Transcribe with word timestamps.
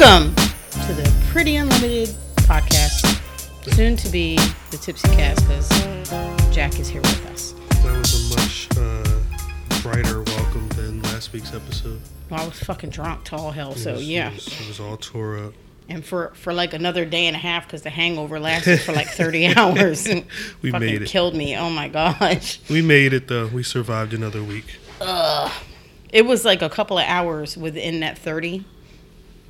Welcome 0.00 0.34
to 0.34 0.94
the 0.94 1.24
Pretty 1.30 1.56
Unlimited 1.56 2.08
podcast. 2.46 3.20
Soon 3.74 3.96
to 3.96 4.08
be 4.08 4.36
the 4.70 4.78
Tipsy 4.78 5.08
Cast 5.08 5.40
because 5.46 5.68
Jack 6.54 6.80
is 6.80 6.88
here 6.88 7.02
with 7.02 7.26
us. 7.26 7.52
That 7.82 7.98
was 7.98 8.32
a 8.32 8.34
much 8.34 8.68
uh, 8.78 9.82
brighter 9.82 10.22
welcome 10.22 10.68
than 10.70 11.02
last 11.02 11.34
week's 11.34 11.52
episode. 11.52 12.00
Well, 12.30 12.40
I 12.40 12.46
was 12.46 12.58
fucking 12.60 12.88
drunk 12.90 13.24
to 13.24 13.36
all 13.36 13.50
hell, 13.50 13.72
It 13.72 13.78
so 13.78 13.92
was- 13.94 14.08
yeah. 14.08 14.28
it 14.30 14.34
was, 14.36 14.46
it 14.60 14.68
was 14.68 14.80
all 14.80 14.96
tore 14.96 15.36
up. 15.38 15.52
And 15.90 16.02
for 16.02 16.32
for 16.34 16.54
like 16.54 16.72
another 16.72 17.04
day 17.04 17.26
and 17.26 17.36
a 17.36 17.40
half 17.40 17.66
because 17.66 17.82
the 17.82 17.90
hangover 17.90 18.40
lasted 18.40 18.80
for 18.80 18.92
like 18.92 19.08
30 19.08 19.48
hours. 19.56 20.06
We 20.62 20.70
fucking 20.70 20.86
made 20.86 21.02
it. 21.02 21.08
killed 21.08 21.34
me. 21.34 21.56
Oh 21.58 21.68
my 21.68 21.88
gosh. 21.88 22.58
We 22.70 22.80
made 22.80 23.12
it 23.12 23.28
though. 23.28 23.48
We 23.48 23.62
survived 23.62 24.14
another 24.14 24.42
week. 24.42 24.76
It 26.10 26.24
was 26.24 26.44
like 26.46 26.62
a 26.62 26.70
couple 26.70 26.96
of 26.98 27.04
hours 27.06 27.56
within 27.58 28.00
that 28.00 28.16
30 28.18 28.64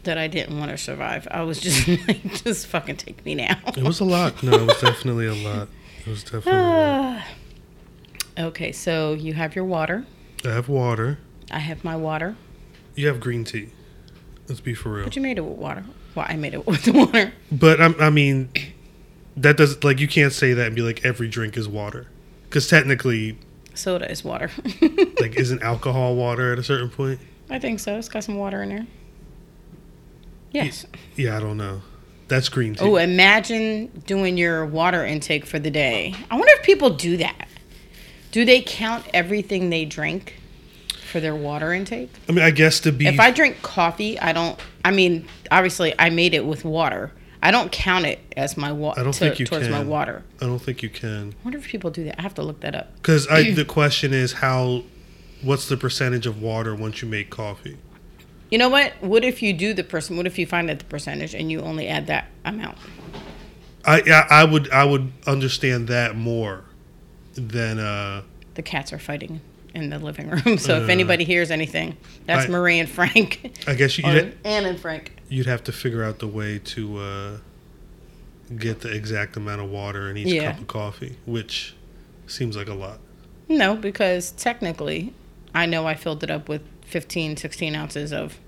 that 0.04 0.18
I 0.18 0.28
didn't 0.28 0.58
want 0.58 0.70
to 0.70 0.78
survive. 0.78 1.28
I 1.30 1.42
was 1.42 1.60
just 1.60 1.86
like, 2.08 2.42
just 2.44 2.66
fucking 2.66 2.96
take 2.96 3.24
me 3.24 3.34
now. 3.34 3.58
It 3.76 3.84
was 3.84 4.00
a 4.00 4.04
lot. 4.04 4.42
No, 4.42 4.52
it 4.52 4.66
was 4.66 4.80
definitely 4.80 5.26
a 5.26 5.34
lot. 5.34 5.68
It 6.00 6.06
was 6.06 6.22
definitely. 6.22 6.52
A 6.52 6.62
lot. 6.62 7.22
Okay, 8.38 8.72
so 8.72 9.12
you 9.12 9.34
have 9.34 9.54
your 9.54 9.66
water. 9.66 10.06
I 10.46 10.48
have 10.48 10.68
water. 10.68 11.18
I 11.50 11.58
have 11.58 11.84
my 11.84 11.94
water. 11.96 12.36
You 12.94 13.08
have 13.08 13.20
green 13.20 13.44
tea. 13.44 13.68
Let's 14.48 14.60
be 14.60 14.72
for 14.72 14.90
real. 14.94 15.04
But 15.04 15.16
you 15.16 15.20
made 15.20 15.36
it 15.36 15.42
with 15.42 15.58
water. 15.58 15.84
Well, 16.14 16.24
I 16.26 16.36
made 16.36 16.54
it 16.54 16.66
with 16.66 16.88
water. 16.88 17.32
But 17.52 17.82
I'm, 17.82 18.00
I 18.00 18.08
mean, 18.08 18.48
that 19.36 19.56
does 19.56 19.82
like 19.84 20.00
you 20.00 20.08
can't 20.08 20.32
say 20.32 20.54
that 20.54 20.68
and 20.68 20.76
be 20.76 20.80
like 20.80 21.04
every 21.04 21.28
drink 21.28 21.56
is 21.56 21.68
water, 21.68 22.06
because 22.44 22.68
technically, 22.68 23.38
Soda 23.74 24.10
is 24.10 24.24
water. 24.24 24.50
like, 25.20 25.36
isn't 25.36 25.62
alcohol 25.62 26.14
water 26.16 26.52
at 26.52 26.58
a 26.58 26.62
certain 26.62 26.88
point? 26.88 27.20
I 27.50 27.58
think 27.58 27.80
so. 27.80 27.96
It's 27.96 28.08
got 28.08 28.24
some 28.24 28.36
water 28.36 28.62
in 28.62 28.68
there. 28.70 28.86
Yes. 30.50 30.86
Yeah, 31.16 31.36
I 31.36 31.40
don't 31.40 31.56
know. 31.56 31.82
That's 32.28 32.48
green 32.48 32.74
tea. 32.74 32.84
Oh, 32.84 32.96
imagine 32.96 33.88
doing 34.06 34.38
your 34.38 34.64
water 34.64 35.04
intake 35.04 35.44
for 35.46 35.58
the 35.58 35.70
day. 35.70 36.14
I 36.30 36.36
wonder 36.36 36.52
if 36.54 36.62
people 36.62 36.90
do 36.90 37.16
that. 37.16 37.48
Do 38.30 38.44
they 38.44 38.62
count 38.62 39.04
everything 39.12 39.70
they 39.70 39.84
drink 39.84 40.34
for 41.10 41.18
their 41.18 41.34
water 41.34 41.72
intake? 41.72 42.10
I 42.28 42.32
mean, 42.32 42.44
I 42.44 42.52
guess 42.52 42.78
to 42.80 42.92
be 42.92 43.08
If 43.08 43.18
I 43.18 43.32
drink 43.32 43.60
coffee, 43.62 44.18
I 44.20 44.32
don't. 44.32 44.58
I 44.84 44.92
mean, 44.92 45.26
obviously, 45.50 45.92
I 45.98 46.10
made 46.10 46.34
it 46.34 46.46
with 46.46 46.64
water. 46.64 47.10
I 47.42 47.50
don't 47.50 47.72
count 47.72 48.06
it 48.06 48.20
as 48.36 48.56
my 48.56 48.70
water. 48.70 49.00
I 49.00 49.02
don't 49.02 49.14
think 49.14 49.40
you 49.40 49.46
towards 49.46 49.68
my 49.68 49.78
can. 49.78 49.88
water. 49.88 50.22
I 50.40 50.46
don't 50.46 50.60
think 50.60 50.82
you 50.82 50.90
can. 50.90 51.34
I 51.40 51.44
wonder 51.44 51.58
if 51.58 51.66
people 51.66 51.90
do 51.90 52.04
that. 52.04 52.18
I 52.18 52.22
have 52.22 52.34
to 52.34 52.42
look 52.42 52.60
that 52.60 52.74
up. 52.74 52.94
Because 52.96 53.26
the 53.54 53.64
question 53.66 54.12
is 54.12 54.34
how, 54.34 54.84
what's 55.42 55.68
the 55.68 55.76
percentage 55.76 56.26
of 56.26 56.40
water 56.40 56.74
once 56.74 57.02
you 57.02 57.08
make 57.08 57.30
coffee? 57.30 57.78
You 58.50 58.58
know 58.58 58.68
what? 58.68 58.92
What 59.00 59.24
if 59.24 59.42
you 59.42 59.52
do 59.52 59.72
the 59.74 59.84
person? 59.84 60.16
What 60.16 60.26
if 60.26 60.38
you 60.38 60.46
find 60.46 60.70
out 60.70 60.78
the 60.80 60.84
percentage 60.86 61.34
and 61.34 61.50
you 61.50 61.60
only 61.60 61.86
add 61.88 62.06
that 62.08 62.26
amount? 62.44 62.76
I 63.84 64.00
I, 64.00 64.26
I 64.42 64.44
would 64.44 64.70
I 64.70 64.84
would 64.84 65.12
understand 65.26 65.88
that 65.88 66.16
more 66.16 66.64
than 67.34 67.78
uh 67.78 68.22
The 68.54 68.62
cats 68.62 68.92
are 68.92 68.98
fighting 68.98 69.40
in 69.74 69.88
the 69.90 69.98
living 69.98 70.28
room. 70.28 70.58
So 70.58 70.76
if 70.82 70.88
Uh, 70.88 70.92
anybody 70.92 71.24
hears 71.24 71.50
anything, 71.50 71.96
that's 72.26 72.46
I- 72.46 72.48
Marie 72.48 72.78
and 72.80 72.88
Frank. 72.88 73.52
I 73.68 73.74
guess 73.74 73.96
you, 73.98 74.04
Or 74.04 74.32
Anne 74.44 74.64
and 74.66 74.78
Frank. 74.80 75.12
you'd 75.28 75.46
have 75.46 75.62
to 75.64 75.72
figure 75.72 76.02
out 76.02 76.18
the 76.18 76.26
way 76.28 76.58
to 76.58 76.98
uh 76.98 77.36
get 78.58 78.80
the 78.80 78.90
exact 78.92 79.36
amount 79.36 79.60
of 79.60 79.70
water 79.70 80.10
in 80.10 80.16
each 80.16 80.26
Yeah. 80.26 80.50
cup 80.52 80.60
of 80.62 80.66
coffee, 80.66 81.16
which 81.24 81.74
seems 82.26 82.56
like 82.56 82.68
a 82.68 82.74
lot. 82.74 82.98
No, 83.48 83.76
because 83.76 84.32
technically, 84.32 85.12
I 85.54 85.66
know 85.66 85.86
I 85.86 85.94
filled 85.94 86.24
it 86.24 86.30
up 86.30 86.48
with 86.48 86.62
15, 86.90 87.36
16 87.36 87.74
ounces 87.74 88.12
of. 88.12 88.38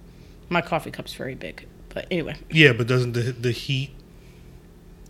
My 0.48 0.60
coffee 0.60 0.90
cup's 0.90 1.14
very 1.14 1.34
big. 1.34 1.66
But 1.88 2.06
anyway, 2.10 2.36
Yeah, 2.50 2.72
but 2.72 2.86
doesn't 2.86 3.12
the 3.12 3.32
the 3.32 3.52
heat? 3.52 3.90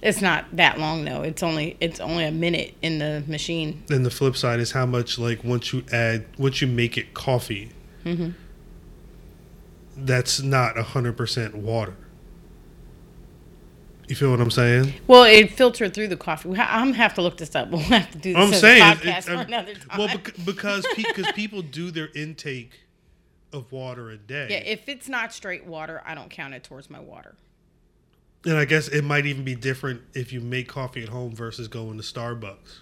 it's 0.03 0.21
not 0.21 0.47
that 0.57 0.79
long 0.81 1.05
though. 1.05 1.23
It's 1.23 1.43
only 1.45 1.77
it's 1.81 2.01
only 2.01 2.25
a 2.25 2.33
minute 2.33 2.75
in 2.83 2.99
the 2.99 3.23
machine. 3.29 3.83
Then 3.87 4.03
the 4.03 4.11
flip 4.11 4.37
side 4.37 4.59
is 4.61 4.73
how 4.73 4.85
much 4.87 5.19
like 5.19 5.45
once 5.45 5.73
you 5.73 5.85
add 5.93 6.25
once 6.39 6.61
you 6.61 6.67
make 6.67 6.97
it 6.99 7.15
coffee, 7.15 7.71
hmm 8.03 8.31
that's 9.97 10.41
not 10.43 10.79
a 10.79 10.83
hundred 10.83 11.17
percent 11.17 11.55
water. 11.55 11.95
You 14.09 14.17
feel 14.17 14.31
what 14.31 14.41
I'm 14.41 14.51
saying? 14.51 14.93
Well, 15.07 15.25
it 15.25 15.53
filtered 15.53 15.95
through 15.95 16.09
the 16.09 16.17
coffee. 16.17 16.51
I'm 16.59 16.93
have 16.95 17.15
to 17.15 17.23
look 17.23 17.37
this 17.37 17.55
up. 17.55 17.69
We'll 17.71 17.81
have 17.81 18.11
to 18.11 18.19
do 18.19 18.35
this 18.35 18.43
I'm 18.43 18.53
saying 18.53 18.83
podcast 18.83 19.19
it- 19.19 19.25
for 19.25 19.33
another 19.35 19.75
time. 19.75 19.99
Well, 19.99 20.09
because 20.45 20.85
because 20.97 21.31
people 21.33 21.63
do 21.63 21.91
their 21.91 22.09
intake 22.15 22.73
of 23.53 23.71
water 23.73 24.11
a 24.11 24.17
day. 24.17 24.47
yeah, 24.51 24.57
if 24.59 24.89
it's 24.89 25.09
not 25.09 25.33
straight 25.33 25.67
water, 25.67 26.03
I 26.05 26.15
don't 26.15 26.31
count 26.31 26.55
it 26.55 26.65
towards 26.65 26.89
my 26.91 27.01
water. 27.01 27.35
and 28.45 28.57
I 28.57 28.65
guess 28.65 28.89
it 28.89 29.03
might 29.03 29.27
even 29.27 29.45
be 29.45 29.55
different 29.55 30.03
if 30.15 30.33
you 30.33 30.41
make 30.41 30.69
coffee 30.69 31.03
at 31.03 31.09
home 31.09 31.35
versus 31.35 31.69
going 31.69 31.97
to 31.99 32.03
Starbucks. 32.03 32.81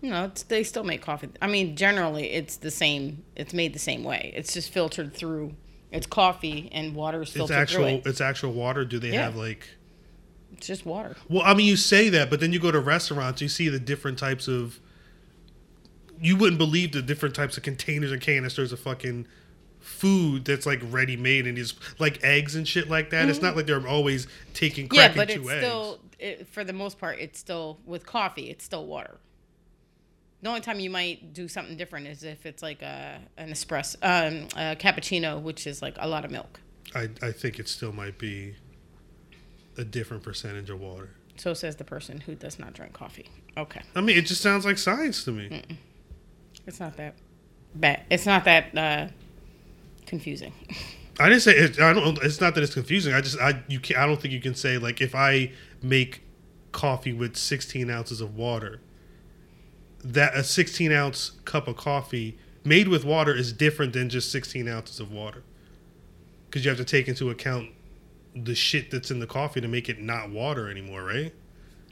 No, 0.00 0.24
it's, 0.26 0.44
they 0.44 0.62
still 0.62 0.84
make 0.84 1.02
coffee. 1.02 1.28
I 1.42 1.48
mean, 1.48 1.74
generally, 1.76 2.30
it's 2.30 2.56
the 2.56 2.70
same. 2.70 3.24
It's 3.34 3.52
made 3.52 3.72
the 3.74 3.80
same 3.80 4.04
way. 4.04 4.32
It's 4.36 4.52
just 4.54 4.70
filtered 4.72 5.12
through. 5.12 5.54
It's 5.90 6.06
coffee 6.06 6.68
and 6.72 6.94
water 6.94 7.22
is 7.22 7.28
It's 7.30 7.36
filtered 7.36 7.56
actual 7.56 7.78
through 7.78 7.86
it. 7.96 8.06
it's 8.06 8.20
actual 8.20 8.52
water. 8.52 8.84
Do 8.84 8.98
they 9.00 9.10
Yeah. 9.12 9.22
have 9.24 9.34
like 9.36 9.68
It's 10.52 10.66
just 10.68 10.86
water. 10.86 11.16
Well, 11.28 11.42
I 11.44 11.54
mean 11.54 11.66
you 11.66 11.76
say 11.76 12.10
that, 12.10 12.30
but 12.30 12.38
then 12.40 12.52
you 12.52 12.60
go 12.60 12.70
to 12.70 12.78
restaurants, 12.78 13.42
you 13.42 13.48
see 13.48 13.68
the 13.68 13.80
different 13.80 14.18
types 14.18 14.46
of 14.48 14.78
you 16.20 16.36
wouldn't 16.36 16.58
believe 16.58 16.92
the 16.92 17.02
different 17.02 17.34
types 17.34 17.56
of 17.56 17.62
containers 17.62 18.10
and 18.12 18.20
canisters 18.20 18.72
of 18.72 18.80
fucking 18.80 19.26
food 19.88 20.44
that's 20.44 20.66
like 20.66 20.80
ready 20.90 21.16
made 21.16 21.46
and 21.46 21.58
is 21.58 21.74
like 21.98 22.22
eggs 22.22 22.54
and 22.54 22.68
shit 22.68 22.88
like 22.88 23.10
that. 23.10 23.28
It's 23.28 23.42
not 23.42 23.56
like 23.56 23.66
they're 23.66 23.86
always 23.86 24.26
taking 24.54 24.86
Mm-hmm. 24.88 24.94
Yeah, 24.94 25.12
but 25.14 25.28
two 25.28 25.40
it's 25.40 25.50
eggs. 25.50 25.58
still, 25.58 25.98
it, 26.18 26.48
for 26.48 26.62
the 26.62 26.72
most 26.72 26.98
part, 26.98 27.18
it's 27.18 27.38
still 27.38 27.78
with 27.86 28.06
coffee. 28.06 28.50
It's 28.50 28.64
still 28.64 28.86
water. 28.86 29.18
The 30.42 30.48
only 30.48 30.60
time 30.60 30.78
you 30.78 30.90
might 30.90 31.32
do 31.32 31.48
something 31.48 31.76
different 31.76 32.06
is 32.06 32.22
if 32.22 32.46
it's 32.46 32.62
like 32.62 32.82
a 32.82 33.18
an 33.36 33.50
espresso, 33.50 33.96
um, 34.02 34.46
a 34.56 34.76
cappuccino, 34.76 35.40
which 35.42 35.66
is 35.66 35.82
like 35.82 35.96
a 35.98 36.06
lot 36.06 36.24
of 36.24 36.30
milk. 36.30 36.60
I 36.94 37.08
I 37.20 37.32
think 37.32 37.58
it 37.58 37.68
still 37.68 37.92
might 37.92 38.18
be 38.18 38.54
a 39.76 39.84
different 39.84 40.22
percentage 40.22 40.70
of 40.70 40.80
water. 40.80 41.10
So 41.36 41.54
says 41.54 41.76
the 41.76 41.84
person 41.84 42.20
who 42.20 42.34
does 42.34 42.58
not 42.58 42.72
drink 42.74 42.92
coffee. 42.92 43.30
Okay, 43.56 43.80
I 43.96 44.00
mean, 44.00 44.16
it 44.16 44.26
just 44.26 44.40
sounds 44.42 44.64
like 44.64 44.78
science 44.78 45.24
to 45.24 45.32
me. 45.32 45.62
it's 46.66 46.78
not 46.78 46.96
that 46.98 47.14
bad. 47.74 48.02
It's 48.10 48.26
not 48.26 48.44
that 48.44 48.76
uh, 48.78 49.08
confusing. 50.08 50.52
I 51.20 51.28
didn't 51.28 51.42
say 51.42 51.52
it, 51.52 51.80
I 51.80 51.92
don't. 51.92 52.18
It's 52.22 52.40
not 52.40 52.54
that 52.54 52.62
it's 52.62 52.74
confusing. 52.74 53.12
I 53.12 53.20
just 53.20 53.38
I 53.38 53.62
you 53.68 53.80
can 53.80 53.96
I 53.96 54.06
don't 54.06 54.20
think 54.20 54.32
you 54.32 54.40
can 54.40 54.54
say 54.54 54.78
like 54.78 55.00
if 55.00 55.14
I 55.14 55.52
make 55.82 56.22
coffee 56.72 57.12
with 57.12 57.36
16 57.36 57.90
ounces 57.90 58.20
of 58.20 58.36
water, 58.36 58.80
that 60.04 60.34
a 60.34 60.44
16 60.44 60.92
ounce 60.92 61.32
cup 61.44 61.68
of 61.68 61.76
coffee 61.76 62.38
made 62.64 62.88
with 62.88 63.04
water 63.04 63.34
is 63.34 63.52
different 63.52 63.92
than 63.92 64.08
just 64.08 64.30
16 64.30 64.68
ounces 64.68 65.00
of 65.00 65.10
water, 65.12 65.42
because 66.46 66.64
you 66.64 66.70
have 66.70 66.78
to 66.78 66.84
take 66.84 67.08
into 67.08 67.30
account 67.30 67.70
the 68.34 68.54
shit 68.54 68.90
that's 68.90 69.10
in 69.10 69.18
the 69.18 69.26
coffee 69.26 69.60
to 69.60 69.68
make 69.68 69.88
it 69.88 70.00
not 70.00 70.30
water 70.30 70.70
anymore, 70.70 71.02
right? 71.02 71.32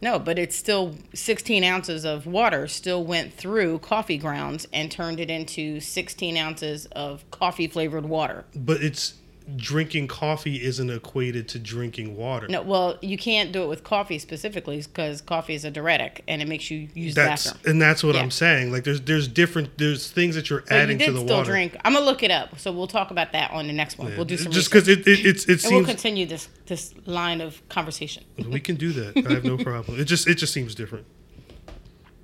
No, 0.02 0.18
but 0.18 0.38
it's 0.38 0.56
still 0.56 0.94
16 1.14 1.64
ounces 1.64 2.04
of 2.04 2.26
water 2.26 2.68
still 2.68 3.04
went 3.04 3.32
through 3.32 3.78
coffee 3.78 4.18
grounds 4.18 4.66
and 4.72 4.90
turned 4.90 5.20
it 5.20 5.30
into 5.30 5.80
16 5.80 6.36
ounces 6.36 6.86
of 6.86 7.28
coffee 7.30 7.66
flavored 7.66 8.06
water. 8.06 8.44
But 8.54 8.82
it's 8.82 9.14
drinking 9.54 10.08
coffee 10.08 10.60
isn't 10.64 10.90
equated 10.90 11.46
to 11.48 11.58
drinking 11.58 12.16
water. 12.16 12.48
No, 12.48 12.62
well, 12.62 12.98
you 13.00 13.16
can't 13.16 13.52
do 13.52 13.62
it 13.62 13.68
with 13.68 13.84
coffee 13.84 14.18
specifically 14.18 14.78
because 14.78 15.20
coffee 15.20 15.54
is 15.54 15.64
a 15.64 15.70
diuretic 15.70 16.24
and 16.26 16.42
it 16.42 16.48
makes 16.48 16.68
you 16.70 16.88
use 16.94 17.14
that's 17.14 17.44
the 17.44 17.50
bathroom. 17.54 17.70
and 17.70 17.82
that's 17.82 18.02
what 18.02 18.16
Yeah. 18.16 18.22
I'm 18.22 18.32
saying. 18.32 18.72
Like 18.72 18.82
there's 18.82 19.00
there's 19.02 19.28
different 19.28 19.78
there's 19.78 20.10
things 20.10 20.34
that 20.34 20.50
you're 20.50 20.60
you 20.70 20.76
adding 20.76 20.98
did 20.98 21.06
to 21.06 21.12
the 21.12 21.20
still 21.20 21.36
water. 21.36 21.50
drink. 21.52 21.76
I'm 21.84 21.92
gonna 21.92 22.04
look 22.04 22.24
it 22.24 22.32
up, 22.32 22.58
so 22.58 22.72
we'll 22.72 22.88
talk 22.88 23.12
about 23.12 23.32
that 23.32 23.52
on 23.52 23.68
the 23.68 23.72
next 23.72 23.98
one. 23.98 24.08
Yeah, 24.08 24.16
We'll 24.16 24.24
do 24.24 24.36
some 24.36 24.50
just 24.50 24.68
because 24.70 24.88
it, 24.88 25.06
it 25.06 25.24
it's 25.24 25.48
it 25.48 25.64
and 25.64 25.76
we'll 25.76 25.84
continue 25.84 26.26
this 26.26 26.48
this 26.66 26.92
line 27.06 27.40
of 27.40 27.66
conversation. 27.68 28.24
we 28.50 28.58
can 28.58 28.74
do 28.74 28.90
that. 28.92 29.26
I 29.26 29.32
have 29.34 29.44
no 29.44 29.56
problem. 29.62 30.00
It 30.00 30.04
just 30.06 30.26
it 30.26 30.34
just 30.36 30.52
seems 30.52 30.74
different. 30.74 31.06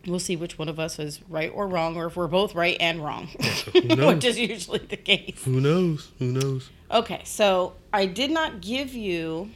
We'll 0.06 0.18
see 0.18 0.34
which 0.36 0.58
one 0.58 0.68
of 0.68 0.80
us 0.80 0.98
is 0.98 1.20
right 1.28 1.50
or 1.54 1.68
wrong, 1.68 1.96
or 1.96 2.06
if 2.06 2.16
we're 2.16 2.26
both 2.26 2.54
right 2.56 2.76
and 2.80 3.04
wrong, 3.04 3.28
which 3.74 4.24
is 4.24 4.38
usually 4.38 4.80
the 4.80 4.96
case. 4.96 5.42
Who 5.44 5.60
knows? 5.60 6.10
Who 6.18 6.32
knows? 6.32 6.70
Okay, 6.90 7.20
so 7.24 7.74
I 7.92 8.06
did 8.06 8.30
not 8.32 8.60
give 8.60 8.94
you 8.94 9.50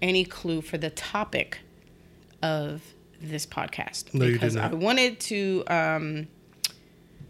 any 0.00 0.24
clue 0.24 0.62
for 0.62 0.78
the 0.78 0.90
topic 0.90 1.58
of 2.42 2.82
this 3.20 3.46
podcast 3.46 4.12
No, 4.14 4.24
you 4.24 4.32
did 4.32 4.40
because 4.40 4.54
not. 4.56 4.72
I 4.72 4.74
wanted 4.74 5.20
to. 5.20 5.64
Um, 5.66 6.28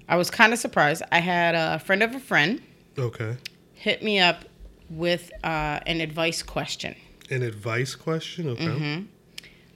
I 0.08 0.17
was 0.17 0.31
kind 0.31 0.52
of 0.52 0.58
surprised. 0.58 1.02
I 1.10 1.19
had 1.20 1.55
a 1.55 1.78
friend 1.78 2.02
of 2.02 2.14
a 2.14 2.20
friend 2.20 2.60
Okay. 2.99 3.37
hit 3.75 4.02
me 4.02 4.19
up 4.20 4.44
with 4.90 5.32
uh, 5.43 5.81
an 5.87 6.00
advice 6.00 6.43
question. 6.43 6.94
An 7.31 7.43
advice 7.43 7.94
question. 7.96 8.49
Okay. 8.50 9.05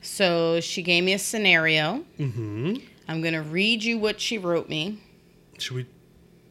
So 0.00 0.60
she 0.60 0.82
gave 0.82 1.04
me 1.04 1.12
a 1.12 1.18
scenario. 1.18 2.04
Mm-hmm. 2.18 2.76
I'm 3.08 3.22
gonna 3.22 3.42
read 3.42 3.82
you 3.84 3.98
what 3.98 4.20
she 4.20 4.38
wrote 4.38 4.68
me. 4.68 4.98
Should 5.58 5.76
we 5.76 5.86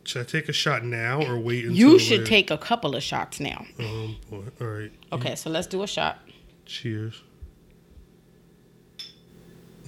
Should 0.03 0.21
I 0.21 0.25
take 0.25 0.49
a 0.49 0.53
shot 0.53 0.83
now 0.83 1.21
or 1.25 1.37
wait 1.37 1.65
until 1.65 1.77
You 1.77 1.99
should 1.99 2.19
later? 2.19 2.29
take 2.29 2.51
a 2.51 2.57
couple 2.57 2.95
of 2.95 3.03
shots 3.03 3.39
now. 3.39 3.65
Oh 3.79 4.15
boy! 4.29 4.43
All 4.61 4.67
right. 4.67 4.91
Okay, 5.11 5.35
so 5.35 5.49
let's 5.49 5.67
do 5.67 5.83
a 5.83 5.87
shot. 5.87 6.19
Cheers. 6.65 7.21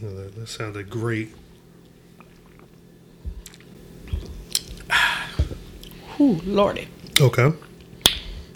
Oh, 0.01 0.09
that, 0.15 0.35
that 0.35 0.47
sounded 0.47 0.89
great. 0.89 1.29
Whew, 6.17 6.39
lordy. 6.45 6.87
Okay. 7.19 7.51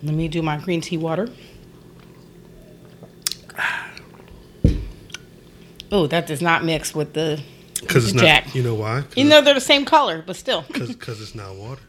Let 0.03 0.15
me 0.15 0.27
do 0.27 0.41
my 0.41 0.57
green 0.57 0.81
tea 0.81 0.97
water. 0.97 1.29
Oh, 5.93 6.07
that 6.07 6.25
does 6.25 6.41
not 6.41 6.65
mix 6.65 6.95
with 6.95 7.13
the. 7.13 7.39
Because 7.79 8.05
it's 8.05 8.15
not. 8.15 8.23
Jack. 8.23 8.55
You 8.55 8.63
know 8.63 8.73
why? 8.73 9.03
You 9.15 9.25
know 9.25 9.41
they're 9.41 9.53
the 9.53 9.61
same 9.61 9.85
color, 9.85 10.23
but 10.25 10.35
still. 10.35 10.65
Because 10.73 11.21
it's 11.21 11.35
not 11.35 11.55
water. 11.55 11.83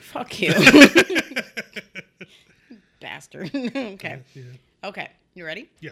Fuck 0.00 0.40
you. 0.40 0.54
Bastard. 3.00 3.50
okay. 3.54 4.22
Yeah. 4.32 4.42
Okay. 4.82 5.10
You 5.34 5.44
ready? 5.44 5.68
Yeah. 5.80 5.90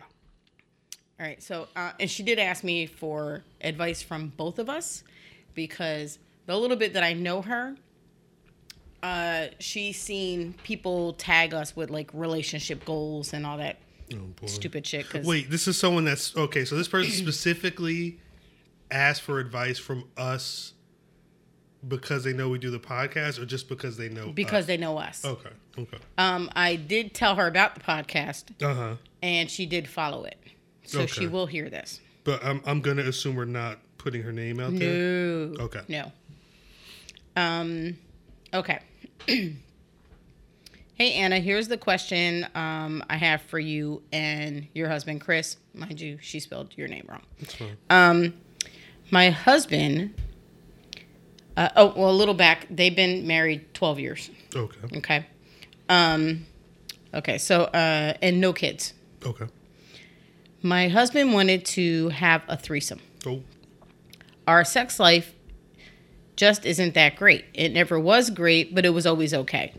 All 1.20 1.26
right. 1.26 1.42
So, 1.42 1.68
uh, 1.76 1.92
and 2.00 2.10
she 2.10 2.22
did 2.22 2.38
ask 2.38 2.64
me 2.64 2.86
for 2.86 3.44
advice 3.60 4.00
from 4.00 4.32
both 4.38 4.58
of 4.58 4.70
us 4.70 5.04
because 5.52 6.18
the 6.46 6.56
little 6.56 6.78
bit 6.78 6.94
that 6.94 7.02
I 7.02 7.12
know 7.12 7.42
her, 7.42 7.76
uh, 9.02 9.48
she's 9.58 10.00
seen 10.00 10.54
people 10.62 11.12
tag 11.14 11.52
us 11.52 11.76
with 11.76 11.90
like 11.90 12.08
relationship 12.14 12.86
goals 12.86 13.34
and 13.34 13.44
all 13.44 13.58
that 13.58 13.76
Oh 14.14 14.46
stupid 14.46 14.86
shit. 14.86 15.08
Cause 15.08 15.24
Wait, 15.26 15.50
this 15.50 15.66
is 15.68 15.78
someone 15.78 16.04
that's 16.04 16.36
okay. 16.36 16.64
So 16.64 16.76
this 16.76 16.88
person 16.88 17.12
specifically 17.24 18.18
asked 18.90 19.22
for 19.22 19.38
advice 19.38 19.78
from 19.78 20.04
us 20.16 20.74
because 21.86 22.22
they 22.24 22.32
know 22.32 22.48
we 22.48 22.58
do 22.58 22.70
the 22.70 22.78
podcast, 22.78 23.40
or 23.40 23.44
just 23.46 23.68
because 23.68 23.96
they 23.96 24.08
know 24.08 24.30
because 24.32 24.60
us? 24.62 24.66
they 24.66 24.76
know 24.76 24.98
us. 24.98 25.24
Okay. 25.24 25.50
Okay. 25.78 25.98
Um, 26.18 26.50
I 26.54 26.76
did 26.76 27.14
tell 27.14 27.34
her 27.36 27.46
about 27.46 27.74
the 27.74 27.80
podcast, 27.80 28.44
Uh 28.62 28.74
huh. 28.74 28.94
and 29.22 29.50
she 29.50 29.66
did 29.66 29.88
follow 29.88 30.24
it, 30.24 30.38
so 30.84 31.06
she 31.06 31.26
will 31.26 31.46
hear 31.46 31.68
this. 31.70 32.00
But 32.24 32.44
I'm 32.44 32.60
I'm 32.66 32.80
gonna 32.82 33.02
assume 33.02 33.34
we're 33.34 33.46
not 33.46 33.78
putting 33.98 34.22
her 34.22 34.32
name 34.32 34.60
out 34.60 34.76
there. 34.76 34.92
No. 35.48 35.64
Okay. 35.64 35.80
No. 35.88 36.12
Um. 37.36 37.96
Okay. 38.54 38.78
hey 40.94 41.14
Anna, 41.14 41.38
here's 41.38 41.68
the 41.68 41.78
question 41.78 42.46
um, 42.54 43.02
I 43.08 43.16
have 43.16 43.42
for 43.42 43.58
you 43.58 44.02
and 44.12 44.66
your 44.74 44.88
husband 44.88 45.20
Chris. 45.20 45.56
Mind 45.74 46.00
you, 46.00 46.18
she 46.20 46.40
spelled 46.40 46.72
your 46.76 46.88
name 46.88 47.06
wrong. 47.08 47.22
That's 47.40 47.54
fine. 47.54 47.76
Um, 47.90 48.34
my 49.10 49.30
husband. 49.30 50.14
Uh, 51.56 51.68
oh 51.76 51.92
well, 51.94 52.10
a 52.10 52.12
little 52.12 52.34
back. 52.34 52.66
They've 52.70 52.96
been 52.96 53.26
married 53.26 53.74
twelve 53.74 53.98
years. 53.98 54.30
Okay. 54.54 54.96
Okay. 54.98 55.26
Um. 55.88 56.46
Okay. 57.12 57.36
So 57.38 57.64
uh, 57.64 58.14
and 58.22 58.40
no 58.40 58.52
kids. 58.52 58.94
Okay. 59.24 59.46
My 60.62 60.88
husband 60.88 61.34
wanted 61.34 61.64
to 61.66 62.08
have 62.10 62.42
a 62.48 62.56
threesome. 62.56 63.00
Oh. 63.26 63.42
Our 64.46 64.64
sex 64.64 64.98
life 64.98 65.34
just 66.36 66.64
isn't 66.64 66.94
that 66.94 67.16
great. 67.16 67.44
It 67.52 67.72
never 67.72 67.98
was 67.98 68.30
great, 68.30 68.74
but 68.74 68.86
it 68.86 68.90
was 68.90 69.06
always 69.06 69.34
okay. 69.34 69.74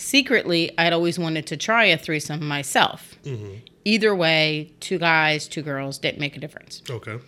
Secretly, 0.00 0.72
I'd 0.78 0.94
always 0.94 1.18
wanted 1.18 1.46
to 1.48 1.58
try 1.58 1.84
a 1.84 1.98
threesome 1.98 2.46
myself. 2.48 3.16
Mm-hmm. 3.22 3.56
Either 3.84 4.14
way, 4.14 4.72
two 4.80 4.98
guys, 4.98 5.46
two 5.46 5.60
girls 5.60 5.98
didn't 5.98 6.18
make 6.20 6.36
a 6.38 6.40
difference. 6.40 6.82
Okay. 6.88 7.18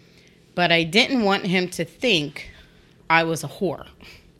But 0.55 0.73
I 0.73 0.83
didn't 0.83 1.23
want 1.23 1.45
him 1.47 1.69
to 1.69 1.85
think 1.85 2.51
I 3.11 3.25
was 3.25 3.45
a 3.45 3.49
whore, 3.49 3.89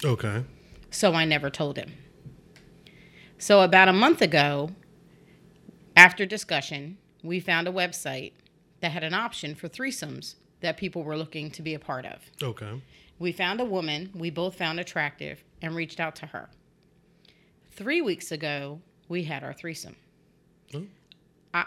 Okay. 0.03 0.45
so 0.91 1.13
I 1.13 1.27
never 1.27 1.51
told 1.51 1.77
him. 1.77 1.93
So, 3.37 3.61
about 3.61 3.89
a 3.89 3.93
month 3.93 4.23
ago, 4.23 4.71
after 5.95 6.25
discussion, 6.25 6.97
we 7.23 7.39
found 7.39 7.69
a 7.69 7.73
website 7.73 8.33
that 8.81 8.93
had 8.93 9.05
an 9.05 9.13
option 9.13 9.55
for 9.55 9.69
threesomes 9.69 10.37
that 10.61 10.79
people 10.79 11.03
were 11.05 11.19
looking 11.19 11.51
to 11.51 11.61
be 11.61 11.75
a 11.75 11.79
part 11.79 12.07
of. 12.07 12.23
Okay. 12.43 12.81
We 13.19 13.31
found 13.33 13.61
a 13.61 13.65
woman 13.67 14.11
we 14.15 14.31
both 14.31 14.55
found 14.57 14.81
attractive 14.81 15.45
and 15.61 15.75
reached 15.77 16.01
out 16.01 16.17
to 16.17 16.27
her. 16.27 16.49
Three 17.73 18.01
weeks 18.01 18.33
ago, 18.33 18.81
we 19.09 19.25
had 19.25 19.43
our 19.43 19.53
threesome. 19.53 19.97
Oh. 20.75 20.85
I 21.55 21.65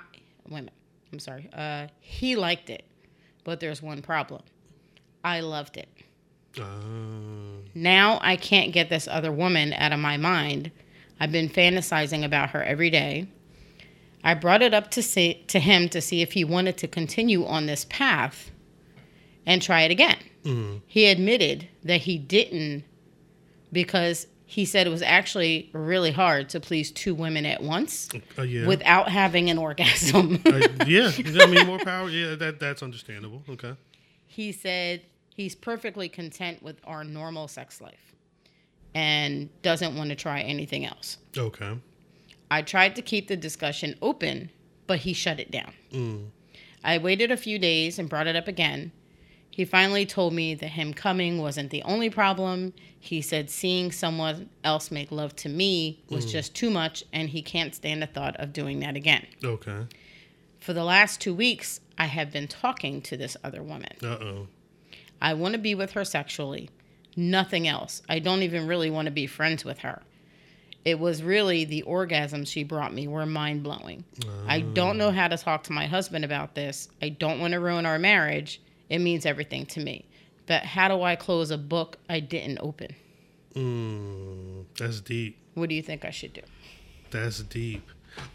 wait 0.47 0.51
a 0.51 0.53
minute. 0.53 0.73
I'm 1.11 1.19
sorry. 1.19 1.49
Uh, 1.53 1.87
he 1.99 2.35
liked 2.35 2.69
it, 2.69 2.83
but 3.43 3.59
there's 3.59 3.81
one 3.81 4.01
problem. 4.01 4.41
I 5.23 5.39
loved 5.41 5.77
it. 5.77 5.87
Uh, 6.59 6.63
Now 7.73 8.19
I 8.21 8.35
can't 8.35 8.71
get 8.71 8.89
this 8.89 9.07
other 9.07 9.31
woman 9.31 9.73
out 9.73 9.91
of 9.91 9.99
my 9.99 10.17
mind. 10.17 10.71
I've 11.19 11.31
been 11.31 11.49
fantasizing 11.49 12.23
about 12.23 12.51
her 12.51 12.63
every 12.63 12.89
day. 12.89 13.27
I 14.23 14.33
brought 14.33 14.61
it 14.61 14.73
up 14.73 14.91
to 14.91 15.03
see, 15.03 15.43
to 15.47 15.59
him 15.59 15.87
to 15.89 16.01
see 16.01 16.21
if 16.21 16.33
he 16.33 16.43
wanted 16.43 16.77
to 16.77 16.87
continue 16.87 17.45
on 17.45 17.65
this 17.67 17.85
path 17.89 18.51
and 19.45 19.61
try 19.61 19.81
it 19.81 19.91
again. 19.91 20.17
mm, 20.43 20.81
He 20.87 21.05
admitted 21.05 21.67
that 21.83 22.01
he 22.01 22.17
didn't 22.17 22.83
because 23.71 24.27
he 24.45 24.63
said 24.65 24.85
it 24.85 24.91
was 24.91 25.01
actually 25.01 25.69
really 25.73 26.11
hard 26.11 26.49
to 26.49 26.59
please 26.59 26.91
two 26.91 27.15
women 27.15 27.45
at 27.45 27.63
once 27.63 28.09
uh, 28.37 28.43
yeah. 28.43 28.67
without 28.67 29.09
having 29.09 29.49
an 29.49 29.57
orgasm. 29.57 30.41
Uh, 30.45 30.67
yeah. 30.85 31.11
I 31.41 31.45
mean, 31.47 31.65
more 31.65 31.79
power. 31.79 32.09
Yeah. 32.09 32.35
That 32.35 32.59
that's 32.59 32.83
understandable. 32.83 33.43
Okay. 33.49 33.73
he 34.27 34.51
said 34.51 35.01
he's 35.35 35.55
perfectly 35.55 36.07
content 36.09 36.61
with 36.61 36.77
our 36.85 37.03
normal 37.03 37.47
sex 37.47 37.81
life 37.81 38.13
and 38.93 39.49
doesn't 39.61 39.95
want 39.95 40.09
to 40.09 40.15
try 40.15 40.41
anything 40.41 40.85
else. 40.85 41.17
Okay. 41.37 41.77
I 42.49 42.61
tried 42.61 42.95
to 42.95 43.01
keep 43.01 43.27
the 43.27 43.35
discussion 43.35 43.95
open, 44.01 44.49
but 44.87 44.99
he 44.99 45.13
shut 45.13 45.39
it 45.39 45.51
down. 45.51 45.73
Mm. 45.91 46.27
I 46.83 46.99
waited 46.99 47.31
a 47.31 47.37
few 47.37 47.59
days 47.59 47.99
and 47.99 48.07
brought 48.07 48.27
it 48.27 48.35
up 48.35 48.47
again. 48.47 48.91
He 49.55 49.63
finally 49.63 50.05
told 50.05 50.33
me 50.33 50.53
that 50.53 50.67
him 50.67 50.93
coming 50.93 51.37
wasn't 51.37 51.69
the 51.69 51.81
only 51.83 52.09
problem. 52.09 52.73
He 52.99 53.21
said 53.21 53.49
seeing 53.49 53.89
someone 53.89 54.49
else 54.65 54.91
make 54.91 55.13
love 55.13 55.33
to 55.37 55.47
me 55.47 56.03
was 56.09 56.29
just 56.29 56.53
too 56.53 56.69
much, 56.69 57.05
and 57.13 57.29
he 57.29 57.41
can't 57.41 57.73
stand 57.73 58.01
the 58.01 58.07
thought 58.07 58.35
of 58.35 58.51
doing 58.51 58.81
that 58.81 58.97
again. 58.97 59.25
Okay. 59.41 59.87
For 60.59 60.73
the 60.73 60.83
last 60.83 61.21
two 61.21 61.33
weeks, 61.33 61.79
I 61.97 62.07
have 62.07 62.33
been 62.33 62.49
talking 62.49 63.01
to 63.03 63.15
this 63.15 63.37
other 63.45 63.63
woman. 63.63 63.93
Uh 64.03 64.07
oh. 64.07 64.47
I 65.21 65.35
want 65.35 65.53
to 65.53 65.57
be 65.57 65.73
with 65.73 65.91
her 65.91 66.03
sexually, 66.03 66.69
nothing 67.15 67.65
else. 67.65 68.01
I 68.09 68.19
don't 68.19 68.43
even 68.43 68.67
really 68.67 68.89
want 68.89 69.05
to 69.05 69.11
be 69.11 69.25
friends 69.25 69.63
with 69.63 69.79
her. 69.79 70.01
It 70.83 70.99
was 70.99 71.23
really 71.23 71.63
the 71.63 71.85
orgasms 71.87 72.47
she 72.47 72.65
brought 72.65 72.93
me 72.93 73.07
were 73.07 73.25
mind 73.25 73.63
blowing. 73.63 74.03
I 74.49 74.59
don't 74.59 74.97
know 74.97 75.11
how 75.11 75.29
to 75.29 75.37
talk 75.37 75.63
to 75.63 75.71
my 75.71 75.85
husband 75.85 76.25
about 76.25 76.55
this. 76.55 76.89
I 77.01 77.07
don't 77.07 77.39
want 77.39 77.53
to 77.53 77.61
ruin 77.61 77.85
our 77.85 77.97
marriage. 77.97 78.59
It 78.89 78.99
means 78.99 79.25
everything 79.25 79.65
to 79.67 79.79
me. 79.79 80.05
But 80.47 80.63
how 80.63 80.87
do 80.87 81.01
I 81.01 81.15
close 81.15 81.49
a 81.51 81.57
book 81.57 81.97
I 82.07 82.19
didn't 82.19 82.59
open? 82.61 82.95
Mm, 83.55 84.65
that's 84.77 85.01
deep. 85.01 85.37
What 85.55 85.69
do 85.69 85.75
you 85.75 85.81
think 85.81 86.05
I 86.05 86.11
should 86.11 86.33
do? 86.33 86.41
That's 87.11 87.39
deep. 87.43 87.87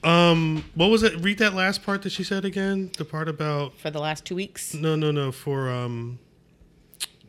Um, 0.02 0.64
what 0.74 0.88
was 0.90 1.02
it? 1.02 1.14
Read 1.20 1.38
that 1.38 1.54
last 1.54 1.82
part 1.82 2.02
that 2.02 2.10
she 2.10 2.24
said 2.24 2.44
again. 2.44 2.90
The 2.98 3.04
part 3.04 3.28
about 3.28 3.78
For 3.78 3.90
the 3.90 4.00
last 4.00 4.24
two 4.24 4.34
weeks? 4.34 4.74
no, 4.74 4.96
no, 4.96 5.10
no. 5.10 5.30
For 5.32 5.70
um, 5.70 6.18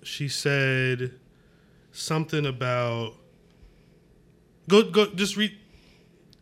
she 0.04 0.28
said 0.28 1.14
something 1.92 2.46
about 2.46 3.14
go 4.68 4.84
go. 4.90 5.08
Just 5.14 5.38
read 5.38 5.58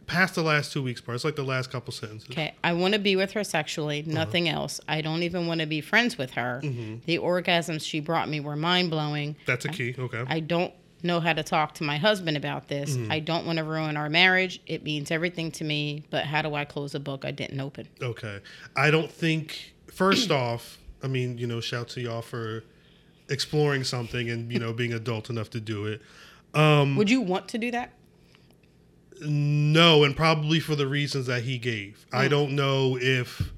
past 0.09 0.35
the 0.35 0.41
last 0.41 0.73
two 0.73 0.83
weeks 0.83 0.99
part. 0.99 1.15
It's 1.15 1.23
like 1.23 1.35
the 1.35 1.43
last 1.43 1.71
couple 1.71 1.93
sentences. 1.93 2.29
Okay, 2.31 2.53
I 2.63 2.73
want 2.73 2.95
to 2.95 2.99
be 2.99 3.15
with 3.15 3.31
her 3.33 3.43
sexually, 3.43 4.03
nothing 4.05 4.49
uh-huh. 4.49 4.61
else. 4.61 4.81
I 4.87 5.01
don't 5.01 5.23
even 5.23 5.47
want 5.47 5.61
to 5.61 5.67
be 5.67 5.79
friends 5.79 6.17
with 6.17 6.31
her. 6.31 6.59
Mm-hmm. 6.63 7.05
The 7.05 7.19
orgasms 7.19 7.85
she 7.85 7.99
brought 7.99 8.27
me 8.27 8.39
were 8.39 8.55
mind 8.55 8.89
blowing. 8.89 9.35
That's 9.45 9.65
a 9.65 9.69
key. 9.69 9.95
Okay. 9.97 10.23
I 10.27 10.39
don't 10.39 10.73
know 11.03 11.19
how 11.19 11.33
to 11.33 11.43
talk 11.43 11.75
to 11.75 11.83
my 11.83 11.97
husband 11.97 12.35
about 12.35 12.67
this. 12.67 12.95
Mm-hmm. 12.95 13.11
I 13.11 13.19
don't 13.19 13.45
want 13.45 13.57
to 13.59 13.63
ruin 13.63 13.95
our 13.95 14.09
marriage. 14.09 14.61
It 14.65 14.83
means 14.83 15.11
everything 15.11 15.51
to 15.53 15.63
me, 15.63 16.03
but 16.09 16.25
how 16.25 16.41
do 16.41 16.55
I 16.55 16.65
close 16.65 16.95
a 16.95 16.99
book 16.99 17.23
I 17.23 17.31
didn't 17.31 17.59
open? 17.59 17.87
Okay. 18.01 18.39
I 18.75 18.91
don't 18.91 19.11
think 19.11 19.73
first 19.91 20.31
off, 20.31 20.77
I 21.03 21.07
mean, 21.07 21.37
you 21.37 21.47
know, 21.47 21.61
shout 21.61 21.89
to 21.89 22.01
y'all 22.01 22.21
for 22.21 22.63
exploring 23.29 23.83
something 23.83 24.29
and, 24.29 24.51
you 24.51 24.59
know, 24.59 24.73
being 24.73 24.93
adult 24.93 25.29
enough 25.29 25.49
to 25.51 25.59
do 25.59 25.85
it. 25.85 26.01
Um 26.53 26.95
Would 26.95 27.11
you 27.11 27.21
want 27.21 27.47
to 27.49 27.59
do 27.59 27.69
that? 27.71 27.91
No, 29.21 30.03
and 30.03 30.15
probably 30.15 30.59
for 30.59 30.75
the 30.75 30.87
reasons 30.87 31.25
that 31.27 31.43
he 31.43 31.57
gave. 31.57 32.05
I 32.11 32.25
Hmm. 32.25 32.29
don't 32.29 32.55
know 32.55 32.97
if 32.99 33.51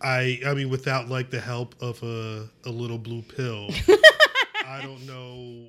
I 0.00 0.40
I 0.46 0.54
mean 0.54 0.70
without 0.70 1.08
like 1.08 1.30
the 1.30 1.40
help 1.40 1.74
of 1.80 2.02
a 2.02 2.48
a 2.64 2.70
little 2.70 2.98
blue 2.98 3.22
pill. 3.22 3.68
I 4.66 4.80
don't 4.82 5.06
know 5.06 5.68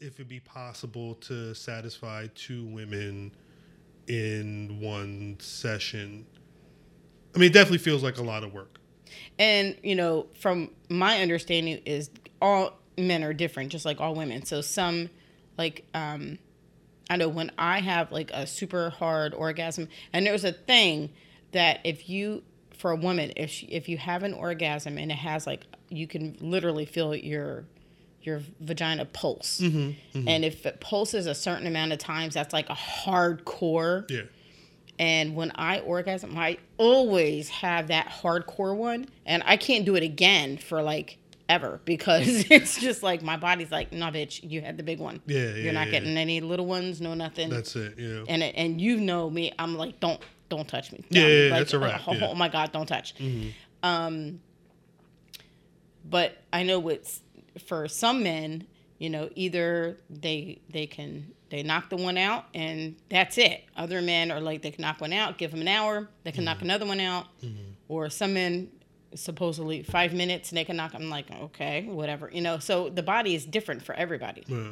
if 0.00 0.14
it'd 0.14 0.28
be 0.28 0.40
possible 0.40 1.14
to 1.16 1.54
satisfy 1.54 2.26
two 2.34 2.64
women 2.66 3.32
in 4.06 4.80
one 4.80 5.36
session. 5.40 6.26
I 7.34 7.38
mean, 7.38 7.50
it 7.50 7.54
definitely 7.54 7.78
feels 7.78 8.02
like 8.02 8.18
a 8.18 8.22
lot 8.22 8.44
of 8.44 8.52
work. 8.52 8.78
And 9.38 9.76
you 9.82 9.94
know, 9.94 10.26
from 10.38 10.70
my 10.90 11.20
understanding, 11.22 11.80
is 11.86 12.10
all 12.42 12.78
men 12.98 13.24
are 13.24 13.32
different, 13.32 13.72
just 13.72 13.84
like 13.84 14.00
all 14.00 14.14
women. 14.14 14.44
So 14.44 14.60
some 14.60 15.08
like 15.56 15.84
um 15.94 16.38
I 17.10 17.16
know 17.16 17.28
when 17.28 17.50
I 17.58 17.80
have 17.80 18.12
like 18.12 18.30
a 18.32 18.46
super 18.46 18.90
hard 18.90 19.34
orgasm, 19.34 19.88
and 20.12 20.26
there's 20.26 20.44
a 20.44 20.52
thing 20.52 21.10
that 21.52 21.80
if 21.84 22.08
you, 22.08 22.42
for 22.76 22.90
a 22.90 22.96
woman, 22.96 23.32
if 23.36 23.50
she, 23.50 23.66
if 23.66 23.88
you 23.88 23.98
have 23.98 24.22
an 24.22 24.32
orgasm 24.34 24.98
and 24.98 25.10
it 25.10 25.18
has 25.18 25.46
like 25.46 25.62
you 25.90 26.06
can 26.06 26.36
literally 26.40 26.86
feel 26.86 27.14
your 27.14 27.64
your 28.22 28.40
vagina 28.60 29.04
pulse, 29.04 29.60
Mm-hmm, 29.60 30.26
and 30.28 30.44
if 30.44 30.64
it 30.64 30.80
pulses 30.80 31.26
a 31.26 31.34
certain 31.34 31.66
amount 31.66 31.92
of 31.92 31.98
times, 31.98 32.34
that's 32.34 32.52
like 32.54 32.70
a 32.70 32.74
hardcore. 32.74 34.10
Yeah. 34.10 34.22
And 34.98 35.34
when 35.34 35.50
I 35.56 35.80
orgasm, 35.80 36.38
I 36.38 36.58
always 36.78 37.48
have 37.50 37.88
that 37.88 38.06
hardcore 38.06 38.76
one, 38.76 39.06
and 39.26 39.42
I 39.44 39.56
can't 39.56 39.84
do 39.84 39.96
it 39.96 40.02
again 40.02 40.56
for 40.56 40.82
like 40.82 41.18
ever 41.48 41.80
because 41.86 42.50
it's 42.50 42.78
just 42.80 43.02
like 43.02 43.22
my 43.22 43.36
body's 43.36 43.70
like, 43.70 43.92
nah, 43.92 44.10
bitch, 44.10 44.40
you 44.48 44.60
had 44.62 44.76
the 44.76 44.82
big 44.82 44.98
one. 44.98 45.20
Yeah, 45.26 45.40
yeah, 45.40 45.54
You're 45.56 45.72
not 45.72 45.86
yeah. 45.88 45.92
getting 46.00 46.16
any 46.16 46.40
little 46.40 46.66
ones, 46.66 47.00
no 47.00 47.14
nothing. 47.14 47.50
That's 47.50 47.74
it. 47.76 47.98
Know. 47.98 48.24
and 48.28 48.42
it, 48.42 48.54
and 48.56 48.80
you 48.80 48.96
know 48.98 49.28
me, 49.30 49.52
I'm 49.58 49.76
like, 49.76 50.00
don't 50.00 50.20
don't 50.48 50.68
touch 50.68 50.92
me. 50.92 51.04
Yeah, 51.10 51.22
yeah, 51.22 51.28
yeah, 51.28 51.50
like, 51.50 51.60
that's 51.60 51.72
a 51.74 51.78
wrap, 51.78 52.02
Oh, 52.06 52.12
yeah. 52.12 52.18
Mm-hmm. 52.20 52.24
oh 52.30 52.34
my 52.34 52.48
god, 52.48 52.72
don't 52.72 52.86
touch. 52.86 53.14
Um, 53.82 54.40
but 56.04 56.36
I 56.52 56.62
know 56.62 56.88
it's 56.88 57.20
for 57.66 57.88
some 57.88 58.22
men, 58.22 58.66
you 58.98 59.10
know, 59.10 59.28
either 59.34 59.96
they 60.10 60.60
they 60.70 60.86
can 60.86 61.32
they 61.50 61.62
knock 61.62 61.88
the 61.90 61.96
one 61.96 62.16
out 62.18 62.46
and 62.54 62.96
that's 63.10 63.38
it. 63.38 63.64
Other 63.76 64.02
men 64.02 64.30
are 64.30 64.40
like 64.40 64.62
they 64.62 64.70
can 64.70 64.82
knock 64.82 65.00
one 65.00 65.12
out, 65.12 65.38
give 65.38 65.50
them 65.50 65.60
an 65.60 65.68
hour, 65.68 66.08
they 66.24 66.32
can 66.32 66.40
Mm-hmm. 66.40 66.44
knock 66.46 66.62
another 66.62 66.86
one 66.86 67.00
out, 67.00 67.26
or 67.88 68.10
some 68.10 68.34
men 68.34 68.68
supposedly 69.14 69.82
five 69.82 70.12
minutes 70.12 70.50
and 70.50 70.58
they 70.58 70.64
can 70.64 70.76
knock. 70.76 70.92
I'm 70.94 71.10
like, 71.10 71.30
okay, 71.30 71.84
whatever, 71.84 72.30
you 72.32 72.40
know. 72.40 72.58
So 72.58 72.88
the 72.88 73.02
body 73.02 73.34
is 73.34 73.44
different 73.44 73.82
for 73.82 73.94
everybody. 73.94 74.44
Yeah. 74.46 74.70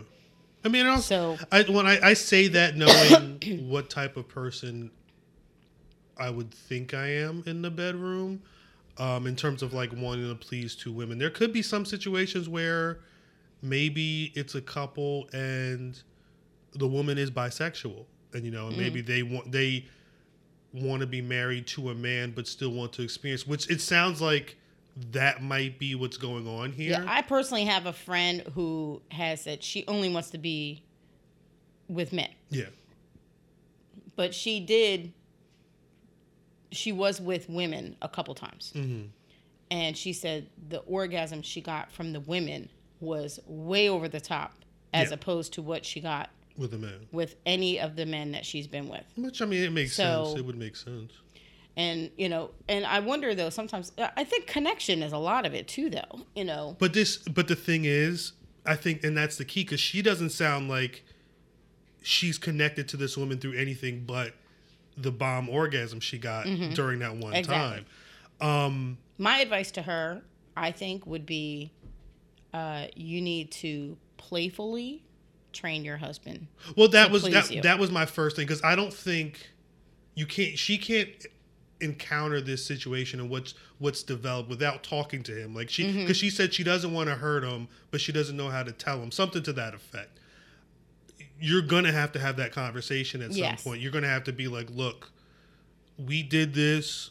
I 0.64 0.68
mean, 0.68 0.86
also, 0.86 1.36
So- 1.36 1.46
I, 1.50 1.62
when 1.62 1.86
I, 1.86 1.98
I 2.10 2.14
say 2.14 2.48
that 2.48 2.76
knowing 2.76 3.68
what 3.68 3.90
type 3.90 4.16
of 4.16 4.28
person 4.28 4.90
I 6.18 6.30
would 6.30 6.52
think 6.52 6.94
I 6.94 7.06
am 7.08 7.42
in 7.46 7.62
the 7.62 7.70
bedroom, 7.70 8.42
um, 8.98 9.26
in 9.26 9.34
terms 9.34 9.62
of 9.62 9.72
like 9.72 9.90
wanting 9.96 10.28
to 10.28 10.34
please 10.34 10.76
two 10.76 10.92
women, 10.92 11.18
there 11.18 11.30
could 11.30 11.52
be 11.52 11.62
some 11.62 11.84
situations 11.84 12.48
where 12.48 13.00
maybe 13.62 14.32
it's 14.34 14.54
a 14.54 14.60
couple 14.60 15.28
and 15.32 16.00
the 16.74 16.86
woman 16.86 17.18
is 17.18 17.30
bisexual, 17.30 18.04
and 18.34 18.44
you 18.44 18.50
know, 18.50 18.68
and 18.68 18.76
maybe 18.76 19.00
they 19.00 19.22
want 19.22 19.50
they 19.50 19.86
want 20.72 21.00
to 21.00 21.06
be 21.06 21.20
married 21.22 21.66
to 21.68 21.90
a 21.90 21.94
man 21.94 22.32
but 22.34 22.46
still 22.46 22.70
want 22.72 22.92
to 22.94 23.02
experience. 23.02 23.46
Which 23.46 23.70
it 23.70 23.80
sounds 23.80 24.20
like 24.22 24.56
that 25.12 25.42
might 25.42 25.78
be 25.78 25.94
what's 25.94 26.16
going 26.16 26.46
on 26.46 26.72
here. 26.72 26.90
Yeah, 26.92 27.04
I 27.06 27.22
personally 27.22 27.64
have 27.64 27.86
a 27.86 27.92
friend 27.92 28.42
who 28.54 29.00
has 29.10 29.40
said 29.42 29.62
she 29.62 29.84
only 29.88 30.08
wants 30.10 30.30
to 30.30 30.38
be 30.38 30.82
with 31.88 32.12
men. 32.12 32.28
yeah. 32.50 32.66
but 34.16 34.34
she 34.34 34.60
did 34.60 35.12
she 36.70 36.90
was 36.92 37.20
with 37.20 37.48
women 37.50 37.96
a 38.00 38.08
couple 38.08 38.34
times 38.34 38.72
Mm-hmm. 38.74 39.06
and 39.70 39.96
she 39.96 40.12
said 40.14 40.48
the 40.68 40.78
orgasm 40.80 41.42
she 41.42 41.60
got 41.60 41.92
from 41.92 42.12
the 42.12 42.20
women 42.20 42.70
was 43.00 43.38
way 43.46 43.88
over 43.90 44.08
the 44.08 44.20
top 44.20 44.54
as 44.94 45.08
Yeah. 45.08 45.14
opposed 45.14 45.52
to 45.54 45.62
what 45.62 45.84
she 45.84 46.00
got 46.00 46.30
with 46.56 46.74
a 46.74 46.78
man. 46.78 47.06
with 47.12 47.36
any 47.46 47.80
of 47.80 47.96
the 47.96 48.06
men 48.06 48.32
that 48.32 48.44
she's 48.46 48.66
been 48.66 48.88
with 48.88 49.04
Which 49.16 49.40
I 49.42 49.46
mean, 49.46 49.62
it 49.62 49.72
makes 49.72 49.94
So- 49.94 50.24
sense. 50.26 50.38
It 50.38 50.44
would 50.44 50.58
make 50.58 50.76
sense. 50.76 51.12
and 51.76 52.10
you 52.18 52.28
know 52.28 52.50
and 52.68 52.84
i 52.84 52.98
wonder 53.00 53.34
though 53.34 53.48
sometimes 53.48 53.92
i 54.16 54.24
think 54.24 54.46
connection 54.46 55.02
is 55.02 55.10
a 55.12 55.16
lot 55.18 55.46
of 55.46 55.54
it 55.54 55.66
too 55.66 55.88
though 55.88 56.20
you 56.34 56.44
know 56.44 56.76
But 56.78 56.92
this, 56.92 57.16
but 57.16 57.48
the 57.48 57.56
thing 57.56 57.86
is, 57.86 58.32
I 58.66 58.76
think, 58.76 59.02
and 59.04 59.16
that's 59.16 59.36
the 59.38 59.44
key, 59.46 59.62
because 59.64 59.80
she 59.80 60.02
doesn't 60.02 60.30
sound 60.30 60.68
like 60.68 61.02
she's 62.02 62.36
connected 62.38 62.88
to 62.88 62.96
this 62.98 63.16
woman 63.16 63.38
through 63.38 63.54
anything 63.54 64.04
but 64.06 64.34
the 64.98 65.10
bomb 65.10 65.48
orgasm 65.48 65.98
she 66.00 66.18
got 66.18 66.44
during 66.74 66.98
that 66.98 67.12
one 67.12 67.32
Mm-hmm. 67.32 67.36
Exactly. 67.36 67.84
time. 68.40 68.64
Um, 68.66 68.98
my 69.18 69.38
advice 69.38 69.70
to 69.72 69.82
her 69.82 70.22
i 70.56 70.70
think 70.72 71.06
would 71.06 71.24
be 71.24 71.72
uh, 72.52 72.86
you 72.94 73.22
need 73.22 73.50
to 73.50 73.96
playfully 74.18 75.02
train 75.52 75.84
your 75.84 75.96
husband 75.98 76.46
well, 76.76 76.88
that 76.88 77.10
was 77.10 77.22
that, 77.24 77.50
you. 77.50 77.62
that 77.62 77.78
was 77.78 77.90
my 77.90 78.06
first 78.06 78.36
thing 78.36 78.46
because 78.46 78.62
I 78.64 78.74
don't 78.76 78.92
think 78.92 79.50
you 80.14 80.26
can't. 80.26 80.58
She 80.58 80.76
can't 80.78 81.08
encounter 81.80 82.40
this 82.40 82.64
situation 82.64 83.18
and 83.18 83.28
what's 83.30 83.54
what's 83.78 84.02
developed 84.02 84.48
without 84.48 84.82
talking 84.84 85.22
to 85.24 85.32
him. 85.34 85.54
Like 85.54 85.68
she, 85.70 85.82
because 85.84 85.98
Mm-hmm. 85.98 86.12
she 86.12 86.30
said 86.30 86.54
she 86.54 86.62
doesn't 86.62 86.92
want 86.92 87.08
to 87.08 87.14
hurt 87.16 87.42
him, 87.44 87.66
but 87.90 88.00
she 88.00 88.12
doesn't 88.12 88.36
know 88.36 88.48
how 88.50 88.62
to 88.62 88.72
tell 88.72 89.02
him 89.02 89.10
something 89.10 89.42
to 89.44 89.52
that 89.54 89.74
effect. 89.74 90.20
You're 91.40 91.62
gonna 91.62 91.90
have 91.92 92.12
to 92.12 92.18
have 92.20 92.36
that 92.36 92.52
conversation 92.52 93.20
at 93.22 93.32
Yes. 93.32 93.62
some 93.62 93.72
point. 93.72 93.82
You're 93.82 93.90
gonna 93.92 94.06
have 94.08 94.24
to 94.24 94.32
be 94.32 94.46
like, 94.48 94.70
look, 94.70 95.10
we 95.98 96.22
did 96.22 96.54
this. 96.54 97.10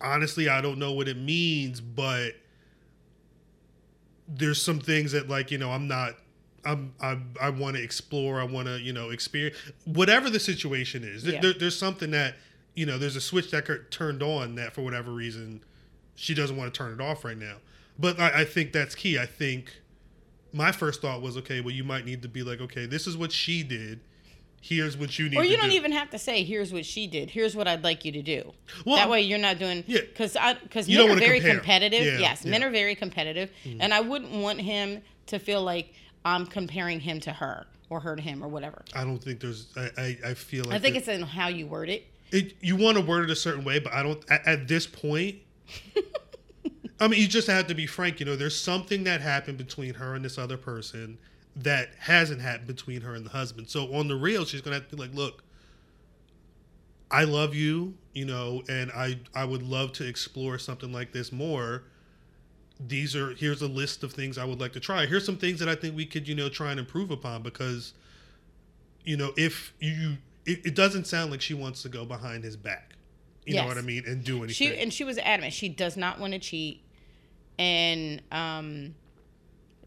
Honestly, 0.00 0.48
I 0.48 0.60
don't 0.60 0.78
know 0.78 0.92
what 0.92 1.08
it 1.08 1.16
means, 1.16 1.80
but 1.80 2.32
there's 4.28 4.60
some 4.60 4.78
things 4.80 5.12
that 5.12 5.28
like 5.28 5.50
you 5.50 5.58
know 5.58 5.70
I'm 5.72 5.88
not. 5.88 6.14
I'm, 6.66 6.92
I, 7.00 7.18
I 7.40 7.50
want 7.50 7.76
to 7.76 7.82
explore. 7.82 8.40
I 8.40 8.44
want 8.44 8.66
to, 8.68 8.78
you 8.80 8.92
know, 8.92 9.10
experience 9.10 9.56
whatever 9.84 10.28
the 10.30 10.40
situation 10.40 11.04
is. 11.04 11.24
Yeah. 11.24 11.40
there- 11.40 11.52
there's 11.54 11.78
something 11.78 12.10
that, 12.10 12.34
you 12.74 12.84
know, 12.86 12.98
there's 12.98 13.16
a 13.16 13.20
switch 13.20 13.50
that 13.52 13.64
got 13.66 13.90
turned 13.90 14.22
on 14.22 14.54
that 14.56 14.74
for 14.74 14.82
whatever 14.82 15.10
reason 15.12 15.62
she 16.14 16.34
doesn't 16.34 16.56
want 16.56 16.72
to 16.72 16.76
turn 16.76 16.92
it 16.92 17.00
off 17.00 17.24
right 17.24 17.38
now. 17.38 17.56
But 17.98 18.18
I, 18.20 18.40
I 18.40 18.44
think 18.44 18.72
that's 18.72 18.94
key. 18.94 19.18
I 19.18 19.26
think 19.26 19.72
my 20.52 20.72
first 20.72 21.00
thought 21.02 21.22
was, 21.22 21.36
okay, 21.38 21.60
well, 21.60 21.74
you 21.74 21.84
might 21.84 22.04
need 22.04 22.22
to 22.22 22.28
be 22.28 22.42
like, 22.42 22.60
okay, 22.60 22.86
this 22.86 23.06
is 23.06 23.16
what 23.16 23.32
she 23.32 23.62
did. 23.62 24.00
Here's 24.60 24.96
what 24.96 25.16
you 25.18 25.28
need 25.28 25.36
Or 25.36 25.44
you 25.44 25.56
don't 25.56 25.70
do. 25.70 25.76
even 25.76 25.92
have 25.92 26.10
to 26.10 26.18
say, 26.18 26.42
"Here's 26.42 26.72
what 26.72 26.84
she 26.84 27.06
did. 27.06 27.30
Here's 27.30 27.54
what 27.54 27.68
I'd 27.68 27.84
like 27.84 28.04
you 28.04 28.10
to 28.12 28.22
do." 28.22 28.52
Well, 28.84 28.96
that 28.96 29.08
way, 29.08 29.20
you're 29.22 29.38
not 29.38 29.58
doing 29.60 29.84
Yeah. 29.86 30.00
because 30.00 30.34
I 30.34 30.54
because 30.54 30.88
men 30.88 31.08
are 31.08 31.14
very 31.14 31.38
compare. 31.38 31.58
competitive. 31.58 32.04
Yeah, 32.04 32.18
yes, 32.18 32.44
men 32.44 32.62
yeah. 32.62 32.66
Are 32.66 32.70
very 32.70 32.96
competitive, 32.96 33.50
mm-hmm. 33.64 33.80
and 33.80 33.94
I 33.94 34.00
wouldn't 34.00 34.32
want 34.32 34.60
him 34.60 35.02
to 35.26 35.38
feel 35.38 35.62
like 35.62 35.92
I'm 36.26 36.44
comparing 36.44 36.98
him 36.98 37.20
to 37.20 37.32
her 37.32 37.66
or 37.88 38.00
her 38.00 38.16
to 38.16 38.20
him 38.20 38.42
or 38.42 38.48
whatever. 38.48 38.84
I 38.94 39.04
don't 39.04 39.18
think 39.18 39.38
there's, 39.38 39.68
I, 39.76 39.90
I, 39.96 40.18
I 40.30 40.34
feel 40.34 40.64
like 40.64 40.74
I 40.74 40.78
think 40.80 40.96
it's 40.96 41.06
in 41.06 41.22
how 41.22 41.46
you 41.46 41.68
word 41.68 41.88
it. 41.88 42.04
it, 42.32 42.56
you 42.60 42.74
want 42.74 42.98
to 42.98 43.04
word 43.04 43.24
it 43.24 43.30
a 43.30 43.36
certain 43.36 43.64
way, 43.64 43.78
but 43.78 43.92
I 43.92 44.02
don't. 44.02 44.28
At, 44.28 44.44
at 44.44 44.68
this 44.68 44.88
point, 44.88 45.36
I 47.00 47.06
mean, 47.06 47.20
you 47.20 47.28
just 47.28 47.46
have 47.46 47.68
to 47.68 47.74
be 47.74 47.86
frank. 47.86 48.18
You 48.18 48.26
know, 48.26 48.34
there's 48.34 48.60
something 48.60 49.04
that 49.04 49.20
happened 49.20 49.56
between 49.56 49.94
her 49.94 50.16
and 50.16 50.24
this 50.24 50.36
other 50.36 50.56
person 50.56 51.16
that 51.54 51.90
hasn't 51.98 52.40
happened 52.40 52.66
between 52.66 53.02
her 53.02 53.14
and 53.14 53.24
the 53.24 53.30
husband. 53.30 53.68
So 53.70 53.94
on 53.94 54.08
the 54.08 54.16
real, 54.16 54.44
she's 54.44 54.60
gonna 54.60 54.76
have 54.76 54.88
to 54.88 54.96
be 54.96 55.00
like, 55.00 55.14
look, 55.14 55.44
I 57.08 57.22
love 57.22 57.54
you, 57.54 57.94
you 58.14 58.24
know, 58.24 58.64
and 58.68 58.90
I 58.90 59.20
I 59.32 59.44
would 59.44 59.62
love 59.62 59.92
to 59.94 60.08
explore 60.08 60.58
something 60.58 60.92
like 60.92 61.12
this 61.12 61.30
more. 61.30 61.84
These 62.78 63.16
are 63.16 63.30
here's 63.34 63.62
a 63.62 63.68
list 63.68 64.02
of 64.02 64.12
things 64.12 64.36
I 64.38 64.44
would 64.44 64.60
like 64.60 64.72
to 64.74 64.80
try. 64.80 65.06
Here's 65.06 65.24
some 65.24 65.38
things 65.38 65.60
that 65.60 65.68
I 65.68 65.74
think 65.74 65.96
we 65.96 66.04
could, 66.06 66.28
you 66.28 66.34
know, 66.34 66.48
try 66.48 66.70
and 66.70 66.78
improve 66.80 67.10
upon 67.10 67.42
because 67.42 67.94
you 69.04 69.16
know, 69.16 69.32
if 69.36 69.72
you 69.80 70.18
it, 70.44 70.66
it 70.66 70.74
doesn't 70.74 71.06
sound 71.06 71.30
like 71.30 71.40
she 71.40 71.54
wants 71.54 71.82
to 71.82 71.88
go 71.88 72.04
behind 72.04 72.44
his 72.44 72.56
back. 72.56 72.92
You 73.46 73.54
know 73.54 73.66
what 73.66 73.78
I 73.78 73.82
mean? 73.82 74.02
And 74.06 74.24
do 74.24 74.38
anything. 74.38 74.54
She 74.54 74.76
and 74.76 74.92
she 74.92 75.04
was 75.04 75.18
adamant. 75.18 75.52
She 75.52 75.68
does 75.68 75.96
not 75.96 76.18
want 76.18 76.32
to 76.32 76.38
cheat, 76.40 76.82
and 77.58 78.20
um, 78.32 78.94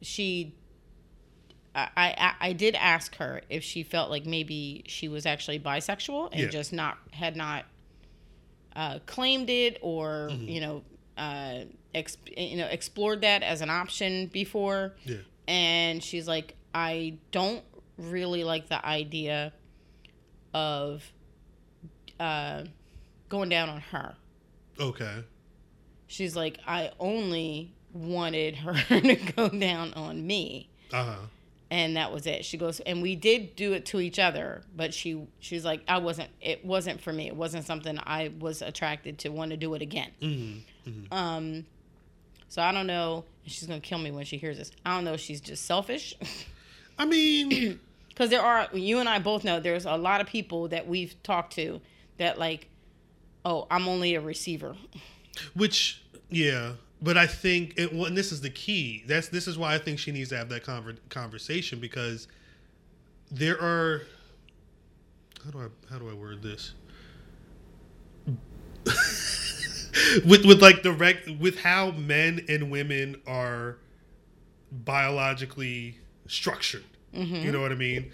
she. 0.01 0.55
I, 1.75 1.89
I 1.96 2.34
I 2.50 2.53
did 2.53 2.75
ask 2.75 3.15
her 3.17 3.41
if 3.50 3.63
she 3.63 3.84
felt 3.84 4.10
like 4.10 4.25
maybe 4.25 4.84
she 4.88 5.08
was 5.08 5.25
actually 5.25 5.60
bisexual 5.60 6.29
and 6.31 6.41
Yeah. 6.41 6.48
just 6.48 6.74
not 6.74 6.98
had 7.12 7.36
not 7.36 7.65
uh, 8.75 9.00
claimed 9.05 9.50
it 9.50 9.77
or 9.81 10.29
Mm-hmm. 10.31 10.48
you 10.48 10.62
know 10.62 10.84
uh, 11.19 11.65
ex, 11.93 12.17
you 12.35 12.57
know 12.57 12.65
explored 12.67 13.21
that 13.21 13.43
as 13.43 13.61
an 13.61 13.69
option 13.69 14.27
before. 14.27 14.93
yeah. 15.03 15.17
And 15.47 16.03
she's 16.03 16.27
like, 16.27 16.55
I 16.73 17.17
don't 17.31 17.63
really 17.97 18.43
like 18.43 18.69
the 18.69 18.85
idea 18.85 19.51
of 20.53 21.03
uh, 22.19 22.63
going 23.29 23.49
down 23.49 23.69
on 23.69 23.81
her. 23.81 24.15
Okay. 24.79 25.23
She's 26.07 26.35
like, 26.35 26.59
I 26.67 26.91
only 26.99 27.73
wanted 27.93 28.55
her 28.57 28.73
to 29.01 29.15
go 29.15 29.49
down 29.49 29.93
on 29.93 30.25
me. 30.25 30.69
Uh 30.93 31.03
huh. 31.03 31.15
And 31.71 31.97
that 31.97 32.11
was 32.11 32.25
it. 32.25 32.45
She 32.45 32.57
goes, 32.57 32.79
and 32.79 33.01
we 33.01 33.15
did 33.15 33.55
do 33.55 33.73
it 33.73 33.85
to 33.88 33.99
each 33.99 34.17
other, 34.17 34.63
but 34.75 34.91
she 34.91 35.27
she's 35.39 35.63
like, 35.63 35.81
I 35.88 35.99
wasn't. 35.99 36.29
It 36.41 36.65
wasn't 36.65 36.99
for 36.99 37.13
me. 37.13 37.27
It 37.27 37.35
wasn't 37.35 37.65
something 37.65 37.99
I 38.03 38.31
was 38.39 38.63
attracted 38.63 39.19
to 39.19 39.29
want 39.29 39.51
to 39.51 39.57
do 39.57 39.75
it 39.75 39.81
again. 39.83 40.09
Mm-hmm. 40.19 41.13
Um, 41.13 41.65
so 42.47 42.63
I 42.63 42.71
don't 42.71 42.88
know. 42.88 43.23
She's 43.45 43.67
gonna 43.67 43.79
kill 43.79 43.99
me 43.99 44.09
when 44.09 44.25
she 44.25 44.38
hears 44.38 44.57
this. 44.57 44.71
I 44.83 44.95
don't 44.95 45.05
know. 45.05 45.13
if 45.13 45.19
She's 45.19 45.41
just 45.41 45.65
selfish, 45.65 46.15
I 46.97 47.05
mean, 47.05 47.79
because 48.09 48.31
there 48.31 48.41
are. 48.41 48.67
You 48.73 48.97
and 48.97 49.07
I 49.07 49.19
both 49.19 49.43
know 49.43 49.59
there's 49.59 49.85
a 49.85 49.95
lot 49.95 50.21
of 50.21 50.27
people 50.27 50.69
that 50.69 50.88
we've 50.88 51.21
talked 51.21 51.53
to 51.53 51.81
that 52.17 52.39
like, 52.39 52.67
oh, 53.45 53.67
I'm 53.69 53.88
only 53.88 54.15
a 54.15 54.21
receiver. 54.21 54.75
which 55.53 56.01
yeah, 56.29 56.73
but 57.01 57.17
I 57.17 57.27
think 57.27 57.73
it. 57.77 57.93
Well, 57.93 58.05
and 58.05 58.17
this 58.17 58.31
is 58.31 58.41
the 58.41 58.49
key. 58.49 59.03
That's 59.07 59.29
this 59.29 59.47
is 59.47 59.57
why 59.57 59.73
I 59.73 59.77
think 59.77 59.99
she 59.99 60.11
needs 60.11 60.29
to 60.29 60.37
have 60.37 60.49
that 60.49 60.63
conver- 60.65 60.97
conversation 61.09 61.79
because 61.79 62.27
there 63.31 63.61
are 63.61 64.01
how 65.43 65.51
do 65.51 65.59
I 65.59 65.67
how 65.91 65.99
do 65.99 66.09
I 66.09 66.13
word 66.13 66.41
this? 66.41 66.73
with 70.25 70.45
with 70.45 70.61
like 70.61 70.83
the 70.83 70.91
rec 70.91 71.17
with 71.39 71.59
how 71.59 71.91
men 71.91 72.45
and 72.49 72.69
women 72.69 73.21
are 73.25 73.77
biologically 74.71 75.97
structured. 76.27 76.83
You 77.13 77.23
mm-hmm. 77.23 77.51
know 77.51 77.61
what 77.61 77.71
I 77.71 77.75
mean? 77.75 78.11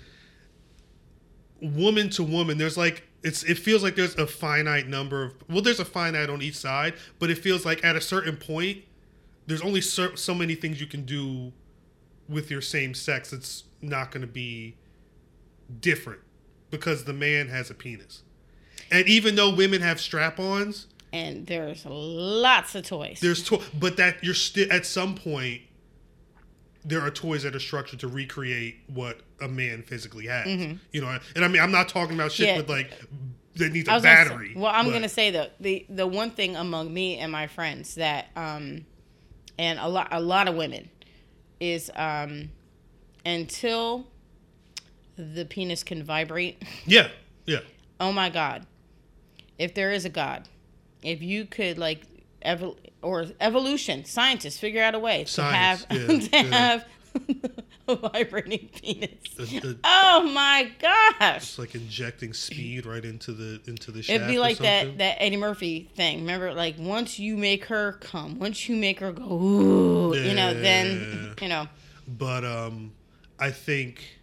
Woman 1.61 2.09
to 2.11 2.23
woman, 2.23 2.57
there's 2.57 2.77
like 2.77 3.04
it's 3.25 3.44
it 3.44 3.58
feels 3.58 3.84
like 3.84 3.96
there's 3.96 4.15
a 4.15 4.27
finite 4.27 4.88
number 4.88 5.24
of 5.24 5.34
well, 5.50 5.62
there's 5.62 5.79
a 5.82 5.86
finite 5.86 6.29
on 6.29 6.41
each 6.41 6.55
side, 6.55 6.94
but 7.20 7.29
it 7.29 7.38
feels 7.38 7.65
like 7.65 7.84
at 7.84 7.96
a 7.98 8.01
certain 8.01 8.38
point, 8.38 8.84
there's 9.48 9.62
only 9.62 9.82
so, 9.82 10.15
so 10.15 10.34
many 10.34 10.55
things 10.55 10.79
you 10.79 10.88
can 10.88 11.05
do 11.05 11.51
with 12.29 12.50
your 12.50 12.62
same 12.62 12.94
sex. 12.94 13.34
It's 13.34 13.63
not 13.82 14.12
going 14.12 14.22
to 14.22 14.27
be 14.27 14.75
different 15.82 16.22
because 16.72 17.03
the 17.05 17.13
man 17.13 17.48
has 17.50 17.70
a 17.70 17.74
penis, 17.74 18.22
and 18.91 19.08
even 19.08 19.36
though 19.36 19.53
women 19.53 19.82
have 19.82 20.00
strap-ons, 20.00 20.88
And 21.13 21.48
there's 21.48 21.86
lots 21.86 22.75
of 22.75 22.86
toys. 22.86 23.20
there's 23.22 23.44
to- 23.50 23.62
but 23.79 23.98
that 23.98 24.24
you're 24.24 24.34
still 24.34 24.72
at 24.72 24.86
some 24.86 25.15
point 25.15 25.62
there 26.87 27.01
are 27.01 27.09
toys 27.09 27.43
that 27.43 27.55
are 27.55 27.59
structured 27.59 27.99
to 27.99 28.07
recreate 28.07 28.75
what 28.87 29.19
a 29.41 29.47
man 29.47 29.81
physically 29.83 30.27
has 30.27 30.47
you 30.91 31.01
know 31.01 31.17
and 31.35 31.43
i 31.43 31.47
mean 31.47 31.61
i'm 31.61 31.71
not 31.71 31.89
talking 31.89 32.13
about 32.15 32.31
shit 32.31 32.47
Mm-hmm. 32.47 32.55
Yeah. 32.55 32.57
with 32.61 32.69
like 32.69 32.91
that 33.55 33.71
needs 33.71 33.87
a 33.87 33.91
gonna 33.91 34.01
say- 34.01 34.05
battery 34.05 34.53
well, 34.55 34.71
I'm 34.73 34.85
but- 34.85 34.91
gonna 34.91 35.09
say 35.09 35.31
the 35.31 35.49
the 35.59 35.85
the 35.89 36.05
one 36.07 36.29
thing 36.31 36.55
among 36.55 36.93
me 36.93 37.17
and 37.17 37.31
my 37.31 37.47
friends 37.47 37.95
that 37.95 38.27
um, 38.35 38.85
and 39.57 39.79
a 39.79 39.87
lot 39.87 40.09
a 40.11 40.19
lot 40.19 40.47
of 40.47 40.55
women 40.55 40.89
is 41.59 41.89
um, 41.95 42.49
until 43.25 44.05
the 45.17 45.45
penis 45.45 45.83
can 45.83 46.03
vibrate. 46.03 46.61
yeah 46.85 47.07
yeah 47.45 47.59
Oh 47.99 48.11
my 48.11 48.29
God! 48.29 48.65
If 49.57 49.73
there 49.73 49.93
is 49.93 50.03
a 50.03 50.09
God, 50.09 50.49
if 51.01 51.21
you 51.21 51.45
could 51.45 51.77
like 51.77 52.01
evol- 52.45 52.77
or 53.01 53.25
evolution, 53.41 54.05
scientists 54.05 54.57
figure 54.59 54.81
out 54.81 54.95
a 54.95 54.99
way 54.99 55.23
to 55.25 55.43
have 55.43 55.85
yeah, 55.89 56.07
to 56.07 56.29
yeah. 56.31 56.43
have 56.43 56.85
a 57.87 57.95
vibrating 57.95 58.69
penis. 58.73 59.11
Uh, 59.39 59.43
uh, 59.67 59.73
Oh 59.83 60.31
my 60.33 60.71
gosh! 60.79 61.37
it's 61.37 61.59
like 61.59 61.75
injecting 61.75 62.33
speed 62.33 62.85
right 62.85 63.03
into 63.03 63.31
the 63.31 63.61
into 63.67 63.91
the 63.91 64.01
shaft 64.01 64.15
It'd 64.15 64.27
be 64.27 64.39
like 64.39 64.57
that 64.59 64.97
that 64.97 65.21
Eddie 65.21 65.37
Murphy 65.37 65.89
thing. 65.95 66.19
Remember, 66.21 66.53
like 66.53 66.75
once 66.77 67.19
you 67.19 67.37
make 67.37 67.65
her 67.65 67.93
come, 68.01 68.39
once 68.39 68.67
you 68.67 68.75
make 68.75 68.99
her 68.99 69.11
go, 69.11 69.23
ooh, 69.23 70.15
you 70.15 70.33
know, 70.33 70.53
then 70.53 71.35
you 71.41 71.47
know, 71.49 71.67
but 72.07 72.45
um 72.45 72.91
i 73.39 73.49
think 73.49 74.19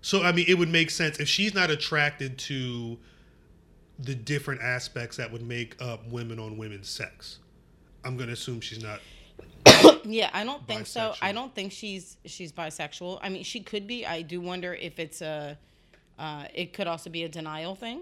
so 0.00 0.22
i 0.22 0.32
mean 0.32 0.44
it 0.48 0.54
would 0.54 0.68
make 0.68 0.90
sense 0.90 1.18
if 1.18 1.28
she's 1.28 1.54
not 1.54 1.70
attracted 1.70 2.38
to 2.38 2.96
the 3.98 4.14
different 4.14 4.60
aspects 4.62 5.16
that 5.16 5.32
would 5.32 5.42
make 5.42 5.74
up 5.82 6.06
women 6.08 6.38
on 6.38 6.56
women's 6.56 6.88
sex 6.88 7.38
i'm 8.06 8.16
gonna 8.16 8.32
assume 8.32 8.60
she's 8.60 8.82
not 8.82 9.00
yeah. 10.04 10.30
I 10.32 10.44
don't 10.44 10.66
think 10.66 10.86
so. 10.86 11.14
I 11.20 11.32
don't 11.32 11.54
think 11.54 11.72
she's 11.72 12.16
she's 12.24 12.52
bisexual. 12.52 13.18
I 13.22 13.28
mean, 13.28 13.42
she 13.42 13.60
could 13.60 13.86
be. 13.86 14.06
I 14.06 14.22
do 14.22 14.40
wonder 14.40 14.74
if 14.74 14.98
it's 14.98 15.22
a. 15.22 15.58
Uh, 16.18 16.44
it 16.54 16.72
could 16.72 16.86
also 16.86 17.10
be 17.10 17.24
a 17.24 17.28
denial 17.28 17.74
thing. 17.74 18.00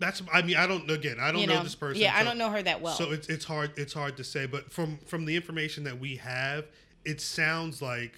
that's 0.00 0.20
i 0.32 0.42
mean 0.42 0.56
i 0.56 0.66
don't 0.66 0.90
again 0.90 1.18
i 1.20 1.30
don't 1.30 1.42
you 1.42 1.46
know, 1.46 1.54
know, 1.54 1.62
this 1.62 1.76
person 1.76 2.02
yeah, 2.02 2.12
I 2.16 2.24
don't 2.24 2.38
know 2.38 2.50
her 2.50 2.60
that 2.62 2.80
well. 2.80 2.94
So 2.94 3.12
it's 3.12 3.28
it's 3.28 3.44
hard 3.44 3.70
it's 3.76 3.92
hard 3.92 4.16
to 4.16 4.24
say, 4.24 4.46
but 4.46 4.72
from 4.72 4.98
from 5.06 5.24
the 5.24 5.36
information 5.36 5.84
that 5.84 6.00
we 6.00 6.16
have, 6.16 6.66
it 7.04 7.20
sounds 7.20 7.80
like 7.80 8.14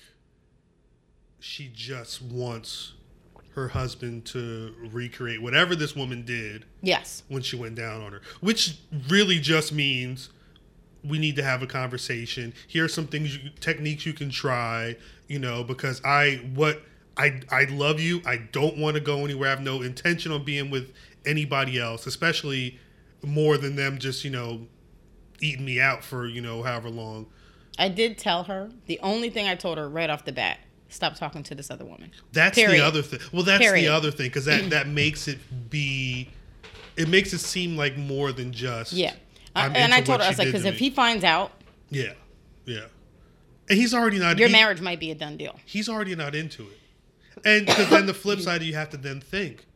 she 1.38 1.70
just 1.74 2.22
wants 2.22 2.94
her 3.54 3.68
husband 3.68 4.24
to 4.26 4.74
recreate 4.90 5.42
whatever 5.42 5.74
this 5.74 5.94
woman 5.94 6.24
did 6.24 6.64
yes. 6.82 7.22
when 7.28 7.42
she 7.42 7.56
went 7.56 7.74
down 7.74 8.02
on 8.02 8.12
her, 8.12 8.20
which 8.40 8.78
really 9.08 9.38
just 9.38 9.72
means 9.72 10.30
we 11.08 11.18
need 11.18 11.36
to 11.36 11.42
have 11.42 11.62
a 11.62 11.66
conversation. 11.66 12.54
Here 12.66 12.84
are 12.84 12.88
some 12.88 13.06
things, 13.06 13.36
you, 13.36 13.50
techniques 13.60 14.06
you 14.06 14.12
can 14.12 14.30
try. 14.30 14.96
You 15.28 15.38
know, 15.38 15.64
because 15.64 16.00
I 16.04 16.40
what 16.54 16.82
I 17.16 17.40
I 17.50 17.64
love 17.64 18.00
you. 18.00 18.22
I 18.26 18.36
don't 18.36 18.78
want 18.78 18.94
to 18.94 19.00
go 19.00 19.24
anywhere. 19.24 19.48
I 19.48 19.50
have 19.50 19.60
no 19.60 19.82
intention 19.82 20.32
on 20.32 20.44
being 20.44 20.70
with 20.70 20.92
anybody 21.24 21.78
else, 21.78 22.06
especially 22.06 22.78
more 23.22 23.58
than 23.58 23.76
them 23.76 23.98
just 23.98 24.24
you 24.24 24.30
know 24.30 24.66
eating 25.40 25.64
me 25.64 25.80
out 25.80 26.04
for 26.04 26.26
you 26.26 26.40
know 26.40 26.62
however 26.62 26.90
long. 26.90 27.26
I 27.78 27.88
did 27.88 28.18
tell 28.18 28.44
her. 28.44 28.70
The 28.86 28.98
only 29.00 29.30
thing 29.30 29.46
I 29.48 29.54
told 29.54 29.78
her 29.78 29.88
right 29.88 30.08
off 30.08 30.24
the 30.24 30.32
bat: 30.32 30.58
stop 30.88 31.16
talking 31.16 31.42
to 31.44 31.54
this 31.54 31.70
other 31.70 31.84
woman. 31.84 32.10
That's 32.32 32.56
Period. 32.56 32.80
the 32.80 32.86
other 32.86 33.02
thing. 33.02 33.20
Well, 33.32 33.42
that's 33.42 33.62
Period. 33.62 33.84
the 33.84 33.92
other 33.92 34.10
thing 34.10 34.28
because 34.28 34.44
that 34.44 34.70
that 34.70 34.88
makes 34.88 35.28
it 35.28 35.38
be. 35.70 36.30
It 36.96 37.08
makes 37.10 37.34
it 37.34 37.40
seem 37.40 37.76
like 37.76 37.98
more 37.98 38.32
than 38.32 38.52
just 38.52 38.94
Yeah. 38.94 39.12
I'm 39.56 39.74
and 39.76 39.92
I 39.94 40.00
told 40.00 40.20
her, 40.20 40.26
I 40.26 40.28
was 40.30 40.38
like, 40.38 40.48
because 40.48 40.64
if 40.64 40.74
me. 40.74 40.78
he 40.78 40.90
finds 40.90 41.24
out, 41.24 41.52
Yeah, 41.90 42.12
yeah. 42.64 42.86
And 43.68 43.78
he's 43.78 43.92
already 43.94 44.18
not. 44.18 44.38
your 44.38 44.48
he- 44.48 44.52
marriage 44.52 44.80
might 44.80 45.00
be 45.00 45.10
a 45.10 45.14
done 45.14 45.36
deal. 45.36 45.58
He's 45.64 45.88
already 45.88 46.14
not 46.14 46.34
into 46.34 46.62
it. 46.62 46.78
And 47.44 47.66
because 47.66 47.90
then 47.90 48.06
the 48.06 48.14
flip 48.14 48.40
side, 48.40 48.62
you 48.62 48.74
have 48.74 48.90
to 48.90 48.96
then 48.96 49.20
think, 49.20 49.66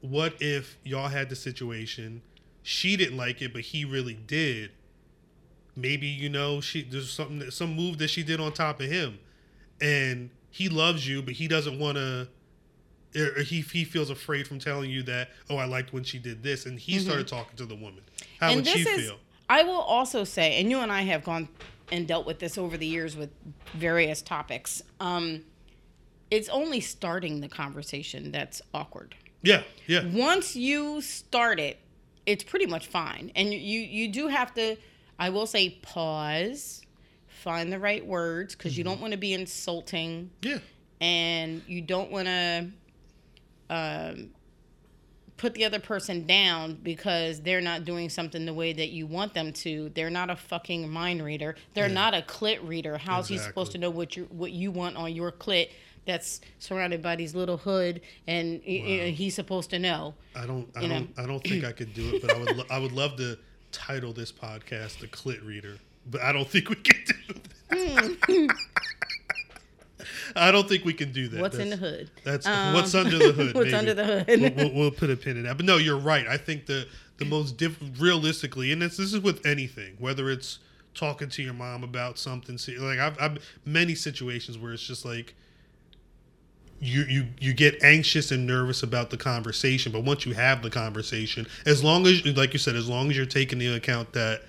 what 0.00 0.34
if 0.40 0.76
y'all 0.84 1.08
had 1.08 1.28
the 1.28 1.36
situation, 1.36 2.22
she 2.62 2.96
didn't 2.96 3.16
like 3.16 3.40
it, 3.42 3.52
but 3.52 3.62
he 3.62 3.84
really 3.84 4.14
did. 4.14 4.70
Maybe 5.76 6.06
you 6.06 6.28
know 6.28 6.60
she 6.60 6.82
there's 6.82 7.10
something 7.10 7.38
that- 7.40 7.52
some 7.52 7.74
move 7.74 7.98
that 7.98 8.08
she 8.10 8.22
did 8.22 8.40
on 8.40 8.52
top 8.52 8.80
of 8.80 8.88
him, 8.90 9.18
and 9.80 10.30
he 10.50 10.68
loves 10.68 11.06
you, 11.08 11.22
but 11.22 11.34
he 11.34 11.48
doesn't 11.48 11.78
want 11.78 11.96
to. 11.96 12.28
Or 13.16 13.42
he 13.42 13.60
he 13.60 13.84
feels 13.84 14.10
afraid 14.10 14.46
from 14.46 14.58
telling 14.58 14.90
you 14.90 15.02
that 15.04 15.30
oh 15.48 15.56
I 15.56 15.64
liked 15.64 15.92
when 15.92 16.04
she 16.04 16.18
did 16.18 16.42
this, 16.42 16.66
and 16.66 16.78
he 16.78 16.98
started 16.98 17.26
mm-hmm. 17.26 17.36
talking 17.36 17.56
to 17.56 17.66
the 17.66 17.74
woman. 17.74 18.02
How 18.38 18.48
and 18.48 18.56
would 18.56 18.66
she 18.66 18.80
is, 18.80 19.00
feel? 19.06 19.18
I 19.48 19.64
will 19.64 19.80
also 19.80 20.24
say, 20.24 20.60
and 20.60 20.70
you 20.70 20.78
and 20.78 20.92
I 20.92 21.02
have 21.02 21.24
gone 21.24 21.48
and 21.90 22.06
dealt 22.06 22.24
with 22.24 22.38
this 22.38 22.56
over 22.56 22.76
the 22.76 22.86
years 22.86 23.16
with 23.16 23.30
various 23.74 24.22
topics. 24.22 24.80
Um, 25.00 25.42
it's 26.30 26.48
only 26.48 26.80
starting 26.80 27.40
the 27.40 27.48
conversation 27.48 28.30
that's 28.30 28.62
awkward. 28.72 29.16
Yeah, 29.42 29.62
yeah, 29.86 30.04
Once 30.06 30.54
you 30.54 31.00
start 31.00 31.58
it, 31.58 31.80
it's 32.26 32.44
pretty 32.44 32.66
much 32.66 32.86
fine. 32.86 33.32
And 33.34 33.52
you, 33.52 33.58
you, 33.58 33.80
you 33.80 34.12
do 34.12 34.28
have 34.28 34.54
to, 34.54 34.76
I 35.18 35.30
will 35.30 35.46
say, 35.46 35.70
pause, 35.82 36.82
find 37.26 37.72
the 37.72 37.78
right 37.78 38.06
words, 38.06 38.54
because 38.54 38.76
you 38.76 38.84
mm-hmm. 38.84 38.92
don't 38.92 39.00
want 39.00 39.12
to 39.12 39.18
be 39.18 39.32
insulting 39.32 40.30
yeah. 40.42 40.58
and 41.00 41.62
you 41.66 41.80
don't 41.80 42.10
want 42.12 42.26
to 42.26 42.68
um, 43.70 44.30
put 45.38 45.54
the 45.54 45.64
other 45.64 45.78
person 45.80 46.26
down 46.26 46.78
because 46.82 47.40
they're 47.40 47.62
not 47.62 47.86
doing 47.86 48.10
something 48.10 48.44
the 48.44 48.52
way 48.52 48.74
that 48.74 48.90
you 48.90 49.06
want 49.06 49.32
them 49.32 49.52
to. 49.54 49.88
They're 49.94 50.10
not 50.10 50.28
a 50.28 50.36
fucking 50.36 50.90
mind 50.90 51.24
reader. 51.24 51.56
They're 51.72 51.86
Yeah. 51.88 51.94
not 51.94 52.12
a 52.14 52.20
clit 52.20 52.58
reader. 52.66 52.98
How's 52.98 53.28
he 53.28 53.38
supposed 53.38 53.72
to 53.72 53.78
know 53.78 53.88
what 53.88 54.16
you 54.16 54.24
what 54.30 54.52
you 54.52 54.70
want 54.70 54.96
on 54.96 55.14
your 55.14 55.32
clit? 55.32 55.70
That's 56.06 56.40
surrounded 56.58 57.02
by 57.02 57.14
these 57.16 57.34
little 57.34 57.56
hood, 57.58 58.00
and 58.26 58.54
Wow. 58.60 58.62
he's 59.12 59.34
supposed 59.34 59.70
to 59.70 59.78
know. 59.78 60.14
I 60.34 60.46
don't. 60.46 60.68
I 60.76 60.88
don't. 60.88 61.10
I 61.18 61.26
don't 61.26 61.42
think 61.42 61.64
I 61.64 61.72
could 61.72 61.94
do 61.94 62.14
it. 62.16 62.22
But 62.22 62.34
I 62.34 62.38
would. 62.38 62.56
Lo- 62.56 62.64
I 62.70 62.78
would 62.78 62.92
love 62.92 63.16
to 63.16 63.38
title 63.70 64.12
this 64.12 64.32
podcast 64.32 64.98
"The 64.98 65.06
Clit 65.08 65.46
Reader," 65.46 65.76
but 66.10 66.20
I 66.22 66.32
don't 66.32 66.48
think 66.48 66.68
we 66.70 66.76
can 66.76 66.96
do 67.06 67.34
that. 67.70 68.56
I 70.36 70.50
don't 70.50 70.68
think 70.68 70.84
we 70.84 70.92
can 70.92 71.12
do 71.12 71.28
that. 71.28 71.40
What's 71.40 71.56
in 71.58 71.70
the 71.70 71.76
hood? 71.76 72.10
That's 72.24 72.46
Um, 72.46 72.74
what's 72.74 72.94
under 72.94 73.18
the 73.18 73.32
hood. 73.32 73.54
what's 73.54 73.66
maybe. 73.72 73.76
under 73.76 73.94
the 73.94 74.04
hood? 74.04 74.26
We'll, 74.40 74.54
we'll, 74.54 74.74
we'll 74.74 74.90
put 74.90 75.10
a 75.10 75.16
pin 75.16 75.36
in 75.36 75.44
that. 75.44 75.56
But 75.56 75.66
no, 75.66 75.76
you're 75.76 75.98
right. 75.98 76.26
I 76.26 76.36
think 76.36 76.66
the 76.66 76.86
the 77.18 77.24
most 77.24 77.56
diff- 77.58 77.78
realistically, 77.98 78.72
and 78.72 78.80
this 78.82 78.96
this 78.96 79.12
is 79.12 79.20
with 79.20 79.44
anything, 79.44 79.96
whether 79.98 80.30
it's 80.30 80.58
talking 80.94 81.28
to 81.28 81.42
your 81.42 81.54
mom 81.54 81.84
about 81.84 82.18
something, 82.18 82.58
like 82.78 82.98
I've, 82.98 83.20
I've 83.20 83.58
many 83.64 83.94
situations 83.94 84.58
where 84.58 84.72
it's 84.72 84.82
just 84.82 85.04
like 85.04 85.34
you 86.80 87.02
you 87.02 87.26
you 87.38 87.52
get 87.52 87.82
anxious 87.82 88.30
and 88.30 88.46
nervous 88.46 88.82
about 88.82 89.10
the 89.10 89.16
conversation, 89.16 89.92
but 89.92 90.02
once 90.02 90.24
you 90.24 90.32
have 90.32 90.62
the 90.62 90.70
conversation, 90.70 91.46
as 91.66 91.84
long 91.84 92.06
as 92.06 92.24
like 92.36 92.52
you 92.54 92.58
said, 92.58 92.74
as 92.74 92.88
long 92.88 93.10
as 93.10 93.16
you're 93.16 93.26
taking 93.26 93.60
into 93.60 93.76
account 93.76 94.12
that 94.14 94.42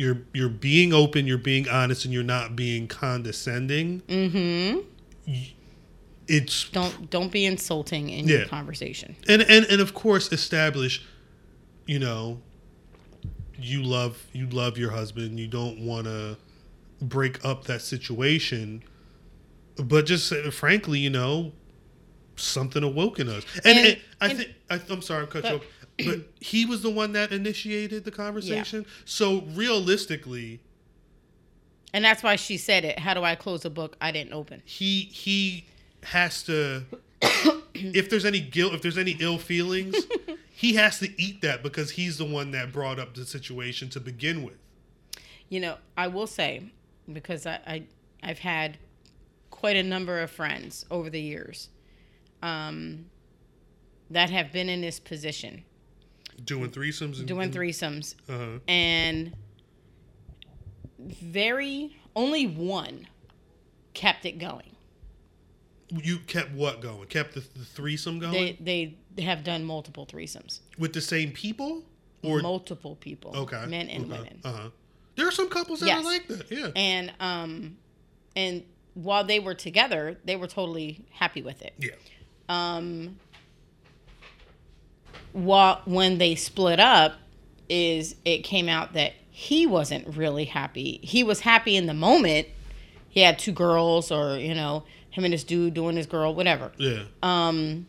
you're 0.00 0.18
you're 0.32 0.48
being 0.48 0.92
open, 0.94 1.26
you're 1.26 1.36
being 1.38 1.68
honest, 1.68 2.04
and 2.06 2.14
you're 2.14 2.22
not 2.22 2.56
being 2.56 2.88
condescending, 2.88 4.00
Mm-hmm. 4.08 4.80
it's 6.26 6.68
Don't 6.70 7.10
don't 7.10 7.30
be 7.32 7.44
insulting 7.44 8.08
in 8.08 8.26
Yeah. 8.26 8.38
your 8.38 8.46
conversation. 8.46 9.14
and 9.28 9.42
and 9.42 9.64
and 9.66 9.80
of 9.80 9.94
course 9.94 10.32
establish 10.32 11.04
you 11.86 11.98
know 11.98 12.40
you 13.58 13.82
love 13.82 14.24
you 14.32 14.46
love 14.46 14.78
your 14.78 14.90
husband 14.90 15.38
you 15.38 15.46
don't 15.46 15.80
want 15.80 16.04
to 16.06 16.36
break 17.02 17.44
up 17.44 17.64
that 17.64 17.82
situation 17.82 18.82
but 19.76 20.06
just 20.06 20.32
uh, 20.32 20.50
frankly 20.50 20.98
you 20.98 21.10
know 21.10 21.52
something 22.36 22.82
awoke 22.82 23.18
in 23.18 23.28
us 23.28 23.44
and, 23.64 23.78
And- 23.78 23.86
and 23.88 23.98
i 24.20 24.28
think 24.34 24.48
I, 24.70 24.80
i'm 24.90 25.02
sorry 25.02 25.22
I'm 25.24 25.28
cut 25.28 25.44
you 25.44 25.56
off 25.56 25.62
but 26.06 26.20
he 26.40 26.64
was 26.66 26.82
the 26.82 26.90
one 26.90 27.12
that 27.12 27.32
initiated 27.32 28.04
the 28.04 28.10
conversation 28.10 28.86
so 29.04 29.42
realistically 29.54 30.60
And 31.92 32.04
that's 32.04 32.22
why 32.22 32.36
she 32.36 32.56
said 32.56 32.84
it. 32.84 32.98
How 33.00 33.14
do 33.14 33.24
I 33.24 33.34
close 33.34 33.64
a 33.64 33.70
book 33.70 33.96
I 34.00 34.12
didn't 34.12 34.32
open? 34.32 34.62
he 34.64 35.02
he 35.12 35.66
has 36.04 36.42
to 36.44 36.84
if 37.74 38.10
there's 38.10 38.24
any 38.24 38.40
guilt, 38.40 38.74
if 38.74 38.82
there's 38.82 38.98
any 38.98 39.16
ill 39.20 39.38
feelings, 39.38 39.94
he 40.50 40.74
has 40.74 40.98
to 41.00 41.20
eat 41.20 41.42
that 41.42 41.62
because 41.62 41.92
he's 41.92 42.18
the 42.18 42.24
one 42.24 42.50
that 42.52 42.72
brought 42.72 42.98
up 42.98 43.14
the 43.14 43.24
situation 43.24 43.88
to 43.90 44.00
begin 44.00 44.42
with. 44.42 44.56
You 45.48 45.60
know, 45.60 45.76
I 45.96 46.08
will 46.08 46.26
say 46.26 46.70
because 47.12 47.46
I, 47.46 47.60
I 47.66 47.82
I've 48.22 48.38
had 48.38 48.78
quite 49.50 49.76
a 49.76 49.82
number 49.82 50.20
of 50.20 50.30
friends 50.30 50.86
over 50.90 51.10
the 51.10 51.20
years 51.20 51.68
um, 52.42 53.06
that 54.10 54.30
have 54.30 54.52
been 54.52 54.68
in 54.68 54.80
this 54.80 55.00
position 55.00 55.64
Doing 56.44 56.70
threesomes 56.70 57.18
and 57.18 57.26
doing 57.28 57.50
threesomes 57.50 58.14
Uh-huh. 58.28 58.58
and 58.68 59.34
very 60.98 61.96
only 62.14 62.46
one 62.46 63.06
kept 63.94 64.24
it 64.26 64.38
going. 64.38 64.76
You 65.90 66.18
kept 66.20 66.52
what 66.52 66.80
going? 66.80 67.06
Kept 67.08 67.34
the, 67.34 67.40
the 67.40 67.64
threesome 67.64 68.18
going 68.20 68.56
They 68.60 68.96
they 69.16 69.22
have 69.24 69.42
done 69.42 69.64
multiple 69.64 70.06
threesomes, 70.06 70.60
with 70.78 70.92
the 70.92 71.00
same 71.00 71.32
people, 71.32 71.82
or 72.22 72.40
multiple 72.40 72.96
people, 72.96 73.36
okay, 73.36 73.66
men 73.66 73.88
and 73.88 74.04
okay. 74.04 74.12
women. 74.18 74.40
Uh 74.44 74.52
huh. 74.52 74.68
There 75.16 75.26
are 75.26 75.32
some 75.32 75.48
couples 75.48 75.80
that 75.80 75.86
Yes. 75.86 76.00
are 76.00 76.04
like 76.04 76.28
that. 76.28 76.50
Yeah. 76.50 76.68
and 76.76 77.12
um 77.20 77.76
and 78.36 78.62
while 78.94 79.24
they 79.24 79.40
were 79.40 79.54
together 79.54 80.18
they 80.24 80.36
were 80.36 80.46
totally 80.46 81.04
happy 81.12 81.42
with 81.42 81.62
it 81.62 81.74
yeah. 81.78 81.90
um 82.48 83.18
while 85.32 85.80
when 85.84 86.18
they 86.18 86.34
split 86.34 86.80
up 86.80 87.14
is 87.68 88.16
it 88.24 88.38
came 88.38 88.68
out 88.68 88.92
that 88.94 89.12
he 89.30 89.66
wasn't 89.66 90.16
really 90.16 90.44
happy 90.44 90.98
he 91.02 91.22
was 91.22 91.40
happy 91.40 91.76
in 91.76 91.86
the 91.86 91.94
moment 91.94 92.46
he 93.08 93.20
had 93.20 93.38
two 93.38 93.52
girls 93.52 94.10
or 94.10 94.36
you 94.36 94.54
know 94.54 94.84
him 95.10 95.24
and 95.24 95.32
his 95.32 95.44
dude 95.44 95.74
doing 95.74 95.96
his 95.96 96.06
girl 96.06 96.34
whatever 96.34 96.72
Yeah. 96.76 97.04
um 97.22 97.86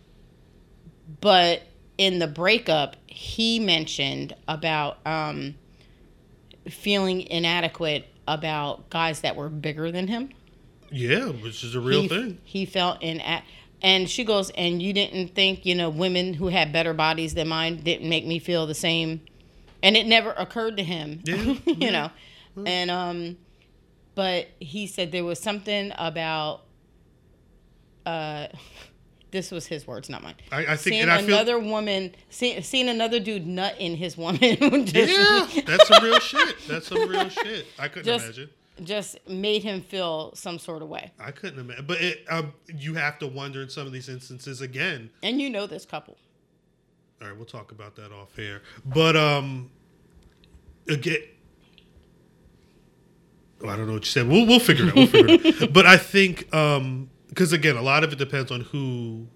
but 1.19 1.63
in 1.97 2.19
the 2.19 2.27
breakup 2.27 2.95
he 3.07 3.59
mentioned 3.59 4.35
about 4.47 4.97
um 5.05 5.55
feeling 6.69 7.21
inadequate 7.21 8.07
about 8.27 8.89
guys 8.89 9.21
that 9.21 9.35
were 9.35 9.49
bigger 9.49 9.91
than 9.91 10.07
him 10.07 10.29
yeah, 10.91 11.27
which 11.27 11.63
is 11.63 11.73
a 11.73 11.79
real 11.79 12.01
he, 12.01 12.07
thing. 12.09 12.37
He 12.43 12.65
felt 12.65 13.01
in 13.01 13.21
at, 13.21 13.45
and 13.81 14.09
she 14.09 14.23
goes, 14.23 14.49
and 14.51 14.81
you 14.81 14.93
didn't 14.93 15.29
think 15.35 15.65
you 15.65 15.75
know 15.75 15.89
women 15.89 16.33
who 16.33 16.47
had 16.47 16.71
better 16.73 16.93
bodies 16.93 17.33
than 17.33 17.47
mine 17.47 17.77
didn't 17.83 18.07
make 18.09 18.25
me 18.25 18.39
feel 18.39 18.65
the 18.67 18.75
same, 18.75 19.21
and 19.83 19.95
it 19.97 20.05
never 20.07 20.31
occurred 20.31 20.77
to 20.77 20.83
him, 20.83 21.21
Yeah, 21.25 21.35
you 21.35 21.59
yeah. 21.65 21.89
know, 21.91 22.63
and 22.65 22.91
um, 22.91 23.37
but 24.15 24.47
he 24.59 24.87
said 24.87 25.11
there 25.11 25.23
was 25.23 25.39
something 25.39 25.91
about, 25.97 26.63
uh, 28.05 28.47
this 29.31 29.51
was 29.51 29.65
his 29.67 29.87
words, 29.87 30.09
not 30.09 30.21
mine. 30.21 30.35
I, 30.51 30.59
I 30.59 30.65
think, 30.75 30.79
Seeing 30.95 31.09
I 31.09 31.17
feel 31.21 31.35
another 31.35 31.57
woman, 31.59 32.13
see, 32.29 32.59
seeing 32.61 32.89
another 32.89 33.19
dude 33.19 33.47
nut 33.47 33.75
in 33.79 33.95
his 33.95 34.17
woman, 34.17 34.39
just, 34.85 34.95
Yeah, 34.95 35.47
that's 35.65 35.87
some 35.87 36.03
real 36.03 36.19
shit. 36.19 36.55
That's 36.67 36.87
some 36.87 37.07
real 37.07 37.29
shit. 37.29 37.65
I 37.79 37.87
couldn't 37.87 38.05
Just- 38.05 38.25
imagine. 38.25 38.49
Just 38.83 39.17
made 39.27 39.63
him 39.63 39.81
feel 39.81 40.33
some 40.35 40.59
sort 40.59 40.81
of 40.81 40.89
way. 40.89 41.11
I 41.19 41.31
couldn't 41.31 41.59
imagine. 41.59 41.85
But 41.85 42.01
it, 42.01 42.25
um, 42.29 42.53
you 42.67 42.93
have 42.95 43.19
to 43.19 43.27
wonder 43.27 43.61
in 43.61 43.69
some 43.69 43.85
of 43.85 43.93
these 43.93 44.09
instances 44.09 44.61
again. 44.61 45.09
And 45.23 45.41
you 45.41 45.49
know 45.49 45.67
this 45.67 45.85
couple. 45.85 46.17
All 47.21 47.27
right, 47.27 47.37
we'll 47.37 47.45
talk 47.45 47.71
about 47.71 47.95
that 47.97 48.11
off 48.11 48.37
air. 48.39 48.61
But 48.83 49.15
um, 49.15 49.69
again, 50.89 51.19
oh, 53.63 53.69
I 53.69 53.75
don't 53.75 53.87
know 53.87 53.93
what 53.93 54.03
you 54.03 54.09
said. 54.09 54.27
We'll 54.27 54.47
we'll 54.47 54.59
figure 54.59 54.85
it 54.85 54.89
out. 54.89 54.95
We'll 54.95 55.07
figure 55.07 55.35
it 55.35 55.61
out. 55.61 55.73
But 55.73 55.85
I 55.85 55.97
think 55.97 56.53
um, 56.53 57.09
because 57.29 57.53
again, 57.53 57.77
a 57.77 57.81
lot 57.81 58.03
of 58.03 58.11
it 58.11 58.17
depends 58.17 58.51
on 58.51 58.61
who 58.61 59.27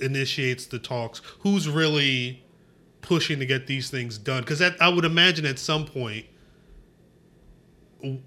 initiates 0.00 0.66
the 0.66 0.78
talks, 0.78 1.20
who's 1.40 1.68
really 1.68 2.42
pushing 3.02 3.38
to 3.38 3.46
get 3.46 3.66
these 3.66 3.90
things 3.90 4.16
done. 4.16 4.40
Because 4.40 4.62
I 4.62 4.88
would 4.88 5.04
imagine 5.04 5.44
at 5.44 5.58
some 5.58 5.84
point. 5.84 6.26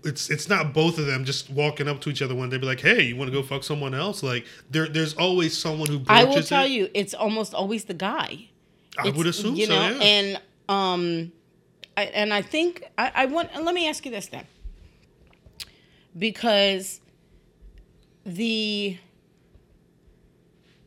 It's 0.04 0.30
it's 0.30 0.50
not 0.50 0.74
both 0.74 0.98
of 0.98 1.06
them 1.06 1.24
just 1.26 1.50
walking 1.52 1.88
up 1.88 2.02
to 2.02 2.10
each 2.10 2.22
other 2.22 2.34
one 2.36 2.50
day, 2.50 2.58
be 2.58 2.66
like, 2.66 2.80
"Hey, 2.82 3.04
you 3.04 3.16
want 3.16 3.32
to 3.32 3.36
go 3.38 3.44
fuck 3.44 3.64
someone 3.64 3.94
else?" 3.94 4.24
Like 4.24 4.46
there, 4.72 4.88
there's 4.88 5.14
always 5.14 5.58
someone 5.58 5.88
who. 5.88 6.02
I 6.08 6.24
will 6.24 6.42
tell 6.42 6.66
it. 6.66 6.72
you, 6.72 6.90
it's 6.94 7.14
almost 7.14 7.54
always 7.54 7.86
the 7.86 7.94
guy. 7.94 8.48
I 8.98 9.10
would 9.10 9.28
It's, 9.28 9.40
assume 9.40 9.56
you 9.56 9.68
so. 9.68 9.74
know, 9.76 9.90
yeah. 9.98 10.04
and 10.04 10.42
um, 10.68 11.32
I, 11.96 12.04
and 12.06 12.34
I 12.34 12.42
think 12.42 12.84
I, 12.98 13.12
I 13.14 13.26
want. 13.28 13.54
Let 13.64 13.76
me 13.76 13.88
ask 13.88 14.04
you 14.06 14.12
this 14.12 14.28
then, 14.28 14.46
because 16.18 17.00
the 18.26 18.98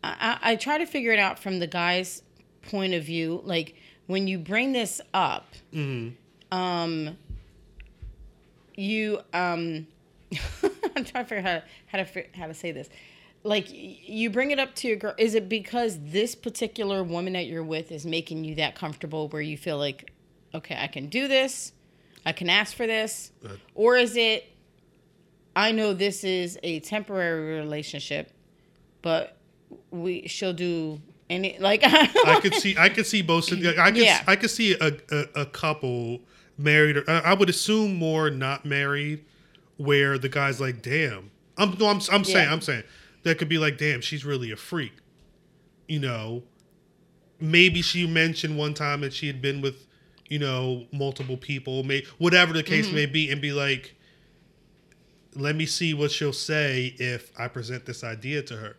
I, 0.02 0.38
I 0.42 0.56
try 0.56 0.78
to 0.78 0.86
figure 0.86 1.12
it 1.12 1.18
out 1.18 1.38
from 1.38 1.58
the 1.58 1.66
guy's 1.66 2.22
point 2.62 2.94
of 2.94 3.04
view. 3.04 3.40
Like 3.44 3.74
when 4.06 4.26
you 4.26 4.38
bring 4.38 4.72
this 4.72 5.00
up, 5.14 5.54
Mhm. 5.72 6.14
um, 6.50 7.16
you 8.80 9.20
um, 9.32 9.86
I'm 10.96 11.04
trying 11.04 11.24
to 11.24 11.24
figure 11.24 11.48
out 11.48 11.62
how 11.86 11.98
to, 11.98 12.04
how 12.04 12.10
to 12.12 12.24
how 12.34 12.46
to 12.46 12.54
say 12.54 12.72
this. 12.72 12.88
Like 13.42 13.66
you 13.70 14.28
bring 14.30 14.50
it 14.50 14.58
up 14.58 14.74
to 14.76 14.88
your 14.88 14.96
girl. 14.96 15.14
Is 15.18 15.34
it 15.34 15.48
because 15.48 15.98
this 16.00 16.34
particular 16.34 17.02
woman 17.02 17.32
that 17.34 17.46
you're 17.46 17.64
with 17.64 17.90
is 17.90 18.04
making 18.04 18.44
you 18.44 18.54
that 18.56 18.74
comfortable 18.74 19.28
where 19.28 19.42
you 19.42 19.56
feel 19.56 19.78
like, 19.78 20.10
okay, 20.54 20.76
I 20.78 20.88
can 20.88 21.08
do 21.08 21.26
this, 21.26 21.72
I 22.26 22.32
can 22.32 22.50
ask 22.50 22.76
for 22.76 22.86
this, 22.86 23.32
Uh, 23.44 23.52
or 23.74 23.96
is 23.96 24.16
it, 24.16 24.52
I 25.56 25.72
know 25.72 25.94
this 25.94 26.22
is 26.22 26.58
a 26.62 26.80
temporary 26.80 27.58
relationship, 27.58 28.30
but 29.00 29.36
we 29.90 30.26
she'll 30.28 30.52
do 30.52 31.00
any 31.30 31.56
like 31.58 31.80
I 31.84 32.40
could 32.42 32.54
see 32.54 32.76
I 32.76 32.88
could 32.90 33.06
see 33.06 33.22
both. 33.22 33.50
I 33.52 33.90
could 33.90 33.96
Yeah. 33.96 34.22
I 34.26 34.36
could 34.36 34.50
see 34.50 34.74
a, 34.74 34.92
a, 35.10 35.42
a 35.42 35.46
couple 35.46 36.20
married. 36.60 36.96
Or, 36.96 37.04
I 37.08 37.34
would 37.34 37.48
assume 37.48 37.96
more 37.96 38.30
not 38.30 38.64
married, 38.64 39.24
where 39.76 40.18
the 40.18 40.28
guy's 40.28 40.60
like, 40.60 40.82
"Damn." 40.82 41.30
I'm 41.56 41.76
no, 41.78 41.88
I'm 41.88 42.00
I'm 42.10 42.24
saying 42.24 42.48
I'm 42.48 42.60
saying 42.60 42.84
that 43.22 43.38
could 43.38 43.48
be 43.48 43.58
like, 43.58 43.78
"Damn, 43.78 44.00
she's 44.00 44.24
really 44.24 44.50
a 44.50 44.56
freak." 44.56 44.92
You 45.88 46.00
know, 46.00 46.42
maybe 47.40 47.82
she 47.82 48.06
mentioned 48.06 48.56
one 48.56 48.74
time 48.74 49.00
that 49.00 49.12
she 49.12 49.26
had 49.26 49.42
been 49.42 49.60
with, 49.60 49.86
you 50.28 50.38
know, 50.38 50.86
multiple 50.92 51.36
people, 51.36 51.82
may 51.82 52.04
whatever 52.18 52.52
the 52.52 52.62
case 52.62 52.86
mm-hmm. 52.86 52.94
may 52.94 53.06
be, 53.06 53.30
and 53.30 53.40
be 53.40 53.52
like, 53.52 53.94
"Let 55.34 55.56
me 55.56 55.66
see 55.66 55.94
what 55.94 56.10
she'll 56.10 56.32
say 56.32 56.94
if 56.98 57.32
I 57.38 57.48
present 57.48 57.86
this 57.86 58.04
idea 58.04 58.42
to 58.42 58.56
her." 58.56 58.76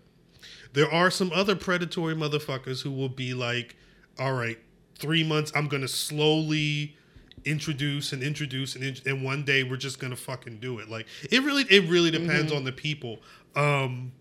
There 0.74 0.92
are 0.92 1.12
some 1.12 1.32
other 1.34 1.56
predatory 1.56 2.16
motherfuckers 2.16 2.82
who 2.82 2.92
will 2.92 3.10
be 3.10 3.34
like, 3.34 3.76
all 4.18 4.34
right, 4.34 4.58
three 4.98 5.24
months, 5.24 5.52
I'm 5.56 5.68
going 5.68 5.82
to 5.82 5.88
slowly 5.88 6.96
introduce 7.46 8.14
and 8.14 8.22
introduce 8.24 8.76
and, 8.76 8.84
in- 8.84 8.98
and 9.06 9.24
one 9.24 9.44
day 9.44 9.64
we're 9.64 9.78
just 9.78 10.00
going 10.00 10.12
to 10.12 10.18
fucking 10.18 10.60
do 10.60 10.80
it. 10.80 10.90
Like 10.90 11.08
it 11.30 11.44
really, 11.44 11.64
it 11.64 11.90
really 11.90 12.12
depends 12.12 12.52
on 12.52 12.64
the 12.64 12.72
people. 12.72 13.20
Um, 13.56 14.12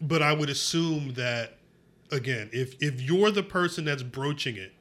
but 0.00 0.22
I 0.22 0.32
would 0.32 0.48
assume 0.50 1.14
that 1.14 1.58
again, 2.12 2.50
if, 2.52 2.74
if 2.82 3.00
you're 3.00 3.30
the 3.30 3.42
person 3.42 3.84
that's 3.84 4.02
broaching 4.02 4.56
it 4.56 4.72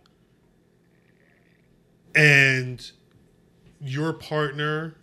and 2.16 2.92
your 3.82 4.14
partner 4.14 4.96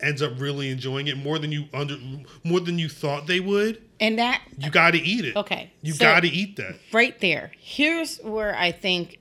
ends 0.00 0.22
up 0.22 0.32
really 0.38 0.70
enjoying 0.70 1.08
it 1.08 1.16
more 1.16 1.38
than 1.38 1.50
you 1.52 1.64
under 1.74 1.96
more 2.44 2.60
than 2.60 2.78
you 2.78 2.88
thought 2.88 3.26
they 3.26 3.40
would, 3.40 3.82
and 4.00 4.18
that 4.18 4.42
you 4.56 4.70
got 4.70 4.92
to 4.92 4.98
eat 4.98 5.24
it. 5.24 5.36
okay. 5.36 5.70
You 5.82 5.92
so- 5.92 6.04
got 6.04 6.20
to 6.20 6.28
eat 6.28 6.56
that. 6.56 6.76
right 6.92 7.18
there. 7.20 7.50
Here's 7.58 8.18
where 8.18 8.56
I 8.56 8.72
think 8.72 9.18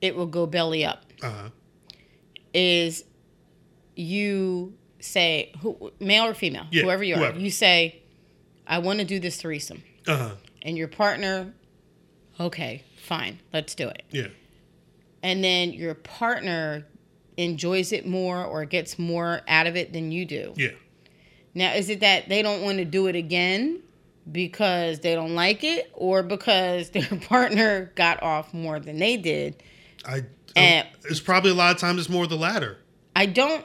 it 0.00 0.16
will 0.16 0.26
go 0.26 0.46
belly 0.46 0.84
up. 0.84 1.04
Uh-huh. 1.22 1.48
Is 2.54 3.04
you 3.96 4.74
say 5.00 5.52
who 5.60 5.92
male 6.00 6.24
or 6.24 6.34
female, 6.34 6.66
Yeah, 6.70 6.84
whoever 6.84 7.04
you 7.04 7.14
are, 7.16 7.18
whoever. 7.18 7.38
you 7.38 7.50
say, 7.50 8.00
I 8.66 8.78
want 8.78 9.00
to 9.00 9.04
do 9.04 9.20
this 9.20 9.36
threesome. 9.36 9.82
Uh-huh. 10.06 10.30
And 10.62 10.78
your 10.78 10.88
partner, 10.88 11.52
okay, 12.40 12.84
fine, 12.96 13.40
let's 13.52 13.74
do 13.74 13.88
it. 13.88 14.02
Yeah. 14.10 14.28
And 15.22 15.42
then 15.44 15.72
your 15.72 15.94
partner 15.94 16.86
enjoys 17.36 17.92
it 17.92 18.06
more 18.06 18.44
or 18.44 18.64
gets 18.64 18.98
more 18.98 19.42
out 19.48 19.66
of 19.66 19.76
it 19.76 19.92
than 19.92 20.12
you 20.12 20.24
do. 20.24 20.54
Yeah. 20.56 20.70
Now, 21.54 21.74
is 21.74 21.88
it 21.88 22.00
that 22.00 22.28
they 22.28 22.42
don't 22.42 22.62
want 22.62 22.78
to 22.78 22.84
do 22.84 23.06
it 23.06 23.16
again 23.16 23.80
because 24.30 25.00
they 25.00 25.14
don't 25.14 25.34
like 25.34 25.64
it 25.64 25.90
or 25.94 26.22
because 26.22 26.90
their 26.90 27.06
partner 27.28 27.92
got 27.94 28.22
off 28.22 28.54
more 28.54 28.80
than 28.80 28.98
they 28.98 29.16
did? 29.16 29.62
I 30.06 30.24
And- 30.56 30.88
it's 31.04 31.20
probably 31.20 31.50
a 31.50 31.54
lot 31.54 31.74
of 31.74 31.80
times 31.80 32.00
it's 32.00 32.08
more 32.08 32.26
the 32.26 32.36
latter. 32.36 32.78
I 33.16 33.26
don't 33.26 33.64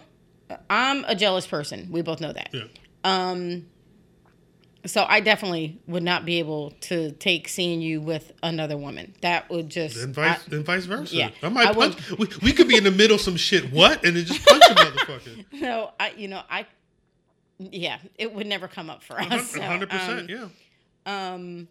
I'm 0.69 1.03
a 1.05 1.13
jealous 1.15 1.45
person. 1.47 1.89
We 1.91 2.01
both 2.01 2.19
know 2.21 2.33
that. 2.33 2.49
Yeah. 2.53 2.63
Um 3.03 3.67
so 4.85 5.05
I 5.07 5.19
definitely 5.19 5.79
would 5.87 6.03
not 6.03 6.25
be 6.25 6.39
able 6.39 6.71
to 6.81 7.11
take 7.11 7.49
seeing 7.49 7.81
you 7.81 7.99
with 8.01 8.31
another 8.41 8.77
woman. 8.77 9.13
That 9.21 9.49
would 9.49 9.69
just 9.69 9.97
And 9.97 10.15
vice 10.15 10.39
I- 10.51 10.55
and 10.55 10.65
vice 10.65 10.85
versa. 10.85 11.15
yeah. 11.15 11.29
I 11.43 11.49
might 11.49 11.67
I 11.67 11.71
would- 11.71 11.97
punch 11.97 12.11
we, 12.17 12.27
we 12.41 12.51
could 12.53 12.67
be 12.67 12.77
in 12.77 12.83
the 12.83 12.91
middle 12.91 13.15
of 13.15 13.21
some 13.21 13.35
shit. 13.35 13.71
What? 13.71 14.03
And 14.05 14.15
then 14.15 14.25
just 14.25 14.45
punch 14.45 14.63
a 14.69 14.73
motherfucker. 14.75 15.45
no, 15.61 15.91
I 15.99 16.11
you 16.17 16.27
know, 16.29 16.41
I 16.49 16.65
yeah, 17.59 17.97
it 18.17 18.33
would 18.33 18.47
never 18.47 18.67
come 18.69 18.89
up 18.89 19.03
for 19.03 19.19
us. 19.19 19.51
so, 19.51 19.61
hundred 19.61 19.89
percent, 19.89 20.31
um, 20.31 20.51
yeah. 21.05 21.33
Um, 21.33 21.67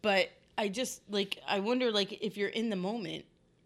but 0.00 0.30
I 0.56 0.68
just 0.68 1.02
like 1.10 1.38
I 1.48 1.58
wonder 1.60 1.90
like 1.90 2.12
if 2.22 2.36
you're 2.36 2.48
in 2.48 2.70
the 2.70 2.76
moment 2.76 3.24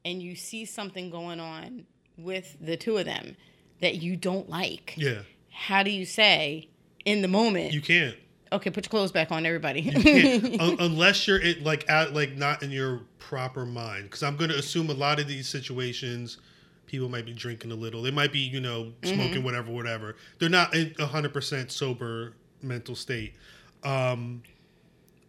and 0.08 0.22
you 0.22 0.34
see 0.34 0.64
something 0.64 1.10
going 1.10 1.38
on 1.38 1.84
with 2.16 2.56
the 2.60 2.76
two 2.76 2.96
of 2.96 3.04
them 3.04 3.36
that 3.80 3.96
you 3.96 4.16
don't 4.16 4.48
like. 4.48 4.94
Yeah. 4.96 5.20
How 5.52 5.82
do 5.82 5.90
you 5.90 6.06
say 6.06 6.68
in 7.04 7.20
the 7.20 7.28
moment? 7.28 7.74
You 7.74 7.82
can't. 7.82 8.16
okay, 8.50 8.70
put 8.70 8.86
your 8.86 8.90
clothes 8.90 9.12
back 9.12 9.30
on, 9.30 9.44
everybody. 9.44 9.82
You 9.82 10.56
un- 10.60 10.76
unless 10.80 11.28
you're 11.28 11.40
it 11.40 11.62
like 11.62 11.88
out 11.90 12.14
like 12.14 12.36
not 12.36 12.62
in 12.62 12.70
your 12.70 13.02
proper 13.18 13.66
mind. 13.66 14.04
Because 14.04 14.22
I'm 14.22 14.36
going 14.36 14.50
to 14.50 14.56
assume 14.56 14.88
a 14.88 14.94
lot 14.94 15.20
of 15.20 15.28
these 15.28 15.46
situations, 15.46 16.38
people 16.86 17.10
might 17.10 17.26
be 17.26 17.34
drinking 17.34 17.70
a 17.70 17.74
little. 17.74 18.00
They 18.00 18.10
might 18.10 18.32
be 18.32 18.38
you 18.38 18.60
know 18.60 18.92
smoking 19.04 19.44
whatever, 19.44 19.70
whatever. 19.70 20.16
They're 20.38 20.48
not 20.48 20.74
in 20.74 20.94
a 20.98 21.06
hundred 21.06 21.34
percent 21.34 21.70
sober 21.70 22.32
mental 22.62 22.96
state. 22.96 23.34
Um, 23.84 24.42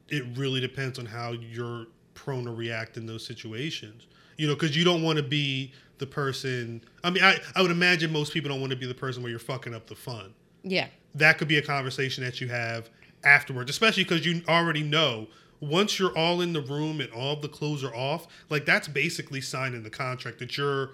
it 0.07 0.23
really 0.35 0.61
depends 0.61 0.97
on 0.97 1.05
how 1.05 1.33
you're 1.33 1.87
prone 2.13 2.45
to 2.45 2.51
react 2.51 2.97
in 2.97 3.05
those 3.05 3.25
situations. 3.25 4.07
You 4.39 4.47
know, 4.47 4.55
because 4.55 4.75
you 4.75 4.83
don't 4.83 5.03
want 5.03 5.17
to 5.17 5.23
be 5.23 5.73
the 5.99 6.07
person. 6.07 6.81
I 7.03 7.09
mean, 7.09 7.23
I, 7.23 7.37
I 7.55 7.61
would 7.61 7.71
imagine 7.71 8.11
most 8.11 8.33
people 8.33 8.49
don't 8.49 8.61
want 8.61 8.71
to 8.71 8.77
be 8.77 8.87
the 8.87 8.95
person 8.95 9.21
where 9.21 9.29
you're 9.29 9.39
fucking 9.39 9.75
up 9.75 9.87
the 9.87 9.95
fun 9.95 10.33
yeah. 10.63 10.87
that 11.15 11.37
could 11.37 11.47
be 11.47 11.57
a 11.57 11.61
conversation 11.61 12.23
that 12.23 12.41
you 12.41 12.47
have 12.47 12.89
afterwards, 13.23 13.69
especially 13.69 14.03
because 14.03 14.25
you 14.25 14.41
already 14.47 14.83
know 14.83 15.27
once 15.59 15.99
you're 15.99 16.17
all 16.17 16.41
in 16.41 16.53
the 16.53 16.61
room 16.61 17.01
and 17.01 17.11
all 17.11 17.35
the 17.35 17.49
clothes 17.49 17.83
are 17.83 17.93
off, 17.93 18.27
like 18.49 18.65
that's 18.65 18.87
basically 18.87 19.41
signing 19.41 19.83
the 19.83 19.89
contract 19.89 20.39
that 20.39 20.57
you're 20.57 20.91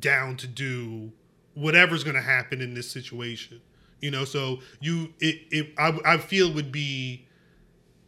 down 0.00 0.36
to 0.36 0.46
do 0.46 1.10
whatever's 1.54 2.04
going 2.04 2.16
to 2.16 2.22
happen 2.22 2.60
in 2.60 2.74
this 2.74 2.90
situation. 2.90 3.60
You 4.00 4.10
know, 4.10 4.24
so 4.24 4.58
you 4.80 5.14
it, 5.20 5.42
it 5.50 5.68
I, 5.78 5.98
I 6.04 6.16
feel 6.18 6.48
it 6.48 6.54
would 6.54 6.72
be 6.72 7.24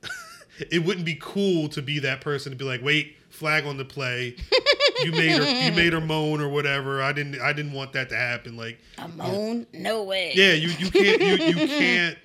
it 0.71 0.85
wouldn't 0.85 1.07
be 1.07 1.17
cool 1.21 1.69
to 1.69 1.81
be 1.81 2.01
that 2.01 2.21
person 2.21 2.53
to 2.53 2.59
be 2.59 2.65
like, 2.65 2.83
wait, 2.83 3.17
flag 3.31 3.65
on 3.65 3.77
the 3.77 3.85
play. 3.85 4.37
You 5.03 5.13
made 5.13 5.31
her 5.41 5.67
you 5.67 5.73
made 5.73 5.93
her 5.93 6.01
moan 6.13 6.41
or 6.41 6.49
whatever. 6.49 7.03
I 7.03 7.13
didn't 7.13 7.41
I 7.41 7.53
didn't 7.53 7.73
want 7.73 7.93
that 7.95 8.09
to 8.11 8.17
happen. 8.17 8.57
Like 8.57 8.79
A 8.99 9.09
moan? 9.09 9.67
No 9.73 10.03
way. 10.03 10.33
yeah, 10.35 10.53
you 10.53 10.69
you 10.69 10.91
can't 10.91 11.21
you 11.21 11.47
you 11.47 11.55
can't. 11.69 12.19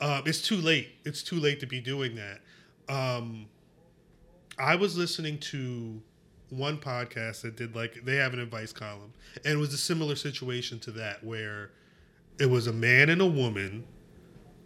Uh, 0.00 0.20
it's 0.26 0.42
too 0.42 0.56
late. 0.56 0.88
It's 1.04 1.22
too 1.22 1.38
late 1.40 1.60
to 1.60 1.66
be 1.66 1.80
doing 1.80 2.16
that. 2.16 2.40
Um, 2.92 3.46
I 4.58 4.74
was 4.76 4.96
listening 4.98 5.38
to 5.38 6.00
one 6.50 6.78
podcast 6.78 7.42
that 7.42 7.56
did 7.56 7.74
like 7.74 8.04
they 8.04 8.16
have 8.16 8.32
an 8.34 8.40
advice 8.40 8.72
column, 8.72 9.12
and 9.44 9.54
it 9.54 9.56
was 9.56 9.72
a 9.72 9.78
similar 9.78 10.16
situation 10.16 10.78
to 10.80 10.90
that 10.92 11.24
where 11.24 11.70
it 12.38 12.46
was 12.50 12.66
a 12.66 12.72
man 12.72 13.08
and 13.10 13.20
a 13.22 13.26
woman, 13.26 13.84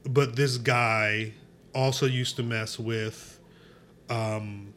but 0.04 0.34
this 0.34 0.56
guy 0.56 1.32
also 1.74 2.06
used 2.06 2.34
to 2.36 2.42
mess 2.42 2.78
with, 2.78 3.38
um, 4.08 4.72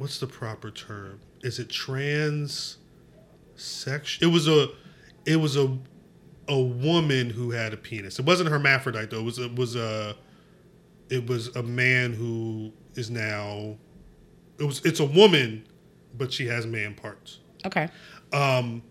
what's 0.00 0.18
the 0.18 0.26
proper 0.26 0.70
term? 0.70 1.20
Is 1.42 1.58
it 1.58 1.68
trans? 1.68 2.78
Sex? 3.54 4.18
It 4.22 4.28
was 4.28 4.48
a, 4.48 4.68
it 5.26 5.36
was 5.36 5.58
a, 5.58 5.76
a 6.48 6.58
woman 6.58 7.28
who 7.28 7.50
had 7.50 7.74
a 7.74 7.76
penis. 7.76 8.18
It 8.18 8.24
wasn't 8.24 8.48
hermaphrodite 8.48 9.10
though. 9.10 9.18
It 9.18 9.24
was 9.24 9.38
it 9.38 9.54
was 9.54 9.76
a, 9.76 10.16
it 11.10 11.26
was 11.28 11.54
a 11.54 11.62
man 11.62 12.14
who 12.14 12.72
is 12.94 13.10
now, 13.10 13.76
it 14.58 14.64
was 14.64 14.80
it's 14.86 15.00
a 15.00 15.04
woman, 15.04 15.66
but 16.16 16.32
she 16.32 16.46
has 16.46 16.66
man 16.66 16.94
parts. 16.94 17.40
Okay. 17.66 17.88
Um, 18.32 18.82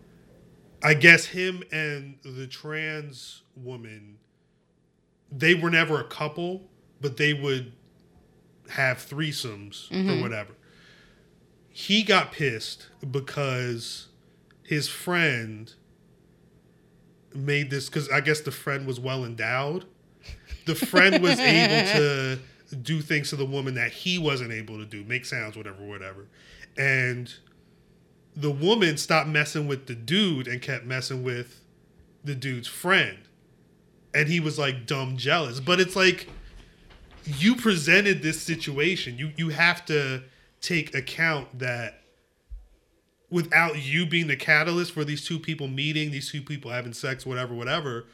I 0.84 0.94
guess 0.94 1.26
him 1.26 1.64
and 1.72 2.20
the 2.24 2.46
trans 2.46 3.42
woman, 3.56 4.20
they 5.32 5.56
were 5.56 5.72
never 5.72 6.00
a 6.00 6.08
couple, 6.08 6.70
but 7.02 7.18
they 7.18 7.34
would 7.34 7.74
have 8.70 8.98
threesomes 8.98 9.92
or 9.92 10.22
whatever. 10.22 10.54
He 11.72 12.04
got 12.04 12.32
pissed 12.32 12.88
because 13.10 14.08
his 14.64 14.88
friend 14.88 15.74
made 17.34 17.70
this 17.70 17.88
because 17.88 18.10
I 18.10 18.22
guess 18.22 18.42
the 18.42 18.52
friend 18.52 18.86
was 18.86 19.00
well 19.00 19.24
endowed. 19.24 19.86
The 20.66 20.76
friend 20.76 21.22
was 21.22 21.40
able 21.40 21.92
to 21.94 22.40
do 22.76 23.02
things 23.02 23.30
to 23.30 23.36
the 23.36 23.46
woman 23.46 23.76
that 23.76 23.92
he 23.92 24.18
wasn't 24.18 24.52
able 24.52 24.78
to 24.78 24.86
do, 24.86 25.04
make 25.04 25.26
sounds, 25.26 25.58
whatever, 25.58 25.84
whatever. 25.84 26.28
And 26.78 27.34
the 28.36 28.52
woman 28.52 28.98
stopped 28.98 29.28
messing 29.28 29.68
with 29.68 29.88
the 29.88 29.96
dude 29.96 30.48
and 30.48 30.62
kept 30.62 30.86
messing 30.86 31.24
with 31.24 31.62
the 32.24 32.36
dude's 32.36 32.68
friend. 32.68 33.18
And 34.14 34.28
he 34.28 34.40
was 34.40 34.58
like 34.58 34.86
dumb 34.86 35.18
jealous. 35.18 35.60
But 35.60 35.80
it's 35.80 35.96
like 35.96 36.28
you 37.26 37.56
presented 37.56 38.22
this 38.22 38.42
situation. 38.42 39.18
You 39.18 39.32
you 39.36 39.50
have 39.50 39.86
to 39.86 40.24
take 40.62 40.94
account 40.96 41.60
that 41.60 42.02
without 43.30 43.82
you 43.82 44.06
being 44.06 44.28
the 44.28 44.36
catalyst 44.36 44.92
for 44.92 45.04
these 45.04 45.26
two 45.26 45.40
people 45.40 45.68
meeting, 45.68 46.12
these 46.12 46.32
two 46.32 46.42
people 46.42 46.72
having 46.72 46.94
sex, 46.94 47.26
whatever, 47.26 47.54
whatever, 47.54 48.06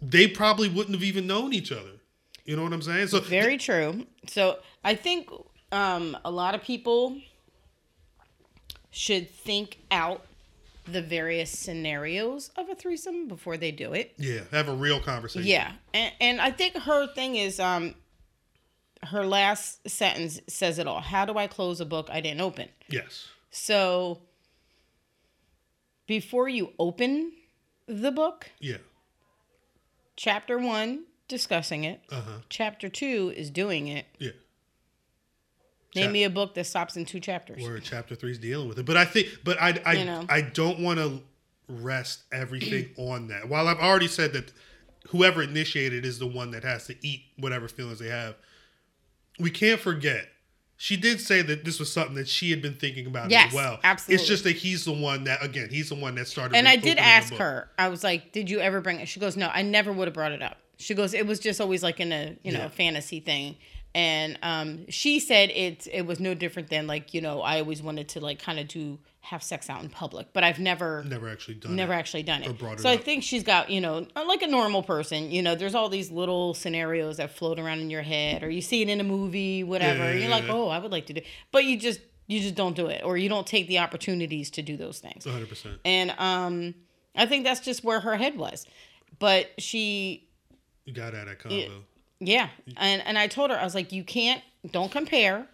they 0.00 0.26
probably 0.26 0.68
wouldn't 0.68 0.94
have 0.94 1.04
even 1.04 1.26
known 1.26 1.52
each 1.52 1.72
other. 1.72 1.90
You 2.44 2.56
know 2.56 2.62
what 2.62 2.72
I'm 2.72 2.82
saying? 2.82 3.08
So 3.08 3.20
Very 3.20 3.58
true. 3.58 4.06
So 4.26 4.58
I 4.82 4.94
think 4.94 5.28
um, 5.70 6.16
a 6.24 6.30
lot 6.30 6.54
of 6.54 6.62
people 6.62 7.20
should 8.90 9.30
think 9.30 9.78
out 9.90 10.24
the 10.86 11.02
various 11.02 11.50
scenarios 11.50 12.50
of 12.56 12.70
a 12.70 12.74
threesome 12.74 13.28
before 13.28 13.58
they 13.58 13.70
do 13.70 13.92
it. 13.92 14.14
yeah, 14.16 14.40
have 14.50 14.68
a 14.68 14.74
real 14.74 15.00
conversation. 15.00 15.46
Yeah, 15.46 15.72
and 15.92 16.12
and 16.20 16.40
I 16.40 16.50
think 16.50 16.76
her 16.76 17.06
thing 17.12 17.36
is 17.36 17.60
um, 17.60 17.94
her 19.04 19.24
last 19.26 19.88
sentence 19.88 20.40
says 20.48 20.78
it 20.78 20.86
all. 20.86 21.00
How 21.00 21.24
do 21.24 21.36
I 21.38 21.46
close 21.46 21.80
a 21.80 21.84
book 21.86 22.08
I 22.10 22.20
didn't 22.20 22.40
open? 22.40 22.68
Yes. 22.88 23.28
So 23.50 24.20
before 26.06 26.48
you 26.48 26.72
open 26.78 27.32
the 27.86 28.10
book, 28.10 28.50
Yeah. 28.60 28.78
chapter 30.16 30.58
one 30.58 31.04
discussing 31.28 31.84
it, 31.84 32.00
Uh 32.10 32.20
huh. 32.22 32.38
chapter 32.48 32.88
two 32.88 33.32
is 33.36 33.50
doing 33.50 33.88
it. 33.88 34.06
Yeah. 34.18 34.30
Name 35.94 36.04
Chap- 36.06 36.12
me 36.12 36.24
a 36.24 36.30
book 36.30 36.54
that 36.54 36.64
stops 36.64 36.96
in 36.96 37.04
two 37.04 37.20
chapters. 37.20 37.62
where 37.62 37.78
chapter 37.80 38.14
three 38.14 38.30
is 38.32 38.38
dealing 38.38 38.68
with 38.68 38.78
it. 38.78 38.84
But 38.86 38.96
I 38.96 39.04
think, 39.04 39.28
but 39.44 39.60
I, 39.60 39.80
I, 39.84 39.92
You 39.94 40.04
know. 40.04 40.26
I 40.28 40.42
don't 40.42 40.80
want 40.80 40.98
to 40.98 41.22
rest 41.68 42.22
everything 42.32 42.90
on 42.96 43.28
that. 43.28 43.48
While 43.48 43.68
I've 43.68 43.78
already 43.78 44.08
said 44.08 44.32
that 44.34 44.52
whoever 45.08 45.42
initiated 45.42 46.04
is 46.04 46.18
the 46.18 46.26
one 46.26 46.50
that 46.50 46.62
has 46.64 46.86
to 46.88 47.06
eat 47.06 47.22
whatever 47.38 47.68
feelings 47.68 47.98
they 47.98 48.08
have, 48.08 48.36
we 49.38 49.50
can't 49.50 49.80
forget. 49.80 50.28
She 50.80 50.96
did 50.96 51.20
say 51.20 51.42
that 51.42 51.64
this 51.64 51.80
was 51.80 51.92
something 51.92 52.14
that 52.14 52.28
she 52.28 52.50
had 52.50 52.62
been 52.62 52.74
thinking 52.74 53.06
about 53.06 53.30
Yes, 53.30 53.48
as 53.48 53.54
well. 53.54 53.80
absolutely. 53.82 54.14
It's 54.22 54.28
just 54.28 54.44
that 54.44 54.54
he's 54.56 54.84
the 54.84 54.92
one 54.92 55.24
that, 55.24 55.42
again, 55.42 55.68
he's 55.70 55.88
the 55.88 55.96
one 55.96 56.14
that 56.14 56.28
started. 56.28 56.54
and 56.56 56.68
I 56.68 56.76
did 56.76 56.98
ask 56.98 57.34
her. 57.34 57.68
I 57.76 57.88
was 57.88 58.04
like, 58.04 58.30
"Did 58.32 58.48
you 58.48 58.60
ever 58.60 58.80
bring 58.80 59.00
it?" 59.00 59.08
She 59.08 59.18
goes, 59.18 59.36
"No, 59.36 59.50
I 59.52 59.62
never 59.62 59.92
would 59.92 60.06
have 60.06 60.14
brought 60.14 60.30
it 60.32 60.40
up." 60.42 60.56
She 60.76 60.94
goes, 60.94 61.14
"It 61.14 61.26
was 61.26 61.40
just 61.40 61.60
always 61.60 61.82
like 61.82 61.98
in 61.98 62.12
a 62.12 62.36
you 62.44 62.52
know 62.52 62.60
Yeah. 62.60 62.68
fantasy 62.68 63.18
thing." 63.18 63.56
And 63.94 64.38
um, 64.42 64.88
she 64.88 65.18
said 65.18 65.50
it 65.50 65.88
it 65.92 66.06
was 66.06 66.20
no 66.20 66.34
different 66.34 66.68
than 66.70 66.86
like 66.86 67.12
you 67.12 67.20
know 67.22 67.40
I 67.42 67.58
always 67.58 67.82
wanted 67.82 68.08
to 68.10 68.20
like 68.20 68.38
kind 68.38 68.60
of 68.60 68.68
do 68.68 69.00
have 69.30 69.42
sex 69.42 69.68
out 69.68 69.82
in 69.82 69.90
public, 69.90 70.32
but 70.32 70.42
I've 70.44 70.58
never 70.58 71.04
Never 71.04 71.28
actually 71.28 71.54
done 71.56 71.76
never 71.76 71.92
it. 71.92 71.96
actually 71.96 72.22
done 72.22 72.42
it. 72.42 72.80
So 72.80 72.88
I 72.88 72.96
think 72.96 73.22
she's 73.22 73.42
got, 73.42 73.68
you 73.70 73.80
know, 73.80 74.06
like 74.16 74.42
a 74.42 74.46
normal 74.46 74.82
person, 74.82 75.30
you 75.30 75.42
know, 75.42 75.54
there's 75.54 75.74
all 75.74 75.88
these 75.88 76.10
little 76.10 76.54
scenarios 76.54 77.18
that 77.18 77.36
float 77.36 77.58
around 77.58 77.80
in 77.80 77.90
your 77.90 78.02
head 78.02 78.42
or 78.42 78.48
you 78.50 78.62
see 78.62 78.80
it 78.82 78.88
in 78.88 79.00
a 79.00 79.04
movie, 79.04 79.62
whatever. 79.64 79.98
Yeah, 80.04 80.10
and 80.10 80.20
you're 80.20 80.30
like, 80.30 80.44
yeah. 80.46 80.52
"Oh, 80.52 80.68
I 80.68 80.78
would 80.78 80.90
like 80.92 81.06
to 81.06 81.12
do." 81.12 81.20
But 81.52 81.64
you 81.64 81.78
just 81.78 82.00
you 82.26 82.40
just 82.40 82.54
don't 82.54 82.74
do 82.76 82.86
it 82.86 83.02
or 83.04 83.16
you 83.18 83.28
don't 83.28 83.46
take 83.46 83.68
the 83.68 83.78
opportunities 83.80 84.50
to 84.52 84.62
do 84.62 84.76
those 84.76 84.98
things. 84.98 85.24
100%. 85.24 85.78
And 85.84 86.10
um 86.18 86.74
I 87.16 87.26
think 87.26 87.44
that's 87.44 87.60
just 87.60 87.84
where 87.84 88.00
her 88.00 88.16
head 88.16 88.36
was. 88.38 88.66
But 89.18 89.50
she 89.58 90.28
You 90.84 90.92
got 90.92 91.14
at 91.14 91.26
that 91.26 91.38
combo. 91.38 91.82
yeah. 92.20 92.48
And 92.76 93.02
and 93.04 93.18
I 93.18 93.26
told 93.26 93.50
her 93.50 93.58
I 93.58 93.64
was 93.64 93.74
like 93.74 93.92
you 93.92 94.04
can't 94.04 94.42
don't 94.70 94.90
compare. 94.92 95.46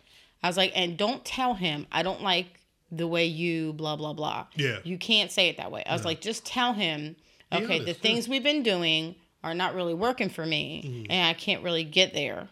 I 0.43 0.47
was 0.49 0.57
like 0.57 0.73
and 0.77 0.97
don't 0.97 1.25
tell 1.25 1.55
him 1.55 1.87
I 1.91 2.03
don't 2.03 2.23
like 2.23 2.61
the 2.97 3.07
way 3.09 3.25
you 3.27 3.73
blah 3.73 3.97
blah 3.97 4.13
blah. 4.13 4.47
Yeah. 4.55 4.79
You 4.85 4.99
can't 4.99 5.31
say 5.31 5.49
it 5.49 5.57
that 5.57 5.71
way. 5.73 5.83
I 5.87 5.93
was 5.93 6.05
like 6.05 6.21
just 6.21 6.45
tell 6.47 6.73
him 6.75 7.17
okay, 7.53 7.79
the 7.79 7.95
things 7.95 8.29
we've 8.29 8.43
been 8.43 8.63
doing 8.63 9.15
are 9.43 9.55
not 9.55 9.75
really 9.75 9.95
working 9.95 10.29
for 10.29 10.45
me 10.47 10.83
Mm-hmm. 10.85 11.11
and 11.13 11.29
I 11.29 11.35
can't 11.35 11.63
really 11.63 11.85
get 11.85 12.15
there. 12.15 12.49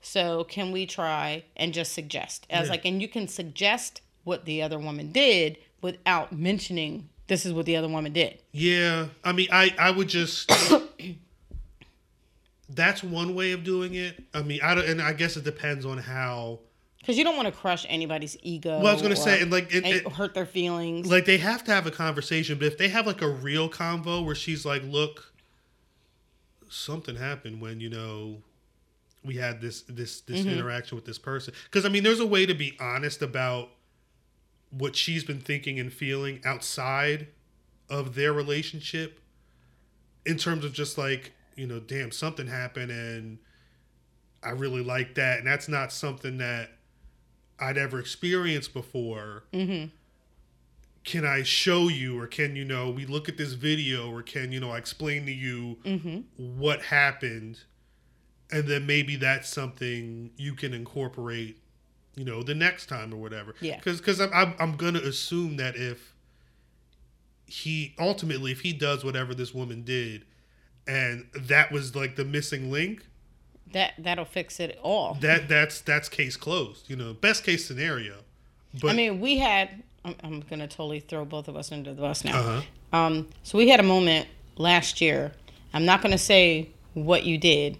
So 0.00 0.44
can 0.44 0.70
we 0.72 0.86
try 0.86 1.44
and 1.56 1.72
just 1.74 1.92
suggest? 1.92 2.46
I 2.52 2.60
was 2.60 2.68
Yeah. 2.68 2.72
like 2.72 2.84
and 2.84 3.00
you 3.02 3.08
can 3.08 3.28
suggest 3.28 4.00
what 4.24 4.44
the 4.44 4.62
other 4.62 4.78
woman 4.78 5.12
did 5.12 5.58
without 5.82 6.32
mentioning 6.32 7.08
this 7.28 7.44
is 7.44 7.52
what 7.52 7.66
the 7.66 7.76
other 7.76 7.88
woman 7.88 8.12
did. 8.12 8.38
Yeah, 8.52 9.08
I 9.24 9.32
mean, 9.32 9.48
I 9.50 9.74
I 9.78 9.90
would 9.90 10.08
just. 10.08 10.50
that's 12.68 13.02
one 13.02 13.34
way 13.34 13.52
of 13.52 13.64
doing 13.64 13.94
it. 13.94 14.22
I 14.34 14.42
mean, 14.42 14.60
I 14.62 14.74
don't, 14.74 14.86
and 14.88 15.00
I 15.02 15.12
guess 15.12 15.36
it 15.36 15.44
depends 15.44 15.84
on 15.86 15.98
how. 15.98 16.60
Because 17.06 17.18
you 17.18 17.22
don't 17.22 17.36
want 17.36 17.46
to 17.46 17.52
crush 17.52 17.86
anybody's 17.88 18.36
ego. 18.42 18.78
Well, 18.78 18.88
I 18.88 18.92
was 18.92 19.00
gonna 19.00 19.14
say, 19.14 19.40
and 19.40 19.52
like, 19.52 19.72
it, 19.72 19.86
it- 19.86 20.08
hurt 20.08 20.34
their 20.34 20.44
feelings. 20.44 21.08
like 21.08 21.24
they 21.24 21.36
have 21.36 21.62
to 21.64 21.72
have 21.72 21.86
a 21.86 21.92
conversation. 21.92 22.58
But 22.58 22.66
if 22.66 22.78
they 22.78 22.88
have 22.88 23.06
like 23.06 23.22
a 23.22 23.28
real 23.28 23.70
convo 23.70 24.26
where 24.26 24.34
she's 24.34 24.66
like, 24.66 24.82
"Look, 24.82 25.32
something 26.68 27.14
happened 27.14 27.60
when 27.60 27.78
you 27.78 27.90
know 27.90 28.38
we 29.24 29.36
had 29.36 29.60
this 29.60 29.82
this 29.82 30.22
this 30.22 30.40
mm-hmm. 30.40 30.48
interaction 30.48 30.96
with 30.96 31.04
this 31.04 31.16
person 31.16 31.54
because 31.66 31.84
I 31.84 31.90
mean, 31.90 32.02
there's 32.02 32.18
a 32.18 32.26
way 32.26 32.44
to 32.44 32.54
be 32.54 32.76
honest 32.80 33.22
about 33.22 33.68
what 34.70 34.96
she's 34.96 35.22
been 35.22 35.40
thinking 35.40 35.78
and 35.78 35.92
feeling 35.92 36.40
outside 36.44 37.28
of 37.88 38.16
their 38.16 38.32
relationship 38.32 39.20
in 40.24 40.36
terms 40.36 40.64
of 40.64 40.72
just 40.72 40.98
like 40.98 41.34
you 41.54 41.68
know 41.68 41.78
damn 41.78 42.10
something 42.10 42.48
happened 42.48 42.90
and 42.90 43.38
i 44.42 44.50
really 44.50 44.82
like 44.82 45.14
that 45.14 45.38
and 45.38 45.46
that's 45.46 45.68
not 45.68 45.92
something 45.92 46.38
that 46.38 46.70
i'd 47.60 47.78
ever 47.78 47.98
experienced 47.98 48.72
before 48.74 49.44
Mm-hmm. 49.52 49.86
can 51.04 51.24
i 51.24 51.42
show 51.42 51.88
you 51.88 52.18
or 52.20 52.26
can 52.26 52.56
you 52.56 52.64
know 52.64 52.90
we 52.90 53.06
look 53.06 53.28
at 53.28 53.36
this 53.36 53.52
video 53.54 54.10
or 54.10 54.22
can 54.22 54.52
you 54.52 54.60
know 54.60 54.70
i 54.70 54.78
explain 54.78 55.26
to 55.26 55.32
you 55.32 55.78
Mm-hmm. 55.84 56.18
what 56.58 56.82
happened 56.82 57.60
and 58.50 58.66
then 58.68 58.86
maybe 58.86 59.16
that's 59.16 59.48
something 59.48 60.30
you 60.36 60.54
can 60.54 60.72
incorporate 60.74 61.58
you 62.14 62.24
know 62.24 62.42
the 62.42 62.54
next 62.54 62.86
time 62.86 63.12
or 63.12 63.16
whatever 63.16 63.54
Yeah. 63.60 63.76
because 63.76 63.98
because 63.98 64.20
I'm, 64.20 64.30
I'm, 64.32 64.54
I'm 64.58 64.76
gonna 64.76 65.00
assume 65.00 65.56
that 65.56 65.76
if 65.76 66.14
he 67.46 67.94
ultimately 67.98 68.50
if 68.52 68.60
he 68.60 68.72
does 68.72 69.04
whatever 69.04 69.34
this 69.34 69.54
woman 69.54 69.82
did 69.82 70.24
and 70.88 71.26
that 71.34 71.70
was 71.72 71.94
like 71.94 72.16
the 72.16 72.24
missing 72.24 72.70
link 72.72 73.06
That 73.72 73.94
that'll 73.98 74.24
fix 74.24 74.60
it 74.60 74.78
all. 74.82 75.14
that 75.20 75.48
that's 75.48 75.80
that's 75.80 76.08
case 76.08 76.36
closed 76.36 76.88
you 76.88 76.94
know 76.96 77.12
best 77.14 77.42
case 77.44 77.66
scenario 77.66 78.18
but 78.80 78.90
I 78.90 78.94
mean, 78.94 79.20
we 79.20 79.38
had. 79.38 79.82
I'm, 80.04 80.14
I'm 80.22 80.40
gonna 80.40 80.68
totally 80.68 81.00
throw 81.00 81.24
both 81.24 81.48
of 81.48 81.56
us 81.56 81.72
under 81.72 81.92
the 81.94 82.00
bus 82.00 82.24
now. 82.24 82.38
uh-huh 82.38 82.62
Um, 82.96 83.28
so 83.42 83.58
we 83.58 83.68
had 83.68 83.80
a 83.80 83.84
moment 83.84 84.28
last 84.56 85.00
year. 85.00 85.32
I'm 85.74 85.84
not 85.84 86.00
gonna 86.02 86.18
say 86.18 86.68
what 86.94 87.24
you 87.24 87.38
did, 87.38 87.78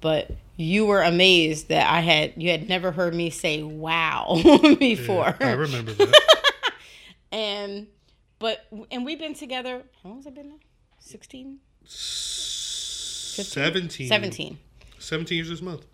but 0.00 0.30
you 0.56 0.86
were 0.86 1.02
amazed 1.02 1.68
that 1.68 1.90
I 1.92 2.00
had 2.00 2.34
you 2.36 2.50
had 2.50 2.68
never 2.68 2.92
heard 2.92 3.14
me 3.14 3.30
say 3.30 3.62
"wow" 3.62 4.40
before. 4.78 5.34
i 5.40 5.52
remember 5.52 5.92
that 5.94 6.14
and 7.32 7.86
but 8.38 8.64
and 8.90 9.04
we've 9.04 9.18
been 9.18 9.34
together. 9.34 9.82
How 10.02 10.08
long 10.10 10.18
has 10.18 10.26
it 10.26 10.34
been 10.34 10.48
now? 10.50 10.58
16? 11.00 11.58
17 11.86 14.08
17. 14.08 14.58
17 15.04 15.36
years 15.36 15.48
this 15.48 15.62
month. 15.62 15.86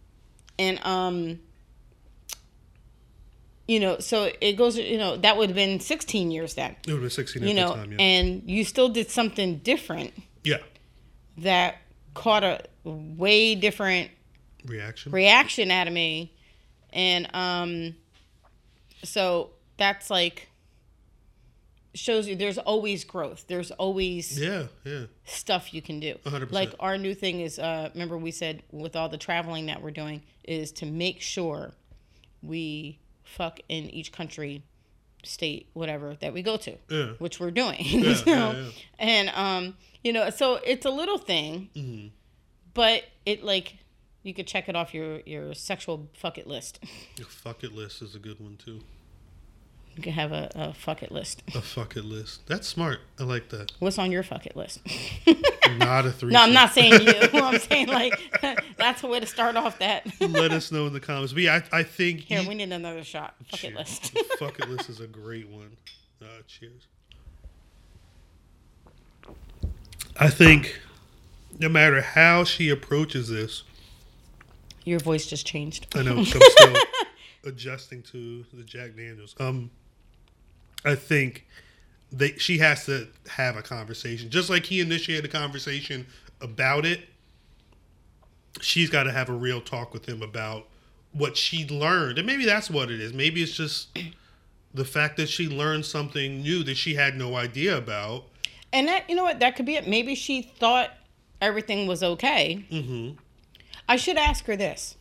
And 0.59 0.79
um 0.85 1.41
you 3.67 3.79
know, 3.79 3.99
so 4.01 4.31
it 4.41 4.55
goes 4.55 4.77
you 4.77 4.99
know, 4.99 5.17
that 5.19 5.37
would 5.37 5.51
have 5.51 5.57
been 5.57 5.79
16 5.79 6.31
years 6.31 6.55
then. 6.55 6.73
it 6.73 6.87
would 6.89 6.95
have 6.95 7.01
been 7.03 7.11
16 7.11 7.43
at 7.43 7.49
You 7.49 7.55
know, 7.55 7.69
the 7.69 7.75
time 7.75 7.93
yeah. 7.93 7.99
and 8.01 8.43
you 8.47 8.65
still 8.65 8.89
did 8.89 9.11
something 9.11 9.59
different. 9.59 10.13
Yeah. 10.43 10.59
That 11.39 11.77
caught 12.15 12.43
a 12.43 12.61
way 12.85 13.55
different 13.55 14.11
reaction? 14.67 15.13
reaction 15.13 15.71
out 15.71 15.87
of 15.87 15.93
me. 15.93 16.33
And 16.93 17.29
um 17.35 17.95
so 19.05 19.51
that's 19.77 20.11
like 20.11 20.50
shows 21.95 22.29
you 22.29 22.37
there's 22.37 22.59
always 22.59 23.05
growth 23.05 23.45
there's 23.49 23.71
always 23.73 24.39
yeah 24.39 24.65
yeah 24.85 25.05
stuff 25.25 25.75
you 25.75 25.83
can 25.83 25.99
do 25.99 26.15
100%. 26.25 26.53
like 26.53 26.73
our 26.79 26.97
new 26.97 27.15
thing 27.15 27.41
is 27.41 27.59
uh 27.59 27.91
remember 27.95 28.17
we 28.17 28.31
said 28.31 28.63
with 28.71 28.95
all 28.95 29.09
the 29.09 29.19
traveling 29.19 29.67
that 29.67 29.83
we're 29.83 29.91
doing 29.91 30.23
is 30.45 30.71
to 30.71 30.87
make 30.87 31.21
sure 31.21 31.73
we 32.43 32.99
fuck 33.25 33.59
in 33.69 33.91
each 33.91 34.13
country 34.13 34.63
state 35.25 35.69
whatever 35.73 36.17
that 36.21 36.33
we 36.33 36.43
go 36.43 36.57
to 36.57 36.77
yeah 36.89 37.07
which 37.19 37.41
we're 37.41 37.51
doing 37.51 37.77
yeah, 37.81 38.15
yeah, 38.25 38.53
yeah. 38.53 38.69
and 38.99 39.29
um 39.31 39.77
you 40.05 40.13
know 40.13 40.31
so 40.31 40.61
it's 40.65 40.87
a 40.87 40.91
little 40.91 41.19
thing 41.19 41.69
hmm 41.75 42.07
but 42.73 43.05
it 43.27 43.43
like 43.43 43.77
you 44.23 44.35
could 44.35 44.47
check 44.47 44.69
it 44.69 44.77
off 44.77 44.95
your 44.95 45.21
your 45.21 45.55
sexual 45.55 46.09
fuck 46.15 46.39
it 46.39 46.47
list. 46.47 46.79
A 47.21 47.25
fuck 47.25 47.65
it 47.65 47.73
list 47.73 48.03
is 48.03 48.15
a 48.15 48.19
good 48.19 48.41
one 48.41 48.57
too. 48.57 48.81
You 50.01 50.05
could 50.05 50.13
have 50.15 50.33
a, 50.33 50.51
a 50.55 50.73
fuck 50.73 51.03
it 51.03 51.13
list. 51.13 51.43
A 51.55 51.61
fuck 51.61 51.95
it 51.95 52.07
list. 52.07 52.47
That's 52.47 52.67
smart. 52.67 53.01
I 53.19 53.25
like 53.25 53.51
that. 53.51 53.73
What's 53.81 53.99
on 53.99 54.11
your 54.11 54.23
fuck 54.23 54.47
it 54.47 54.57
list? 54.57 54.81
Not 55.77 56.07
a 56.07 56.11
three. 56.11 56.33
no, 56.33 56.41
I'm 56.41 56.55
not 56.55 56.73
saying 56.73 57.03
you. 57.03 57.13
I'm 57.35 57.59
saying 57.59 57.89
like 57.89 58.19
that's 58.79 59.03
a 59.05 59.07
way 59.07 59.21
to 59.21 59.27
start 59.27 59.57
off 59.57 59.79
that. 59.81 60.07
Let 60.19 60.53
us 60.53 60.73
know 60.73 60.87
in 60.87 60.95
the 60.95 61.01
comments. 61.01 61.35
But 61.35 61.43
yeah, 61.43 61.61
I, 61.71 61.81
I 61.81 61.83
think 61.83 62.21
Here, 62.21 62.41
he- 62.41 62.49
we 62.49 62.55
need 62.55 62.73
another 62.73 63.05
shot. 63.05 63.35
Fuck 63.51 63.63
it 63.65 63.75
list. 63.75 64.17
Fuck 64.39 64.59
it 64.59 64.71
list 64.71 64.89
is 64.89 65.01
a 65.01 65.07
great 65.07 65.51
one. 65.51 65.77
Uh, 66.23 66.25
cheers. 66.47 66.87
I 70.17 70.31
think 70.31 70.81
no 71.59 71.69
matter 71.69 72.01
how 72.01 72.45
she 72.45 72.71
approaches 72.71 73.29
this, 73.29 73.65
Your 74.85 74.99
voice 74.99 75.27
just 75.27 75.47
changed. 75.47 75.95
I 75.95 76.03
know 76.03 76.17
I'm 76.17 76.25
still 76.25 76.77
adjusting 77.45 78.03
to 78.05 78.45
the 78.55 78.65
Jack 78.65 78.97
Daniels. 78.97 79.35
Um, 79.39 79.71
I 80.85 80.95
think 80.95 81.47
they 82.13 82.33
she 82.33 82.59
has 82.59 82.87
to 82.87 83.09
have 83.29 83.57
a 83.57 83.63
conversation, 83.63 84.31
just 84.31 84.51
like 84.51 84.65
he 84.67 84.81
initiated 84.81 85.25
a 85.25 85.29
conversation 85.29 86.07
about 86.41 86.85
it. 86.85 87.01
She's 88.61 88.91
got 88.91 89.05
to 89.05 89.13
have 89.13 89.29
a 89.29 89.35
real 89.35 89.61
talk 89.61 89.93
with 89.93 90.07
him 90.07 90.23
about 90.23 90.67
what 91.13 91.37
she 91.37 91.67
learned, 91.67 92.19
and 92.19 92.27
maybe 92.27 92.45
that's 92.45 92.71
what 92.71 92.91
it 92.91 93.01
is. 93.01 93.13
Maybe 93.13 93.43
it's 93.43 93.53
just 93.53 93.97
the 94.75 94.85
fact 94.85 95.17
that 95.17 95.29
she 95.29 95.49
learned 95.49 95.85
something 95.85 96.43
new 96.43 96.63
that 96.65 96.77
she 96.77 96.95
had 96.95 97.17
no 97.17 97.37
idea 97.37 97.77
about. 97.77 98.25
And 98.73 98.89
that 98.89 99.09
you 99.09 99.17
know 99.17 99.25
what 99.25 99.41
that 99.41 99.57
could 99.57 99.67
be 99.67 99.77
it. 99.77 99.87
Maybe 99.87 100.15
she 100.15 100.43
thought 100.43 100.91
everything 101.41 101.87
was 101.87 102.03
okay. 102.03 102.65
Mm-hmm. 102.71 103.17
I 103.89 103.97
should 103.97 104.17
ask 104.17 104.45
her 104.47 104.57
this. 104.57 104.97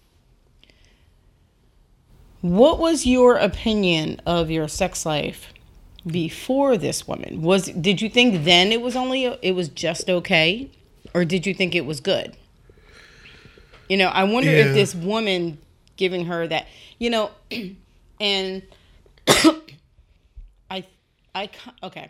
What 2.42 2.80
was 2.80 3.06
your 3.06 3.36
opinion 3.36 4.22
of 4.26 4.50
your 4.50 4.68
sex 4.68 5.06
life 5.06 5.54
before 6.08 6.78
this 6.78 7.08
woman? 7.08 7.42
Was 7.42 7.66
did 7.66 8.02
you 8.02 8.10
think 8.10 8.44
then 8.46 8.72
it 8.72 8.82
was 8.82 8.96
only 8.96 9.26
it 9.26 9.56
was 9.56 9.70
just 9.70 10.10
okay 10.10 10.70
or 11.14 11.26
did 11.26 11.46
you 11.46 11.54
think 11.54 11.76
it 11.76 11.86
was 11.86 12.00
good? 12.00 12.36
You 13.90 13.98
know, 13.98 14.08
I 14.08 14.24
wonder 14.24 14.52
Yeah. 14.52 14.66
if 14.66 14.74
this 14.74 14.94
woman 14.96 15.58
giving 15.98 16.26
her 16.26 16.48
that, 16.48 16.68
you 17.00 17.10
know, 17.10 17.32
and 18.22 18.62
I 20.72 20.86
I 21.36 21.50
okay. 21.84 22.10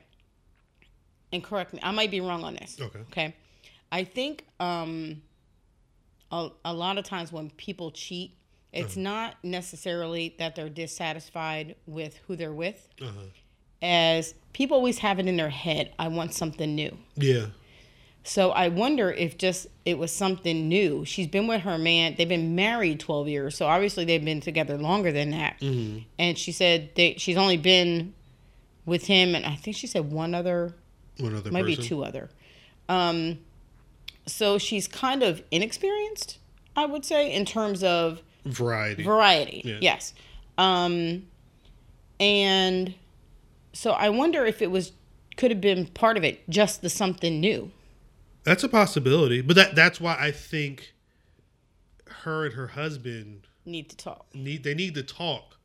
And 1.32 1.44
correct 1.44 1.74
me. 1.74 1.80
I 1.84 1.92
might 1.92 2.10
be 2.12 2.22
wrong 2.22 2.44
on 2.44 2.56
this. 2.56 2.78
Okay. 2.82 3.00
Okay. 3.12 3.36
I 3.92 4.04
think 4.04 4.46
um 4.60 5.22
a, 6.32 6.50
a 6.66 6.74
lot 6.74 6.98
of 6.98 7.06
times 7.06 7.32
when 7.32 7.50
people 7.52 7.90
cheat, 7.92 8.36
it's 8.72 8.96
not 8.96 9.36
necessarily 9.44 10.36
that 10.38 10.56
they're 10.56 10.70
dissatisfied 10.70 11.76
with 11.88 12.20
who 12.28 12.36
they're 12.36 12.54
with, 12.54 12.88
Uh-huh. 13.02 13.12
As 13.82 14.34
people 14.54 14.76
always 14.78 15.00
have 15.00 15.20
it 15.20 15.28
in 15.28 15.38
their 15.38 15.50
head, 15.50 15.94
I 16.00 16.08
want 16.08 16.34
something 16.34 16.76
new. 16.76 16.98
Yeah. 17.16 17.48
So 18.24 18.52
I 18.52 18.68
wonder 18.68 19.12
if 19.12 19.38
just 19.38 19.68
it 19.86 19.98
was 19.98 20.12
something 20.12 20.68
new. 20.68 21.06
She's 21.06 21.28
been 21.28 21.48
with 21.48 21.62
her 21.62 21.78
man. 21.78 22.16
They've 22.18 22.28
been 22.30 22.56
married 22.56 23.00
12 23.00 23.28
years. 23.28 23.58
So 23.58 23.66
obviously 23.66 24.06
they've 24.06 24.24
been 24.24 24.42
together 24.42 24.78
longer 24.78 25.12
than 25.12 25.32
that. 25.32 25.60
Mm-hmm. 25.62 26.00
And 26.20 26.38
she 26.38 26.52
said 26.52 26.92
they, 26.96 27.16
she's 27.18 27.38
only 27.38 27.58
been 27.58 28.14
with 28.86 29.06
him 29.06 29.36
and 29.36 29.46
I 29.46 29.56
think 29.56 29.78
she 29.78 29.88
said 29.88 30.12
one 30.12 30.36
other 30.36 30.76
One 31.18 31.36
other 31.36 31.52
might 31.52 31.66
be 31.66 31.76
two 31.76 32.04
other. 32.04 32.30
Um, 32.88 33.40
so 34.26 34.58
she's 34.58 34.88
kind 34.88 35.24
of 35.24 35.42
inexperienced, 35.52 36.38
I 36.76 36.86
would 36.86 37.06
say, 37.06 37.32
in 37.34 37.46
terms 37.46 37.84
of 37.84 38.22
Variety. 38.46 39.04
variety. 39.04 39.62
Yeah. 39.64 39.78
Yes. 39.82 40.14
Um, 40.58 41.24
and 42.20 42.94
so 43.80 43.92
I 43.92 44.10
wonder 44.10 44.46
if 44.46 44.62
it 44.62 44.70
was 44.72 44.92
could 45.38 45.52
have 45.52 45.62
been 45.62 45.86
part 45.88 46.18
of 46.18 46.24
it, 46.26 46.48
just 46.50 46.82
the 46.82 46.90
something 46.90 47.40
new. 47.40 47.72
That's 48.44 48.64
a 48.64 48.68
possibility, 48.70 49.42
but 49.42 49.56
that 49.56 49.74
that's 49.76 50.02
why 50.02 50.18
I 50.20 50.32
think 50.32 50.94
her 52.24 52.46
and 52.46 52.56
her 52.56 52.68
husband 52.68 53.48
Need 53.66 53.90
to 53.90 53.96
talk. 53.98 54.26
need 54.34 54.64
they 54.64 54.74
need 54.74 54.96
to 54.96 55.04
talk, 55.04 55.58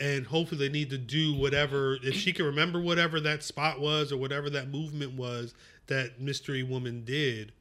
and 0.00 0.26
hopefully 0.26 0.66
they 0.68 0.72
need 0.72 0.90
to 0.90 0.98
do 0.98 1.34
whatever 1.34 1.98
if 2.02 2.14
she 2.14 2.32
can 2.32 2.44
remember 2.46 2.80
whatever 2.80 3.20
that 3.20 3.42
spot 3.42 3.80
was 3.80 4.12
or 4.12 4.16
whatever 4.18 4.50
that 4.50 4.68
movement 4.68 5.14
was 5.14 5.54
that 5.86 6.20
mystery 6.20 6.62
woman 6.62 7.04
did. 7.04 7.52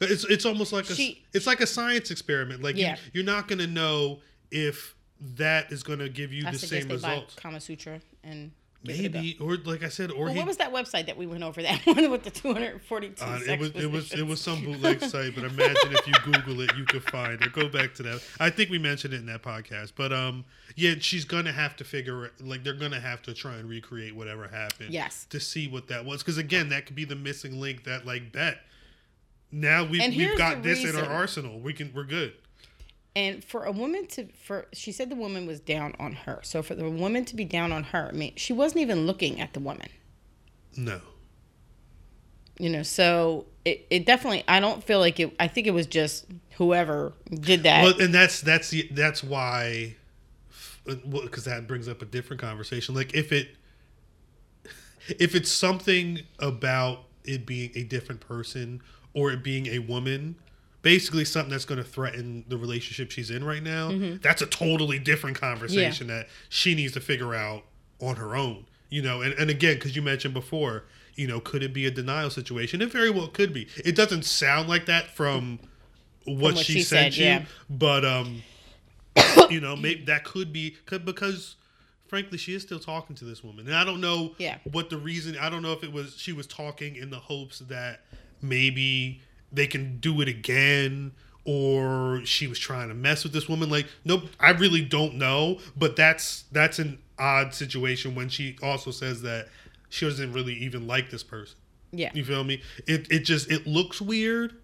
It's 0.00 0.24
it's 0.24 0.46
almost 0.46 0.72
like 0.72 0.88
a 0.88 0.94
She- 0.94 1.22
it's 1.32 1.46
like 1.46 1.60
a 1.60 1.66
science 1.66 2.10
experiment. 2.10 2.62
Like 2.62 2.76
Yeah. 2.76 2.92
you, 2.96 3.10
you're 3.14 3.24
not 3.24 3.46
gonna 3.48 3.66
know 3.66 4.20
if 4.50 4.94
that 5.36 5.70
is 5.70 5.82
gonna 5.82 6.08
give 6.08 6.32
you 6.32 6.44
I 6.46 6.52
the 6.52 6.58
same 6.58 6.88
they 6.88 6.96
buy. 6.96 7.24
Kama 7.36 7.60
Sutra 7.60 8.00
and 8.24 8.52
give 8.84 8.96
it 8.96 9.04
a 9.06 9.08
go. 9.08 9.18
Maybe 9.20 9.36
or 9.40 9.56
like 9.58 9.82
I 9.82 9.88
said, 9.88 10.10
or 10.10 10.24
Well, 10.24 10.32
he 10.32 10.38
what 10.38 10.48
was 10.48 10.56
that 10.58 10.72
website 10.72 11.06
that 11.06 11.16
we 11.16 11.26
went 11.26 11.42
over? 11.42 11.62
That 11.62 11.80
one 11.86 12.10
with 12.10 12.22
the 12.24 12.30
242 12.30 13.24
Uh, 13.24 13.40
it 13.46 13.58
was 13.58 13.70
it 13.70 13.90
was 13.90 14.12
it 14.12 14.26
was 14.26 14.40
some 14.40 14.64
bootleg 14.64 15.00
site, 15.00 15.34
but 15.34 15.44
imagine 15.44 15.92
if 15.92 16.06
you 16.06 16.14
Google 16.24 16.60
it, 16.60 16.76
you 16.76 16.84
could 16.84 17.02
find 17.04 17.40
it. 17.42 17.52
Go 17.52 17.68
back 17.68 17.94
to 17.94 18.02
that. 18.04 18.22
I 18.40 18.50
think 18.50 18.70
we 18.70 18.78
mentioned 18.78 19.14
it 19.14 19.18
in 19.18 19.26
that 19.26 19.42
podcast, 19.42 19.92
but 19.96 20.12
um, 20.12 20.44
yeah, 20.76 20.94
she's 21.00 21.24
gonna 21.24 21.52
have 21.52 21.76
to 21.76 21.84
figure 21.84 22.26
it- 22.26 22.32
like 22.40 22.64
they're 22.64 22.72
gonna 22.74 23.00
have 23.00 23.22
to 23.22 23.34
try 23.34 23.54
and 23.56 23.68
recreate 23.68 24.14
whatever 24.14 24.48
happened. 24.48 24.90
Yes. 24.92 25.26
To 25.30 25.40
see 25.40 25.68
what 25.68 25.88
that 25.88 26.04
was, 26.04 26.22
because 26.22 26.38
again, 26.38 26.68
that 26.70 26.86
could 26.86 26.96
be 26.96 27.04
the 27.04 27.16
missing 27.16 27.60
link 27.60 27.84
that 27.84 28.06
like 28.06 28.32
bet. 28.32 28.58
Now 29.50 29.84
we've 29.84 30.16
we've 30.16 30.38
got 30.38 30.62
this 30.62 30.82
in 30.84 30.96
our 30.96 31.04
arsenal. 31.10 31.60
We 31.60 31.72
can 31.74 31.92
we're 31.94 32.04
good. 32.04 32.32
And 33.14 33.44
for 33.44 33.64
a 33.64 33.72
woman 33.72 34.06
to 34.08 34.28
for 34.42 34.66
she 34.72 34.90
said 34.90 35.10
the 35.10 35.16
woman 35.16 35.46
was 35.46 35.60
down 35.60 35.94
on 35.98 36.12
her. 36.12 36.40
So 36.42 36.62
for 36.62 36.74
the 36.74 36.88
woman 36.88 37.24
to 37.26 37.36
be 37.36 37.44
down 37.44 37.70
on 37.70 37.84
her, 37.84 38.08
I 38.08 38.12
mean, 38.12 38.32
she 38.36 38.52
wasn't 38.52 38.80
even 38.80 39.06
looking 39.06 39.40
at 39.40 39.52
the 39.52 39.60
woman. 39.60 39.88
No. 40.76 41.00
You 42.58 42.70
know, 42.70 42.82
so 42.82 43.46
it, 43.64 43.86
it 43.90 44.06
definitely 44.06 44.44
I 44.48 44.60
don't 44.60 44.82
feel 44.82 44.98
like 44.98 45.20
it 45.20 45.34
I 45.38 45.48
think 45.48 45.66
it 45.66 45.72
was 45.72 45.86
just 45.86 46.26
whoever 46.56 47.12
did 47.28 47.64
that. 47.64 47.82
Well, 47.84 48.00
and 48.00 48.14
that's 48.14 48.40
that's 48.40 48.70
the 48.70 48.88
that's 48.92 49.22
why, 49.22 49.96
because 50.84 51.44
that 51.44 51.66
brings 51.66 51.88
up 51.88 52.02
a 52.02 52.06
different 52.06 52.40
conversation. 52.40 52.94
Like 52.94 53.14
if 53.14 53.32
it, 53.32 53.56
if 55.18 55.34
it's 55.34 55.50
something 55.50 56.20
about 56.38 57.04
it 57.24 57.46
being 57.46 57.72
a 57.74 57.82
different 57.84 58.20
person 58.20 58.82
or 59.14 59.32
it 59.32 59.42
being 59.42 59.66
a 59.66 59.78
woman, 59.80 60.36
basically 60.82 61.24
something 61.24 61.50
that's 61.50 61.64
going 61.64 61.78
to 61.82 61.88
threaten 61.88 62.44
the 62.48 62.56
relationship 62.56 63.10
she's 63.10 63.30
in 63.30 63.44
right 63.44 63.62
now, 63.62 63.90
Mm-hmm. 63.90 64.16
that's 64.22 64.42
a 64.42 64.46
totally 64.46 64.98
different 64.98 65.38
conversation 65.40 66.08
that 66.08 66.28
she 66.48 66.74
needs 66.74 66.92
to 66.94 67.00
figure 67.00 67.34
out 67.34 67.64
on 68.00 68.16
her 68.16 68.34
own. 68.36 68.66
You 68.90 69.00
know, 69.02 69.22
and, 69.22 69.32
and 69.34 69.48
again, 69.48 69.74
because 69.74 69.96
you 69.96 70.02
mentioned 70.02 70.34
before, 70.34 70.84
you 71.14 71.26
know, 71.26 71.40
could 71.40 71.62
it 71.62 71.72
be 71.72 71.86
a 71.86 71.90
denial 71.90 72.28
situation? 72.30 72.82
It 72.82 72.92
very 72.92 73.08
well 73.10 73.28
could 73.28 73.52
be. 73.54 73.66
It 73.84 73.96
doesn't 73.96 74.24
sound 74.24 74.68
like 74.68 74.86
that 74.86 75.06
from 75.16 75.60
what, 76.24 76.54
what 76.54 76.58
she, 76.58 76.74
she 76.74 76.82
sent 76.82 77.14
said, 77.14 77.20
you, 77.20 77.24
yeah. 77.26 77.44
but 77.70 78.04
um, 78.04 78.42
you 79.50 79.60
know, 79.60 79.76
maybe 79.76 80.04
that 80.06 80.24
could 80.24 80.52
be 80.52 80.76
could, 80.84 81.04
because 81.06 81.56
frankly, 82.06 82.36
she 82.36 82.54
is 82.54 82.60
still 82.62 82.78
talking 82.78 83.16
to 83.16 83.24
this 83.24 83.42
woman, 83.42 83.66
and 83.66 83.74
I 83.74 83.84
don't 83.84 84.00
know 84.00 84.34
Yeah. 84.38 84.58
what 84.70 84.90
the 84.90 84.98
reason. 84.98 85.36
I 85.38 85.48
don't 85.48 85.62
know 85.62 85.72
if 85.72 85.82
it 85.82 85.92
was 85.92 86.16
she 86.18 86.32
was 86.32 86.46
talking 86.46 86.96
in 86.96 87.08
the 87.10 87.18
hopes 87.18 87.60
that 87.60 88.00
maybe 88.42 89.22
they 89.52 89.66
can 89.66 89.98
do 89.98 90.20
it 90.20 90.28
again. 90.28 91.12
Or 91.44 92.20
she 92.24 92.46
was 92.46 92.58
trying 92.60 92.86
to 92.86 92.94
mess 92.94 93.24
with 93.24 93.32
this 93.32 93.48
woman. 93.48 93.68
Like, 93.68 93.86
nope, 94.04 94.22
I 94.38 94.50
really 94.50 94.80
don't 94.82 95.16
know. 95.16 95.58
But 95.76 95.96
that's 95.96 96.44
that's 96.52 96.78
an 96.78 97.00
odd 97.18 97.52
situation 97.52 98.14
when 98.14 98.28
she 98.28 98.56
also 98.62 98.92
says 98.92 99.22
that 99.22 99.48
she 99.88 100.06
doesn't 100.06 100.32
really 100.32 100.54
even 100.54 100.86
like 100.86 101.10
this 101.10 101.24
person. 101.24 101.56
yeah. 101.90 102.10
You 102.14 102.24
feel 102.24 102.44
me? 102.44 102.62
It 102.86 103.10
it 103.10 103.20
just 103.20 103.50
it 103.50 103.66
looks 103.66 104.00
weird, 104.00 104.54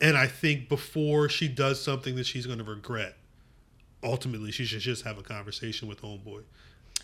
and 0.00 0.16
I 0.16 0.26
think 0.26 0.68
before 0.68 1.28
she 1.28 1.46
does 1.46 1.80
something 1.80 2.16
that 2.16 2.26
she's 2.26 2.46
going 2.46 2.58
to 2.58 2.64
regret, 2.64 3.14
ultimately 4.02 4.50
she 4.50 4.64
should 4.64 4.80
just 4.80 5.04
have 5.04 5.18
a 5.18 5.22
conversation 5.22 5.86
with 5.86 6.02
homeboy. 6.02 6.42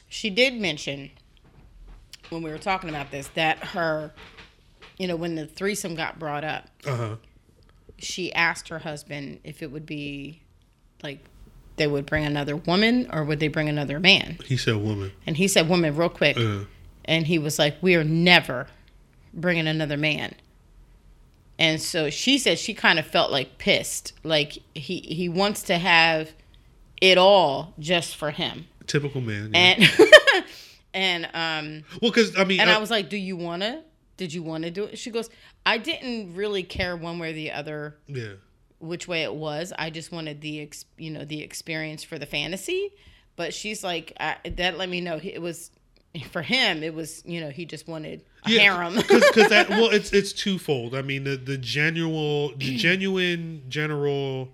She 0.09 0.29
did 0.29 0.55
mention 0.55 1.11
when 2.31 2.43
we 2.43 2.51
were 2.51 2.59
talking 2.59 2.91
about 2.91 3.13
this 3.13 3.29
that 3.29 3.59
her 3.59 4.13
you 4.99 5.07
know, 5.07 5.17
when 5.17 5.35
the 5.37 5.47
threesome 5.47 5.95
got 5.95 6.19
brought 6.19 6.45
up, 6.45 6.67
Uh 6.87 6.97
huh. 6.97 7.17
she 7.99 8.33
asked 8.33 8.69
her 8.69 8.81
husband 8.81 9.41
if 9.45 9.63
it 9.63 9.71
would 9.71 9.87
be 9.87 10.43
like 11.03 11.19
they 11.77 11.87
would 11.87 12.07
bring 12.07 12.25
another 12.25 12.57
woman 12.57 13.09
or 13.13 13.23
would 13.25 13.39
they 13.41 13.49
bring 13.49 13.69
another 13.69 14.01
man? 14.01 14.39
He 14.45 14.57
said 14.57 14.77
woman. 14.77 15.13
And 15.27 15.37
he 15.37 15.47
said 15.49 15.69
woman 15.69 15.95
real 15.97 16.09
quick. 16.09 16.37
Uh, 16.37 16.65
And 17.05 17.27
he 17.29 17.39
was 17.39 17.59
like, 17.59 17.77
We 17.81 17.95
are 17.95 18.05
never 18.05 18.67
bringing 19.33 19.67
another 19.69 19.97
man. 19.97 20.35
And 21.59 21.81
so 21.81 22.11
she 22.11 22.39
said 22.39 22.59
she 22.59 22.75
kind 22.75 22.99
of 22.99 23.07
felt 23.07 23.31
like 23.33 23.59
pissed. 23.59 24.13
Like 24.25 24.59
he, 24.75 24.99
he 25.01 25.29
wants 25.29 25.63
to 25.65 25.79
have 25.79 26.31
it 27.01 27.19
all 27.19 27.75
just 27.79 28.17
for 28.17 28.31
him. 28.33 28.67
typical 28.87 29.21
man. 29.21 29.51
Yeah. 29.55 29.59
And 29.77 30.45
and 30.95 31.25
um 31.35 31.85
well, 32.01 32.11
because 32.11 32.37
I 32.37 32.45
mean, 32.45 32.61
and 32.61 32.71
I- 32.71 32.75
I 32.75 32.79
was 32.79 32.91
like, 32.91 33.09
Do 33.09 33.17
you 33.17 33.37
wanna? 33.37 33.83
Did 34.19 34.35
you 34.35 34.43
wanna 34.43 34.71
do 34.71 34.85
it? 34.85 34.99
She 34.99 35.11
goes, 35.11 35.31
I 35.65 35.79
didn't 35.79 36.35
really 36.35 36.63
care 36.63 36.95
one 36.95 37.19
way 37.19 37.31
or 37.31 37.33
the 37.33 37.53
other 37.53 37.97
yeah. 38.07 38.35
which 38.81 39.09
way 39.09 39.23
it 39.23 39.35
was. 39.35 39.73
I 39.79 39.89
just 39.89 40.13
wanted 40.13 40.43
the 40.43 40.61
ex, 40.61 40.85
you 40.99 41.11
know 41.11 41.25
the 41.25 41.41
experience 41.43 42.05
for 42.05 42.19
the 42.19 42.27
fantasy. 42.27 42.93
But 43.37 43.55
she's 43.55 43.83
like 43.83 44.13
I, 44.21 44.37
that. 44.57 44.77
Let 44.77 44.89
me 44.91 45.01
know 45.01 45.19
it 45.23 45.41
was 45.41 45.71
for 46.33 46.43
him. 46.43 46.83
It 46.83 46.93
was 46.93 47.23
you 47.25 47.41
know 47.41 47.51
he 47.51 47.65
just 47.65 47.87
wanted 47.87 48.25
a 48.45 48.51
harem. 48.51 48.97
because 48.97 49.49
that 49.49 49.69
well, 49.71 49.91
it's 49.91 50.13
it's 50.13 50.33
twofold. 50.33 50.95
I 50.95 51.03
mean, 51.03 51.25
the 51.25 51.37
the 51.37 51.57
genuine 51.57 52.59
the 52.59 52.77
genuine 52.79 53.63
general 53.69 54.49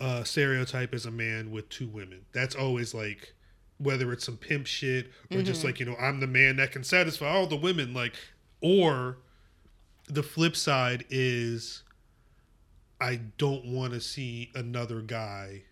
uh, 0.00 0.22
stereotype 0.22 0.94
is 0.94 1.04
a 1.06 1.10
man 1.10 1.50
with 1.50 1.68
two 1.68 1.88
women. 1.88 2.26
That's 2.32 2.54
always 2.54 2.94
like 2.94 3.34
whether 3.78 4.12
it's 4.12 4.24
some 4.24 4.36
pimp 4.36 4.66
shit 4.66 5.06
or 5.30 5.38
Mm-hmm. 5.38 5.44
just 5.44 5.64
like 5.64 5.80
you 5.80 5.86
know 5.86 5.96
I'm 6.00 6.20
the 6.20 6.26
man 6.28 6.56
that 6.56 6.70
can 6.72 6.84
satisfy 6.84 7.28
all 7.28 7.46
the 7.48 7.56
women. 7.56 7.92
Like 7.94 8.14
or 8.60 9.18
the 10.08 10.22
flip 10.22 10.56
side 10.56 11.04
is 11.10 11.82
I 13.00 13.20
don't 13.38 13.66
want 13.66 13.92
to 13.92 14.00
see 14.00 14.50
another 14.54 15.00
guy 15.00 15.62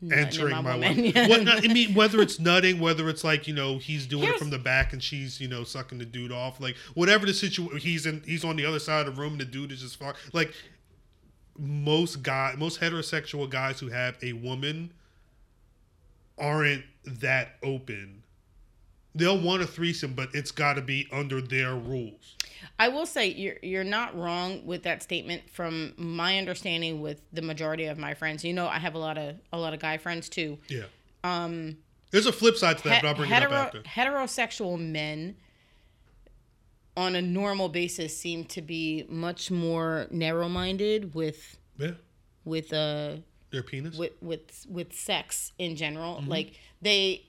Nutting 0.00 0.24
entering 0.24 0.64
my, 0.64 0.74
woman. 0.76 1.12
wife. 1.14 1.28
What, 1.28 1.42
not, 1.44 1.64
I 1.64 1.72
mean, 1.72 1.94
whether 1.94 2.20
it's 2.20 2.40
nutting, 2.40 2.80
whether 2.80 3.08
it's 3.08 3.22
like 3.22 3.46
you 3.46 3.54
know 3.54 3.78
he's 3.78 4.06
doing 4.06 4.28
it 4.28 4.36
from 4.36 4.50
the 4.50 4.58
back 4.58 4.92
and 4.92 5.02
she's 5.02 5.40
you 5.40 5.46
know 5.46 5.62
sucking 5.62 5.98
the 5.98 6.04
dude 6.04 6.32
off, 6.32 6.60
like 6.60 6.76
whatever 6.94 7.24
the 7.24 7.32
situation. 7.34 7.78
He's 7.78 8.04
in. 8.04 8.22
He's 8.26 8.44
on 8.44 8.56
the 8.56 8.66
other 8.66 8.80
side 8.80 9.06
of 9.06 9.14
the 9.14 9.20
room. 9.20 9.32
And 9.32 9.40
the 9.40 9.44
dude 9.44 9.70
is 9.70 9.80
just 9.80 9.98
fuck. 9.98 10.16
Like 10.32 10.52
most 11.56 12.22
guy, 12.22 12.54
most 12.58 12.80
heterosexual 12.80 13.48
guys 13.48 13.78
who 13.78 13.88
have 13.88 14.16
a 14.22 14.32
woman 14.32 14.92
aren't 16.36 16.84
that 17.04 17.56
open. 17.62 18.21
They'll 19.14 19.40
want 19.40 19.62
a 19.62 19.66
threesome, 19.66 20.14
but 20.14 20.34
it's 20.34 20.50
got 20.50 20.74
to 20.74 20.82
be 20.82 21.06
under 21.12 21.40
their 21.42 21.74
rules. 21.74 22.36
I 22.78 22.88
will 22.88 23.04
say 23.06 23.28
you're 23.28 23.56
you're 23.62 23.84
not 23.84 24.16
wrong 24.16 24.64
with 24.64 24.84
that 24.84 25.02
statement. 25.02 25.50
From 25.50 25.92
my 25.96 26.38
understanding, 26.38 27.00
with 27.02 27.20
the 27.32 27.42
majority 27.42 27.84
of 27.86 27.98
my 27.98 28.14
friends, 28.14 28.42
you 28.44 28.52
know, 28.54 28.66
I 28.68 28.78
have 28.78 28.94
a 28.94 28.98
lot 28.98 29.18
of 29.18 29.36
a 29.52 29.58
lot 29.58 29.74
of 29.74 29.80
guy 29.80 29.98
friends 29.98 30.28
too. 30.28 30.58
Yeah. 30.68 30.84
Um. 31.24 31.76
There's 32.10 32.26
a 32.26 32.32
flip 32.32 32.56
side 32.56 32.78
to 32.78 32.84
that, 32.84 32.90
Het- 32.96 33.02
but 33.02 33.08
I'll 33.08 33.14
bring 33.14 33.30
hetero- 33.30 33.50
it 33.52 33.54
up 33.54 33.66
after. 33.74 33.82
Heterosexual 33.82 34.78
men, 34.78 35.36
on 36.96 37.14
a 37.16 37.22
normal 37.22 37.68
basis, 37.68 38.16
seem 38.16 38.44
to 38.46 38.60
be 38.62 39.04
much 39.08 39.50
more 39.50 40.06
narrow-minded 40.10 41.14
with 41.14 41.56
Yeah. 41.78 41.92
with 42.44 42.72
uh 42.72 43.16
Their 43.50 43.62
penis. 43.62 43.96
with 43.96 44.12
with 44.22 44.66
with 44.68 44.92
sex 44.94 45.52
in 45.58 45.74
general. 45.76 46.16
Mm-hmm. 46.16 46.28
Like 46.30 46.52
they 46.82 47.26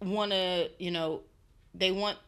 want 0.00 0.32
to, 0.32 0.70
you 0.78 0.90
know, 0.90 1.22
they 1.74 1.90
want 1.90 2.18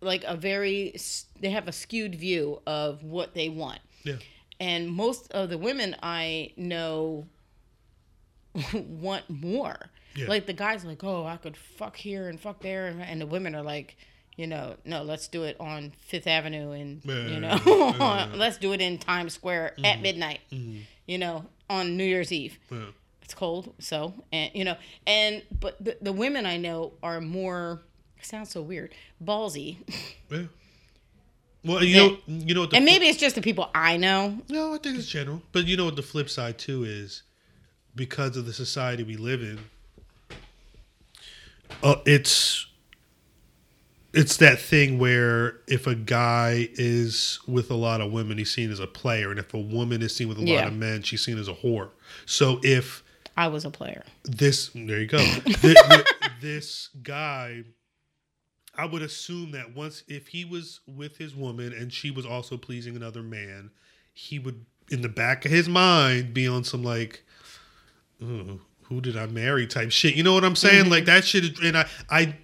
like 0.00 0.24
a 0.24 0.36
very 0.36 0.94
they 1.40 1.50
have 1.50 1.68
a 1.68 1.72
skewed 1.72 2.14
view 2.14 2.60
of 2.66 3.02
what 3.02 3.34
they 3.34 3.48
want. 3.48 3.80
yeah. 4.04 4.16
And 4.60 4.88
most 4.88 5.30
of 5.32 5.50
the 5.50 5.58
women 5.58 5.94
I 6.02 6.52
know 6.56 7.26
want 8.74 9.28
more. 9.28 9.78
Yeah. 10.14 10.26
Like 10.26 10.46
the 10.46 10.52
guys 10.52 10.84
like, 10.84 11.04
"Oh, 11.04 11.24
I 11.24 11.36
could 11.36 11.56
fuck 11.56 11.96
here 11.96 12.28
and 12.28 12.40
fuck 12.40 12.60
there," 12.60 12.86
and 12.86 13.20
the 13.20 13.26
women 13.26 13.54
are 13.54 13.62
like, 13.62 13.96
you 14.36 14.46
know, 14.46 14.76
no, 14.84 15.02
let's 15.02 15.28
do 15.28 15.44
it 15.44 15.56
on 15.60 15.92
Fifth 15.98 16.26
Avenue 16.26 16.72
and 16.72 17.02
Yeah, 17.04 17.26
you 17.26 17.40
know, 17.40 17.58
yeah, 17.66 17.94
yeah. 17.98 18.28
let's 18.34 18.56
do 18.56 18.72
it 18.72 18.80
in 18.80 18.98
Times 18.98 19.34
Square 19.34 19.74
at 19.78 19.84
mm-hmm. 19.84 20.02
midnight. 20.02 20.40
Mm-hmm. 20.50 20.78
You 21.06 21.18
know, 21.18 21.46
on 21.68 21.96
New 21.96 22.04
Year's 22.04 22.32
Eve. 22.32 22.58
Yeah. 23.28 23.34
It's 23.34 23.34
cold, 23.34 23.74
so 23.78 24.14
and 24.32 24.50
you 24.54 24.64
know, 24.64 24.76
and 25.06 25.42
but 25.60 25.76
the, 25.84 25.96
the 26.00 26.12
women 26.12 26.46
I 26.46 26.56
know 26.56 26.92
are 27.02 27.20
more. 27.20 27.82
Sounds 28.22 28.50
so 28.50 28.62
weird, 28.62 28.94
ballsy, 29.22 29.76
Yeah. 30.30 30.42
Well, 31.64 31.84
you 31.84 31.94
Yeah. 31.96 32.08
know, 32.08 32.18
you 32.26 32.54
know 32.54 32.60
what 32.62 32.70
the 32.70 32.76
and 32.76 32.84
maybe 32.84 33.06
it's 33.06 33.18
just 33.18 33.34
the 33.34 33.42
people 33.42 33.70
I 33.74 33.96
know. 33.96 34.38
No, 34.48 34.74
I 34.74 34.78
think 34.78 34.98
it's 34.98 35.06
general. 35.06 35.42
But 35.52 35.66
you 35.66 35.76
know 35.76 35.84
what 35.84 35.96
the 35.96 36.02
flip 36.02 36.28
side 36.30 36.58
too 36.58 36.84
is 36.84 37.22
because 37.94 38.36
of 38.36 38.46
the 38.46 38.52
society 38.52 39.02
we 39.04 39.16
live 39.16 39.42
in, 39.42 39.58
uh, 41.82 41.96
it's 42.06 42.66
it's 44.14 44.38
that 44.38 44.58
thing 44.58 44.98
where 44.98 45.58
if 45.68 45.86
a 45.86 45.94
guy 45.94 46.68
is 46.72 47.38
with 47.46 47.70
a 47.70 47.74
lot 47.74 48.00
of 48.00 48.10
women, 48.10 48.38
he's 48.38 48.50
seen 48.52 48.72
as 48.72 48.80
a 48.80 48.86
player, 48.86 49.30
and 49.30 49.38
if 49.38 49.52
a 49.54 49.60
woman 49.60 50.00
is 50.02 50.16
seen 50.16 50.28
with 50.28 50.38
a 50.38 50.42
lot 50.42 50.66
of 50.66 50.72
men, 50.72 51.02
she's 51.02 51.22
seen 51.24 51.38
as 51.38 51.46
a 51.46 51.52
whore. 51.54 51.90
So 52.26 52.58
if 52.62 53.04
I 53.38 53.46
was 53.46 53.64
a 53.64 53.70
player. 53.70 54.02
this 54.24 54.70
there 54.74 55.00
you 55.00 55.06
go. 55.06 55.18
Th- 55.44 55.76
th- 55.76 56.06
this 56.40 56.88
guy 57.02 57.62
i 58.76 58.84
would 58.84 59.02
assume 59.02 59.50
that 59.52 59.74
once 59.74 60.04
if 60.06 60.28
he 60.28 60.44
was 60.44 60.80
with 60.86 61.16
his 61.16 61.34
woman 61.34 61.72
and 61.72 61.92
she 61.92 62.10
was 62.12 62.24
also 62.24 62.56
pleasing 62.56 62.94
another 62.94 63.22
man 63.22 63.70
he 64.12 64.38
would 64.38 64.64
in 64.90 65.02
the 65.02 65.08
back 65.08 65.44
of 65.44 65.50
his 65.50 65.68
mind 65.68 66.32
be 66.32 66.46
on 66.46 66.62
some 66.64 66.82
like 66.84 67.24
"Ooh, 68.22 68.60
who 68.84 69.00
did 69.00 69.16
i 69.16 69.26
marry? 69.26 69.66
type 69.66 69.90
shit. 69.90 70.14
You 70.14 70.22
know 70.22 70.32
what 70.34 70.44
i'm 70.44 70.56
saying? 70.56 70.82
Mm-hmm. 70.84 70.92
Like 70.92 71.04
that 71.06 71.24
shit 71.24 71.44
is, 71.44 71.58
and 71.62 71.76
i 71.76 71.86
i 72.08 72.34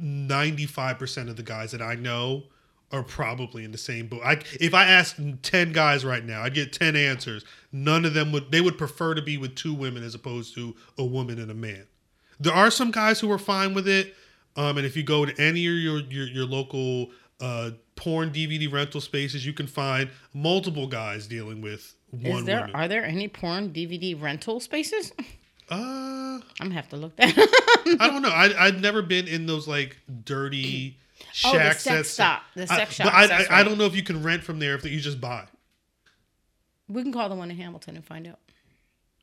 95% 0.00 1.28
of 1.28 1.36
the 1.36 1.42
guys 1.42 1.72
that 1.72 1.82
i 1.82 1.94
know 1.94 2.44
are 2.90 3.02
probably 3.02 3.64
in 3.64 3.72
the 3.72 3.78
same 3.78 4.06
boat. 4.06 4.22
I, 4.24 4.40
if 4.60 4.72
I 4.74 4.84
asked 4.86 5.16
10 5.42 5.72
guys 5.72 6.04
right 6.04 6.24
now, 6.24 6.42
I'd 6.42 6.54
get 6.54 6.72
10 6.72 6.96
answers. 6.96 7.44
None 7.70 8.04
of 8.04 8.14
them 8.14 8.32
would, 8.32 8.50
they 8.50 8.60
would 8.62 8.78
prefer 8.78 9.14
to 9.14 9.20
be 9.22 9.36
with 9.36 9.54
two 9.54 9.74
women 9.74 10.02
as 10.02 10.14
opposed 10.14 10.54
to 10.54 10.74
a 10.96 11.04
woman 11.04 11.38
and 11.38 11.50
a 11.50 11.54
man. 11.54 11.86
There 12.40 12.54
are 12.54 12.70
some 12.70 12.90
guys 12.90 13.20
who 13.20 13.30
are 13.30 13.38
fine 13.38 13.74
with 13.74 13.86
it. 13.88 14.14
Um, 14.56 14.76
and 14.78 14.86
if 14.86 14.96
you 14.96 15.02
go 15.02 15.24
to 15.26 15.32
any 15.42 15.66
of 15.66 15.72
your, 15.74 16.00
your, 16.00 16.26
your 16.28 16.44
local 16.46 17.10
uh, 17.40 17.72
porn 17.94 18.30
DVD 18.30 18.72
rental 18.72 19.00
spaces, 19.00 19.44
you 19.44 19.52
can 19.52 19.66
find 19.66 20.08
multiple 20.32 20.86
guys 20.86 21.26
dealing 21.26 21.60
with 21.60 21.94
one 22.10 22.38
Is 22.38 22.44
there 22.46 22.60
woman. 22.60 22.74
are 22.74 22.88
there 22.88 23.04
any 23.04 23.28
porn 23.28 23.70
DVD 23.70 24.20
rental 24.20 24.60
spaces? 24.60 25.12
uh, 25.70 25.74
I'm 25.74 26.42
gonna 26.58 26.74
have 26.74 26.88
to 26.88 26.96
look 26.96 27.14
that. 27.16 27.34
I 28.00 28.08
don't 28.08 28.22
know. 28.22 28.30
I 28.30 28.66
I'd 28.66 28.80
never 28.80 29.02
been 29.02 29.28
in 29.28 29.46
those 29.46 29.68
like 29.68 29.98
dirty 30.24 30.96
Oh, 31.44 31.52
the 31.52 31.58
shacks. 31.58 31.82
sex 31.82 32.08
stop- 32.10 32.42
the 32.54 32.62
I- 32.62 32.76
sex 32.76 32.98
But 32.98 33.12
I, 33.12 33.60
I, 33.60 33.62
don't 33.62 33.78
know 33.78 33.84
if 33.84 33.94
you 33.94 34.02
can 34.02 34.22
rent 34.22 34.42
from 34.44 34.58
there 34.58 34.74
if 34.74 34.84
you 34.84 34.98
just 35.00 35.20
buy. 35.20 35.44
we 36.88 37.02
can 37.02 37.12
call 37.12 37.28
the 37.28 37.34
one 37.34 37.50
in 37.50 37.56
Hamilton 37.56 37.96
and 37.96 38.04
find 38.04 38.26
out. 38.26 38.38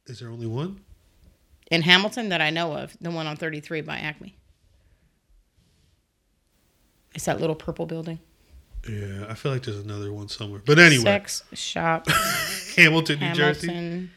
Is 0.06 0.20
there 0.20 0.30
only 0.30 0.48
one? 0.48 0.82
In 1.72 1.82
Hamilton 1.82 2.30
that 2.30 2.42
I 2.42 2.52
know 2.52 2.74
of, 2.74 2.96
the 3.02 3.10
one 3.12 3.26
on 3.28 3.36
33 3.38 3.82
by 3.82 3.98
Acme. 3.98 4.36
It's 7.14 7.26
that 7.26 7.40
little 7.40 7.56
purple 7.56 7.86
building. 7.86 8.20
Yeah, 8.88 9.26
I 9.28 9.34
feel 9.34 9.52
like 9.52 9.64
there's 9.64 9.80
another 9.80 10.14
one 10.14 10.28
somewhere. 10.28 10.62
But 10.64 10.78
anyway, 10.78 11.04
Sex 11.04 11.44
shop, 11.54 12.08
Hamilton, 12.76 13.20
New 13.20 13.34
Jersey. 13.34 13.68
Hamilton, 13.68 14.12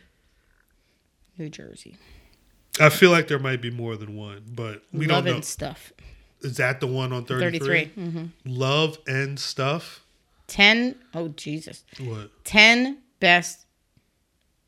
New 1.39 1.49
Jersey. 1.49 1.97
I 2.79 2.91
feel 2.91 3.11
like 3.11 3.29
there 3.29 3.39
might 3.39 3.63
be 3.63 3.71
more 3.71 3.97
than 3.97 4.15
one, 4.15 4.43
but 4.47 4.83
we 4.93 5.07
Love 5.07 5.25
don't 5.25 5.37
know. 5.37 5.41
stuff. 5.41 5.93
Is 6.41 6.57
that 6.59 6.81
the 6.81 6.87
one 6.87 7.13
on 7.13 7.25
33? 7.25 7.59
33. 7.87 8.03
hmm 8.11 8.25
Love 8.45 8.99
and 9.07 9.39
stuff. 9.39 10.05
10, 10.47 10.95
oh 11.15 11.29
Jesus. 11.29 11.85
What? 12.01 12.31
10 12.45 12.99
best, 13.21 13.67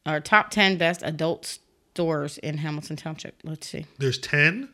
or 0.06 0.20
top 0.20 0.50
10 0.50 0.76
best 0.76 1.02
adult 1.02 1.58
stores 1.94 2.38
in 2.38 2.58
Hamilton 2.58 2.96
Township. 2.96 3.36
Let's 3.44 3.66
see. 3.68 3.86
There's 3.98 4.18
10? 4.18 4.68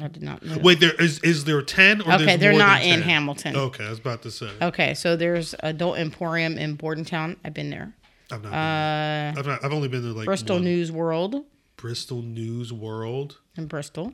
I 0.00 0.08
did 0.08 0.22
not 0.22 0.42
know. 0.42 0.58
Wait, 0.58 0.80
there 0.80 0.92
is 1.00 1.20
is 1.20 1.44
there 1.44 1.62
10 1.62 2.02
or 2.02 2.12
Okay, 2.14 2.36
they're 2.36 2.52
not 2.52 2.82
in 2.82 3.00
Hamilton. 3.00 3.56
Okay, 3.56 3.86
I 3.86 3.90
was 3.90 3.98
about 3.98 4.22
to 4.22 4.30
say. 4.30 4.50
Okay, 4.60 4.92
so 4.92 5.16
there's 5.16 5.54
Adult 5.60 5.96
Emporium 5.96 6.58
in 6.58 6.74
Bordentown. 6.76 7.36
I've 7.44 7.54
been 7.54 7.70
there. 7.70 7.94
I've 8.30 8.42
not 8.42 8.50
been 8.50 8.52
Uh. 8.52 9.34
I've 9.38 9.46
not 9.46 9.64
I've 9.64 9.72
only 9.72 9.88
been 9.88 10.02
there 10.02 10.12
like 10.12 10.26
Bristol 10.26 10.56
one. 10.56 10.64
News 10.64 10.92
World 10.92 11.44
Bristol 11.76 12.20
News 12.20 12.72
World. 12.72 13.38
in 13.56 13.66
Bristol. 13.68 14.12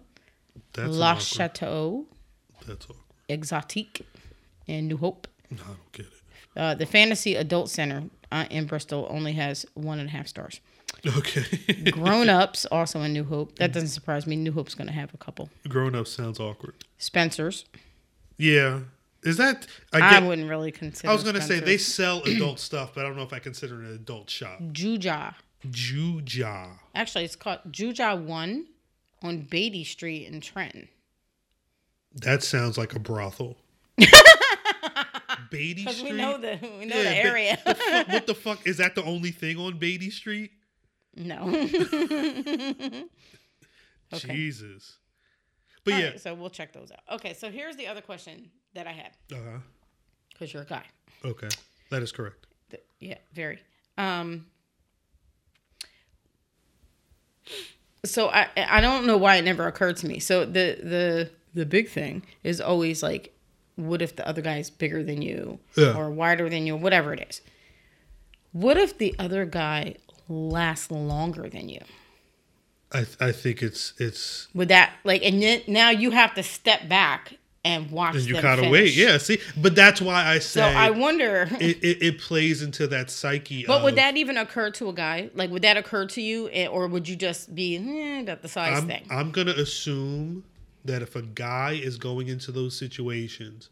That's 0.75 0.89
La 0.95 1.11
awkward- 1.11 1.23
Chateau 1.23 2.07
That's 2.67 2.85
awkward. 2.87 2.99
Exotique 3.29 4.03
in 4.67 4.89
New 4.89 4.97
Hope. 4.97 5.29
No, 5.51 5.59
I 5.63 5.67
don't 5.67 5.93
get 5.93 6.07
it. 6.07 6.13
Uh, 6.57 6.75
the 6.75 6.87
Fantasy 6.87 7.35
Adult 7.35 7.71
Center 7.71 8.05
uh, 8.31 8.45
in 8.51 8.67
Bristol 8.67 9.07
only 9.11 9.33
has 9.33 9.65
one 9.75 9.99
and 9.99 10.09
a 10.09 10.13
half 10.13 10.27
stars. 10.27 10.61
Okay. 11.17 11.91
Grown 11.91 12.29
Ups 12.29 12.67
also 12.67 13.01
in 13.03 13.13
New 13.13 13.25
Hope. 13.25 13.57
That 13.59 13.73
doesn't 13.73 13.89
surprise 13.89 14.27
me. 14.27 14.37
New 14.37 14.53
Hope's 14.53 14.75
going 14.75 14.87
to 14.87 14.93
have 14.93 15.13
a 15.15 15.17
couple. 15.17 15.49
Grown 15.69 15.95
up 15.95 16.07
sounds 16.07 16.39
awkward. 16.39 16.75
Spencer's. 16.99 17.65
Yeah. 18.37 18.81
Is 19.25 19.37
that 19.37 19.67
I 19.93 20.17
I, 20.17 20.21
wouldn't 20.21 20.49
really 20.51 20.73
consider. 20.73 21.09
I 21.09 21.15
was 21.15 21.23
gonna 21.23 21.41
say 21.41 21.61
they 21.61 21.79
sell 21.79 22.23
adult 22.27 22.59
stuff, 22.59 22.93
but 22.95 23.05
I 23.05 23.09
don't 23.09 23.17
know 23.17 23.23
if 23.23 23.33
I 23.33 23.39
consider 23.39 23.81
it 23.83 23.87
an 23.89 23.95
adult 23.95 24.29
shop. 24.29 24.59
Juja. 24.73 25.35
Juja. 25.69 26.71
Actually, 26.95 27.25
it's 27.25 27.37
called 27.37 27.61
Juja 27.71 28.21
One 28.21 28.67
on 29.25 29.43
Beatty 29.43 29.85
Street 29.85 30.27
in 30.27 30.41
Trenton. 30.41 30.89
That 32.15 32.43
sounds 32.43 32.77
like 32.77 32.95
a 32.95 32.99
brothel. 32.99 33.57
Beatty 35.51 35.87
Street. 35.93 36.13
we 36.13 36.17
know 36.19 36.39
the 36.39 36.59
we 36.79 36.85
know 36.87 36.97
Yeah, 36.97 37.03
the 37.03 37.17
area. 37.17 37.59
the 37.65 37.75
fuck- 37.75 38.09
what 38.09 38.27
the 38.27 38.35
fuck 38.35 38.67
is 38.67 38.77
that? 38.79 38.95
The 38.95 39.03
only 39.05 39.31
thing 39.31 39.57
on 39.59 39.79
Beatty 39.79 40.11
Street? 40.11 40.51
no. 41.17 41.47
Okay. 44.15 44.35
Jesus. 44.35 44.99
But 45.85 45.95
All 45.95 46.01
yeah. 46.01 46.07
right, 46.11 46.21
so 46.21 46.35
we'll 46.35 46.51
check 46.51 46.75
those 46.75 46.93
out. 46.93 47.01
Okay, 47.15 47.33
so 47.33 47.51
here's 47.51 47.77
the 47.77 47.87
other 47.87 48.03
question 48.03 48.51
that 48.75 48.87
I 48.87 48.93
had 48.93 49.13
Uh-huh. 49.33 49.59
because 50.35 50.53
you're 50.53 50.65
a 50.65 50.67
guy. 50.67 50.85
Okay, 51.25 51.49
that 51.89 52.03
is 52.03 52.13
correct. 52.13 52.47
Th- 52.71 52.83
Yeah, 53.01 53.17
very. 53.33 53.59
Um. 53.97 54.45
So 58.05 58.29
I 58.31 58.49
I 58.57 58.81
don't 58.81 59.07
know 59.07 59.17
why 59.17 59.37
it 59.37 59.45
never 59.45 59.67
occurred 59.67 59.97
to 59.99 60.07
me. 60.07 60.19
So 60.19 60.45
the 60.45 60.79
the 60.83 61.31
the 61.55 61.67
big 61.67 61.89
thing 61.89 62.25
is 62.43 62.61
always 62.61 63.03
like, 63.03 63.33
what 63.77 64.03
if 64.03 64.17
the 64.17 64.27
other 64.27 64.43
guy 64.43 64.59
is 64.59 64.71
bigger 64.71 65.03
than 65.05 65.23
you 65.23 65.61
Yeah. 65.77 65.95
or 65.97 66.11
wider 66.11 66.49
than 66.49 66.67
you, 66.67 66.77
whatever 66.77 67.13
it 67.13 67.27
is. 67.29 67.41
What 68.53 68.77
if 68.77 68.99
the 68.99 69.15
other 69.19 69.45
guy 69.45 69.97
lasts 70.29 70.91
longer 70.91 71.49
than 71.49 71.69
you? 71.69 71.81
I 72.93 73.07
I 73.21 73.33
think 73.33 73.63
it's 73.63 73.95
it's 73.99 74.49
Would 74.55 74.69
that 74.69 74.93
like 75.05 75.23
and 75.25 75.41
then 75.43 75.63
now 75.69 75.91
you 75.91 76.11
have 76.11 76.35
to 76.35 76.43
step 76.43 76.89
back 76.89 77.35
and 77.65 77.91
watch 77.91 78.17
and 78.17 78.25
you 78.27 78.35
them 78.35 78.43
gotta 78.43 78.69
wait. 78.69 78.95
Yeah, 78.95 79.19
see, 79.19 79.39
but 79.57 79.75
that's 79.75 80.01
why 80.01 80.27
I 80.27 80.39
say 80.41 80.61
So 80.61 80.67
I 80.67 80.91
wonder. 80.91 81.49
it, 81.61 81.83
it, 81.83 82.03
it 82.03 82.19
plays 82.19 82.63
into 82.63 82.87
that 82.89 83.11
psyche. 83.11 83.65
But 83.67 83.79
of, 83.79 83.83
would 83.85 83.97
that 83.97 84.17
even 84.17 84.37
occur 84.37 84.71
to 84.73 84.89
a 84.89 84.93
guy? 84.93 85.31
Like, 85.35 85.51
would 85.51 85.63
that 85.63 85.77
occur 85.77 86.07
to 86.07 86.21
you, 86.23 86.49
eh, 86.53 86.67
or 86.67 86.89
would 86.89 87.09
you 87.09 87.17
just 87.17 87.55
be 87.55 87.77
eh, 87.77 88.23
that 88.25 88.43
the 88.43 88.49
size 88.49 88.79
I'm, 88.79 88.89
thing? 88.89 89.07
I'm 89.11 89.31
gonna 89.31 89.53
assume 89.53 90.45
that 90.85 91.03
if 91.03 91.15
a 91.15 91.23
guy 91.23 91.73
is 91.73 91.99
going 91.99 92.29
into 92.29 92.51
those 92.51 92.77
situations, 92.77 93.69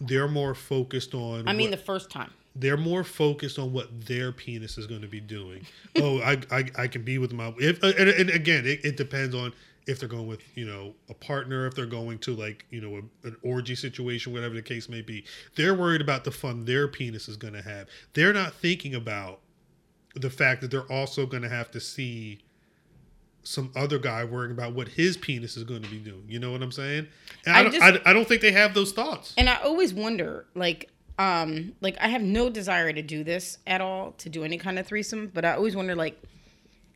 they're 0.00 0.28
more 0.28 0.54
focused 0.54 1.14
on. 1.14 1.48
I 1.48 1.52
mean, 1.52 1.70
what- 1.70 1.78
the 1.78 1.84
first 1.84 2.10
time. 2.10 2.30
they're 2.54 2.76
more 2.76 3.02
focused 3.02 3.58
on 3.58 3.72
what 3.72 4.06
their 4.06 4.30
penis 4.30 4.78
is 4.78 4.86
going 4.86 5.00
to 5.02 5.08
be 5.08 5.20
doing. 5.20 5.66
oh, 5.96 6.20
I, 6.20 6.38
I 6.52 6.70
I 6.78 6.86
can 6.86 7.02
be 7.02 7.18
with 7.18 7.32
my 7.32 7.52
if 7.58 7.82
and, 7.82 8.08
and 8.08 8.30
again 8.30 8.64
it, 8.66 8.84
it 8.84 8.96
depends 8.96 9.34
on 9.34 9.52
if 9.86 10.00
they're 10.00 10.08
going 10.08 10.26
with 10.26 10.40
you 10.56 10.64
know 10.66 10.94
a 11.10 11.14
partner, 11.14 11.66
if 11.66 11.74
they're 11.74 11.86
going 11.86 12.18
to 12.20 12.34
like 12.34 12.64
you 12.70 12.80
know 12.80 12.96
a, 13.24 13.28
an 13.28 13.36
orgy 13.42 13.74
situation, 13.74 14.32
whatever 14.32 14.54
the 14.54 14.62
case 14.62 14.88
may 14.88 15.02
be. 15.02 15.24
They're 15.56 15.74
worried 15.74 16.00
about 16.00 16.24
the 16.24 16.30
fun 16.30 16.64
their 16.64 16.88
penis 16.88 17.28
is 17.28 17.36
going 17.36 17.54
to 17.54 17.62
have. 17.62 17.88
They're 18.14 18.32
not 18.32 18.54
thinking 18.54 18.94
about 18.94 19.40
the 20.14 20.30
fact 20.30 20.60
that 20.60 20.70
they're 20.70 20.90
also 20.92 21.26
going 21.26 21.42
to 21.42 21.48
have 21.48 21.70
to 21.72 21.80
see 21.80 22.40
some 23.42 23.70
other 23.76 23.98
guy 23.98 24.24
worrying 24.24 24.52
about 24.52 24.72
what 24.72 24.88
his 24.88 25.16
penis 25.18 25.56
is 25.56 25.64
going 25.64 25.82
to 25.82 25.90
be 25.90 25.98
doing. 25.98 26.24
You 26.28 26.38
know 26.38 26.52
what 26.52 26.62
I'm 26.62 26.72
saying? 26.72 27.06
And 27.44 27.54
I, 27.54 27.58
I 27.58 27.62
don't, 27.62 27.72
just- 27.72 27.84
I, 28.06 28.10
I 28.10 28.12
don't 28.14 28.26
think 28.26 28.40
they 28.40 28.52
have 28.52 28.72
those 28.74 28.92
thoughts. 28.92 29.34
And 29.36 29.50
I 29.50 29.56
always 29.56 29.92
wonder, 29.92 30.46
like, 30.54 30.88
um, 31.18 31.72
like 31.82 31.96
I 32.00 32.08
have 32.08 32.22
no 32.22 32.48
desire 32.48 32.90
to 32.92 33.02
do 33.02 33.22
this 33.22 33.58
at 33.66 33.80
all, 33.82 34.12
to 34.18 34.28
do 34.30 34.44
any 34.44 34.56
kind 34.56 34.78
of 34.78 34.86
threesome. 34.86 35.30
But 35.34 35.44
I 35.44 35.52
always 35.54 35.76
wonder, 35.76 35.94
like, 35.94 36.20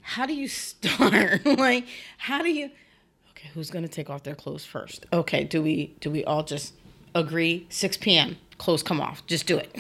how 0.09 0.25
do 0.25 0.35
you 0.35 0.49
start? 0.49 1.45
like, 1.59 1.87
how 2.17 2.43
do 2.43 2.49
you? 2.49 2.71
Okay, 3.33 3.51
who's 3.53 3.71
gonna 3.71 3.89
take 3.89 4.09
off 4.09 4.23
their 4.23 4.35
clothes 4.35 4.65
first? 4.65 5.05
Okay, 5.13 5.45
do 5.45 5.63
we 5.63 5.95
do 6.01 6.11
we 6.11 6.25
all 6.25 6.43
just 6.43 6.73
agree 7.15 7.67
6 7.69 7.99
p.m. 7.99 8.39
clothes 8.57 8.83
come 8.83 9.03
off? 9.03 9.25
Just 9.27 9.47
do 9.47 9.59
it. 9.59 9.71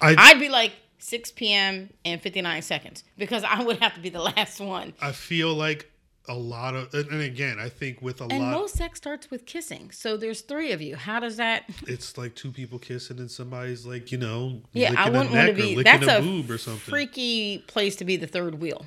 I 0.00 0.14
I'd 0.30 0.38
be 0.38 0.48
like 0.48 0.72
6 0.98 1.32
p.m. 1.32 1.90
and 2.04 2.22
59 2.22 2.62
seconds 2.62 3.02
because 3.18 3.42
I 3.42 3.64
would 3.64 3.78
have 3.80 3.94
to 3.94 4.00
be 4.00 4.10
the 4.10 4.22
last 4.36 4.60
one. 4.60 4.94
I 5.02 5.10
feel 5.10 5.52
like 5.52 5.90
a 6.28 6.34
lot 6.34 6.74
of, 6.76 6.94
and 6.94 7.20
again, 7.20 7.58
I 7.58 7.68
think 7.68 8.00
with 8.00 8.20
a 8.20 8.24
lot. 8.24 8.32
And 8.32 8.44
lot, 8.44 8.52
most 8.52 8.76
sex 8.76 8.98
starts 8.98 9.28
with 9.28 9.44
kissing. 9.44 9.90
So 9.90 10.16
there's 10.16 10.40
three 10.42 10.70
of 10.70 10.80
you. 10.80 10.94
How 10.94 11.18
does 11.18 11.36
that? 11.36 11.64
it's 11.88 12.16
like 12.16 12.36
two 12.36 12.52
people 12.52 12.78
kissing 12.78 13.18
and 13.18 13.30
somebody's 13.30 13.84
like, 13.84 14.12
you 14.12 14.18
know, 14.18 14.62
Yeah, 14.72 14.94
I 14.96 15.10
wouldn't 15.10 15.32
want 15.32 15.48
to 15.48 15.54
be. 15.54 15.82
That's 15.82 16.06
a 16.06 16.18
a 16.18 16.22
boob 16.22 16.50
or 16.50 16.58
something. 16.58 16.92
freaky 16.92 17.58
place 17.66 17.96
to 17.96 18.04
be 18.04 18.16
the 18.16 18.28
third 18.28 18.60
wheel. 18.60 18.86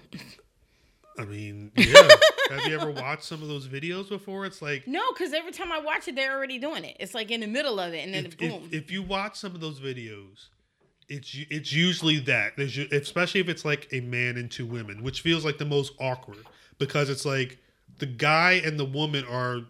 I 1.17 1.25
mean, 1.25 1.71
yeah. 1.75 2.07
Have 2.49 2.65
you 2.67 2.79
ever 2.79 2.91
watched 2.91 3.23
some 3.23 3.41
of 3.41 3.47
those 3.47 3.67
videos 3.67 4.07
before? 4.09 4.45
It's 4.45 4.61
like 4.61 4.87
No, 4.87 5.01
because 5.11 5.33
every 5.33 5.51
time 5.51 5.71
I 5.71 5.79
watch 5.79 6.07
it, 6.07 6.15
they're 6.15 6.35
already 6.35 6.59
doing 6.59 6.83
it. 6.83 6.97
It's 6.99 7.13
like 7.13 7.31
in 7.31 7.41
the 7.41 7.47
middle 7.47 7.79
of 7.79 7.93
it, 7.93 8.05
and 8.05 8.13
then 8.13 8.25
if, 8.27 8.37
boom. 8.37 8.63
if, 8.71 8.73
if 8.83 8.91
you 8.91 9.01
watch 9.03 9.35
some 9.35 9.53
of 9.55 9.61
those 9.61 9.79
videos, 9.79 10.47
it's 11.09 11.35
it's 11.49 11.73
usually 11.73 12.19
that. 12.19 12.53
There's 12.57 12.77
especially 12.77 13.41
if 13.41 13.49
it's 13.49 13.65
like 13.65 13.87
a 13.91 14.01
man 14.01 14.37
and 14.37 14.49
two 14.51 14.65
women, 14.65 15.03
which 15.03 15.21
feels 15.21 15.43
like 15.43 15.57
the 15.57 15.65
most 15.65 15.93
awkward 15.99 16.45
because 16.77 17.09
it's 17.09 17.25
like 17.25 17.57
the 17.99 18.05
guy 18.05 18.61
and 18.63 18.79
the 18.79 18.85
woman 18.85 19.25
are 19.29 19.61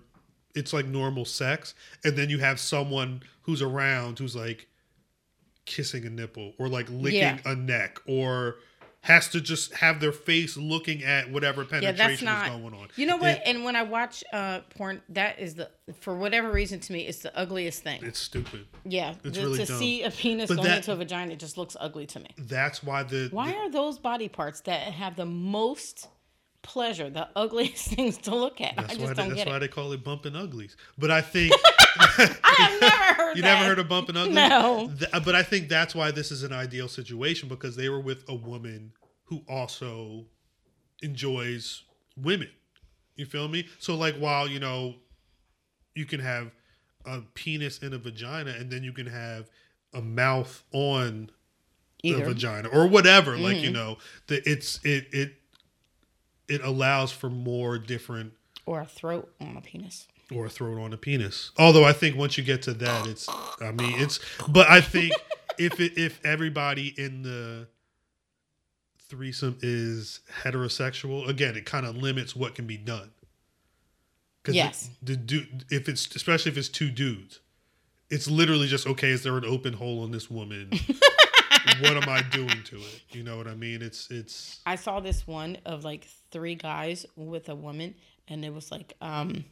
it's 0.56 0.74
like 0.74 0.86
normal 0.86 1.24
sex, 1.26 1.74
and 2.04 2.18
then 2.18 2.30
you 2.30 2.40
have 2.40 2.60
someone 2.60 3.22
who's 3.44 3.62
around 3.62 4.20
who's 4.20 4.36
like 4.36 4.68
kissing 5.66 6.06
a 6.06 6.10
nipple 6.10 6.54
or 6.58 6.68
like 6.70 6.88
licking 6.90 7.20
Yeah. 7.20 7.38
a 7.46 7.56
neck 7.56 8.00
or 8.08 8.56
has 9.08 9.30
to 9.30 9.40
just 9.40 9.74
have 9.74 10.02
their 10.02 10.12
face 10.12 10.58
looking 10.58 11.02
at 11.04 11.32
whatever 11.32 11.62
yeah, 11.64 11.70
penetration 11.70 11.98
that's 11.98 12.22
not. 12.22 12.46
is 12.52 12.52
going 12.62 12.74
on. 12.74 12.88
You 12.98 13.06
know 13.06 13.16
what? 13.16 13.38
It- 13.38 13.42
and 13.46 13.64
when 13.64 13.76
I 13.78 13.84
watch 13.84 14.22
uh, 14.34 14.60
porn, 14.78 15.02
that 15.10 15.40
is 15.40 15.56
the 15.56 15.70
for 16.02 16.14
whatever 16.16 16.52
reason 16.52 16.82
to 16.82 16.92
me, 16.94 17.08
it's 17.08 17.20
the 17.20 17.36
ugliest 17.38 17.82
thing. 17.84 18.04
it's 18.04 18.20
stupid. 18.20 18.68
Yeah, 18.84 19.16
it's 19.24 19.38
the- 19.38 19.44
really 19.44 19.60
to 19.60 19.66
dumb. 19.66 19.80
see 19.80 20.04
a 20.04 20.12
penis 20.12 20.50
But 20.50 20.56
going 20.58 20.68
that- 20.68 20.78
into 20.80 20.92
a 20.92 20.96
vagina 20.98 21.32
it 21.34 21.40
just 21.40 21.58
looks 21.58 21.78
ugly 21.80 22.06
to 22.08 22.20
me. 22.20 22.28
That's 22.38 22.84
why 22.84 23.04
the 23.04 23.30
Why 23.32 23.52
the- 23.52 23.58
are 23.58 23.70
those 23.72 23.98
body 23.98 24.28
parts 24.28 24.60
that 24.62 24.82
have 24.94 25.16
the 25.16 25.26
most 25.26 26.10
pleasure 26.68 27.10
the 27.10 27.28
ugliest 27.36 27.88
things 27.96 28.18
to 28.20 28.36
look 28.36 28.62
at? 28.62 28.74
I 28.78 28.82
That's 28.82 28.94
just 28.94 29.00
why, 29.00 29.08
they, 29.08 29.14
don't 29.14 29.30
that's 29.30 29.44
get 29.44 29.50
why 29.50 29.58
it. 29.58 29.60
they 29.60 29.68
call 29.68 29.92
it 29.94 30.04
bumping 30.04 30.36
uglies. 30.36 30.76
But 30.98 31.12
I 31.12 31.22
think 31.22 31.54
I 32.00 32.36
have 32.58 32.82
never 32.82 32.96
heard 33.22 33.38
you 33.38 33.42
that. 33.42 33.54
never 33.56 33.66
heard 33.66 33.80
of 33.80 33.90
bumping 33.90 34.18
uglies. 34.18 34.36
No. 34.36 34.92
Th- 34.98 35.10
uh, 35.14 35.20
but 35.20 35.36
I 35.36 35.44
think 35.44 35.70
that's 35.70 35.96
why 35.96 36.12
this 36.12 36.32
is 36.32 36.44
an 36.44 36.54
ideal 36.54 36.88
situation 36.88 37.50
because 37.50 37.76
they 37.76 37.90
were 37.90 38.02
with 38.02 38.24
a 38.28 38.36
woman 38.36 38.92
who 39.24 39.44
also 39.48 40.26
enjoys 41.02 41.84
women. 42.16 42.50
You 43.16 43.26
feel 43.26 43.48
me? 43.48 43.68
So 43.80 43.96
like 43.96 44.16
while 44.16 44.48
you 44.48 44.60
know 44.60 44.96
you 45.96 46.06
can 46.06 46.20
have 46.20 46.52
a 47.06 47.22
penis 47.34 47.80
in 47.80 47.94
a 47.94 47.98
vagina 47.98 48.52
and 48.52 48.70
then 48.70 48.84
you 48.84 48.92
can 48.92 49.08
have 49.08 49.50
a 49.94 50.02
mouth 50.02 50.64
on 50.72 51.32
Either. 52.04 52.24
a 52.24 52.26
vagina 52.28 52.68
or 52.70 52.88
whatever. 52.88 53.38
Like 53.38 53.58
you 53.58 53.72
mm-hmm. 53.72 53.74
know, 53.74 53.98
that 54.28 54.46
it's 54.46 54.80
it 54.84 55.08
it 55.12 55.34
it 56.48 56.62
allows 56.64 57.12
for 57.12 57.30
more 57.30 57.78
different 57.78 58.34
or 58.66 58.82
a 58.82 58.86
throat 58.86 59.32
on 59.40 59.58
a 59.58 59.62
penis. 59.62 60.08
or 60.34 60.46
a 60.46 60.50
throat 60.50 60.80
on 60.80 60.94
a 60.94 60.98
penis. 60.98 61.52
Although 61.58 61.86
I 61.86 61.94
think 61.94 62.16
once 62.18 62.38
you 62.38 62.44
get 62.44 62.62
to 62.64 62.74
that, 62.74 63.08
it's 63.08 63.28
I 63.30 63.72
mean 63.72 64.00
it's 64.00 64.20
but 64.48 64.70
I 64.70 64.82
think 64.82 65.14
if 65.58 65.80
it, 65.80 65.98
if 65.98 66.24
everybody 66.26 66.94
in 66.98 67.24
the 67.24 67.68
threesome 69.10 69.58
is 69.62 70.20
heterosexual, 70.44 71.28
again, 71.28 71.56
it 71.56 71.66
kind 71.66 71.86
of 71.86 71.96
limits 71.96 72.36
what 72.36 72.56
can 72.56 72.68
be 72.68 72.78
done. 72.78 73.12
Yes. 74.50 74.90
the, 75.04 75.12
the 75.12 75.18
dude, 75.18 75.66
if 75.70 75.90
it's 75.90 76.16
especially 76.16 76.52
if 76.52 76.58
it's 76.58 76.70
two 76.70 76.90
dudes, 76.90 77.40
it's 78.10 78.30
literally 78.30 78.68
just 78.68 78.88
okay. 78.88 79.10
Is 79.10 79.24
there 79.24 79.38
an 79.38 79.44
open 79.44 79.74
hole 79.74 80.04
on 80.04 80.12
this 80.12 80.32
woman? 80.32 80.72
what 81.82 81.98
am 81.98 82.10
I 82.10 82.22
doing 82.32 82.64
to 82.66 82.78
it? 82.78 83.02
You 83.12 83.24
know 83.24 83.38
what 83.38 83.48
I 83.48 83.56
mean? 83.56 83.82
It's 83.82 84.10
it's 84.12 84.60
I 84.66 84.76
saw 84.76 85.00
this 85.00 85.26
one 85.28 85.58
of 85.66 85.84
like 85.84 86.08
three 86.32 86.56
guys 86.56 87.06
with 87.16 87.50
a 87.50 87.56
woman, 87.56 87.96
and 88.28 88.44
it 88.46 88.54
was 88.54 88.72
like, 88.72 88.94
um, 89.02 89.46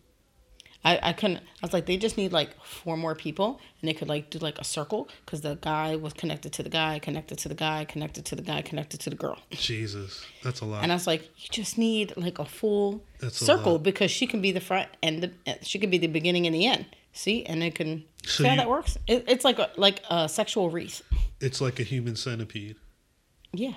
I, 0.84 1.00
I 1.02 1.14
couldn't. 1.14 1.38
I 1.38 1.42
was 1.64 1.74
like, 1.74 1.88
they 1.88 1.98
just 1.98 2.16
need 2.18 2.32
like 2.32 2.52
four 2.64 2.96
more 2.96 3.16
people, 3.16 3.60
and 3.82 3.90
they 3.90 3.94
could 3.94 4.08
like 4.08 4.30
do 4.30 4.38
like 4.40 4.60
a 4.60 4.64
circle 4.64 5.10
because 5.26 5.42
the 5.42 5.56
guy 5.56 5.96
was 5.96 6.14
connected 6.14 6.54
to 6.54 6.64
the 6.64 6.70
guy, 6.70 7.00
connected 7.00 7.38
to 7.40 7.50
the 7.50 7.56
guy, 7.56 7.86
connected 7.86 8.26
to 8.26 8.36
the 8.36 8.44
guy, 8.44 8.62
connected 8.62 9.00
to 9.00 9.10
the 9.10 9.16
girl. 9.16 9.40
Jesus. 9.52 10.24
That's 10.44 10.62
a 10.62 10.66
lot. 10.66 10.84
And 10.84 10.92
I 10.92 10.96
was 10.96 11.08
like, 11.08 11.24
you 11.38 11.48
just 11.50 11.78
need 11.80 12.14
like 12.18 12.38
a 12.40 12.46
full 12.46 13.04
That's 13.20 13.38
circle 13.38 13.74
lot. 13.74 13.84
because 13.84 14.12
she 14.12 14.28
can 14.28 14.42
be 14.42 14.52
the 14.52 14.62
front 14.62 14.90
and 15.02 15.24
the 15.24 15.32
she 15.64 15.80
could 15.80 15.90
be 15.92 15.98
the 15.98 16.08
beginning 16.08 16.46
and 16.46 16.54
the 16.56 16.66
end. 16.68 16.86
See, 17.14 17.46
and 17.46 17.64
it 17.64 17.76
can 17.76 18.04
So 18.26 18.44
see 18.44 18.48
how 18.50 18.52
you- 18.54 18.58
that 18.60 18.70
works. 18.70 18.98
It, 19.08 19.24
it's 19.28 19.44
like 19.46 19.58
a 19.58 19.72
like 19.78 20.02
a 20.12 20.30
sexual 20.30 20.70
wreath. 20.70 21.02
It's 21.40 21.62
like 21.62 21.80
a 21.80 21.84
human 21.84 22.16
centipede. 22.16 22.76
Yeah, 23.54 23.76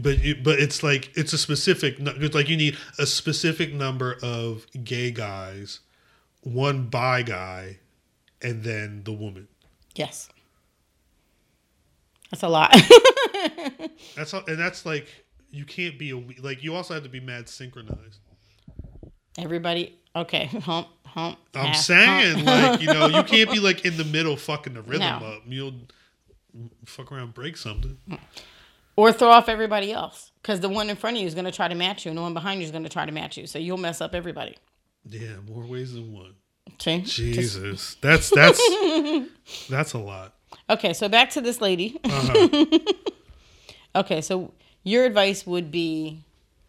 But 0.00 0.22
you, 0.22 0.36
but 0.36 0.60
it's 0.60 0.84
like 0.84 1.10
it's 1.16 1.32
a 1.32 1.38
specific. 1.38 1.96
It's 1.98 2.34
like 2.34 2.48
you 2.48 2.56
need 2.56 2.76
a 2.98 3.06
specific 3.06 3.72
number 3.74 4.16
of 4.22 4.66
gay 4.84 5.10
guys, 5.10 5.80
one 6.42 6.86
bi 6.86 7.22
guy, 7.22 7.78
and 8.40 8.62
then 8.62 9.02
the 9.04 9.12
woman. 9.12 9.48
yes, 9.96 10.28
that's 12.30 12.44
a 12.44 12.48
lot. 12.48 12.72
That's 14.16 14.32
all, 14.34 14.42
and 14.46 14.58
that's 14.58 14.84
like 14.86 15.06
you 15.50 15.64
can't 15.64 15.98
be 15.98 16.10
a 16.10 16.16
like 16.42 16.62
you 16.62 16.74
also 16.76 16.94
have 16.94 17.02
to 17.02 17.08
be 17.08 17.20
mad 17.20 17.48
synchronized. 17.48 18.18
Everybody, 19.38 19.98
okay, 20.14 20.46
hump, 20.46 20.88
hump. 21.06 21.38
I'm 21.54 21.66
half, 21.68 21.76
saying 21.76 22.44
hump. 22.44 22.46
like 22.46 22.80
you 22.80 22.86
know 22.86 23.06
you 23.08 23.22
can't 23.24 23.50
be 23.50 23.58
like 23.58 23.84
in 23.84 23.96
the 23.96 24.04
middle 24.04 24.36
fucking 24.36 24.74
the 24.74 24.82
rhythm 24.82 25.00
No. 25.20 25.26
up. 25.26 25.42
You'll 25.46 25.74
fuck 26.84 27.10
around 27.12 27.34
break 27.34 27.56
something. 27.56 27.98
or 28.96 29.12
throw 29.12 29.28
off 29.30 29.48
everybody 29.48 29.92
else 29.92 30.32
because 30.42 30.60
the 30.60 30.68
one 30.68 30.90
in 30.90 30.96
front 30.96 31.16
of 31.16 31.20
you 31.22 31.26
is 31.26 31.34
going 31.34 31.44
to 31.46 31.52
try 31.52 31.68
to 31.68 31.74
match 31.74 32.04
you, 32.04 32.10
and 32.10 32.18
the 32.18 32.22
one 32.22 32.34
behind 32.34 32.60
you 32.60 32.64
is 32.66 32.70
going 32.70 32.82
to 32.84 32.88
try 32.90 33.06
to 33.06 33.12
match 33.12 33.36
you. 33.36 33.46
So 33.46 33.58
you'll 33.58 33.76
mess 33.78 34.00
up 34.00 34.14
everybody. 34.14 34.56
Yeah, 35.08 35.36
more 35.48 35.64
ways 35.64 35.94
than 35.94 36.12
one. 36.12 36.34
Just- 36.78 37.14
Jesus, 37.14 37.96
that's 38.00 38.30
that's 38.30 38.60
that's 39.68 39.92
a 39.94 39.98
lot. 39.98 40.34
okay, 40.68 40.92
so 40.92 41.08
back 41.08 41.30
to 41.30 41.40
this 41.40 41.60
lady. 41.60 41.98
Uh-huh. 42.04 42.68
okay, 43.96 44.20
so 44.20 44.52
your 44.82 45.04
advice 45.04 45.46
would 45.46 45.70
be 45.70 46.22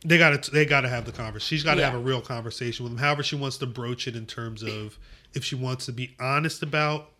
They 0.05 0.17
got 0.17 0.43
to 0.43 0.51
they 0.51 0.65
got 0.65 0.81
to 0.81 0.89
have 0.89 1.05
the 1.05 1.11
conversation. 1.11 1.57
She's 1.57 1.63
got 1.63 1.75
to 1.75 1.81
Yeah. 1.81 1.91
have 1.91 1.99
a 1.99 2.03
real 2.03 2.21
conversation 2.21 2.83
with 2.83 2.93
him. 2.93 2.99
However, 2.99 3.23
she 3.23 3.35
wants 3.35 3.57
to 3.59 3.67
broach 3.67 4.07
it 4.07 4.15
in 4.15 4.25
terms 4.25 4.63
of 4.63 4.97
if 5.33 5.43
she 5.45 5.55
wants 5.55 5.85
to 5.85 5.93
be 5.93 6.15
honest 6.19 6.63
about 6.63 7.10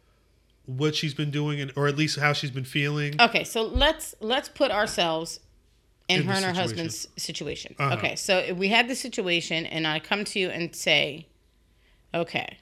what 0.77 0.95
she's 0.95 1.13
been 1.13 1.31
doing 1.31 1.59
and 1.59 1.71
or 1.75 1.87
at 1.87 1.97
least 1.97 2.19
how 2.19 2.33
she's 2.33 2.51
been 2.51 2.65
feeling. 2.65 3.19
Okay, 3.19 3.43
so 3.43 3.63
let's 3.63 4.15
let's 4.19 4.49
put 4.49 4.71
ourselves 4.71 5.39
in, 6.07 6.21
In 6.21 6.27
her 6.27 6.33
and 6.33 6.45
her 6.45 6.53
husband's 6.53 7.07
situation. 7.17 7.75
Uh-huh. 7.79 7.95
Okay, 7.95 8.15
so 8.15 8.53
we 8.53 8.67
had 8.67 8.87
the 8.87 8.95
situation, 8.95 9.65
and 9.65 9.87
I 9.87 9.99
come 9.99 10.23
to 10.25 10.39
you 10.39 10.49
and 10.49 10.75
say, 10.75 11.27
"Okay, 12.13 12.57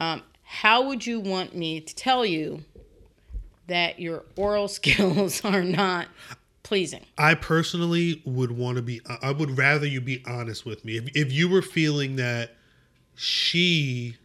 um, 0.00 0.22
how 0.42 0.86
would 0.86 1.06
you 1.06 1.20
want 1.20 1.54
me 1.54 1.80
to 1.80 1.94
tell 1.94 2.24
you 2.24 2.64
that 3.66 3.98
your 3.98 4.24
oral 4.36 4.68
skills 4.78 5.44
are 5.44 5.64
not 5.64 6.08
pleasing?" 6.62 7.04
I 7.16 7.34
personally 7.34 8.22
would 8.24 8.52
want 8.52 8.76
to 8.76 8.82
be. 8.82 9.00
I 9.22 9.32
would 9.32 9.56
rather 9.56 9.86
you 9.86 10.00
be 10.00 10.22
honest 10.26 10.64
with 10.64 10.84
me. 10.84 10.96
If 10.96 11.08
if 11.14 11.32
you 11.32 11.48
were 11.48 11.62
feeling 11.62 12.16
that 12.16 12.54
she 13.14 14.16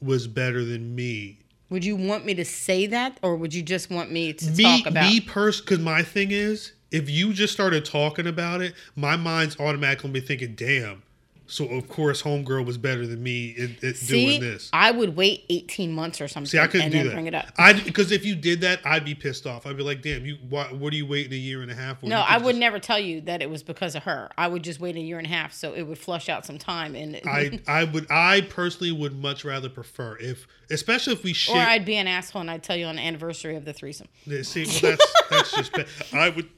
was 0.00 0.26
better 0.26 0.64
than 0.64 0.94
me, 0.94 1.38
Would 1.70 1.84
you 1.84 1.96
want 1.96 2.24
me 2.26 2.34
to 2.34 2.44
say 2.44 2.86
that, 2.86 3.18
or 3.22 3.36
would 3.36 3.54
you 3.54 3.62
just 3.62 3.90
want 3.90 4.10
me 4.10 4.32
to 4.32 4.50
me 4.50 4.64
talk 4.64 4.86
about? 4.86 5.08
me 5.08 5.20
person. 5.20 5.64
Because 5.64 5.78
my 5.78 6.02
thing 6.02 6.32
is, 6.32 6.72
if 6.90 7.08
you 7.08 7.32
just 7.32 7.52
started 7.52 7.84
talking 7.84 8.26
about 8.26 8.60
it, 8.60 8.74
my 8.96 9.16
mind's 9.16 9.58
automatically 9.58 10.10
be 10.10 10.20
thinking, 10.20 10.54
"Damn." 10.56 11.02
So 11.50 11.66
of 11.66 11.88
course, 11.88 12.22
homegirl 12.22 12.64
was 12.64 12.78
better 12.78 13.06
than 13.06 13.22
me 13.22 13.56
at, 13.58 13.82
at 13.84 13.96
See, 13.96 14.26
doing 14.26 14.40
this. 14.40 14.70
I 14.72 14.90
would 14.92 15.16
wait 15.16 15.44
eighteen 15.48 15.92
months 15.92 16.20
or 16.20 16.28
something. 16.28 16.48
See, 16.48 16.58
I 16.58 16.66
couldn't 16.66 16.82
and 16.82 16.92
do 16.92 16.98
then 16.98 17.06
that. 17.08 17.12
Bring 17.14 17.26
it 17.26 17.34
up. 17.34 17.46
I 17.58 17.72
because 17.72 18.12
if 18.12 18.24
you 18.24 18.36
did 18.36 18.60
that, 18.60 18.80
I'd 18.84 19.04
be 19.04 19.14
pissed 19.16 19.46
off. 19.46 19.66
I'd 19.66 19.76
be 19.76 19.82
like, 19.82 20.00
"Damn, 20.00 20.24
you 20.24 20.36
what? 20.48 20.76
What 20.76 20.92
are 20.92 20.96
you 20.96 21.06
waiting 21.06 21.32
a 21.32 21.36
year 21.36 21.62
and 21.62 21.70
a 21.70 21.74
half 21.74 22.00
for?" 22.00 22.06
No, 22.06 22.20
I 22.20 22.38
would 22.38 22.52
just- 22.52 22.60
never 22.60 22.78
tell 22.78 22.98
you 23.00 23.20
that 23.22 23.42
it 23.42 23.50
was 23.50 23.62
because 23.62 23.94
of 23.96 24.04
her. 24.04 24.30
I 24.38 24.46
would 24.46 24.62
just 24.62 24.78
wait 24.80 24.94
a 24.96 25.00
year 25.00 25.18
and 25.18 25.26
a 25.26 25.30
half 25.30 25.52
so 25.52 25.74
it 25.74 25.82
would 25.82 25.98
flush 25.98 26.28
out 26.28 26.46
some 26.46 26.56
time 26.58 26.94
and 26.94 27.20
I 27.26 27.60
I 27.66 27.84
would 27.84 28.06
I 28.10 28.42
personally 28.42 28.92
would 28.92 29.18
much 29.18 29.44
rather 29.44 29.68
prefer 29.68 30.16
if 30.18 30.46
especially 30.70 31.14
if 31.14 31.24
we 31.24 31.34
or. 31.50 31.56
I'd 31.58 31.84
be 31.84 31.96
an 31.96 32.06
asshole 32.06 32.42
and 32.42 32.50
I'd 32.50 32.62
tell 32.62 32.76
you 32.76 32.86
on 32.86 32.96
the 32.96 33.02
anniversary 33.02 33.56
of 33.56 33.64
the 33.64 33.72
threesome. 33.72 34.06
See, 34.42 34.66
well, 34.66 34.80
that's 34.82 35.12
that's 35.30 35.52
just 35.52 35.72
bad. 35.72 35.86
I 36.12 36.28
would, 36.28 36.48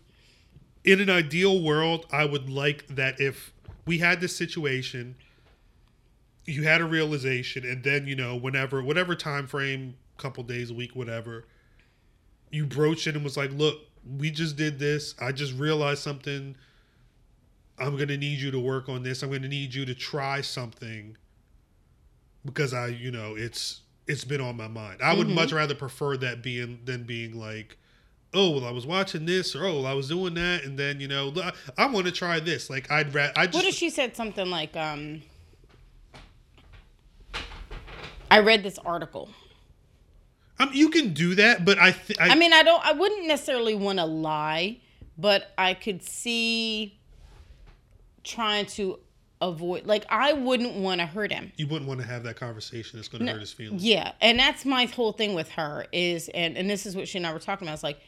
in 0.85 1.01
an 1.01 1.09
ideal 1.09 1.63
world, 1.63 2.07
I 2.13 2.25
would 2.27 2.51
like 2.51 2.87
that 2.89 3.21
if 3.21 3.53
we 3.87 3.99
had 3.99 4.21
this 4.21 4.37
situation, 4.37 5.17
you 6.45 6.63
had 6.63 6.81
a 6.81 6.85
realization, 6.85 7.65
and 7.65 7.83
then 7.83 8.07
you 8.07 8.17
know 8.17 8.37
whenever 8.37 8.83
whatever 8.83 9.15
time 9.15 9.47
frame, 9.47 9.97
couple 10.17 10.43
days, 10.45 10.71
a 10.71 10.75
week, 10.75 10.95
whatever, 10.95 11.45
you 12.51 12.67
broached 12.67 13.07
it 13.07 13.15
and 13.15 13.25
was 13.25 13.37
like, 13.37 13.53
"Look, 13.53 13.81
we 14.05 14.31
just 14.31 14.57
did 14.57 14.79
this. 14.79 15.15
I 15.21 15.33
just 15.33 15.55
realized 15.55 16.03
something. 16.03 16.57
I'm 17.79 17.97
gonna 17.97 18.17
need 18.17 18.39
you 18.39 18.51
to 18.51 18.61
work 18.61 18.89
on 18.89 19.03
this. 19.03 19.23
I'm 19.23 19.31
gonna 19.31 19.49
need 19.49 19.75
you 19.75 19.85
to 19.85 19.95
try 19.95 20.41
something." 20.41 21.17
Because 22.45 22.75
I, 22.75 22.89
you 22.89 23.11
know, 23.11 23.37
it's 23.37 23.83
it's 24.07 24.25
been 24.25 24.41
on 24.41 24.57
my 24.57 24.69
mind. 24.69 25.01
I 25.03 25.15
would 25.15 25.29
mm-hmm. 25.29 25.37
much 25.37 25.53
rather 25.53 25.75
prefer 25.75 26.17
that 26.19 26.43
being 26.43 26.81
than 26.85 27.05
being 27.05 27.39
like, 27.39 27.79
oh 28.35 28.51
well, 28.51 28.65
I 28.65 28.71
was 28.71 28.87
watching 28.87 29.27
this 29.27 29.55
or 29.55 29.65
oh 29.67 29.75
well, 29.81 29.87
I 29.87 29.95
was 29.95 30.09
doing 30.09 30.35
that, 30.35 30.65
and 30.65 30.79
then 30.79 31.01
you 31.01 31.09
know 31.09 31.33
I, 31.37 31.53
I 31.79 31.87
want 31.87 32.07
to 32.07 32.13
try 32.13 32.41
this. 32.41 32.69
Like 32.71 32.91
I'd 32.91 33.15
rather 33.15 33.33
I 33.37 33.47
just 33.47 33.55
What 33.57 33.65
if 33.65 33.75
she 33.75 33.91
said 33.91 34.17
something 34.17 34.49
like, 34.51 34.77
um, 34.77 35.23
I 38.31 38.39
read 38.41 38.63
this 38.63 38.79
article. 38.79 39.29
um, 40.59 40.71
you 40.73 40.89
can 40.89 41.13
do 41.13 41.35
that, 41.35 41.65
but 41.65 41.79
I 41.79 41.93
th- 41.93 42.19
I, 42.19 42.31
I 42.31 42.35
mean, 42.35 42.53
I 42.53 42.63
don't, 42.63 42.85
I 42.85 42.93
wouldn't 42.93 43.27
necessarily 43.27 43.75
want 43.75 43.99
to 43.99 44.05
lie, 44.07 44.79
but 45.19 45.53
I 45.59 45.75
could 45.75 46.03
see 46.03 46.99
trying 48.25 48.67
to 48.67 48.99
avoid, 49.43 49.85
like, 49.87 50.07
I 50.09 50.33
wouldn't 50.33 50.77
want 50.77 51.01
to 51.01 51.07
hurt 51.07 51.33
him. 51.33 51.53
you 51.57 51.67
wouldn't 51.67 51.89
want 51.89 52.01
to 52.01 52.07
have 52.07 52.23
that 52.23 52.37
conversation. 52.37 52.99
That's 52.99 53.09
going 53.09 53.27
to 53.27 53.33
hurt 53.33 53.41
his 53.41 53.53
feelings. 53.53 53.85
Yeah, 53.85 54.13
and 54.21 54.39
that's 54.39 54.65
my 54.65 54.87
whole 54.87 55.13
thing 55.13 55.35
with 55.35 55.51
her 55.51 55.85
is, 55.93 56.29
and 56.31 56.57
and 56.57 56.71
this 56.71 56.87
is 56.87 56.97
what 56.97 57.09
she 57.09 57.19
and 57.19 57.27
I 57.27 57.33
were 57.35 57.39
talking 57.39 57.67
about. 57.67 57.75
It's 57.75 57.83
like, 57.83 58.01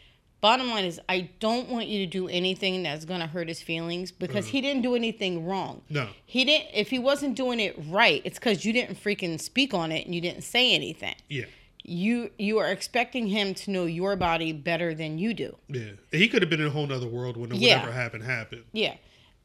bottom 0.44 0.68
line 0.68 0.84
is, 0.84 1.00
I 1.08 1.30
don't 1.40 1.70
want 1.70 1.86
you 1.86 2.00
to 2.04 2.06
do 2.06 2.28
anything 2.28 2.82
that's 2.82 3.06
gonna 3.06 3.26
hurt 3.26 3.48
his 3.48 3.62
feelings 3.62 4.12
because 4.12 4.46
he 4.48 4.60
didn't 4.60 4.82
do 4.82 4.94
anything 4.94 5.46
wrong. 5.46 5.80
No, 5.88 6.08
He 6.26 6.44
didn't. 6.44 6.68
If 6.74 6.90
he 6.90 6.98
wasn't 6.98 7.34
doing 7.34 7.60
it 7.60 7.74
right, 7.88 8.20
it's 8.26 8.38
because 8.38 8.62
you 8.62 8.72
didn't 8.74 9.02
freaking 9.02 9.40
speak 9.40 9.72
on 9.72 9.90
it 9.90 10.04
and 10.04 10.14
you 10.14 10.20
didn't 10.20 10.42
say 10.42 10.74
anything. 10.74 11.14
yeah, 11.30 11.46
You 11.82 12.30
you 12.38 12.58
are 12.58 12.70
expecting 12.70 13.26
him 13.28 13.54
to 13.54 13.70
know 13.70 13.86
your 13.86 14.16
body 14.16 14.52
better 14.52 14.94
than 14.94 15.18
you 15.18 15.32
do. 15.32 15.56
yeah. 15.68 15.92
He 16.12 16.28
could 16.28 16.42
have 16.42 16.50
been 16.50 16.60
in 16.60 16.66
a 16.66 16.70
whole 16.70 16.92
other 16.92 17.06
world 17.08 17.38
when 17.38 17.50
Yeah. 17.54 17.78
whatever 17.78 17.92
happened 17.92 18.24
happened. 18.24 18.64
Yeah, 18.72 18.96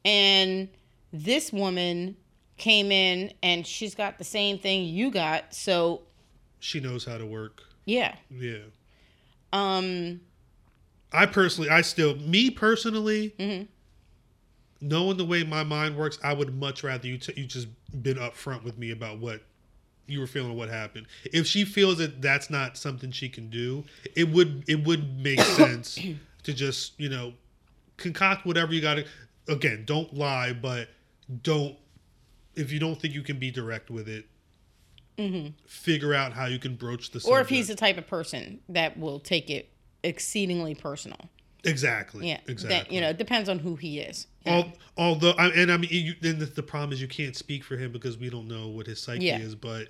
and 0.04 0.68
this 1.14 1.50
woman 1.50 2.16
came 2.58 2.92
in 2.92 3.32
and 3.42 3.66
she's 3.66 3.94
got 3.94 4.18
the 4.18 4.24
same 4.38 4.58
thing 4.58 4.84
you 4.84 5.10
got. 5.10 5.54
So 5.54 6.02
She 6.58 6.78
knows 6.78 7.06
how 7.06 7.16
to 7.16 7.24
work. 7.24 7.62
yeah, 7.86 8.16
Yeah. 8.30 8.58
um. 9.54 10.20
I 11.12 11.26
personally, 11.26 11.70
I 11.70 11.80
still, 11.82 12.16
me 12.16 12.50
personally, 12.50 13.34
Mm-hmm. 13.38 13.64
knowing 14.80 15.16
the 15.16 15.24
way 15.24 15.42
my 15.44 15.64
mind 15.64 15.96
works, 15.96 16.18
I 16.22 16.32
would 16.32 16.54
much 16.54 16.82
rather 16.84 17.06
you 17.06 17.18
t- 17.18 17.32
you 17.36 17.46
just 17.46 17.68
been 18.02 18.16
upfront 18.16 18.62
with 18.62 18.78
me 18.78 18.90
about 18.92 19.18
what 19.18 19.42
you 20.06 20.20
were 20.20 20.26
feeling, 20.26 20.56
what 20.56 20.68
happened. 20.68 21.06
If 21.32 21.46
she 21.46 21.64
feels 21.64 21.98
that 21.98 22.20
that's 22.22 22.50
not 22.50 22.76
something 22.76 23.10
she 23.10 23.28
can 23.28 23.50
do, 23.50 23.84
it 24.16 24.28
would 24.28 24.64
it 24.68 24.84
would 24.84 25.20
make 25.20 25.40
sense 25.60 25.98
to 26.42 26.52
just 26.52 26.98
you 26.98 27.08
know 27.08 27.32
concoct 27.96 28.46
whatever 28.46 28.72
you 28.72 28.80
got 28.80 28.94
to. 28.94 29.04
Again, 29.48 29.84
don't 29.84 30.14
lie, 30.14 30.52
but 30.52 30.88
don't 31.42 31.76
if 32.54 32.70
you 32.72 32.78
don't 32.78 33.00
think 33.00 33.14
you 33.14 33.22
can 33.22 33.38
be 33.38 33.50
direct 33.50 33.90
with 33.90 34.08
it. 34.08 34.26
Figure 35.66 36.14
out 36.14 36.32
how 36.32 36.46
you 36.46 36.58
can 36.58 36.76
broach 36.76 37.10
the. 37.10 37.18
Mm-hmm. 37.18 37.28
Or 37.28 37.40
if 37.42 37.50
he's 37.50 37.68
the 37.68 37.74
type 37.74 37.98
of 37.98 38.06
person 38.06 38.60
that 38.70 38.98
will 38.98 39.20
take 39.20 39.50
it 39.50 39.68
exceedingly 40.02 40.74
personal. 40.74 41.18
Exactly. 41.64 42.28
Yeah, 42.28 42.40
Exactly. 42.46 42.78
That, 42.78 42.92
you 42.92 43.00
know, 43.00 43.10
it 43.10 43.18
depends 43.18 43.48
on 43.48 43.58
who 43.58 43.76
he 43.76 44.00
is. 44.00 44.26
Al- 44.46 44.72
although, 44.96 45.32
I, 45.32 45.48
and 45.48 45.70
I 45.70 45.76
mean, 45.76 45.90
you, 45.92 46.14
then 46.20 46.38
the, 46.38 46.46
the 46.46 46.62
problem 46.62 46.92
is 46.92 47.02
you 47.02 47.08
can't 47.08 47.36
speak 47.36 47.64
for 47.64 47.76
him 47.76 47.92
because 47.92 48.16
we 48.16 48.30
don't 48.30 48.48
know 48.48 48.68
what 48.68 48.86
his 48.86 49.00
psyche 49.00 49.26
Yeah. 49.26 49.38
is. 49.38 49.54
But 49.54 49.88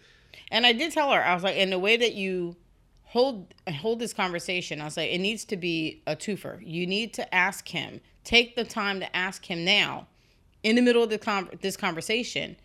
And 0.50 0.66
I 0.66 0.72
did 0.72 0.92
tell 0.92 1.11
her, 1.12 1.22
I 1.22 1.32
was 1.32 1.44
like, 1.44 1.56
in 1.56 1.70
the 1.70 1.78
way 1.78 1.96
that 1.96 2.14
you 2.14 2.56
hold 3.04 3.54
hold 3.72 4.00
this 4.00 4.12
conversation, 4.12 4.80
I 4.80 4.84
was 4.84 4.96
like, 4.96 5.11
it 5.11 5.18
needs 5.18 5.44
to 5.46 5.56
be 5.56 6.02
a 6.08 6.16
twofer. 6.16 6.61
You 6.64 6.86
need 6.86 7.14
to 7.14 7.34
ask 7.34 7.68
him. 7.68 8.00
Take 8.24 8.56
the 8.56 8.64
time 8.64 8.98
to 9.00 9.16
ask 9.16 9.44
him 9.48 9.64
now, 9.64 10.08
in 10.62 10.76
the 10.76 10.82
middle 10.82 11.02
of 11.04 11.11
the 11.11 11.18
con- 11.18 11.50
this 11.62 11.76
conversation, 11.76 12.56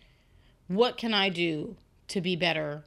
what 0.68 0.96
can 0.98 1.14
I 1.14 1.28
do 1.28 1.76
to 2.08 2.20
be 2.20 2.34
better 2.36 2.84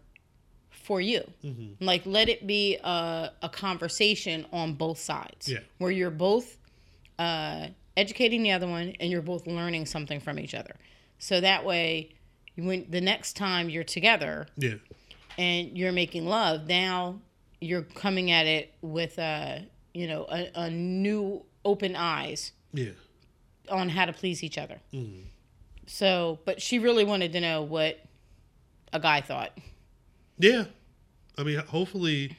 for 0.90 1.00
you? 1.00 1.22
Mm-hmm. 1.46 1.86
Like, 1.86 2.04
let 2.06 2.28
it 2.30 2.48
be 2.48 2.78
a, 2.84 3.32
a 3.44 3.50
conversation 3.50 4.46
on 4.52 4.74
both 4.74 4.98
sides, 5.00 5.48
Yeah. 5.48 5.60
where 5.78 5.92
you're 5.92 6.10
both 6.30 6.58
uh, 7.20 7.68
educating 7.96 8.42
the 8.44 8.52
other 8.52 8.68
one 8.68 8.94
and 9.00 9.12
you're 9.12 9.22
both 9.22 9.46
learning 9.46 9.86
something 9.86 10.20
from 10.20 10.40
each 10.40 10.56
other. 10.56 10.76
So 11.20 11.40
that 11.42 11.64
way, 11.64 12.16
when 12.58 12.88
the 12.90 13.02
next 13.02 13.36
time 13.38 13.70
you're 13.70 13.84
together, 13.84 14.48
yeah, 14.58 14.76
and 15.38 15.78
you're 15.78 15.92
making 15.94 16.26
love 16.26 16.68
now 16.68 17.20
you're 17.62 17.84
coming 17.84 18.32
at 18.32 18.46
it 18.48 18.74
with 18.82 19.18
a 19.20 19.66
you 19.94 20.08
know 20.08 20.26
a, 20.30 20.50
a 20.56 20.70
new 20.70 21.44
open 21.64 21.96
eyes 21.96 22.52
yeah, 22.74 22.92
on 23.70 23.90
how 23.90 24.06
to 24.06 24.14
please 24.14 24.44
each 24.44 24.58
other 24.58 24.78
Mm-hmm. 24.94 25.22
so 25.86 26.40
but 26.46 26.62
she 26.62 26.80
really 26.80 27.04
wanted 27.06 27.32
to 27.34 27.40
know 27.42 27.62
what 27.62 28.00
a 28.92 29.00
guy 29.00 29.22
thought 29.22 29.52
yeah. 30.38 30.66
I 31.40 31.44
mean, 31.44 31.58
hopefully, 31.60 32.36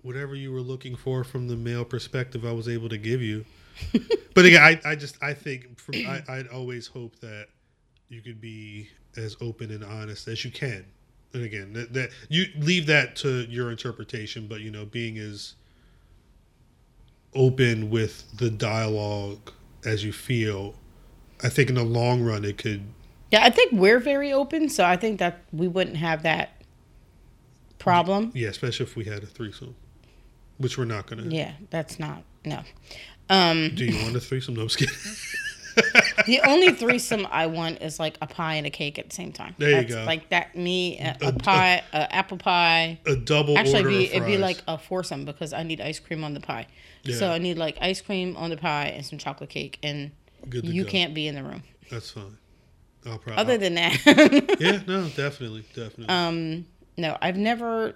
whatever 0.00 0.34
you 0.34 0.50
were 0.50 0.62
looking 0.62 0.96
for 0.96 1.24
from 1.24 1.46
the 1.46 1.56
male 1.56 1.84
perspective, 1.84 2.46
I 2.46 2.52
was 2.52 2.68
able 2.68 2.88
to 2.88 2.96
give 2.96 3.20
you. 3.20 3.44
but 4.34 4.46
again, 4.46 4.62
I, 4.62 4.92
I 4.92 4.96
just 4.96 5.22
I 5.22 5.34
think 5.34 5.78
from 5.78 5.96
I, 5.96 6.22
I'd 6.26 6.48
always 6.48 6.86
hope 6.86 7.20
that 7.20 7.48
you 8.08 8.22
could 8.22 8.40
be 8.40 8.88
as 9.18 9.36
open 9.42 9.70
and 9.70 9.84
honest 9.84 10.26
as 10.26 10.42
you 10.42 10.50
can. 10.50 10.86
And 11.34 11.44
again, 11.44 11.74
that, 11.74 11.92
that 11.92 12.10
you 12.30 12.46
leave 12.56 12.86
that 12.86 13.14
to 13.16 13.42
your 13.42 13.70
interpretation, 13.70 14.46
but 14.46 14.62
you 14.62 14.70
know, 14.70 14.86
being 14.86 15.18
as 15.18 15.54
open 17.34 17.90
with 17.90 18.38
the 18.38 18.48
dialogue 18.48 19.52
as 19.84 20.02
you 20.02 20.14
feel, 20.14 20.76
I 21.44 21.50
think 21.50 21.68
in 21.68 21.74
the 21.74 21.84
long 21.84 22.22
run 22.22 22.46
it 22.46 22.56
could 22.56 22.82
yeah 23.30 23.44
i 23.44 23.50
think 23.50 23.72
we're 23.72 23.98
very 23.98 24.32
open 24.32 24.68
so 24.68 24.84
i 24.84 24.96
think 24.96 25.18
that 25.18 25.42
we 25.52 25.68
wouldn't 25.68 25.96
have 25.96 26.22
that 26.22 26.55
problem 27.86 28.32
yeah, 28.34 28.48
especially 28.48 28.84
if 28.86 28.96
we 28.96 29.04
had 29.04 29.22
a 29.22 29.26
threesome. 29.26 29.74
Which 30.58 30.78
we're 30.78 30.84
not 30.86 31.06
gonna 31.06 31.24
yeah 31.24 31.52
that's 31.70 31.98
not 31.98 32.22
no 32.44 32.60
um 33.30 33.72
Do 33.74 33.84
you 33.84 34.02
want 34.02 34.16
a 34.16 34.20
threesome? 34.20 34.54
No, 34.54 34.62
I'm 34.62 34.68
just 34.68 34.78
kidding. 34.78 34.94
the 36.26 36.40
only 36.48 36.72
threesome 36.72 37.26
i 37.30 37.44
want 37.46 37.82
is 37.82 38.00
like 38.00 38.16
a 38.22 38.26
pie 38.26 38.54
and 38.54 38.66
a 38.66 38.70
cake 38.70 38.98
at 38.98 39.10
the 39.10 39.14
same 39.14 39.30
time 39.30 39.54
There 39.58 39.82
you 39.82 39.86
go. 39.88 40.04
like 40.06 40.30
that 40.30 40.56
me 40.56 40.98
a, 40.98 41.14
A- 41.20 41.28
a 41.28 41.32
pie 41.34 41.82
a 41.92 42.14
apple 42.14 42.38
pie 42.38 42.98
A 43.06 43.14
double 43.16 43.58
Actually, 43.58 43.82
order 43.84 43.90
it'd 43.90 43.98
be, 44.10 44.14
it'd 44.16 44.26
be 44.26 44.38
like 44.38 44.62
a 44.66 44.78
foursome 44.78 45.26
because 45.26 45.52
I 45.52 45.62
need 45.64 45.82
ice 45.82 45.98
cream 45.98 46.24
on 46.24 46.32
the 46.32 46.40
pie. 46.40 46.66
So 47.12 47.30
I 47.30 47.36
need 47.38 47.58
like 47.58 47.76
ice 47.82 48.00
cream 48.00 48.36
on 48.38 48.48
the 48.50 48.56
pie 48.56 48.86
and 48.86 49.04
some 49.04 49.18
chocolate 49.18 49.50
cake, 49.50 49.78
and 49.82 50.10
you 50.50 50.82
go. 50.84 50.90
can't 50.90 51.12
be 51.14 51.28
in 51.28 51.34
the 51.36 51.42
room. 51.44 51.62
That's 51.90 52.10
fine. 52.10 52.36
I'll 53.04 53.18
probably. 53.18 53.40
Other 53.40 53.58
than 53.58 53.74
that, 53.74 54.56
yeah, 54.58 54.80
no, 54.88 55.08
definitely, 55.10 55.64
definitely. 55.74 56.08
um, 56.08 56.66
no, 56.96 57.16
I've 57.20 57.36
never 57.36 57.94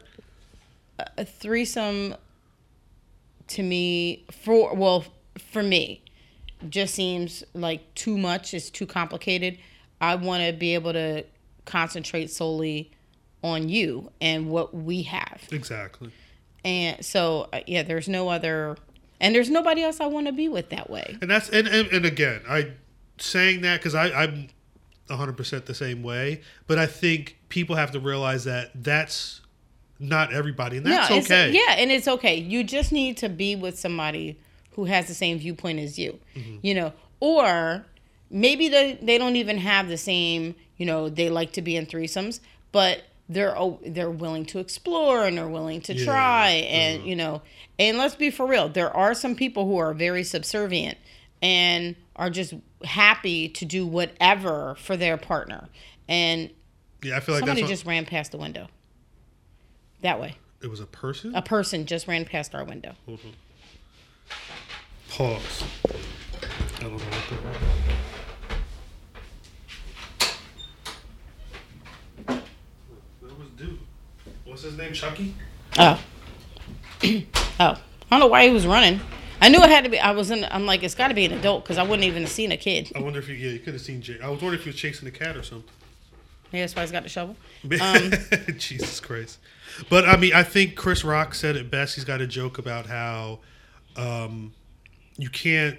a- 0.98 1.24
threesome. 1.24 2.14
To 3.48 3.62
me, 3.64 4.24
for 4.30 4.74
well, 4.74 5.05
for 5.51 5.62
me, 5.62 6.03
just 6.68 6.94
seems 6.94 7.42
like 7.53 7.94
too 7.94 8.16
much. 8.16 8.55
It's 8.55 8.70
too 8.70 8.86
complicated. 8.86 9.59
I 10.01 10.14
want 10.14 10.44
to 10.46 10.53
be 10.53 10.74
able 10.74 10.92
to 10.92 11.24
concentrate 11.64 12.30
solely 12.30 12.92
on 13.42 13.68
you 13.68 14.12
and 14.20 14.51
what 14.51 14.72
we 14.74 15.03
have. 15.03 15.48
exactly. 15.51 16.12
And 16.64 17.05
so, 17.05 17.48
uh, 17.53 17.61
yeah, 17.66 17.82
there's 17.82 18.09
no 18.09 18.28
other, 18.28 18.76
and 19.20 19.34
there's 19.34 19.48
nobody 19.51 19.82
else 19.82 19.98
I 19.98 20.07
want 20.07 20.26
to 20.26 20.32
be 20.32 20.48
with 20.48 20.68
that 20.70 20.90
way. 20.90 21.16
And 21.20 21.28
that's 21.30 21.48
and 21.48 21.66
and, 21.66 21.88
and 21.88 22.05
again, 22.05 22.42
I 22.48 22.72
saying 23.18 23.62
that 23.62 23.80
because 23.80 23.96
I 23.96 24.12
I'm 24.12 24.48
100 25.09 25.36
percent 25.36 25.66
the 25.66 25.74
same 25.74 26.03
way, 26.05 26.42
but 26.68 26.78
I 26.78 26.86
think 26.86 27.38
people 27.51 27.76
have 27.76 27.90
to 27.90 28.01
realize 28.01 28.44
that 28.44 28.70
that's 28.74 29.42
not 29.98 30.32
everybody, 30.32 30.78
and 30.78 30.86
that's 30.86 31.11
it's- 31.11 31.26
okay. 31.26 31.51
yeah, 31.53 31.74
and 31.76 31.90
it's 31.92 32.09
okay. 32.09 32.36
You 32.36 32.64
just 32.64 32.90
need 32.90 33.18
to 33.18 33.28
be 33.28 33.55
with 33.55 33.78
somebody 33.78 34.38
who 34.72 34.86
has 34.86 35.07
the 35.09 35.14
same 35.14 35.38
viewpoint 35.38 35.78
as 35.78 35.98
you, 35.98 36.18
Mm-hmm. 36.34 36.57
you 36.62 36.74
know, 36.74 36.92
or 37.20 37.84
maybe 38.30 38.68
they 38.70 38.98
they 39.03 39.18
don't 39.18 39.36
even 39.36 39.59
have 39.59 39.88
the 39.88 39.98
same, 39.98 40.55
you 40.78 40.86
know, 40.86 41.11
they 41.11 41.28
like 41.28 41.53
to 41.53 41.61
be 41.62 41.76
in 41.76 41.84
threesomes, 41.84 42.40
but 42.72 43.03
they're 43.28 43.57
oh, 43.59 43.78
they're 43.86 44.11
willing 44.11 44.46
to 44.46 44.59
explore 44.59 45.26
and 45.26 45.36
they're 45.36 45.46
willing 45.48 45.80
to 45.82 45.94
Yeah, 45.94 46.05
try 46.07 46.48
and 46.48 46.98
uh-huh. 47.01 47.09
you 47.09 47.16
know, 47.16 47.42
and 47.78 47.98
let's 47.98 48.14
be 48.16 48.30
for 48.30 48.46
real, 48.46 48.68
there 48.70 48.96
are 48.96 49.12
some 49.12 49.34
people 49.34 49.66
who 49.66 49.76
are 49.76 49.92
very 49.92 50.24
subservient 50.24 50.96
and 51.42 51.94
are 52.16 52.30
just 52.30 52.55
happy 52.84 53.48
to 53.51 53.64
do 53.66 53.86
whatever 53.86 54.76
for 54.78 54.96
their 54.96 55.16
partner. 55.18 55.68
And 56.09 56.51
Yeah, 57.03 57.16
I 57.16 57.20
feel 57.20 57.34
like 57.34 57.44
somebody 57.46 57.66
just 57.66 57.86
ran 57.86 58.05
past 58.05 58.32
the 58.32 58.38
window. 58.38 58.68
That 60.03 60.20
way. 60.20 60.36
it 60.62 60.68
was 60.68 60.80
a 60.80 60.86
person. 60.86 61.34
A 61.34 61.42
person 61.42 61.86
just 61.86 62.07
ran 62.07 62.24
past 62.24 62.55
our 62.55 62.64
window. 62.64 62.94
Hold 63.07 63.20
on. 63.24 63.32
Pause. 65.11 65.64
I 66.78 66.82
don't 66.82 66.92
know 66.92 66.98
what. 66.98 67.11
That 73.22 73.38
was 73.38 73.48
dude. 73.57 73.78
What's 74.44 74.62
his 74.62 74.76
name? 74.76 74.92
Chucky. 74.92 75.34
Oh. 75.78 76.01
oh. 77.05 77.22
I 77.61 77.74
don't 78.11 78.20
know 78.20 78.26
why 78.26 78.46
he 78.46 78.51
was 78.51 78.66
running. 78.66 79.01
I 79.40 79.48
knew 79.48 79.62
it 79.62 79.70
had 79.70 79.84
to 79.84 79.90
be. 79.90 79.98
I 79.98 80.11
was 80.11 80.30
in. 80.30 80.44
I'm 80.51 80.66
like, 80.66 80.82
it's 80.82 80.94
got 80.94 81.09
to 81.09 81.14
be 81.14 81.24
an 81.24 81.32
adult 81.32 81.64
because 81.64 81.78
I 81.78 81.82
wouldn't 81.82 82.05
even 82.05 82.22
have 82.22 82.30
seen 82.30 82.53
a 82.53 82.57
kid. 82.57 82.92
I 82.94 83.01
wonder 83.01 83.18
if 83.18 83.28
you 83.28 83.34
yeah 83.36 83.53
you 83.53 83.59
could 83.59 83.72
have 83.72 83.82
seen 83.82 84.03
Jay. 84.03 84.18
I 84.22 84.28
was 84.28 84.42
wondering 84.42 84.59
if 84.61 84.64
he 84.64 84.70
was 84.70 84.76
chasing 84.76 85.09
a 85.09 85.11
cat 85.11 85.36
or 85.36 85.42
something. 85.42 85.70
Yeah, 86.53 86.61
that's 86.61 86.74
why 86.74 86.82
he's 86.82 86.92
got 86.92 87.03
the 87.03 87.09
shovel. 87.09 87.36
Um, 87.80 88.12
Jesus 88.59 89.01
Christ. 89.01 89.38
But 89.88 90.09
I 90.09 90.16
mean, 90.16 90.32
I 90.34 90.42
think 90.42 90.76
Chris 90.76 91.05
Rock 91.05 91.34
said 91.34 91.57
it 91.57 91.70
best. 91.70 91.94
He's 91.94 92.05
got 92.05 92.20
a 92.20 92.26
joke 92.26 92.59
about 92.59 92.86
how 92.86 93.40
um, 93.96 94.53
you 95.16 95.30
can't 95.30 95.78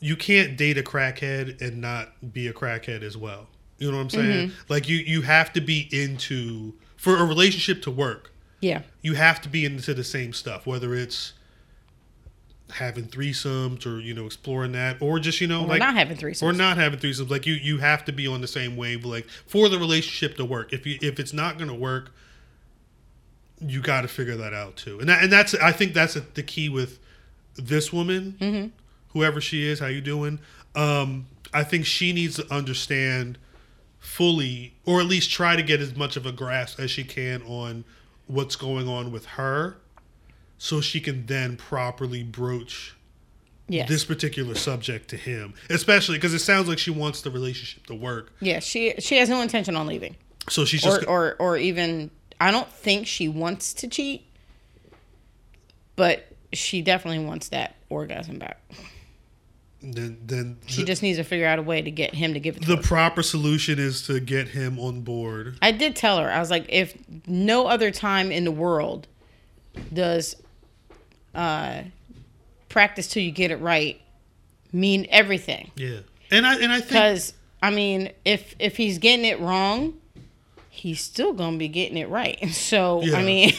you 0.00 0.16
can't 0.16 0.56
date 0.56 0.78
a 0.78 0.82
crackhead 0.82 1.60
and 1.60 1.80
not 1.80 2.32
be 2.32 2.48
a 2.48 2.52
crackhead 2.52 3.02
as 3.02 3.16
well. 3.16 3.46
You 3.78 3.90
know 3.90 3.96
what 3.96 4.04
I'm 4.04 4.10
saying? 4.10 4.52
Like 4.68 4.88
you 4.88 4.96
you 4.96 5.22
have 5.22 5.52
to 5.54 5.60
be 5.60 5.88
into 5.90 6.74
for 6.96 7.16
a 7.16 7.24
relationship 7.24 7.82
to 7.82 7.90
work. 7.90 8.32
Yeah. 8.60 8.82
You 9.00 9.14
have 9.14 9.40
to 9.42 9.48
be 9.48 9.64
into 9.64 9.94
the 9.94 10.04
same 10.04 10.32
stuff, 10.32 10.66
whether 10.66 10.94
it's 10.94 11.32
having 12.70 13.04
threesomes 13.04 13.86
or 13.86 14.00
you 14.00 14.14
know 14.14 14.26
exploring 14.26 14.72
that, 14.72 15.00
or 15.00 15.18
just 15.18 15.40
you 15.40 15.46
know 15.46 15.62
We're 15.62 15.68
like 15.68 15.78
not 15.80 15.94
having 15.94 16.16
threesomes. 16.16 16.42
or 16.42 16.52
not 16.52 16.76
having 16.76 16.98
threesomes. 16.98 17.30
Like 17.30 17.46
you, 17.46 17.54
you 17.54 17.78
have 17.78 18.04
to 18.06 18.12
be 18.12 18.26
on 18.26 18.40
the 18.40 18.46
same 18.48 18.76
wavelength 18.76 19.26
for 19.46 19.68
the 19.68 19.78
relationship 19.78 20.36
to 20.36 20.44
work. 20.44 20.72
If 20.72 20.86
you, 20.86 20.98
if 21.02 21.18
it's 21.20 21.32
not 21.32 21.58
going 21.58 21.68
to 21.68 21.74
work, 21.74 22.12
you 23.60 23.80
got 23.82 24.02
to 24.02 24.08
figure 24.08 24.36
that 24.36 24.54
out 24.54 24.76
too. 24.76 24.98
And 25.00 25.08
that, 25.08 25.22
and 25.22 25.32
that's, 25.32 25.54
I 25.54 25.72
think 25.72 25.92
that's 25.92 26.14
the 26.14 26.42
key 26.42 26.68
with 26.68 26.98
this 27.56 27.92
woman, 27.92 28.36
Mm-hmm. 28.40 28.68
whoever 29.08 29.40
she 29.40 29.66
is. 29.66 29.80
How 29.80 29.86
you 29.86 30.00
doing? 30.00 30.38
Um, 30.74 31.26
I 31.52 31.64
think 31.64 31.84
she 31.84 32.12
needs 32.12 32.36
to 32.36 32.52
understand 32.54 33.36
fully, 33.98 34.74
or 34.86 35.00
at 35.00 35.06
least 35.06 35.30
try 35.30 35.56
to 35.56 35.62
get 35.62 35.80
as 35.80 35.94
much 35.96 36.16
of 36.16 36.24
a 36.24 36.32
grasp 36.32 36.80
as 36.80 36.90
she 36.90 37.04
can 37.04 37.42
on 37.42 37.84
what's 38.28 38.56
going 38.56 38.88
on 38.88 39.12
with 39.12 39.26
her, 39.26 39.76
so 40.62 40.80
she 40.82 41.00
can 41.00 41.24
then 41.26 41.56
properly 41.56 42.22
broach 42.22 42.94
Yes. 43.66 43.88
this 43.88 44.04
particular 44.04 44.54
subject 44.56 45.08
to 45.10 45.16
him, 45.16 45.54
especially 45.70 46.18
because 46.18 46.34
it 46.34 46.40
sounds 46.40 46.68
like 46.68 46.78
she 46.78 46.90
wants 46.90 47.22
the 47.22 47.30
relationship 47.30 47.86
to 47.86 47.94
work. 47.94 48.32
yeah. 48.40 48.58
She 48.58 48.94
she 48.98 49.16
has 49.18 49.28
no 49.28 49.40
intention 49.40 49.74
on 49.76 49.86
leaving, 49.86 50.16
So 50.48 50.64
she's 50.64 50.82
just 50.82 51.04
or 51.04 51.08
or 51.08 51.36
or 51.38 51.56
even. 51.56 52.10
I 52.40 52.50
don't 52.50 52.68
think 52.68 53.06
she 53.06 53.28
wants 53.28 53.72
to 53.74 53.86
cheat, 53.88 54.24
but 55.96 56.26
she 56.52 56.82
definitely 56.82 57.24
wants 57.24 57.48
that 57.50 57.76
orgasm 57.90 58.38
back. 58.38 58.60
then 59.82 60.18
then 60.26 60.58
She 60.66 60.80
the, 60.82 60.86
just 60.86 61.02
needs 61.02 61.18
to 61.18 61.24
figure 61.24 61.46
out 61.46 61.58
a 61.58 61.62
way 61.62 61.80
to 61.80 61.90
get 61.90 62.14
him 62.14 62.34
to 62.34 62.40
give 62.40 62.56
it 62.56 62.62
to 62.62 62.68
the 62.68 62.76
her. 62.76 62.82
proper 62.82 63.22
solution 63.22 63.78
is 63.78 64.02
to 64.08 64.20
get 64.20 64.48
him 64.48 64.78
on 64.78 65.02
board. 65.02 65.58
I 65.62 65.72
did 65.72 65.96
tell 65.96 66.18
her. 66.18 66.30
I 66.30 66.40
was 66.40 66.50
like, 66.50 66.66
if 66.68 66.96
no 67.26 67.66
other 67.66 67.90
time 67.90 68.32
in 68.32 68.44
the 68.44 68.50
world 68.52 69.06
does 69.92 70.34
uh, 71.34 71.82
practice 72.68 73.08
till 73.08 73.22
you 73.22 73.30
get 73.30 73.50
it 73.50 73.56
right 73.56 74.00
mean 74.72 75.06
everything. 75.10 75.70
Yeah, 75.76 76.00
and 76.30 76.46
I 76.46 76.56
and 76.56 76.72
I 76.72 76.78
think 76.78 76.88
Because 76.88 77.32
I 77.62 77.70
mean, 77.70 78.12
if 78.24 78.54
if 78.58 78.76
he's 78.76 78.98
getting 78.98 79.24
it 79.24 79.40
wrong, 79.40 79.98
he's 80.68 81.00
still 81.00 81.32
gonna 81.32 81.56
be 81.56 81.68
getting 81.68 81.96
it 81.96 82.08
right. 82.08 82.38
So 82.50 83.02
Yeah. 83.02 83.16
I 83.16 83.24
mean, 83.24 83.52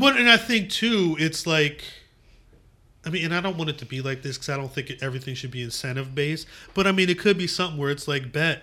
but 0.00 0.16
and 0.16 0.28
I 0.28 0.36
think 0.36 0.70
too, 0.70 1.16
it's 1.18 1.46
like, 1.46 1.84
I 3.04 3.10
mean, 3.10 3.24
and 3.24 3.34
I 3.34 3.40
don't 3.40 3.56
want 3.56 3.70
it 3.70 3.78
to 3.78 3.86
be 3.86 4.00
like 4.00 4.22
this 4.22 4.36
because 4.36 4.48
I 4.48 4.56
don't 4.56 4.72
think 4.72 4.92
everything 5.00 5.34
should 5.34 5.50
be 5.50 5.62
incentive 5.62 6.14
based. 6.14 6.46
But 6.74 6.86
I 6.86 6.92
mean, 6.92 7.08
it 7.08 7.18
could 7.18 7.38
be 7.38 7.46
something 7.46 7.78
where 7.78 7.90
it's 7.90 8.06
like, 8.06 8.32
bet 8.32 8.62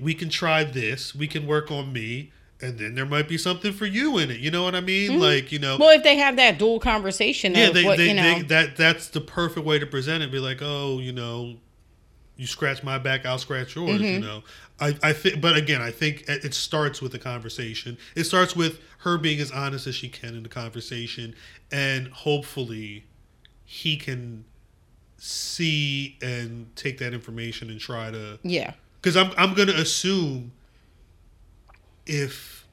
we 0.00 0.14
can 0.14 0.28
try 0.28 0.64
this, 0.64 1.14
we 1.14 1.28
can 1.28 1.46
work 1.46 1.70
on 1.70 1.92
me, 1.92 2.32
and 2.60 2.78
then 2.78 2.94
there 2.94 3.06
might 3.06 3.28
be 3.28 3.36
something 3.38 3.72
for 3.72 3.86
you 3.86 4.18
in 4.18 4.30
it. 4.30 4.40
You 4.40 4.50
know 4.50 4.62
what 4.64 4.74
I 4.74 4.80
mean? 4.80 5.20
Like, 5.20 5.52
you 5.52 5.58
know, 5.58 5.74
Mm-hmm. 5.74 5.82
well, 5.82 5.90
if 5.96 6.02
they 6.02 6.16
have 6.16 6.36
that 6.36 6.58
dual 6.58 6.80
conversation 6.80 7.54
yeah, 7.54 7.70
they, 7.70 7.84
what 7.84 7.96
they, 7.98 8.08
you 8.08 8.14
know, 8.14 8.22
they, 8.38 8.42
that 8.42 8.76
that's 8.76 9.08
the 9.08 9.20
perfect 9.20 9.66
way 9.66 9.78
to 9.78 9.86
present 9.86 10.22
it. 10.22 10.32
Be 10.32 10.38
like, 10.38 10.58
oh, 10.62 10.98
you 10.98 11.12
know, 11.12 11.56
you 12.36 12.46
scratch 12.46 12.82
my 12.82 12.98
back, 12.98 13.24
I'll 13.26 13.38
scratch 13.38 13.74
yours. 13.76 14.00
You 14.00 14.06
Mm-hmm. 14.18 14.20
know, 14.26 14.42
I 14.80 14.94
I 15.02 15.12
think, 15.12 15.40
but 15.40 15.56
again, 15.56 15.80
I 15.82 15.90
think 15.90 16.22
it 16.28 16.44
it 16.44 16.54
starts 16.54 17.00
with 17.02 17.12
the 17.12 17.18
conversation. 17.18 17.98
It 18.14 18.24
starts 18.24 18.54
with 18.56 18.80
her 18.98 19.18
being 19.18 19.40
as 19.40 19.50
honest 19.50 19.86
as 19.86 19.94
she 19.94 20.08
can 20.08 20.34
in 20.34 20.42
the 20.42 20.48
conversation, 20.48 21.34
and 21.70 22.08
hopefully, 22.08 23.04
he 23.64 23.96
can 23.96 24.44
see 25.18 26.16
and 26.22 26.74
take 26.76 26.98
that 26.98 27.14
information 27.14 27.70
and 27.70 27.80
try 27.80 28.10
to 28.10 28.38
yeah, 28.42 28.72
because 29.00 29.16
I'm 29.16 29.32
I'm 29.38 29.54
gonna 29.54 29.72
assume 29.72 30.52
if 32.06 32.66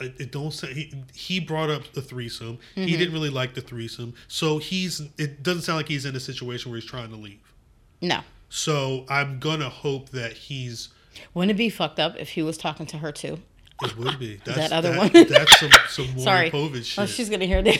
it, 0.00 0.14
it 0.20 0.32
don't 0.32 0.52
say 0.52 0.72
he, 0.72 0.94
he 1.14 1.40
brought 1.40 1.70
up 1.70 1.82
the 1.92 2.02
threesome, 2.02 2.58
Mm-hmm. 2.76 2.84
he 2.86 2.96
didn't 2.96 3.12
really 3.14 3.30
like 3.30 3.54
the 3.54 3.60
threesome, 3.60 4.14
so 4.28 4.58
he's 4.58 5.00
it 5.18 5.42
doesn't 5.42 5.62
sound 5.62 5.76
like 5.78 5.88
he's 5.88 6.04
in 6.04 6.16
a 6.16 6.20
situation 6.20 6.70
where 6.70 6.80
he's 6.80 6.88
trying 6.88 7.10
to 7.10 7.16
leave. 7.16 7.52
no. 8.00 8.20
So 8.54 9.06
I'm 9.08 9.38
gonna 9.38 9.70
hope 9.70 10.10
that 10.10 10.34
he's. 10.34 10.90
Wouldn't 11.32 11.52
it 11.52 11.56
be 11.56 11.70
fucked 11.70 11.98
up 11.98 12.16
if 12.18 12.28
he 12.30 12.42
was 12.42 12.58
talking 12.58 12.84
to 12.86 12.98
her 12.98 13.10
too? 13.10 13.38
It 13.82 13.96
would 13.96 14.18
be 14.18 14.40
that's, 14.44 14.58
That 14.58 14.72
other 14.72 14.90
that- 14.92 14.98
one? 15.14 15.26
That's 15.26 15.58
some 15.58 15.70
some 15.88 16.18
Sorry. 16.18 16.50
Povich 16.50 16.84
shit. 16.84 16.98
Oh, 17.02 17.06
she's 17.06 17.30
gonna 17.30 17.46
hear 17.46 17.62
this. 17.62 17.78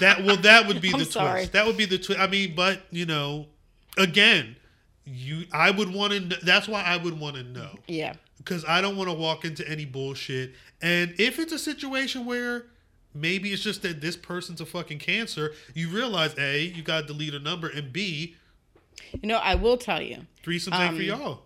that 0.00 0.22
well, 0.24 0.36
that 0.38 0.66
would 0.66 0.80
be 0.80 0.90
I'm 0.92 0.98
the 0.98 1.04
sorry. 1.04 1.40
twist. 1.40 1.52
That 1.52 1.66
would 1.66 1.76
be 1.76 1.84
the 1.84 1.98
twist. 1.98 2.20
I 2.20 2.26
mean, 2.26 2.54
but 2.54 2.80
you 2.90 3.06
know, 3.06 3.48
again, 3.98 4.56
you 5.06 5.44
I 5.52 5.70
would 5.70 5.92
want 5.92 6.12
to. 6.12 6.44
That's 6.44 6.68
why 6.68 6.82
I 6.82 6.96
would 6.96 7.18
want 7.18 7.36
to 7.36 7.42
know. 7.44 7.78
yeah, 7.88 8.14
because 8.38 8.64
I 8.64 8.80
don't 8.80 8.96
want 8.96 9.08
to 9.08 9.14
walk 9.14 9.44
into 9.44 9.68
any 9.68 9.84
bullshit. 9.84 10.52
And 10.82 11.14
if 11.18 11.38
it's 11.38 11.52
a 11.52 11.58
situation 11.58 12.26
where 12.26 12.66
maybe 13.14 13.52
it's 13.52 13.62
just 13.62 13.82
that 13.82 14.00
this 14.00 14.16
person's 14.16 14.60
a 14.60 14.66
fucking 14.66 14.98
cancer, 14.98 15.52
you 15.74 15.88
realize 15.88 16.36
A, 16.38 16.62
you 16.64 16.82
got 16.82 17.02
to 17.02 17.06
delete 17.06 17.34
a 17.34 17.38
number, 17.38 17.68
and 17.68 17.92
B, 17.92 18.36
you 19.22 19.28
know, 19.28 19.38
I 19.38 19.54
will 19.54 19.76
tell 19.78 20.02
you. 20.02 20.26
ain't 20.46 20.90
Um, 20.90 20.96
for 20.96 21.02
y'all. 21.02 21.42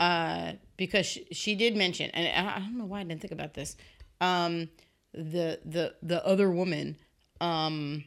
uh, 0.00 0.52
because 0.76 1.06
she, 1.06 1.26
she 1.30 1.54
did 1.54 1.76
mention, 1.76 2.10
and 2.10 2.48
I, 2.48 2.56
I 2.56 2.58
don't 2.58 2.76
know 2.76 2.84
why 2.84 3.00
I 3.00 3.04
didn't 3.04 3.20
think 3.20 3.32
about 3.32 3.54
this. 3.54 3.76
Um, 4.20 4.68
the 5.12 5.60
the 5.64 5.94
the 6.02 6.24
other 6.26 6.50
woman, 6.50 6.96
um, 7.40 8.04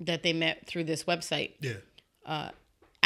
that 0.00 0.22
they 0.22 0.32
met 0.32 0.66
through 0.66 0.84
this 0.84 1.04
website, 1.04 1.54
Yeah. 1.60 2.50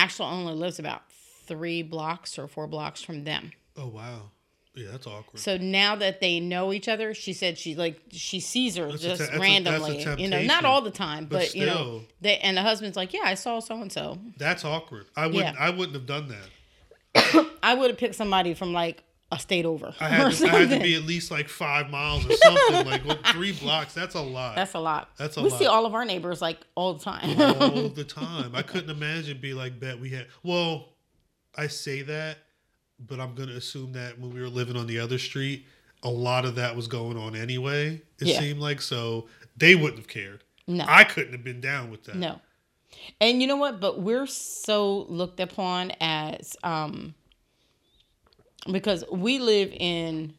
Actually 0.03 0.29
only 0.31 0.55
lives 0.55 0.79
about 0.79 1.03
three 1.47 1.83
blocks 1.83 2.39
or 2.39 2.47
four 2.49 2.67
blocks 2.67 3.03
from 3.03 3.25
them. 3.25 3.53
Oh 3.77 3.89
wow. 3.89 4.31
Yeah, 4.75 4.89
that's 4.91 5.07
awkward. 5.07 5.39
So 5.39 5.59
now 5.59 5.97
that 5.97 6.21
they 6.21 6.41
know 6.41 6.73
each 6.73 6.89
other, 6.89 7.13
she 7.13 7.35
said 7.35 7.59
she 7.59 7.75
like 7.75 8.01
she 8.11 8.41
sees 8.41 8.77
her 8.77 8.87
That's 8.91 9.05
a 9.05 9.09
just 9.09 9.21
te- 9.21 9.27
that's 9.27 9.37
a- 9.37 9.41
randomly. 9.41 10.05
that's 10.05 10.19
a 10.19 10.23
you 10.23 10.29
know, 10.29 10.43
not 10.43 10.65
all 10.65 10.81
the 10.81 10.91
time, 10.91 11.27
But 11.27 11.41
but, 11.41 11.55
you 11.55 11.67
know, 11.67 12.03
they 12.23 12.39
and 12.39 12.57
the 12.57 12.63
husband's 12.63 12.97
like, 12.97 13.13
yeah, 13.13 13.21
I 13.25 13.35
saw 13.35 13.61
so 13.61 13.75
and 13.81 13.93
so. 13.93 14.19
that's 14.39 14.65
awkward. 14.65 15.07
I 15.15 15.27
wouldn't. 15.27 15.57
Yeah. 15.57 15.63
I 15.63 15.71
wouldn't 15.71 15.95
have 15.95 16.07
done 16.07 16.29
that. 16.29 17.47
I 17.63 17.75
would 17.75 17.91
have 17.91 17.99
picked 17.99 18.15
somebody 18.15 18.55
from 18.55 18.73
like 18.73 19.03
a 19.33 19.39
state 19.39 19.65
over. 19.65 19.93
I 19.99 20.09
had, 20.09 20.33
to, 20.35 20.47
I 20.47 20.49
had 20.61 20.71
to 20.71 20.79
be 20.79 20.95
at 20.95 21.03
least 21.03 21.31
like 21.33 21.49
five 21.49 21.91
miles 21.91 22.25
or 22.27 22.33
something. 22.37 22.87
like 22.87 23.05
well, 23.05 23.19
three 23.33 23.53
blocks. 23.53 23.95
That's 23.95 24.15
a 24.15 24.21
lot. 24.21 24.55
That's 24.55 24.75
a 24.75 24.79
lot. 24.79 25.09
That's 25.17 25.37
a 25.37 25.41
lot. 25.41 25.45
we 25.47 25.51
lot. 25.51 25.59
see 25.59 25.67
all 25.67 25.87
of 25.87 25.95
our 25.95 26.05
neighbors 26.05 26.41
like 26.41 26.59
all 26.77 26.95
the 26.95 27.03
time. 27.03 27.41
all 27.61 27.89
the 27.89 28.05
time. 28.05 28.55
I 28.55 28.63
couldn't 28.63 28.91
imagine 28.91 29.39
be 29.41 29.55
like, 29.55 29.81
bet 29.81 29.99
we 29.99 30.11
had. 30.11 30.29
Well, 30.45 30.91
I 31.57 31.67
say 31.67 32.03
that, 32.03 32.39
but 33.01 33.19
I'm 33.21 33.35
gonna 33.35 33.55
assume 33.55 33.93
that 33.95 34.19
when 34.21 34.33
we 34.33 34.41
were 34.41 34.49
living 34.49 34.77
on 34.77 34.87
the 34.87 35.01
other 35.01 35.19
street, 35.19 35.67
a 36.03 36.11
lot 36.11 36.45
of 36.45 36.55
that 36.57 36.77
was 36.77 36.87
going 36.87 37.17
on 37.17 37.35
anyway. 37.35 38.03
It 38.21 38.29
Yeah. 38.29 38.39
seemed 38.41 38.61
like 38.61 38.81
so 38.81 39.27
they 39.57 39.75
wouldn't 39.75 39.99
have 39.99 40.09
cared. 40.09 40.45
No. 40.67 40.85
I 40.87 41.05
couldn't 41.05 41.33
have 41.33 41.43
been 41.45 41.61
down 41.61 41.91
with 41.91 42.05
that. 42.05 42.17
no. 42.17 42.41
And 43.21 43.41
you 43.41 43.49
know 43.49 43.57
what? 43.57 43.81
But 43.81 44.01
we're 44.01 44.27
so 44.27 45.07
looked 45.09 45.41
upon 45.41 45.93
as 46.01 46.55
um 46.63 47.15
because 48.71 49.05
we 49.11 49.39
live 49.39 49.73
in 49.73 50.35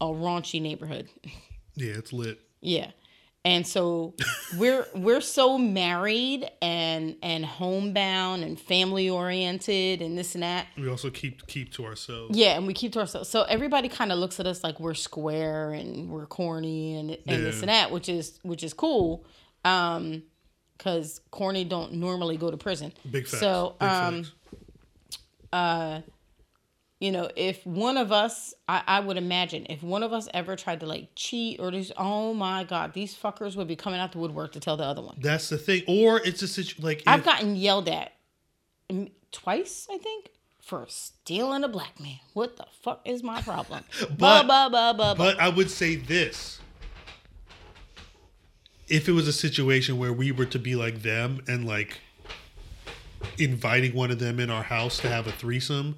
a 0.00 0.06
raunchy 0.06 0.60
neighborhood. 0.60 1.08
Yeah, 1.74 1.92
it's 1.94 2.12
lit. 2.12 2.38
Yeah. 2.60 2.90
And 3.44 3.64
so 3.66 4.14
we're 4.58 4.86
we're 4.94 5.20
so 5.20 5.56
married 5.56 6.50
and 6.60 7.16
and 7.22 7.44
homebound 7.46 8.42
and 8.42 8.58
family 8.58 9.08
oriented 9.08 10.02
and 10.02 10.18
this 10.18 10.34
and 10.34 10.42
that. 10.42 10.66
We 10.76 10.88
also 10.88 11.10
keep 11.10 11.46
keep 11.46 11.72
to 11.74 11.84
ourselves. 11.86 12.36
Yeah, 12.36 12.56
and 12.56 12.66
we 12.66 12.74
keep 12.74 12.92
to 12.94 13.00
ourselves. 13.00 13.28
So 13.28 13.42
everybody 13.44 13.88
kind 13.88 14.10
of 14.10 14.18
looks 14.18 14.40
at 14.40 14.46
us 14.46 14.64
like 14.64 14.80
we're 14.80 14.94
square 14.94 15.70
and 15.70 16.10
we're 16.10 16.26
corny 16.26 16.96
and 16.96 17.10
and 17.26 17.44
this 17.46 17.56
Yeah. 17.56 17.60
and 17.60 17.68
that, 17.68 17.90
which 17.92 18.08
is 18.08 18.38
which 18.42 18.64
is 18.64 18.74
cool. 18.74 19.24
Um 19.64 20.24
cuz 20.78 21.20
corny 21.30 21.64
don't 21.64 21.92
normally 21.94 22.36
go 22.36 22.50
to 22.50 22.56
prison. 22.56 22.92
Big 23.10 23.28
facts. 23.28 23.40
So 23.40 23.76
Big 23.78 23.88
um 23.88 24.24
facts. 24.24 24.32
You 26.98 27.12
know, 27.12 27.28
if 27.36 27.64
one 27.66 27.98
of 27.98 28.10
us, 28.10 28.54
I, 28.68 28.82
I 28.86 29.00
would 29.00 29.18
imagine, 29.18 29.66
if 29.68 29.82
one 29.82 30.02
of 30.02 30.12
us 30.14 30.28
ever 30.32 30.56
tried 30.56 30.80
to 30.80 30.86
like 30.86 31.08
cheat 31.14 31.60
or 31.60 31.70
just, 31.70 31.92
oh 31.98 32.32
my 32.32 32.64
God, 32.64 32.94
these 32.94 33.14
fuckers 33.14 33.54
would 33.56 33.68
be 33.68 33.76
coming 33.76 34.00
out 34.00 34.12
the 34.12 34.18
woodwork 34.18 34.52
to 34.52 34.60
tell 34.60 34.76
the 34.76 34.84
other 34.84 35.02
one. 35.02 35.16
That's 35.20 35.48
the 35.50 35.58
thing. 35.58 35.82
Or 35.86 36.20
it's 36.24 36.40
a 36.42 36.48
situation 36.48 36.82
like 36.84 37.02
I've 37.06 37.20
if- 37.20 37.24
gotten 37.26 37.54
yelled 37.56 37.88
at 37.88 38.12
twice, 39.30 39.86
I 39.92 39.98
think, 39.98 40.30
for 40.60 40.86
stealing 40.88 41.64
a 41.64 41.68
black 41.68 42.00
man. 42.00 42.18
What 42.32 42.56
the 42.56 42.66
fuck 42.82 43.02
is 43.04 43.22
my 43.22 43.42
problem? 43.42 43.84
But- 44.00 44.18
ba, 44.18 44.44
ba, 44.46 44.68
ba, 44.70 44.94
ba, 44.96 45.14
ba. 45.14 45.14
But 45.16 45.38
I 45.40 45.48
would 45.50 45.70
say 45.70 45.96
this. 45.96 46.60
If 48.88 49.08
it 49.08 49.12
was 49.12 49.26
a 49.26 49.32
situation 49.32 49.98
where 49.98 50.12
we 50.12 50.30
were 50.30 50.46
to 50.46 50.58
be 50.60 50.76
like 50.76 51.02
them 51.02 51.42
and 51.48 51.66
like 51.66 51.98
inviting 53.36 53.94
one 53.94 54.10
of 54.12 54.18
them 54.20 54.38
in 54.38 54.48
our 54.48 54.62
house 54.62 54.98
to 55.00 55.08
have 55.08 55.26
a 55.26 55.32
threesome, 55.32 55.96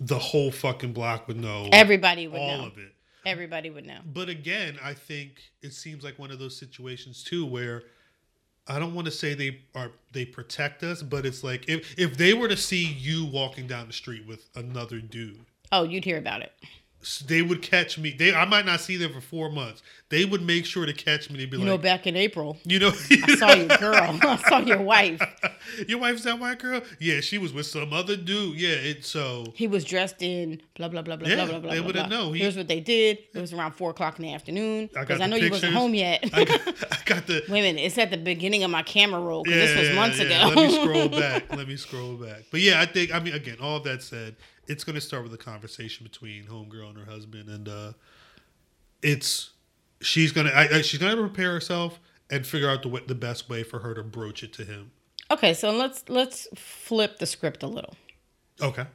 the 0.00 0.18
whole 0.18 0.50
fucking 0.50 0.92
block 0.92 1.26
would 1.28 1.36
know 1.36 1.68
Everybody 1.72 2.28
would 2.28 2.38
all 2.40 2.58
know. 2.58 2.66
of 2.66 2.78
it. 2.78 2.92
Everybody 3.26 3.68
would 3.70 3.84
know. 3.86 3.98
But 4.12 4.28
again, 4.28 4.78
I 4.82 4.94
think 4.94 5.32
it 5.62 5.72
seems 5.72 6.02
like 6.04 6.18
one 6.18 6.30
of 6.30 6.38
those 6.38 6.56
situations 6.56 7.22
too 7.24 7.44
where 7.44 7.82
I 8.66 8.78
don't 8.78 8.94
want 8.94 9.06
to 9.06 9.10
say 9.10 9.34
they 9.34 9.60
are 9.74 9.90
they 10.12 10.24
protect 10.24 10.82
us, 10.82 11.02
but 11.02 11.26
it's 11.26 11.42
like 11.42 11.68
if 11.68 11.98
if 11.98 12.16
they 12.16 12.32
were 12.34 12.48
to 12.48 12.56
see 12.56 12.84
you 12.84 13.24
walking 13.26 13.66
down 13.66 13.86
the 13.86 13.92
street 13.92 14.26
with 14.26 14.48
another 14.54 15.00
dude, 15.00 15.40
Oh, 15.72 15.82
you'd 15.82 16.04
hear 16.04 16.18
about 16.18 16.42
it. 16.42 16.52
They 17.26 17.42
would 17.42 17.62
catch 17.62 17.96
me. 17.96 18.10
They 18.10 18.34
I 18.34 18.44
might 18.44 18.66
not 18.66 18.80
see 18.80 18.96
them 18.96 19.12
for 19.12 19.20
four 19.20 19.50
months. 19.50 19.82
They 20.10 20.24
would 20.24 20.42
make 20.42 20.64
sure 20.66 20.84
to 20.86 20.92
catch 20.92 21.30
me. 21.30 21.36
They'd 21.38 21.50
be 21.50 21.58
You 21.58 21.64
know, 21.64 21.78
back 21.78 22.06
in 22.06 22.16
April, 22.16 22.56
you 22.64 22.78
know, 22.78 22.88
I 23.10 23.36
saw 23.36 23.52
your 23.52 23.68
girl. 23.78 24.18
I 24.22 24.36
saw 24.48 24.58
your 24.58 24.80
wife. 24.82 25.20
your 25.88 25.98
wife's 26.00 26.24
that 26.24 26.38
white 26.40 26.58
girl. 26.58 26.80
Yeah, 26.98 27.20
she 27.20 27.38
was 27.38 27.52
with 27.52 27.66
some 27.66 27.92
other 27.92 28.16
dude. 28.16 28.58
Yeah, 28.58 28.70
it 28.70 29.04
so 29.04 29.52
He 29.54 29.66
was 29.68 29.84
dressed 29.84 30.22
in 30.22 30.60
blah 30.74 30.88
blah 30.88 31.02
blah 31.02 31.16
blah 31.16 31.28
Yeah, 31.28 31.36
blah 31.36 31.46
blah 31.46 31.58
blah. 31.60 31.70
they 31.72 31.80
would've 31.80 32.08
blah. 32.08 32.18
known. 32.18 32.34
He- 32.34 32.40
Here's 32.40 32.56
what 32.56 32.66
they 32.68 32.80
did. 32.80 33.18
It 33.32 33.40
was 33.40 33.52
around 33.52 33.72
four 33.72 33.90
o'clock 33.90 34.18
in 34.18 34.24
the 34.24 34.34
afternoon 34.34 34.88
because 34.92 35.06
got 35.18 35.20
I, 35.20 35.26
know 35.26 35.38
the 35.38 35.44
you 35.44 35.50
wasn't 35.50 35.74
home 35.74 35.94
yet. 35.94 36.24
I 36.32 36.44
got, 36.44 36.60
I 36.68 36.96
got 37.04 37.26
the. 37.26 37.44
Wait 37.48 37.60
a 37.60 37.62
minute, 37.62 37.80
it's 37.82 37.98
at 37.98 38.10
the 38.10 38.16
beginning 38.18 38.64
of 38.64 38.70
my 38.70 38.82
camera 38.82 39.20
roll 39.20 39.44
because 39.44 39.60
this 39.70 39.78
was 39.78 39.88
Yeah, 39.90 39.94
months 39.94 40.18
yeah. 40.18 40.48
ago. 40.48 40.60
Let 40.60 40.70
me 40.70 40.82
scroll 40.82 41.08
back. 41.08 41.54
Let 41.56 41.68
me 41.68 41.76
scroll 41.76 42.14
back. 42.16 42.44
But 42.50 42.60
yeah, 42.60 42.80
I 42.80 42.86
think 42.86 43.14
I 43.14 43.20
mean 43.20 43.34
again, 43.34 43.58
all 43.60 43.76
of 43.76 43.84
that 43.84 44.02
said, 44.02 44.34
it's 44.68 44.84
going 44.84 44.94
to 44.94 45.00
start 45.00 45.22
with 45.24 45.32
a 45.34 45.38
conversation 45.38 46.04
between 46.04 46.44
homegirl 46.44 46.90
and 46.90 46.98
her 46.98 47.10
husband, 47.10 47.48
and 47.48 47.68
uh 47.68 47.92
it's 49.02 49.50
she's 50.00 50.32
gonna 50.32 50.50
I, 50.50 50.68
I- 50.78 50.82
she's 50.82 51.00
gonna 51.00 51.16
prepare 51.20 51.52
herself 51.52 51.98
and 52.30 52.46
figure 52.46 52.68
out 52.68 52.82
the 52.82 53.02
the 53.06 53.14
best 53.14 53.48
way 53.48 53.62
for 53.62 53.78
her 53.80 53.94
to 53.94 54.02
broach 54.02 54.42
it 54.42 54.52
to 54.54 54.64
him. 54.64 54.90
okay, 55.30 55.54
so 55.54 55.70
let's 55.70 56.04
let's 56.08 56.46
flip 56.54 57.18
the 57.18 57.26
script 57.26 57.62
a 57.62 57.66
little. 57.66 57.94
Okay. 58.60 58.86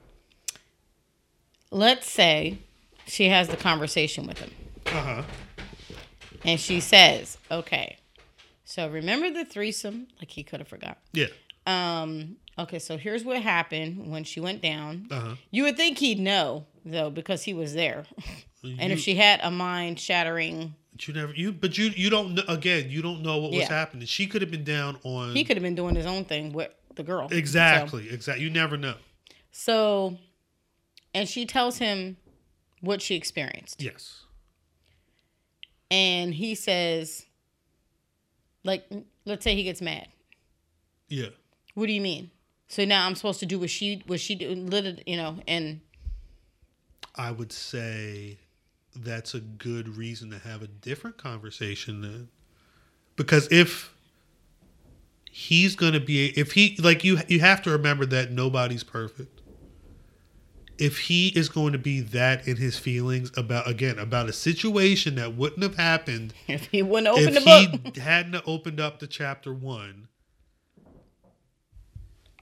Let's 1.71 2.09
say 2.09 2.59
she 3.07 3.29
has 3.29 3.47
the 3.47 3.57
conversation 3.57 4.27
with 4.27 4.37
him 4.39 4.51
Uh 4.87 4.89
huh. 4.91 5.23
and 6.45 6.59
she 6.59 6.79
says, 6.79 7.37
"Okay, 7.49 7.97
so 8.65 8.89
remember 8.89 9.31
the 9.31 9.45
threesome? 9.45 10.07
Like 10.19 10.29
he 10.31 10.43
could 10.43 10.59
have 10.59 10.67
forgot. 10.67 10.97
Yeah. 11.13 11.27
Um, 11.65 12.35
okay, 12.57 12.79
so 12.79 12.97
here's 12.97 13.23
what 13.23 13.41
happened 13.41 14.11
when 14.11 14.23
she 14.23 14.39
went 14.39 14.61
down. 14.61 15.07
Uh 15.11 15.19
huh. 15.19 15.35
You 15.51 15.63
would 15.63 15.77
think 15.77 15.97
he'd 15.99 16.19
know 16.19 16.65
though 16.85 17.09
because 17.09 17.43
he 17.43 17.53
was 17.53 17.73
there. 17.73 18.05
And 18.79 18.93
if 18.93 18.99
she 19.01 19.15
had 19.15 19.41
a 19.43 19.51
mind 19.51 19.99
shattering, 19.99 20.73
But 20.93 21.05
you 21.09 21.13
never 21.13 21.33
you 21.33 21.51
but 21.51 21.77
you 21.77 21.87
you 21.97 22.09
don't 22.09 22.33
know 22.33 22.43
again 22.47 22.89
you 22.89 23.01
don't 23.01 23.21
know 23.21 23.37
what 23.39 23.51
was 23.51 23.67
happening. 23.67 24.05
She 24.07 24.25
could 24.25 24.41
have 24.41 24.51
been 24.51 24.63
down 24.63 24.97
on 25.03 25.35
he 25.35 25.43
could 25.43 25.57
have 25.57 25.63
been 25.63 25.75
doing 25.75 25.95
his 25.95 26.05
own 26.05 26.23
thing 26.23 26.53
with 26.53 26.71
the 26.95 27.03
girl. 27.03 27.27
So- 27.27 27.35
exactly 27.35 28.09
exactly. 28.09 28.41
You 28.41 28.49
never 28.49 28.77
know. 28.77 28.95
So, 29.51 30.17
and 31.13 31.27
she 31.27 31.45
tells 31.45 31.77
him 31.79 32.15
what 32.79 33.01
she 33.01 33.15
experienced. 33.15 33.81
Yes. 33.81 34.21
And 35.91 36.33
he 36.33 36.55
says, 36.55 37.25
like, 38.63 38.85
let's 39.25 39.43
say 39.43 39.55
he 39.55 39.63
gets 39.63 39.81
mad. 39.81 40.07
Yeah. 41.09 41.27
What 41.75 41.87
do 41.87 41.91
you 41.91 42.01
mean? 42.01 42.31
So 42.73 42.85
now 42.85 43.05
I'm 43.05 43.13
supposed 43.13 43.39
to 43.41 43.45
do 43.45 43.59
what 43.59 43.69
she 43.69 44.01
what 44.07 44.19
she 44.19 44.33
do, 44.33 44.47
you 45.05 45.15
know, 45.15 45.37
and 45.47 45.81
I 47.13 47.29
would 47.29 47.51
say 47.51 48.39
that's 48.95 49.35
a 49.35 49.41
good 49.41 49.95
reason 49.95 50.31
to 50.31 50.39
have 50.39 50.63
a 50.63 50.67
different 50.67 51.17
conversation 51.17 52.01
then. 52.01 52.29
Because 53.15 53.47
if 53.51 53.93
he's 55.29 55.75
going 55.75 55.93
to 55.93 55.99
be 55.99 56.29
if 56.29 56.53
he 56.53 56.75
like 56.81 57.03
you 57.03 57.19
you 57.27 57.41
have 57.41 57.61
to 57.61 57.69
remember 57.69 58.07
that 58.07 58.31
nobody's 58.31 58.83
perfect. 58.83 59.41
If 60.79 60.97
he 60.97 61.27
is 61.27 61.49
going 61.49 61.73
to 61.73 61.77
be 61.77 61.99
that 62.01 62.47
in 62.47 62.57
his 62.57 62.79
feelings 62.79 63.31
about 63.37 63.69
again 63.69 63.99
about 63.99 64.29
a 64.29 64.33
situation 64.33 65.13
that 65.15 65.35
wouldn't 65.35 65.61
have 65.61 65.75
happened 65.75 66.33
if 66.47 66.65
he 66.71 66.81
wouldn't 66.81 67.15
open 67.15 67.35
the 67.35 67.69
book, 67.83 67.95
he 67.95 68.01
hadn't 68.01 68.41
opened 68.47 68.79
up 68.79 68.97
the 68.97 69.05
chapter 69.05 69.53
1 69.53 70.07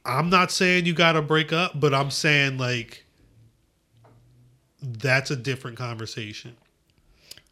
I'm 0.06 0.30
not 0.30 0.52
saying 0.52 0.86
you 0.86 0.94
got 0.94 1.14
to 1.14 1.22
break 1.22 1.54
up, 1.54 1.80
but 1.80 1.94
I'm 1.94 2.12
saying 2.12 2.58
like 2.58 3.06
that's 4.82 5.30
a 5.30 5.36
different 5.36 5.78
conversation 5.78 6.58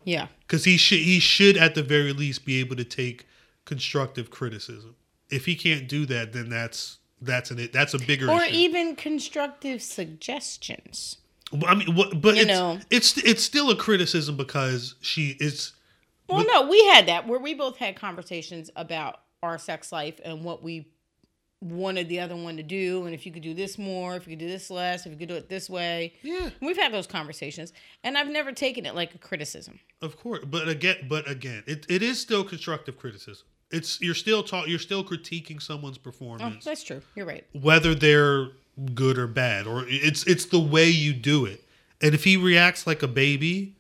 yeah, 0.04 0.28
because 0.41 0.64
he 0.64 0.78
should 0.78 1.00
he 1.00 1.20
should 1.20 1.58
at 1.58 1.76
the 1.76 1.84
very 1.84 2.14
least 2.14 2.45
be 2.45 2.60
able 2.60 2.76
to 2.78 2.84
take 2.84 3.28
constructive 3.66 4.32
criticism. 4.32 4.95
If 5.30 5.45
he 5.45 5.56
can't 5.56 5.88
do 5.88 6.06
that, 6.08 6.34
then 6.34 6.50
that's 6.50 7.00
that's 7.22 7.52
an 7.52 7.70
that's 7.74 7.93
a 7.93 8.00
bigger 8.00 8.30
or 8.30 8.43
issue. 8.43 8.56
even 8.56 8.95
constructive 8.95 9.82
suggestions. 9.82 11.18
I 11.66 11.76
mean, 11.76 11.95
what, 11.95 12.22
but 12.22 12.36
You 12.36 12.41
it's, 12.41 12.47
know. 12.47 12.80
it's 12.89 13.18
it's 13.18 13.43
still 13.43 13.70
a 13.72 13.76
criticism 13.76 14.38
because 14.38 14.95
she 15.02 15.36
is 15.39 15.74
Well, 16.28 16.45
no, 16.45 16.68
we 16.68 16.84
had 16.88 17.08
that 17.08 17.28
where 17.28 17.39
we 17.39 17.54
both 17.54 17.78
had 17.78 17.95
conversations 17.95 18.70
about 18.76 19.22
our 19.43 19.58
sex 19.58 19.91
life 19.91 20.20
and 20.24 20.43
what 20.43 20.64
we 20.64 20.88
wanted 21.62 22.07
the 22.10 22.20
other 22.22 22.36
one 22.36 22.55
to 22.57 22.64
do, 22.64 23.05
and 23.05 23.14
if 23.14 23.26
you 23.26 23.32
could 23.32 23.41
do 23.43 23.53
this 23.53 23.78
more, 23.78 24.16
if 24.16 24.26
you 24.28 24.32
could 24.34 24.39
do 24.39 24.47
this 24.47 24.70
less, 24.70 25.05
if 25.05 25.12
you 25.12 25.18
could 25.18 25.28
do 25.28 25.36
it 25.36 25.49
this 25.49 25.70
way. 25.70 26.14
yeah, 26.24 26.49
We've 26.62 26.78
had 26.78 26.93
those 26.93 27.07
conversations, 27.07 27.74
and 28.03 28.18
I've 28.18 28.30
never 28.30 28.51
taken 28.51 28.86
it 28.86 28.95
like 28.95 29.14
a 29.14 29.18
criticism. 29.18 29.80
of 30.01 30.18
course. 30.18 30.43
But 30.45 30.70
again, 30.70 31.05
but 31.10 31.30
again, 31.30 31.64
it, 31.68 31.86
it 31.89 32.01
is 32.01 32.20
still 32.20 32.43
constructive 32.43 32.97
criticism. 32.97 33.45
It's 33.72 33.99
you're 34.01 34.16
still 34.16 34.41
taught 34.41 34.68
you're 34.70 34.80
still 34.80 35.03
critiquing 35.03 35.62
someone's 35.62 35.97
performance 35.97 36.41
Oh, 36.41 36.45
performance. 36.45 36.66
that's 36.66 36.84
true. 36.84 37.01
You're 37.16 37.26
right. 37.28 37.45
whether 37.53 37.93
they're 37.93 38.49
good 38.95 39.18
or 39.18 39.28
bad 39.28 39.68
or 39.68 39.84
it's 39.88 40.24
it's 40.26 40.45
the 40.45 40.60
way 40.60 40.89
you 40.89 41.12
do 41.14 41.43
it 41.45 41.62
and 42.01 42.16
if 42.16 42.24
he 42.24 42.38
reacts 42.38 42.88
like 42.88 43.03
a 43.03 43.07
baby 43.10 43.76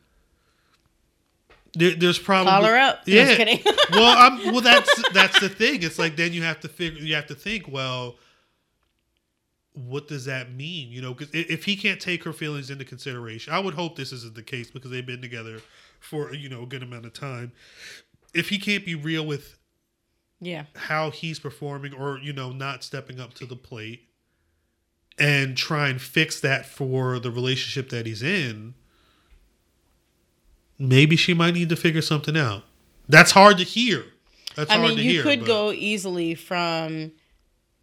there, 1.79 1.95
there's 1.95 2.19
probably 2.19 2.51
Call 2.51 2.63
her 2.65 2.77
up. 2.77 3.01
Yeah 3.05 3.25
just 3.25 3.37
kidding. 3.37 3.59
well 3.91 4.15
i'm 4.17 4.51
well 4.51 4.61
that's 4.61 5.09
that's 5.13 5.39
the 5.39 5.49
thing 5.49 5.81
it's 5.83 5.97
like 5.99 6.15
then 6.15 6.33
you 6.33 6.43
have 6.43 6.59
to 6.61 6.67
figure 6.67 7.01
you 7.01 7.15
have 7.15 7.27
to 7.27 7.35
think 7.35 7.67
well 7.67 8.15
what 9.73 10.07
does 10.07 10.25
that 10.25 10.51
mean 10.51 10.89
you 10.91 11.01
know 11.01 11.13
because 11.13 11.33
if 11.33 11.63
he 11.65 11.75
can't 11.75 11.99
take 12.01 12.23
her 12.23 12.33
feelings 12.33 12.69
into 12.69 12.83
consideration 12.83 13.53
i 13.53 13.59
would 13.59 13.73
hope 13.73 13.95
this 13.95 14.11
isn't 14.11 14.35
the 14.35 14.43
case 14.43 14.69
because 14.69 14.91
they've 14.91 15.05
been 15.05 15.21
together 15.21 15.61
for 15.99 16.33
you 16.33 16.49
know 16.49 16.63
a 16.63 16.65
good 16.65 16.83
amount 16.83 17.05
of 17.05 17.13
time 17.13 17.51
if 18.33 18.49
he 18.49 18.57
can't 18.59 18.85
be 18.85 18.95
real 18.95 19.25
with 19.25 19.57
Yeah. 20.41 20.65
how 20.75 21.11
he's 21.11 21.39
performing 21.39 21.93
or 21.93 22.17
you 22.19 22.33
know 22.33 22.51
not 22.51 22.83
stepping 22.83 23.19
up 23.19 23.33
to 23.35 23.45
the 23.45 23.55
plate 23.55 24.07
and 25.17 25.55
try 25.57 25.89
and 25.89 26.01
fix 26.01 26.39
that 26.41 26.65
for 26.65 27.19
the 27.19 27.31
relationship 27.31 27.89
that 27.89 28.05
he's 28.05 28.23
in 28.23 28.73
maybe 30.79 31.15
she 31.15 31.33
might 31.33 31.53
need 31.53 31.69
to 31.69 31.75
figure 31.75 32.01
something 32.01 32.35
out 32.37 32.63
that's 33.07 33.31
hard 33.31 33.57
to 33.57 33.63
hear 33.63 34.05
that's 34.55 34.71
I 34.71 34.75
hard 34.77 34.87
mean, 34.89 34.97
to 34.97 35.03
you 35.03 35.11
hear 35.11 35.23
could 35.23 35.39
but- 35.41 35.47
go 35.47 35.71
easily 35.71 36.33
from 36.35 37.11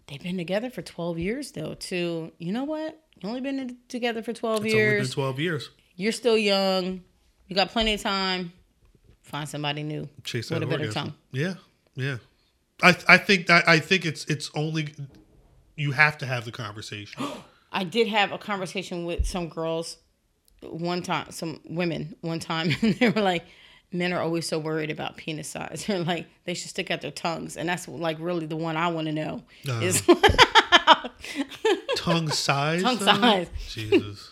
they've 0.08 0.22
been 0.22 0.36
together 0.36 0.70
for 0.70 0.82
12 0.82 1.18
years 1.18 1.52
though 1.52 1.74
to 1.74 2.32
you 2.38 2.52
know 2.52 2.64
what? 2.64 2.98
You 3.20 3.28
only 3.28 3.40
been 3.40 3.78
together 3.88 4.22
for 4.22 4.32
12 4.32 4.56
it's 4.56 4.60
only 4.64 4.70
been 4.70 4.78
years. 4.78 5.10
12 5.14 5.40
years 5.40 5.70
You're 5.96 6.12
still 6.12 6.36
young. 6.36 7.02
You 7.48 7.56
got 7.56 7.70
plenty 7.70 7.94
of 7.94 8.02
time. 8.02 8.52
Find 9.22 9.48
somebody 9.48 9.82
new. 9.82 10.08
chase 10.24 10.50
With 10.50 10.60
that 10.60 10.64
a 10.66 10.68
better 10.68 10.82
orgasm. 10.84 11.02
tongue. 11.08 11.14
yeah 11.32 11.54
yeah 11.94 12.16
i 12.82 12.96
i 13.08 13.16
think 13.16 13.46
that 13.46 13.66
i 13.68 13.78
think 13.78 14.04
it's 14.04 14.24
it's 14.26 14.50
only 14.54 14.94
you 15.76 15.92
have 15.92 16.18
to 16.18 16.26
have 16.26 16.44
the 16.44 16.52
conversation 16.52 17.22
I 17.72 17.84
did 17.84 18.06
have 18.08 18.32
a 18.32 18.38
conversation 18.38 19.04
with 19.06 19.26
some 19.26 19.48
girls 19.48 19.96
one 20.72 21.02
time, 21.02 21.30
some 21.30 21.60
women 21.64 22.16
one 22.20 22.38
time, 22.40 22.70
and 22.82 22.94
they 22.94 23.08
were 23.10 23.20
like, 23.22 23.44
men 23.92 24.12
are 24.12 24.20
always 24.20 24.46
so 24.48 24.58
worried 24.58 24.90
about 24.90 25.16
penis 25.16 25.48
size. 25.48 25.84
They're 25.88 26.00
like, 26.00 26.26
they 26.44 26.54
should 26.54 26.70
stick 26.70 26.90
out 26.90 27.00
their 27.00 27.10
tongues. 27.10 27.56
And 27.56 27.68
that's 27.68 27.86
like 27.88 28.16
really 28.20 28.46
the 28.46 28.56
one 28.56 28.76
I 28.76 28.88
want 28.88 29.06
to 29.06 29.12
know 29.12 29.42
Uh. 29.68 29.80
is 29.80 30.02
tongue 31.96 32.30
size 32.30 32.82
Tongue 32.82 32.96
though? 32.98 33.06
size. 33.06 33.48
jesus 33.68 34.30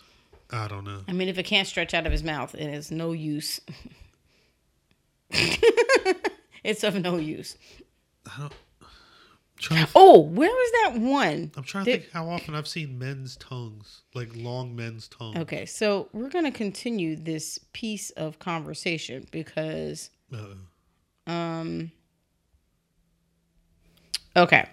i 0.51 0.69
don't 0.69 0.85
know 0.85 1.01
I 1.09 1.13
mean, 1.13 1.29
if 1.29 1.39
it 1.39 1.45
can't 1.45 1.67
stretch 1.67 1.95
out 1.95 2.07
of 2.07 2.13
his 2.13 2.23
mouth, 2.23 2.55
it 2.55 2.69
is 2.73 2.91
no 2.91 3.13
use. 3.13 3.61
it's 6.63 6.85
of 6.85 6.95
no 6.97 7.17
use. 7.17 7.57
Trying 9.65 9.87
Oh, 9.95 10.21
where 10.21 10.51
was 10.51 10.73
that 10.83 11.01
one? 11.01 11.51
I'm 11.57 11.63
trying 11.65 11.85
to 11.87 11.91
think 11.93 12.11
how 12.13 12.29
often 12.29 12.55
I've 12.55 12.69
seen 12.69 12.99
men's 12.99 13.37
tongues, 13.37 14.03
like 14.15 14.29
long 14.37 14.77
men's 14.77 15.09
tongues. 15.09 15.39
Okay, 15.39 15.65
so 15.67 16.09
we're 16.13 16.29
going 16.29 16.45
to 16.45 16.51
continue 16.51 17.17
this 17.17 17.59
piece 17.73 18.11
of 18.11 18.39
conversation 18.39 19.27
because, 19.31 20.11
Uh-oh. 20.33 21.33
um, 21.33 21.91
okay, 24.37 24.67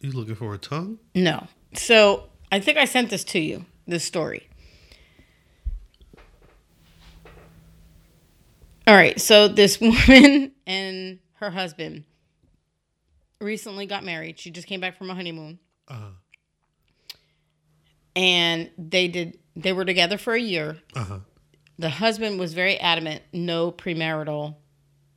You 0.00 0.12
looking 0.12 0.34
for 0.34 0.54
a 0.54 0.58
tongue? 0.58 0.98
no. 1.14 1.46
So 1.74 2.28
I 2.52 2.60
think 2.60 2.78
I 2.78 2.84
sent 2.86 3.10
this 3.10 3.24
to 3.24 3.38
you, 3.38 3.66
this 3.86 4.04
story. 4.04 4.48
All 8.86 8.94
right, 8.94 9.20
so 9.20 9.48
this 9.48 9.80
woman 9.80 10.52
and 10.66 11.18
her 11.34 11.50
husband 11.50 12.04
recently 13.40 13.86
got 13.86 14.04
married. 14.04 14.38
She 14.38 14.50
just 14.50 14.66
came 14.66 14.80
back 14.80 14.96
from 14.96 15.10
a 15.10 15.14
honeymoon. 15.14 15.58
Uh 15.88 16.10
and 18.14 18.70
they 18.78 19.08
did 19.08 19.38
they 19.54 19.74
were 19.74 19.84
together 19.84 20.16
for 20.16 20.32
a 20.34 20.40
year 20.40 20.78
huh. 20.94 21.18
the 21.78 21.90
husband 21.90 22.38
was 22.40 22.54
very 22.54 22.78
adamant 22.80 23.22
no 23.30 23.70
premarital 23.70 24.56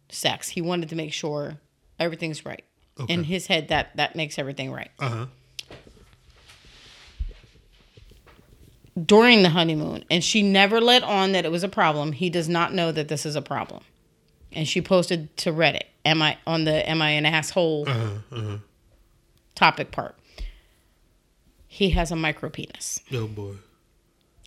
sex 0.10 0.50
he 0.50 0.60
wanted 0.62 0.90
to 0.90 0.96
make 0.98 1.14
sure 1.14 1.60
everything's 1.98 2.46
right 2.46 2.66
Okay. 3.00 3.14
in 3.14 3.24
his 3.24 3.48
head 3.48 3.70
that 3.70 3.96
that 3.96 4.18
makes 4.18 4.38
everything 4.38 4.70
right 4.74 4.92
Uh 5.00 5.08
huh. 5.10 5.26
during 9.06 9.44
the 9.44 9.50
honeymoon 9.50 10.04
and 10.12 10.22
she 10.22 10.44
never 10.44 10.82
let 10.82 11.02
on 11.04 11.32
that 11.32 11.46
it 11.46 11.52
was 11.52 11.64
a 11.64 11.70
problem 11.70 12.12
he 12.12 12.30
does 12.30 12.50
not 12.50 12.74
know 12.74 12.92
that 12.92 13.08
this 13.08 13.26
is 13.26 13.38
a 13.38 13.42
problem 13.42 13.82
and 14.54 14.68
she 14.68 14.82
posted 14.82 15.36
to 15.38 15.52
reddit 15.52 15.84
am 16.06 16.22
i 16.22 16.38
on 16.48 16.64
the 16.66 16.90
am 16.90 17.02
i 17.02 17.10
an 17.12 17.26
asshole 17.26 17.86
Uh 17.88 17.94
huh. 17.94 18.10
Uh 18.32 18.42
huh. 18.42 18.58
topic 19.56 19.92
part 19.92 20.16
he 21.68 21.92
has 21.92 22.12
a 22.12 22.16
micro 22.16 22.50
penis 22.50 23.00
Oh 23.14 23.28
boy. 23.28 23.54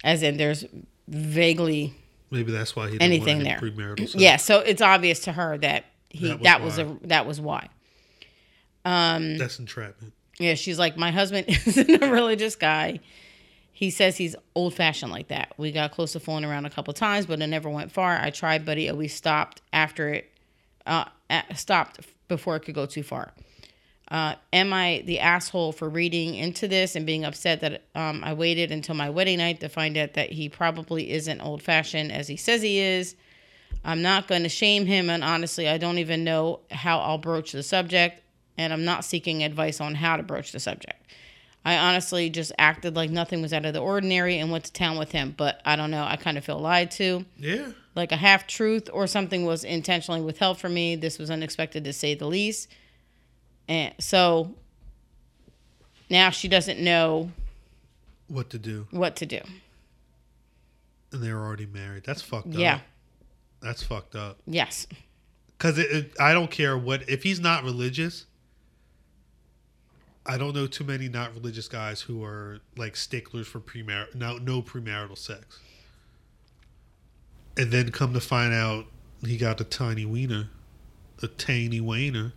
as 0.04 0.22
in 0.22 0.36
there's 0.36 0.64
vaguely 1.08 1.94
Maybe 2.30 2.50
that's 2.50 2.74
why 2.74 2.86
he 2.86 2.92
didn't 2.92 3.02
anything 3.02 3.42
there. 3.44 3.58
premarital 3.58 3.98
sex. 4.08 4.14
Yeah, 4.14 4.36
so 4.38 4.60
it's 4.60 4.80
obvious 4.80 5.20
to 5.20 5.32
her 5.32 5.58
that 5.58 5.84
he 6.08 6.28
That 6.28 6.42
that 6.44 6.62
was 6.62 6.78
was, 6.78 6.86
a 7.02 7.06
that 7.08 7.26
was 7.26 7.40
why. 7.42 7.68
Um 8.86 9.36
That's 9.38 9.58
entrapment. 9.58 10.14
yeah, 10.38 10.54
she's 10.54 10.78
like 10.78 10.96
my 10.96 11.10
husband 11.10 11.46
isn't 11.66 12.02
a 12.02 12.10
religious 12.10 12.56
guy. 12.56 13.00
He 13.72 13.90
says 13.90 14.16
he's 14.16 14.36
old 14.54 14.74
fashioned 14.74 15.10
like 15.10 15.28
that. 15.28 15.54
We 15.56 15.72
got 15.72 15.92
close 15.92 16.12
to 16.12 16.20
fooling 16.20 16.44
around 16.44 16.66
a 16.66 16.70
couple 16.70 16.92
times, 16.94 17.26
but 17.26 17.40
it 17.40 17.46
never 17.46 17.70
went 17.70 17.90
far. 17.90 18.18
I 18.18 18.30
tried, 18.30 18.64
but 18.64 18.78
he 18.78 18.88
always 18.88 19.14
stopped 19.14 19.62
after 19.72 20.10
it 20.10 20.28
uh 20.86 21.04
stopped 21.54 22.00
before 22.28 22.56
it 22.56 22.60
could 22.60 22.74
go 22.74 22.86
too 22.86 23.02
far. 23.02 23.32
Uh, 24.12 24.34
am 24.52 24.74
I 24.74 25.02
the 25.06 25.20
asshole 25.20 25.72
for 25.72 25.88
reading 25.88 26.34
into 26.34 26.68
this 26.68 26.96
and 26.96 27.06
being 27.06 27.24
upset 27.24 27.60
that 27.60 27.82
um, 27.94 28.22
I 28.22 28.34
waited 28.34 28.70
until 28.70 28.94
my 28.94 29.08
wedding 29.08 29.38
night 29.38 29.60
to 29.60 29.70
find 29.70 29.96
out 29.96 30.12
that 30.14 30.30
he 30.30 30.50
probably 30.50 31.10
isn't 31.10 31.40
old 31.40 31.62
fashioned 31.62 32.12
as 32.12 32.28
he 32.28 32.36
says 32.36 32.60
he 32.60 32.78
is? 32.78 33.16
I'm 33.84 34.02
not 34.02 34.28
going 34.28 34.42
to 34.42 34.50
shame 34.50 34.84
him, 34.84 35.08
and 35.08 35.24
honestly, 35.24 35.66
I 35.66 35.78
don't 35.78 35.96
even 35.96 36.24
know 36.24 36.60
how 36.70 36.98
I'll 36.98 37.16
broach 37.16 37.52
the 37.52 37.62
subject, 37.62 38.22
and 38.58 38.72
I'm 38.72 38.84
not 38.84 39.04
seeking 39.04 39.42
advice 39.42 39.80
on 39.80 39.94
how 39.94 40.18
to 40.18 40.22
broach 40.22 40.52
the 40.52 40.60
subject. 40.60 41.06
I 41.64 41.76
honestly 41.76 42.28
just 42.28 42.50
acted 42.58 42.96
like 42.96 43.10
nothing 43.10 43.40
was 43.40 43.52
out 43.52 43.64
of 43.64 43.72
the 43.72 43.80
ordinary 43.80 44.38
and 44.38 44.50
went 44.50 44.64
to 44.64 44.72
town 44.72 44.98
with 44.98 45.12
him, 45.12 45.32
but 45.36 45.60
I 45.64 45.76
don't 45.76 45.90
know. 45.92 46.02
I 46.02 46.16
kind 46.16 46.36
of 46.36 46.44
feel 46.44 46.58
lied 46.58 46.90
to. 46.92 47.24
Yeah. 47.36 47.68
Like 47.94 48.10
a 48.10 48.16
half 48.16 48.46
truth 48.48 48.88
or 48.92 49.06
something 49.06 49.44
was 49.46 49.62
intentionally 49.62 50.20
withheld 50.22 50.58
from 50.58 50.74
me. 50.74 50.96
This 50.96 51.18
was 51.18 51.30
unexpected 51.30 51.84
to 51.84 51.92
say 51.92 52.14
the 52.14 52.26
least. 52.26 52.68
And 53.68 53.94
so 54.00 54.54
now 56.10 56.30
she 56.30 56.48
doesn't 56.48 56.80
know 56.80 57.30
What 58.28 58.50
to 58.50 58.58
do? 58.58 58.86
what 58.90 59.14
to 59.16 59.26
do. 59.26 59.40
and 61.12 61.22
they 61.22 61.32
were 61.32 61.44
already 61.46 61.66
married. 61.66 62.02
That's 62.04 62.22
fucked 62.22 62.48
up. 62.48 62.54
Yeah. 62.54 62.80
That's 63.60 63.82
fucked 63.84 64.16
up. 64.16 64.38
Yes. 64.46 64.86
Because 65.56 65.78
I 66.18 66.32
don't 66.32 66.50
care 66.50 66.76
what 66.76 67.08
if 67.08 67.22
he's 67.22 67.38
not 67.38 67.62
religious. 67.62 68.26
I 70.24 70.38
don't 70.38 70.54
know 70.54 70.66
too 70.66 70.84
many 70.84 71.08
not 71.08 71.34
religious 71.34 71.68
guys 71.68 72.00
who 72.02 72.22
are 72.24 72.60
like 72.76 72.96
sticklers 72.96 73.46
for 73.46 73.60
premarital 73.60 74.14
no 74.14 74.38
no 74.38 74.62
premarital 74.62 75.18
sex. 75.18 75.58
And 77.56 77.70
then 77.70 77.90
come 77.90 78.14
to 78.14 78.20
find 78.20 78.54
out 78.54 78.86
he 79.24 79.36
got 79.36 79.60
a 79.60 79.64
tiny 79.64 80.06
wiener, 80.06 80.48
a 81.22 81.26
tiny 81.26 81.80
wiener. 81.80 82.32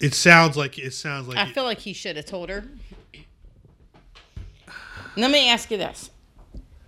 It 0.00 0.14
sounds 0.14 0.56
like 0.56 0.78
it 0.78 0.92
sounds 0.92 1.28
like 1.28 1.38
I 1.38 1.50
feel 1.52 1.64
like 1.64 1.78
he 1.78 1.92
should 1.92 2.16
have 2.16 2.26
told 2.26 2.50
her. 2.50 2.64
Let 5.16 5.30
me 5.30 5.48
ask 5.48 5.70
you 5.70 5.76
this. 5.76 6.10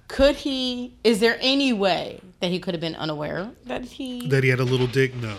Could 0.08 0.36
he, 0.36 0.96
is 1.02 1.20
there 1.20 1.36
any 1.40 1.72
way 1.72 2.20
that 2.40 2.50
he 2.50 2.58
could 2.58 2.74
have 2.74 2.80
been 2.80 2.94
unaware 2.96 3.50
that 3.66 3.84
he. 3.84 4.28
that 4.28 4.44
he 4.44 4.50
had 4.50 4.60
a 4.60 4.64
little 4.64 4.86
dick. 4.86 5.14
No, 5.14 5.36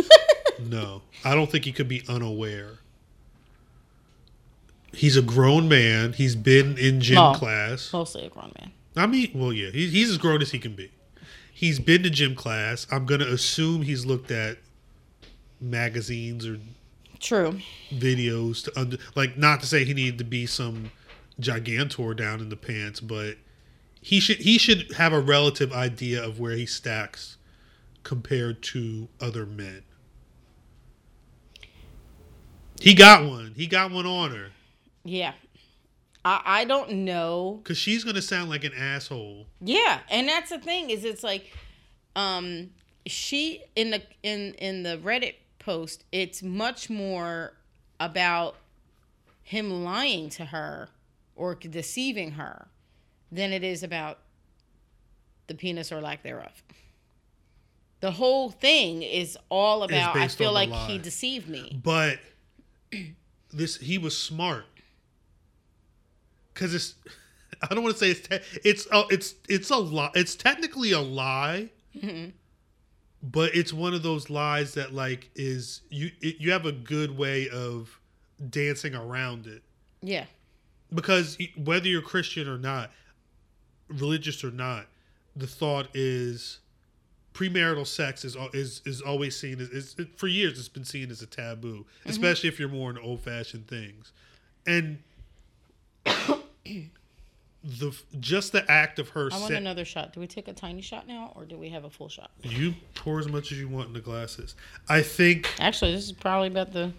no, 0.64 1.02
I 1.24 1.34
don't 1.34 1.50
think 1.50 1.64
he 1.64 1.72
could 1.72 1.88
be 1.88 2.02
unaware. 2.08 2.78
He's 4.98 5.16
a 5.16 5.22
grown 5.22 5.68
man. 5.68 6.12
He's 6.14 6.34
been 6.34 6.76
in 6.76 7.00
gym 7.00 7.18
Well, 7.18 7.34
class. 7.36 7.92
Mostly 7.92 8.26
a 8.26 8.28
grown 8.30 8.52
man. 8.58 8.72
I 8.96 9.06
mean, 9.06 9.30
well, 9.32 9.52
yeah, 9.52 9.70
he's, 9.70 9.92
he's 9.92 10.10
as 10.10 10.18
grown 10.18 10.42
as 10.42 10.50
he 10.50 10.58
can 10.58 10.74
be. 10.74 10.90
He's 11.52 11.78
been 11.78 12.02
to 12.02 12.10
gym 12.10 12.34
class. 12.34 12.84
I'm 12.90 13.06
gonna 13.06 13.26
assume 13.26 13.82
he's 13.82 14.04
looked 14.04 14.32
at 14.32 14.58
magazines 15.60 16.44
or 16.48 16.58
True. 17.20 17.60
videos 17.92 18.64
to 18.64 18.76
under, 18.76 18.96
like 19.14 19.38
not 19.38 19.60
to 19.60 19.66
say 19.66 19.84
he 19.84 19.94
needed 19.94 20.18
to 20.18 20.24
be 20.24 20.46
some 20.46 20.90
gigantor 21.40 22.16
down 22.16 22.40
in 22.40 22.48
the 22.48 22.56
pants, 22.56 22.98
but 22.98 23.36
he 24.00 24.18
should 24.18 24.38
he 24.38 24.58
should 24.58 24.94
have 24.94 25.12
a 25.12 25.20
relative 25.20 25.72
idea 25.72 26.20
of 26.20 26.40
where 26.40 26.56
he 26.56 26.66
stacks 26.66 27.36
compared 28.02 28.62
to 28.62 29.06
other 29.20 29.46
men. 29.46 29.84
He 32.80 32.94
got 32.94 33.24
one. 33.24 33.52
He 33.56 33.68
got 33.68 33.92
one 33.92 34.04
on 34.04 34.32
her 34.32 34.48
Yeah. 35.08 35.32
I, 36.24 36.40
I 36.44 36.64
don't 36.64 36.90
know. 37.04 37.60
because 37.62 37.78
she's 37.78 38.04
gonna 38.04 38.22
sound 38.22 38.50
like 38.50 38.64
an 38.64 38.72
asshole. 38.74 39.46
Yeah, 39.60 40.00
and 40.10 40.28
that's 40.28 40.50
the 40.50 40.58
thing 40.58 40.90
is 40.90 41.04
it's 41.04 41.22
like 41.22 41.50
um 42.16 42.70
she 43.06 43.62
in 43.76 43.90
the 43.90 44.02
in 44.22 44.54
in 44.54 44.82
the 44.82 44.98
Reddit 44.98 45.34
post 45.58 46.04
it's 46.12 46.42
much 46.42 46.90
more 46.90 47.54
about 48.00 48.56
him 49.42 49.84
lying 49.84 50.28
to 50.30 50.46
her 50.46 50.88
or 51.36 51.54
deceiving 51.54 52.32
her 52.32 52.68
than 53.30 53.52
it 53.52 53.62
is 53.64 53.82
about 53.82 54.18
the 55.46 55.54
penis 55.54 55.90
or 55.90 56.00
lack 56.00 56.22
thereof. 56.22 56.62
The 58.00 58.10
whole 58.12 58.50
thing 58.50 59.02
is 59.02 59.38
all 59.48 59.82
about 59.82 60.16
I 60.16 60.28
feel 60.28 60.52
like 60.52 60.70
he 60.70 60.98
deceived 60.98 61.48
me. 61.48 61.80
But 61.82 62.18
this 63.52 63.76
he 63.78 63.98
was 63.98 64.16
smart 64.16 64.66
because 66.58 66.74
it's. 66.74 66.94
I 67.62 67.74
don't 67.74 67.82
want 67.82 67.96
to 67.96 67.98
say 67.98 68.10
it's 68.10 68.28
te- 68.28 68.58
it's 68.62 68.86
uh, 68.92 69.04
it's 69.10 69.34
it's 69.48 69.70
a 69.70 69.76
lie. 69.76 70.10
It's 70.14 70.36
technically 70.36 70.92
a 70.92 71.00
lie, 71.00 71.70
but 73.22 73.54
it's 73.54 73.72
one 73.72 73.94
of 73.94 74.02
those 74.02 74.30
lies 74.30 74.74
that 74.74 74.92
like 74.94 75.30
is 75.34 75.80
you 75.88 76.10
it, 76.20 76.36
you 76.40 76.52
have 76.52 76.66
a 76.66 76.72
good 76.72 77.16
way 77.16 77.48
of 77.48 77.98
dancing 78.50 78.94
around 78.94 79.46
it 79.48 79.62
Yeah. 80.02 80.26
because 80.94 81.36
whether 81.56 81.88
you're 81.88 82.02
Christian 82.02 82.46
or 82.46 82.58
not, 82.58 82.92
religious 83.88 84.44
or 84.44 84.52
not, 84.52 84.86
the 85.34 85.46
thought 85.48 85.88
is 85.94 86.60
premarital 87.34 87.86
sex 87.88 88.24
is 88.24 88.36
is 88.52 88.82
is 88.84 89.00
always 89.00 89.36
seen 89.36 89.58
as 89.60 89.70
is, 89.70 89.96
it, 89.98 90.16
for 90.16 90.28
years 90.28 90.58
it's 90.60 90.68
been 90.68 90.84
seen 90.84 91.10
as 91.10 91.22
a 91.22 91.26
taboo, 91.26 91.86
especially 92.06 92.48
if 92.48 92.60
you're 92.60 92.68
more 92.68 92.90
into 92.90 93.02
old 93.02 93.20
fashioned 93.22 93.66
things, 93.66 94.12
and 94.66 94.98
the 97.64 97.92
just 98.20 98.52
the 98.52 98.68
act 98.70 98.98
of 98.98 99.10
her 99.10 99.28
I 99.32 99.38
want 99.38 99.52
sa- 99.52 99.58
another 99.58 99.84
shot. 99.84 100.12
Do 100.12 100.20
we 100.20 100.26
take 100.26 100.48
a 100.48 100.52
tiny 100.52 100.80
shot 100.80 101.06
now 101.08 101.32
or 101.34 101.44
do 101.44 101.58
we 101.58 101.68
have 101.70 101.84
a 101.84 101.90
full 101.90 102.08
shot? 102.08 102.30
you 102.42 102.74
pour 102.94 103.18
as 103.18 103.28
much 103.28 103.50
as 103.52 103.58
you 103.58 103.68
want 103.68 103.88
in 103.88 103.94
the 103.94 104.00
glasses. 104.00 104.54
I 104.88 105.02
think 105.02 105.48
Actually, 105.58 105.92
this 105.92 106.04
is 106.04 106.12
probably 106.12 106.48
about 106.48 106.72
the 106.72 106.92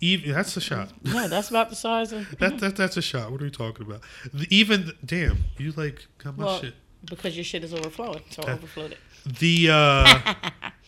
even 0.00 0.32
that's 0.32 0.56
a 0.56 0.60
shot. 0.60 0.92
Yeah, 1.02 1.26
that's 1.26 1.50
about 1.50 1.70
the 1.70 1.76
size 1.76 2.12
of 2.12 2.38
That, 2.38 2.58
that 2.58 2.76
that's 2.76 2.96
a 2.96 3.02
shot. 3.02 3.30
What 3.32 3.40
are 3.42 3.44
we 3.44 3.50
talking 3.50 3.86
about? 3.86 4.00
The, 4.32 4.46
even 4.54 4.92
damn, 5.04 5.44
you 5.58 5.72
like 5.72 6.06
got 6.18 6.38
my 6.38 6.44
well, 6.44 6.60
shit. 6.60 6.74
because 7.04 7.36
your 7.36 7.44
shit 7.44 7.64
is 7.64 7.74
overflowing, 7.74 8.22
so 8.30 8.42
I 8.46 8.52
overflowed 8.52 8.92
it. 8.92 8.98
the 9.38 9.68
uh 9.70 10.32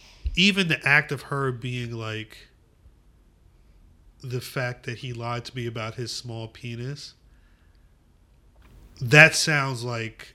even 0.37 0.69
the 0.69 0.87
act 0.87 1.13
of 1.13 1.23
her 1.23 1.53
being 1.53 1.93
like 1.93 2.49
the 4.23 4.41
fact 4.41 4.85
that 4.87 4.99
he 4.99 5.13
lied 5.13 5.45
to 5.47 5.57
me 5.57 5.67
about 5.67 5.95
his 5.95 6.13
small 6.13 6.47
penis 6.49 7.15
that 9.01 9.35
sounds 9.35 9.83
like 9.85 10.35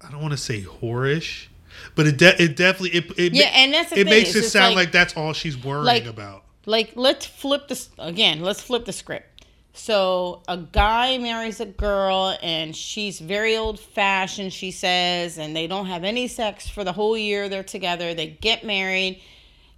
I 0.00 0.10
don't 0.10 0.20
want 0.20 0.32
to 0.32 0.38
say 0.38 0.62
whorish, 0.62 1.46
but 1.94 2.06
it 2.06 2.16
de- 2.18 2.42
it 2.42 2.56
definitely 2.56 2.98
it 2.98 3.18
it, 3.18 3.34
Yeah, 3.34 3.44
ma- 3.44 3.50
and 3.54 3.74
that's 3.74 3.92
it 3.92 3.96
thing, 3.96 4.04
makes 4.06 4.30
is 4.34 4.46
it 4.46 4.50
sound 4.50 4.74
like- 4.74 4.86
like, 4.86 4.92
that's 4.92 5.16
all 5.16 5.32
she's 5.32 5.56
worrying 5.56 5.84
like- 5.84 6.06
about. 6.06 6.44
Like, 6.64 6.92
let's 6.94 7.26
flip 7.26 7.66
this 7.66 7.88
again. 7.98 8.40
Let's 8.40 8.60
flip 8.60 8.84
the 8.84 8.92
script. 8.92 9.44
So 9.74 10.42
a 10.46 10.56
guy 10.58 11.18
marries 11.18 11.58
a 11.60 11.66
girl, 11.66 12.36
and 12.40 12.76
she's 12.76 13.18
very 13.18 13.56
old 13.56 13.80
fashioned. 13.80 14.52
She 14.52 14.70
says, 14.70 15.38
and 15.38 15.56
they 15.56 15.66
don't 15.66 15.86
have 15.86 16.04
any 16.04 16.28
sex 16.28 16.68
for 16.68 16.84
the 16.84 16.92
whole 16.92 17.16
year 17.18 17.48
they're 17.48 17.64
together. 17.64 18.14
They 18.14 18.28
get 18.28 18.64
married, 18.64 19.20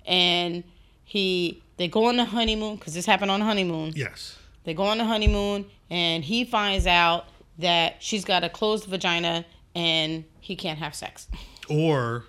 and 0.05 0.63
he 1.05 1.63
they 1.79 1.89
go 1.89 2.07
on 2.07 2.17
the 2.17 2.25
honeymoon 2.27 2.77
because 2.77 2.93
this 2.95 3.07
happened 3.07 3.31
on 3.31 3.41
honeymoon. 3.41 3.93
Yes. 3.97 4.37
They 4.65 4.75
go 4.75 4.85
on 4.85 4.99
the 4.99 5.05
honeymoon, 5.05 5.67
and 5.91 6.25
he 6.25 6.45
finds 6.45 6.87
out 6.87 7.27
that 7.59 8.03
she's 8.03 8.25
got 8.25 8.45
a 8.45 8.49
closed 8.49 8.87
vagina, 8.87 9.45
and 9.75 10.25
he 10.41 10.57
can't 10.57 10.79
have 10.79 10.95
sex. 10.95 11.29
Or 11.69 12.25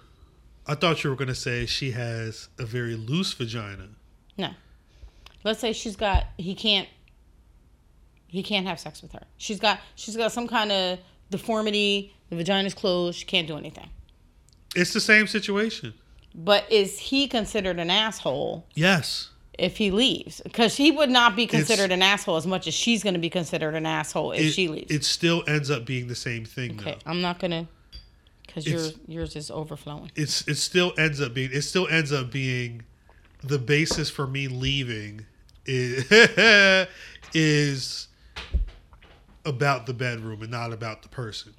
I 0.67 0.75
thought 0.75 1.03
you 1.03 1.09
were 1.09 1.15
going 1.15 1.27
to 1.27 1.35
say 1.35 1.65
she 1.65 1.91
has 1.91 2.49
a 2.57 2.65
very 2.65 2.95
loose 2.95 3.33
vagina. 3.33 3.89
No. 4.37 4.49
Let's 5.43 5.59
say 5.59 5.73
she's 5.73 5.95
got 5.95 6.25
he 6.37 6.55
can't 6.55 6.89
he 8.27 8.41
can't 8.41 8.65
have 8.65 8.79
sex 8.79 9.01
with 9.01 9.11
her. 9.13 9.23
She's 9.37 9.59
got 9.59 9.79
she's 9.95 10.17
got 10.17 10.31
some 10.31 10.47
kind 10.47 10.71
of 10.71 10.99
deformity, 11.29 12.13
the 12.29 12.35
vagina's 12.35 12.73
closed, 12.73 13.19
she 13.19 13.25
can't 13.25 13.47
do 13.47 13.57
anything. 13.57 13.89
It's 14.75 14.93
the 14.93 14.99
same 14.99 15.27
situation. 15.27 15.93
But 16.33 16.69
is 16.71 16.99
he 16.99 17.27
considered 17.27 17.79
an 17.79 17.89
asshole 17.89 18.65
Yes. 18.73 19.29
If 19.57 19.77
he 19.77 19.91
leaves? 19.91 20.41
Because 20.43 20.75
he 20.75 20.91
would 20.91 21.09
not 21.09 21.35
be 21.35 21.47
considered 21.47 21.91
an 21.91 22.01
asshole 22.01 22.35
as 22.37 22.45
much 22.47 22.67
as 22.67 22.73
she's 22.73 23.03
going 23.03 23.13
to 23.13 23.19
be 23.19 23.29
considered 23.29 23.75
an 23.75 23.85
asshole 23.85 24.31
if 24.31 24.41
it, 24.41 24.51
she 24.51 24.67
leaves. 24.67 24.91
it 24.91 25.03
still 25.03 25.43
ends 25.47 25.69
up 25.71 25.85
being 25.85 26.07
the 26.07 26.15
same 26.15 26.45
thing 26.45 26.79
okay, 26.79 26.91
though. 26.91 27.09
I'm 27.11 27.21
not 27.21 27.39
gonna 27.39 27.67
because 28.45 28.65
It's- 28.67 28.83
yours 28.83 28.97
yours 29.07 29.35
is 29.35 29.51
overflowing. 29.51 30.11
It's 30.15 30.47
it 30.47 30.55
still 30.55 30.93
ends 30.97 31.21
up 31.21 31.33
being 31.33 31.49
it 31.53 31.61
still 31.63 31.87
ends 31.87 32.11
up 32.13 32.31
being 32.31 32.83
the 33.43 33.59
basis 33.59 34.09
for 34.09 34.25
me 34.25 34.47
leaving 34.47 35.25
is, 35.65 36.05
is 37.33 38.07
about 39.45 39.85
the 39.85 39.93
bedroom 39.93 40.41
and 40.41 40.51
not 40.51 40.73
about 40.73 41.03
the 41.03 41.09
person. 41.09 41.53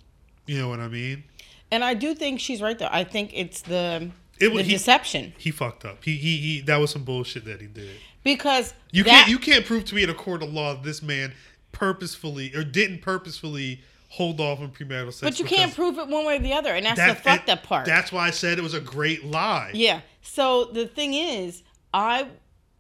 You 0.47 0.59
know 0.59 0.69
what 0.69 0.81
I 0.81 0.89
mean? 0.89 1.25
And 1.71 1.85
I 1.85 1.95
do 1.95 2.15
think 2.15 2.41
she's 2.41 2.61
right 2.63 2.79
though. 2.79 2.89
I 2.91 3.05
think 3.05 3.31
it's 3.35 3.63
the 3.63 4.11
It 4.41 4.49
the 4.49 4.55
was- 4.55 4.67
he- 4.67 4.73
deception 4.73 5.33
He 5.39 5.51
fucked 5.51 5.85
up. 5.85 6.05
He 6.05 6.17
he 6.17 6.37
he 6.39 6.61
that 6.63 6.77
was 6.77 6.91
some 6.91 7.05
bullshit 7.05 7.45
that 7.47 7.61
he 7.61 7.67
did. 7.67 7.97
because 8.23 8.75
You 8.93 9.05
that- 9.05 9.11
can't 9.11 9.29
you 9.31 9.39
can't 9.39 9.65
prove 9.65 9.85
to 9.87 9.95
me 9.95 10.03
in 10.03 10.11
a 10.11 10.15
court 10.15 10.43
of 10.43 10.53
law 10.53 10.75
this 10.75 11.03
man 11.03 11.33
purposefully 11.73 12.55
or 12.55 12.65
didn't 12.65 13.01
purposefully 13.03 13.83
hold 14.09 14.41
off 14.41 14.61
on 14.61 14.71
premarital 14.71 15.13
sex. 15.13 15.21
But 15.21 15.39
you 15.39 15.45
can't 15.45 15.75
prove 15.75 15.99
it 15.99 16.09
one 16.09 16.25
way 16.25 16.37
or 16.37 16.39
the 16.39 16.53
other, 16.55 16.75
and 16.75 16.87
that's 16.87 16.97
that- 16.99 17.17
the 17.19 17.23
fucked 17.23 17.49
up 17.51 17.63
part. 17.65 17.85
That's 17.87 18.11
why 18.13 18.27
I 18.27 18.31
said 18.31 18.59
it 18.59 18.63
was 18.63 18.73
a 18.75 18.81
great 18.81 19.25
lie. 19.25 19.71
yeah. 19.75 20.01
So 20.23 20.65
the 20.67 20.87
thing 20.87 21.15
is, 21.15 21.63
I, 21.95 22.27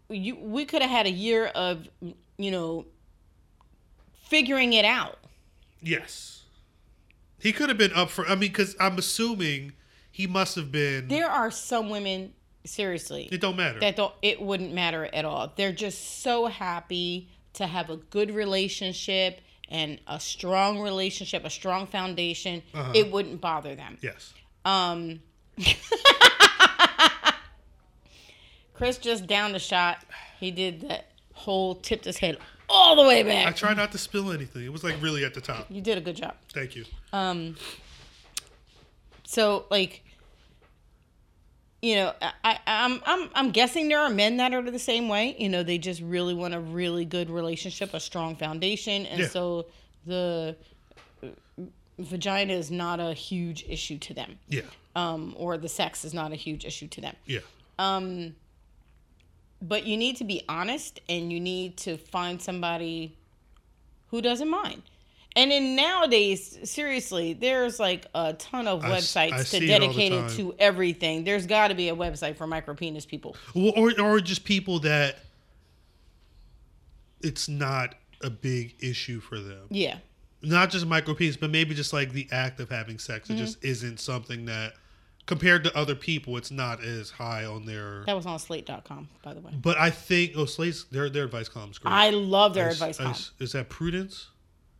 you, 0.08 0.36
we 0.36 0.64
could 0.64 0.82
have 0.82 0.90
had 0.90 1.06
a 1.06 1.10
year 1.10 1.46
of, 1.46 1.86
you 2.38 2.50
know, 2.50 2.86
figuring 4.28 4.72
it 4.72 4.84
out. 4.84 5.18
Yes. 5.82 6.44
He 7.38 7.52
could 7.52 7.68
have 7.68 7.78
been 7.78 7.92
up 7.92 8.10
for 8.10 8.26
I 8.26 8.34
mean 8.34 8.52
cuz 8.52 8.74
I'm 8.80 8.98
assuming 8.98 9.72
he 10.16 10.26
must 10.26 10.54
have 10.56 10.72
been 10.72 11.08
There 11.08 11.28
are 11.30 11.50
some 11.50 11.90
women, 11.90 12.32
seriously, 12.64 13.28
it 13.30 13.38
don't 13.38 13.54
matter. 13.56 13.78
that 13.80 13.96
don't. 13.96 14.14
It 14.22 14.40
wouldn't 14.40 14.72
matter 14.72 15.04
at 15.12 15.26
all. 15.26 15.52
They're 15.56 15.72
just 15.72 16.22
so 16.22 16.46
happy 16.46 17.28
to 17.52 17.66
have 17.66 17.90
a 17.90 17.98
good 17.98 18.30
relationship 18.30 19.40
and 19.68 20.00
a 20.06 20.18
strong 20.18 20.80
relationship, 20.80 21.44
a 21.44 21.50
strong 21.50 21.86
foundation. 21.86 22.62
Uh-huh. 22.72 22.92
It 22.94 23.12
wouldn't 23.12 23.42
bother 23.42 23.74
them. 23.74 23.98
yes. 24.00 24.32
Um, 24.64 25.20
Chris 28.74 28.96
just 28.98 29.26
downed 29.26 29.54
the 29.54 29.58
shot. 29.58 29.98
He 30.40 30.50
did 30.50 30.88
that 30.88 31.08
whole 31.34 31.74
tipped 31.74 32.04
his 32.06 32.18
head 32.18 32.38
all 32.68 32.96
the 32.96 33.02
way 33.02 33.22
back. 33.22 33.46
I 33.46 33.52
try 33.52 33.74
not 33.74 33.92
to 33.92 33.98
spill 33.98 34.32
anything. 34.32 34.64
It 34.64 34.72
was 34.72 34.82
like 34.82 34.96
really 35.02 35.24
at 35.24 35.34
the 35.34 35.40
top. 35.42 35.66
You 35.68 35.80
did 35.82 35.98
a 35.98 36.00
good 36.00 36.16
job. 36.16 36.34
Thank 36.52 36.74
you. 36.74 36.84
Um, 37.12 37.56
so 39.24 39.66
like, 39.70 40.02
you 41.82 41.96
know, 41.96 42.12
I, 42.22 42.32
I 42.44 42.58
I'm 42.66 43.00
I'm 43.06 43.28
I'm 43.34 43.50
guessing 43.50 43.88
there 43.88 44.00
are 44.00 44.10
men 44.10 44.38
that 44.38 44.54
are 44.54 44.62
the 44.70 44.78
same 44.78 45.08
way. 45.08 45.36
You 45.38 45.48
know, 45.48 45.62
they 45.62 45.78
just 45.78 46.00
really 46.00 46.34
want 46.34 46.54
a 46.54 46.60
really 46.60 47.04
good 47.04 47.30
relationship, 47.30 47.94
a 47.94 48.00
strong 48.00 48.36
foundation, 48.36 49.06
and 49.06 49.20
Yeah. 49.20 49.28
so 49.28 49.66
the 50.06 50.56
uh, 51.22 51.26
vagina 51.98 52.52
is 52.52 52.70
not 52.70 53.00
a 53.00 53.12
huge 53.12 53.64
issue 53.68 53.98
to 53.98 54.14
them, 54.14 54.38
Yeah. 54.48 54.62
um, 54.94 55.34
or 55.38 55.56
the 55.58 55.68
sex 55.68 56.04
is 56.04 56.12
not 56.14 56.32
a 56.32 56.36
huge 56.36 56.64
issue 56.64 56.88
to 56.88 57.00
them. 57.00 57.16
Yeah. 57.26 57.40
Um, 57.78 58.36
but 59.62 59.86
you 59.86 59.96
need 59.96 60.16
to 60.16 60.24
be 60.24 60.42
honest 60.48 61.00
and 61.08 61.32
you 61.32 61.40
need 61.40 61.76
to 61.78 61.96
find 61.96 62.40
somebody 62.40 63.16
who 64.08 64.20
doesn't 64.20 64.48
mind. 64.48 64.82
And 65.36 65.50
then 65.50 65.76
nowadays, 65.76 66.58
seriously, 66.64 67.34
there's 67.34 67.78
like 67.78 68.06
a 68.14 68.32
ton 68.32 68.66
of 68.66 68.82
I 68.82 68.92
s- 68.96 69.14
I 69.16 69.30
websites 69.30 69.38
to 69.38 69.44
see 69.44 69.56
it 69.58 69.70
all 69.70 69.78
dedicate 69.80 70.12
it 70.12 70.28
to 70.36 70.54
everything. 70.58 71.24
There's 71.24 71.46
got 71.46 71.68
to 71.68 71.74
be 71.74 71.90
a 71.90 71.94
website 71.94 72.36
for 72.36 72.46
micro 72.46 72.74
penis 72.74 73.04
people. 73.04 73.36
Well, 73.54 73.72
or 73.76 73.92
or 74.00 74.20
just 74.20 74.44
people 74.44 74.78
that 74.80 75.18
it's 77.22 77.48
not 77.48 77.94
a 78.22 78.30
big 78.30 78.74
issue 78.80 79.20
for 79.20 79.38
them. 79.38 79.66
Yeah. 79.70 79.98
Not 80.42 80.70
just 80.70 80.86
micro 80.86 81.14
penis, 81.14 81.36
but 81.36 81.50
maybe 81.50 81.74
just 81.74 81.92
like 81.92 82.12
the 82.12 82.28
act 82.30 82.60
of 82.60 82.68
having 82.70 82.98
sex. 82.98 83.28
It 83.28 83.34
Mm-hmm. 83.34 83.42
just 83.44 83.64
isn't 83.64 84.00
something 84.00 84.46
that 84.46 84.74
compared 85.26 85.64
to 85.64 85.76
other 85.76 85.94
people, 85.94 86.36
it's 86.36 86.50
not 86.52 86.82
as 86.84 87.10
high 87.10 87.44
on 87.44 87.66
their. 87.66 88.04
That 88.06 88.16
was 88.16 88.26
on 88.26 88.38
slate.com, 88.38 89.08
by 89.22 89.34
the 89.34 89.40
way. 89.40 89.52
But 89.60 89.76
I 89.76 89.90
think 89.90 90.32
oh, 90.36 90.44
Slate's 90.44 90.84
their 90.84 91.10
their 91.10 91.24
advice 91.24 91.48
column's 91.48 91.78
great. 91.78 91.92
I 91.92 92.10
love 92.10 92.54
their 92.54 92.68
I 92.68 92.72
advice 92.72 93.00
I 93.00 93.04
column. 93.04 93.18
Is 93.40 93.52
that 93.52 93.68
Prudence? 93.68 94.28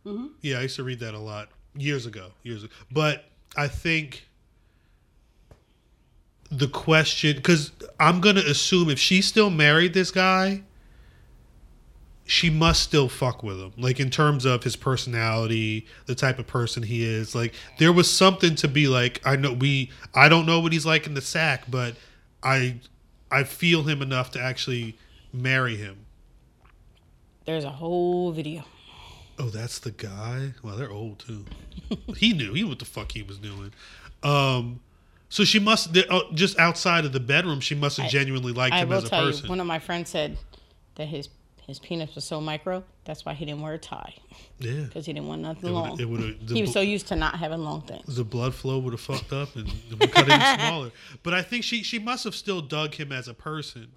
Mm-hmm. 0.07 0.27
Yeah, 0.41 0.59
I 0.59 0.61
used 0.61 0.77
to 0.77 0.83
read 0.83 0.99
that 1.01 1.13
a 1.13 1.19
lot 1.19 1.49
years 1.75 2.05
ago. 2.05 2.31
Years 2.43 2.63
ago, 2.63 2.73
but 2.91 3.25
I 3.57 3.67
think 3.67 4.25
the 6.49 6.67
question 6.67 7.35
because 7.35 7.71
I'm 7.99 8.21
gonna 8.21 8.41
assume 8.41 8.89
if 8.89 8.99
she 8.99 9.21
still 9.21 9.49
married 9.49 9.93
this 9.93 10.11
guy, 10.11 10.63
she 12.23 12.49
must 12.49 12.83
still 12.83 13.09
fuck 13.09 13.43
with 13.43 13.59
him. 13.59 13.73
Like 13.77 13.99
in 13.99 14.09
terms 14.09 14.45
of 14.45 14.63
his 14.63 14.77
personality, 14.77 15.87
the 16.05 16.15
type 16.15 16.39
of 16.39 16.47
person 16.47 16.83
he 16.83 17.03
is. 17.03 17.35
Like 17.35 17.53
there 17.77 17.91
was 17.91 18.09
something 18.09 18.55
to 18.55 18.67
be 18.67 18.87
like. 18.87 19.21
I 19.25 19.35
know 19.35 19.51
we. 19.51 19.91
I 20.15 20.29
don't 20.29 20.45
know 20.45 20.61
what 20.61 20.71
he's 20.71 20.85
like 20.85 21.05
in 21.05 21.15
the 21.15 21.21
sack, 21.21 21.63
but 21.69 21.95
I, 22.41 22.79
I 23.29 23.43
feel 23.43 23.83
him 23.83 24.01
enough 24.01 24.31
to 24.31 24.41
actually 24.41 24.97
marry 25.33 25.75
him. 25.75 26.05
There's 27.45 27.65
a 27.65 27.71
whole 27.71 28.31
video. 28.31 28.63
Oh, 29.39 29.49
that's 29.49 29.79
the 29.79 29.91
guy. 29.91 30.53
Well, 30.63 30.75
they're 30.77 30.91
old 30.91 31.19
too. 31.19 31.45
he 32.17 32.33
knew. 32.33 32.53
He 32.53 32.61
knew 32.63 32.69
what 32.69 32.79
the 32.79 32.85
fuck 32.85 33.11
he 33.11 33.23
was 33.23 33.37
doing. 33.37 33.71
Um, 34.23 34.79
so 35.29 35.43
she 35.43 35.59
must 35.59 35.95
oh, 36.09 36.31
just 36.33 36.57
outside 36.59 37.05
of 37.05 37.13
the 37.13 37.19
bedroom. 37.19 37.59
She 37.59 37.75
must 37.75 37.97
have 37.97 38.09
genuinely 38.09 38.53
liked 38.53 38.73
I 38.73 38.79
him 38.79 38.91
as 38.91 39.05
a 39.05 39.09
person. 39.09 39.45
you, 39.45 39.49
one 39.49 39.59
of 39.59 39.67
my 39.67 39.79
friends 39.79 40.09
said 40.09 40.37
that 40.95 41.07
his 41.07 41.29
his 41.67 41.79
penis 41.79 42.15
was 42.15 42.23
so 42.23 42.39
micro, 42.39 42.83
that's 43.03 43.25
why 43.25 43.33
he 43.33 43.43
didn't 43.43 43.61
wear 43.61 43.73
a 43.73 43.77
tie 43.77 44.13
yeah, 44.59 44.83
because 44.83 45.05
he 45.05 45.13
didn't 45.13 45.27
want 45.27 45.41
nothing 45.41 45.69
it 45.69 45.73
long. 45.73 45.91
would. 45.91 46.21
It 46.21 46.49
he 46.49 46.61
was 46.61 46.71
so 46.71 46.81
used 46.81 47.07
to 47.07 47.15
not 47.15 47.35
having 47.35 47.59
long 47.59 47.81
things. 47.81 48.15
the 48.15 48.23
blood 48.23 48.55
flow 48.55 48.79
would 48.79 48.93
have 48.93 49.01
fucked 49.01 49.33
up 49.33 49.55
and 49.55 49.67
cut 50.11 50.27
it 50.29 50.59
smaller. 50.59 50.91
But 51.23 51.33
I 51.33 51.43
think 51.43 51.63
she 51.63 51.83
she 51.83 51.99
must 51.99 52.23
have 52.23 52.33
still 52.33 52.61
dug 52.61 52.95
him 52.95 53.11
as 53.11 53.27
a 53.27 53.33
person. 53.33 53.89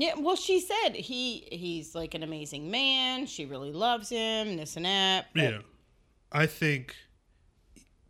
Yeah, 0.00 0.14
well, 0.18 0.34
she 0.34 0.60
said 0.60 0.94
he 0.94 1.46
he's 1.52 1.94
like 1.94 2.14
an 2.14 2.22
amazing 2.22 2.70
man. 2.70 3.26
She 3.26 3.44
really 3.44 3.70
loves 3.70 4.08
him. 4.08 4.56
This 4.56 4.76
and 4.76 4.86
that. 4.86 5.26
Yeah, 5.34 5.58
I 6.32 6.46
think 6.46 6.96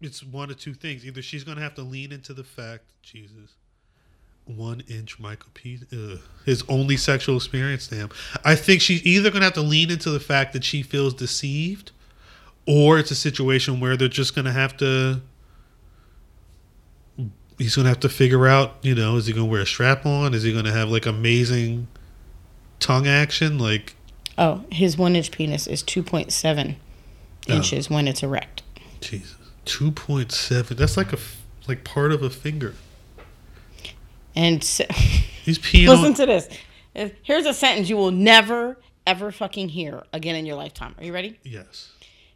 it's 0.00 0.22
one 0.22 0.52
of 0.52 0.58
two 0.60 0.72
things. 0.72 1.04
Either 1.04 1.20
she's 1.20 1.42
gonna 1.42 1.60
have 1.60 1.74
to 1.74 1.82
lean 1.82 2.12
into 2.12 2.32
the 2.32 2.44
fact, 2.44 2.92
Jesus, 3.02 3.56
one 4.44 4.84
inch 4.86 5.18
Michael 5.18 5.50
P. 5.52 5.80
Ugh, 5.92 6.20
his 6.46 6.62
only 6.68 6.96
sexual 6.96 7.34
experience. 7.34 7.88
Damn, 7.88 8.10
I 8.44 8.54
think 8.54 8.82
she's 8.82 9.04
either 9.04 9.32
gonna 9.32 9.46
have 9.46 9.54
to 9.54 9.60
lean 9.60 9.90
into 9.90 10.10
the 10.10 10.20
fact 10.20 10.52
that 10.52 10.62
she 10.62 10.84
feels 10.84 11.12
deceived, 11.12 11.90
or 12.68 13.00
it's 13.00 13.10
a 13.10 13.16
situation 13.16 13.80
where 13.80 13.96
they're 13.96 14.06
just 14.06 14.36
gonna 14.36 14.52
have 14.52 14.76
to. 14.76 15.22
He's 17.61 17.77
gonna 17.77 17.91
have 17.91 18.01
to 18.01 18.09
figure 18.09 18.47
out, 18.47 18.77
you 18.81 18.95
know, 18.95 19.16
is 19.16 19.27
he 19.27 19.35
gonna 19.35 19.45
wear 19.45 19.61
a 19.61 19.66
strap 19.66 20.07
on? 20.07 20.32
Is 20.32 20.43
he 20.45 20.53
gonna 20.53 20.73
have 20.73 20.89
like 20.89 21.05
amazing 21.05 21.89
tongue 22.78 23.07
action? 23.07 23.59
Like, 23.59 23.95
Oh, 24.39 24.65
his 24.73 24.97
one 24.97 25.15
inch 25.15 25.31
penis 25.31 25.66
is 25.66 25.82
two 25.82 26.03
point 26.03 26.32
seven 26.32 26.77
Oh. 27.49 27.53
inches 27.55 27.91
when 27.91 28.09
it's 28.09 28.23
erect. 28.23 28.62
Jesus, 29.03 29.37
two 29.66 29.91
point 29.91 30.32
seven. 30.32 30.77
That's 30.78 30.97
like 30.97 31.12
a 31.12 31.19
like 31.69 31.85
part 31.85 32.12
of 32.12 32.23
a 32.23 32.31
finger. 32.31 32.74
And 34.35 34.65
so, 34.65 34.85
He's 35.45 35.59
peeing 35.59 35.89
listen 35.89 36.07
on. 36.07 36.15
to 36.15 36.27
this. 36.27 37.12
Here's 37.23 37.45
a 37.47 37.53
sentence 37.55 37.89
you 37.91 37.97
will 37.97 38.11
never 38.11 38.78
ever 39.07 39.31
fucking 39.32 39.69
hear 39.70 40.03
again 40.15 40.35
in 40.37 40.47
your 40.47 40.57
lifetime. 40.57 40.95
Are 40.99 41.05
you 41.05 41.12
ready? 41.12 41.39
yes. 41.45 41.91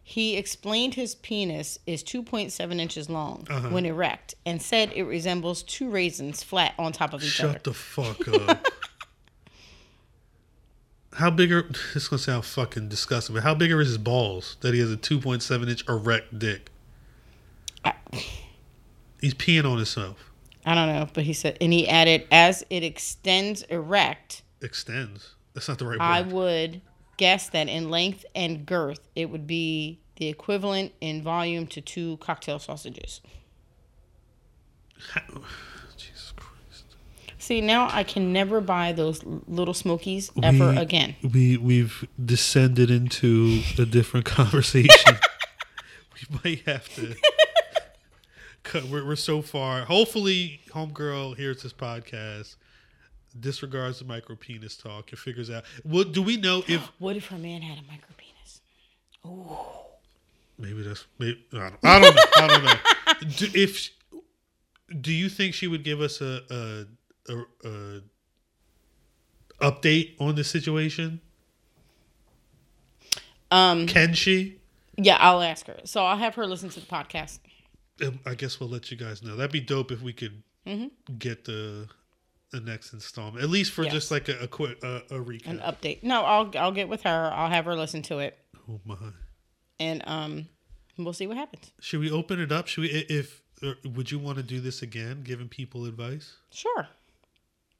He 0.06 0.36
explained 0.36 0.94
his 0.94 1.14
penis 1.14 1.78
is 1.86 2.04
2.7 2.04 2.78
inches 2.78 3.08
long 3.08 3.46
Uh-huh. 3.48 3.70
when 3.70 3.86
erect 3.86 4.34
and 4.44 4.60
said 4.60 4.92
it 4.94 5.04
resembles 5.04 5.62
two 5.62 5.88
raisins 5.88 6.42
flat 6.42 6.74
on 6.78 6.92
top 6.92 7.14
of 7.14 7.24
each 7.24 7.40
other. 7.40 7.54
Shut 7.54 7.64
the 7.64 7.72
fuck 7.72 8.28
up. 8.48 8.66
how 11.14 11.30
big 11.30 11.50
are? 11.52 11.62
This 11.94 12.02
is 12.04 12.08
gonna 12.08 12.18
sound 12.20 12.44
fucking 12.44 12.88
disgusting, 12.88 13.34
but 13.34 13.44
how 13.44 13.54
big 13.54 13.72
are 13.72 13.80
his 13.80 13.96
balls 13.98 14.56
that 14.60 14.74
he 14.74 14.80
has 14.80 14.90
a 14.90 14.96
two 14.96 15.20
point 15.20 15.42
seven 15.42 15.68
inch 15.70 15.88
erect 15.88 16.38
dick? 16.38 16.70
I, 17.84 17.94
He's 19.22 19.34
peeing 19.34 19.64
on 19.64 19.76
himself. 19.78 20.30
I 20.66 20.74
don't 20.74 20.88
know, 20.88 21.08
but 21.14 21.24
he 21.24 21.32
said, 21.32 21.56
and 21.62 21.72
he 21.72 21.88
added, 21.88 22.26
as 22.30 22.62
it 22.68 22.82
extends 22.82 23.62
erect, 23.64 24.42
Extends. 24.60 25.34
That's 25.54 25.68
not 25.68 25.78
the 25.78 25.86
right 25.86 26.00
I 26.00 26.20
word. 26.22 26.28
I 26.30 26.32
would 26.34 26.80
guess 27.16 27.48
that 27.50 27.68
in 27.68 27.90
length 27.90 28.24
and 28.34 28.66
girth, 28.66 29.00
it 29.14 29.30
would 29.30 29.46
be 29.46 30.00
the 30.16 30.28
equivalent 30.28 30.92
in 31.00 31.22
volume 31.22 31.66
to 31.68 31.80
two 31.80 32.16
cocktail 32.18 32.58
sausages. 32.58 33.20
Jesus 35.96 36.32
Christ. 36.36 36.84
See, 37.38 37.60
now 37.60 37.88
I 37.90 38.04
can 38.04 38.32
never 38.32 38.60
buy 38.60 38.92
those 38.92 39.22
little 39.24 39.74
smokies 39.74 40.30
ever 40.42 40.70
We- 40.70 40.76
again. 40.76 41.16
We 41.32 41.56
we've 41.56 42.06
descended 42.22 42.90
into 42.90 43.62
a 43.78 43.84
different 43.84 44.26
conversation. 44.40 45.16
we 46.14 46.38
might 46.44 46.60
have 46.66 46.88
to. 46.96 47.14
cut. 48.62 48.84
We're, 48.84 49.04
we're 49.06 49.16
so 49.16 49.42
far. 49.42 49.84
Hopefully, 49.84 50.60
homegirl 50.70 51.36
hears 51.36 51.62
this 51.62 51.72
podcast, 51.72 52.56
disregards 53.38 53.98
the 53.98 54.04
micro 54.04 54.36
penis 54.36 54.76
talk, 54.76 55.10
and 55.10 55.18
figures 55.18 55.50
out. 55.50 55.64
Well, 55.84 56.04
do 56.04 56.22
we 56.22 56.36
know 56.36 56.62
if 56.68 56.80
What 56.98 57.16
if 57.16 57.26
her 57.28 57.38
man 57.38 57.62
had 57.62 57.78
a 57.78 57.82
micro 57.82 58.14
penis? 58.16 58.60
Ooh. 59.26 59.56
Maybe 60.58 60.82
that's 60.82 61.04
maybe 61.18 61.44
I 61.52 61.58
don't, 61.70 61.74
I 61.82 61.98
don't 62.00 62.14
know. 62.14 62.22
I 62.36 62.46
don't 62.46 62.64
know. 62.64 63.28
Do, 63.36 63.46
if 63.54 63.90
do 65.00 65.12
you 65.12 65.28
think 65.28 65.52
she 65.54 65.66
would 65.66 65.82
give 65.82 66.00
us 66.00 66.20
a 66.20 66.42
a, 67.28 67.32
a, 67.32 67.68
a 67.68 68.00
update 69.60 70.14
on 70.20 70.36
the 70.36 70.44
situation? 70.44 71.20
Um, 73.50 73.86
Can 73.86 74.14
she? 74.14 74.58
yeah, 74.96 75.16
I'll 75.20 75.42
ask 75.42 75.66
her. 75.66 75.76
So 75.84 76.04
I'll 76.04 76.16
have 76.18 76.34
her 76.36 76.46
listen 76.46 76.68
to 76.70 76.80
the 76.80 76.86
podcast. 76.86 77.38
Um, 78.04 78.18
I 78.26 78.34
guess 78.34 78.58
we'll 78.60 78.68
let 78.68 78.90
you 78.90 78.96
guys 78.96 79.22
know. 79.22 79.36
That'd 79.36 79.52
be 79.52 79.60
dope 79.60 79.90
if 79.92 80.02
we 80.02 80.12
could 80.12 80.42
Mm-hmm. 80.66 81.18
get 81.18 81.44
the 81.44 81.88
the 82.54 82.60
next 82.60 82.92
installment, 82.92 83.42
at 83.44 83.50
least 83.50 83.72
for 83.72 83.82
Yes. 83.84 83.92
just 83.92 84.10
like 84.10 84.28
a 84.28 84.38
a, 84.38 84.48
quick, 84.48 84.82
a, 84.82 84.96
a 85.10 85.18
recap. 85.18 85.46
An 85.48 85.58
update. 85.58 86.02
No, 86.02 86.22
I'll 86.22 86.50
I'll 86.56 86.72
get 86.72 86.88
with 86.88 87.02
her. 87.02 87.30
I'll 87.34 87.50
have 87.50 87.64
her 87.66 87.74
listen 87.76 88.02
to 88.02 88.18
it, 88.20 88.38
oh 88.70 88.80
my! 88.84 88.96
and 89.80 90.02
um, 90.06 90.48
we'll 90.96 91.12
see 91.12 91.26
what 91.26 91.36
happens. 91.36 91.72
Should 91.80 92.00
we 92.00 92.10
open 92.10 92.40
it 92.40 92.52
up? 92.52 92.66
Should 92.68 92.82
we? 92.82 92.88
If 92.90 93.42
or 93.62 93.76
would 93.94 94.10
you 94.10 94.18
want 94.18 94.36
to 94.38 94.42
do 94.42 94.60
this 94.60 94.82
again, 94.82 95.22
giving 95.22 95.48
people 95.48 95.84
advice? 95.86 96.36
Sure. 96.52 96.88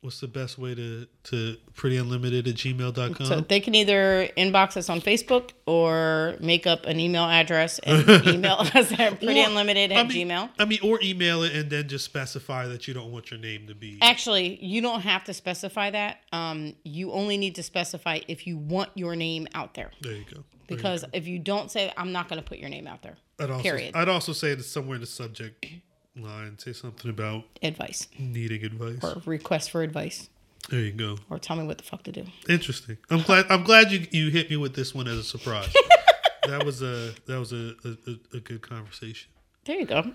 What's 0.05 0.21
the 0.21 0.29
best 0.29 0.59
way 0.59 0.75
to 0.75 1.07
to 1.31 1.57
pretty 1.73 1.97
unlimited 1.97 2.47
at 2.47 2.57
gmail.com? 2.57 3.25
So 3.25 3.41
they 3.41 3.59
can 3.59 3.75
either 3.75 4.29
inbox 4.37 4.77
us 4.77 4.91
on 4.91 5.01
Facebook 5.01 5.53
or 5.65 6.37
make 6.41 6.67
up 6.67 6.85
an 6.85 7.01
email 7.01 7.25
address 7.25 7.79
and 7.79 8.07
email 8.27 8.57
us 8.59 8.75
at 8.75 9.19
prettyunlimited 9.19 9.47
unlimited 9.47 9.93
at 9.93 10.09
mean, 10.09 10.29
gmail. 10.29 10.51
I 10.59 10.67
mean, 10.67 10.81
or 10.83 11.01
email 11.03 11.43
it 11.43 11.55
and 11.55 11.71
then 11.71 11.89
just 11.89 12.05
specify 12.05 12.67
that 12.67 12.87
you 12.87 12.93
don't 12.93 13.13
want 13.13 13.31
your 13.31 13.41
name 13.41 13.67
to 13.69 13.75
be. 13.75 13.97
Actually, 14.03 14.63
you 14.63 14.83
don't 14.83 15.01
have 15.01 15.25
to 15.25 15.33
specify 15.33 15.89
that. 15.93 16.19
Um, 16.35 16.75
you 16.85 17.11
only 17.11 17.39
need 17.39 17.55
to 17.55 17.63
specify 17.63 18.21
if 18.29 18.47
you 18.47 18.59
want 18.59 18.91
your 18.95 19.17
name 19.17 19.49
out 19.55 19.73
there. 19.73 19.91
There 20.03 20.13
you 20.13 20.25
go. 20.25 20.33
There 20.35 20.43
you 20.69 20.77
Because 20.77 21.01
go. 21.01 21.09
if 21.15 21.27
you 21.27 21.39
don't 21.39 21.71
say, 21.71 21.91
I'm 21.97 22.13
not 22.13 22.29
going 22.29 22.43
to 22.43 22.47
put 22.47 22.59
your 22.59 22.69
name 22.69 22.87
out 22.87 23.01
there. 23.01 23.17
I'd 23.41 23.51
also, 23.51 23.63
period. 23.63 23.97
I'd 23.97 24.11
also 24.11 24.35
say 24.35 24.55
that 24.55 24.65
somewhere 24.65 24.97
in 24.97 25.01
the 25.01 25.07
subject 25.07 25.65
line, 26.17 26.59
say 26.59 26.73
something 26.73 27.11
about 27.11 27.45
Advice 27.63 28.09
needing 28.19 28.65
advice. 28.65 28.99
or 29.03 29.21
request 29.27 29.71
for 29.71 29.83
advice. 29.83 30.29
There 30.71 30.81
you 30.81 30.93
go. 30.93 31.19
or 31.29 31.39
tell 31.39 31.57
me 31.57 31.65
what 31.67 31.77
the 31.79 31.85
fuck 31.85 32.03
to 32.05 32.13
do. 32.13 32.25
Interesting. 32.49 32.97
I'm 33.11 33.21
glad. 33.23 33.47
I'm 33.51 33.65
glad 33.65 33.91
you 33.93 34.07
you 34.11 34.31
hit 34.31 34.49
me 34.51 34.57
with 34.57 34.75
this 34.75 34.95
one 34.95 35.07
as 35.09 35.19
a 35.19 35.23
surprise. 35.25 35.73
that 36.47 36.65
was 36.65 36.81
a 36.83 37.13
that 37.27 37.39
was 37.39 37.53
a, 37.53 37.75
a, 37.85 38.37
a 38.37 38.41
good 38.41 38.63
conversation. 38.63 39.31
There 39.65 39.79
you 39.79 39.87
go. 39.87 40.13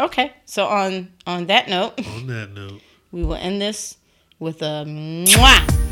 Okay, 0.00 0.32
so 0.46 0.66
on 0.66 1.12
on 1.26 1.46
that 1.46 1.68
note, 1.68 2.00
On 2.16 2.26
that 2.28 2.52
note, 2.52 2.80
we 3.12 3.22
will 3.24 3.34
end 3.36 3.60
this 3.60 3.98
with 4.38 4.62
a 4.62 4.84
mwah. 4.86 5.83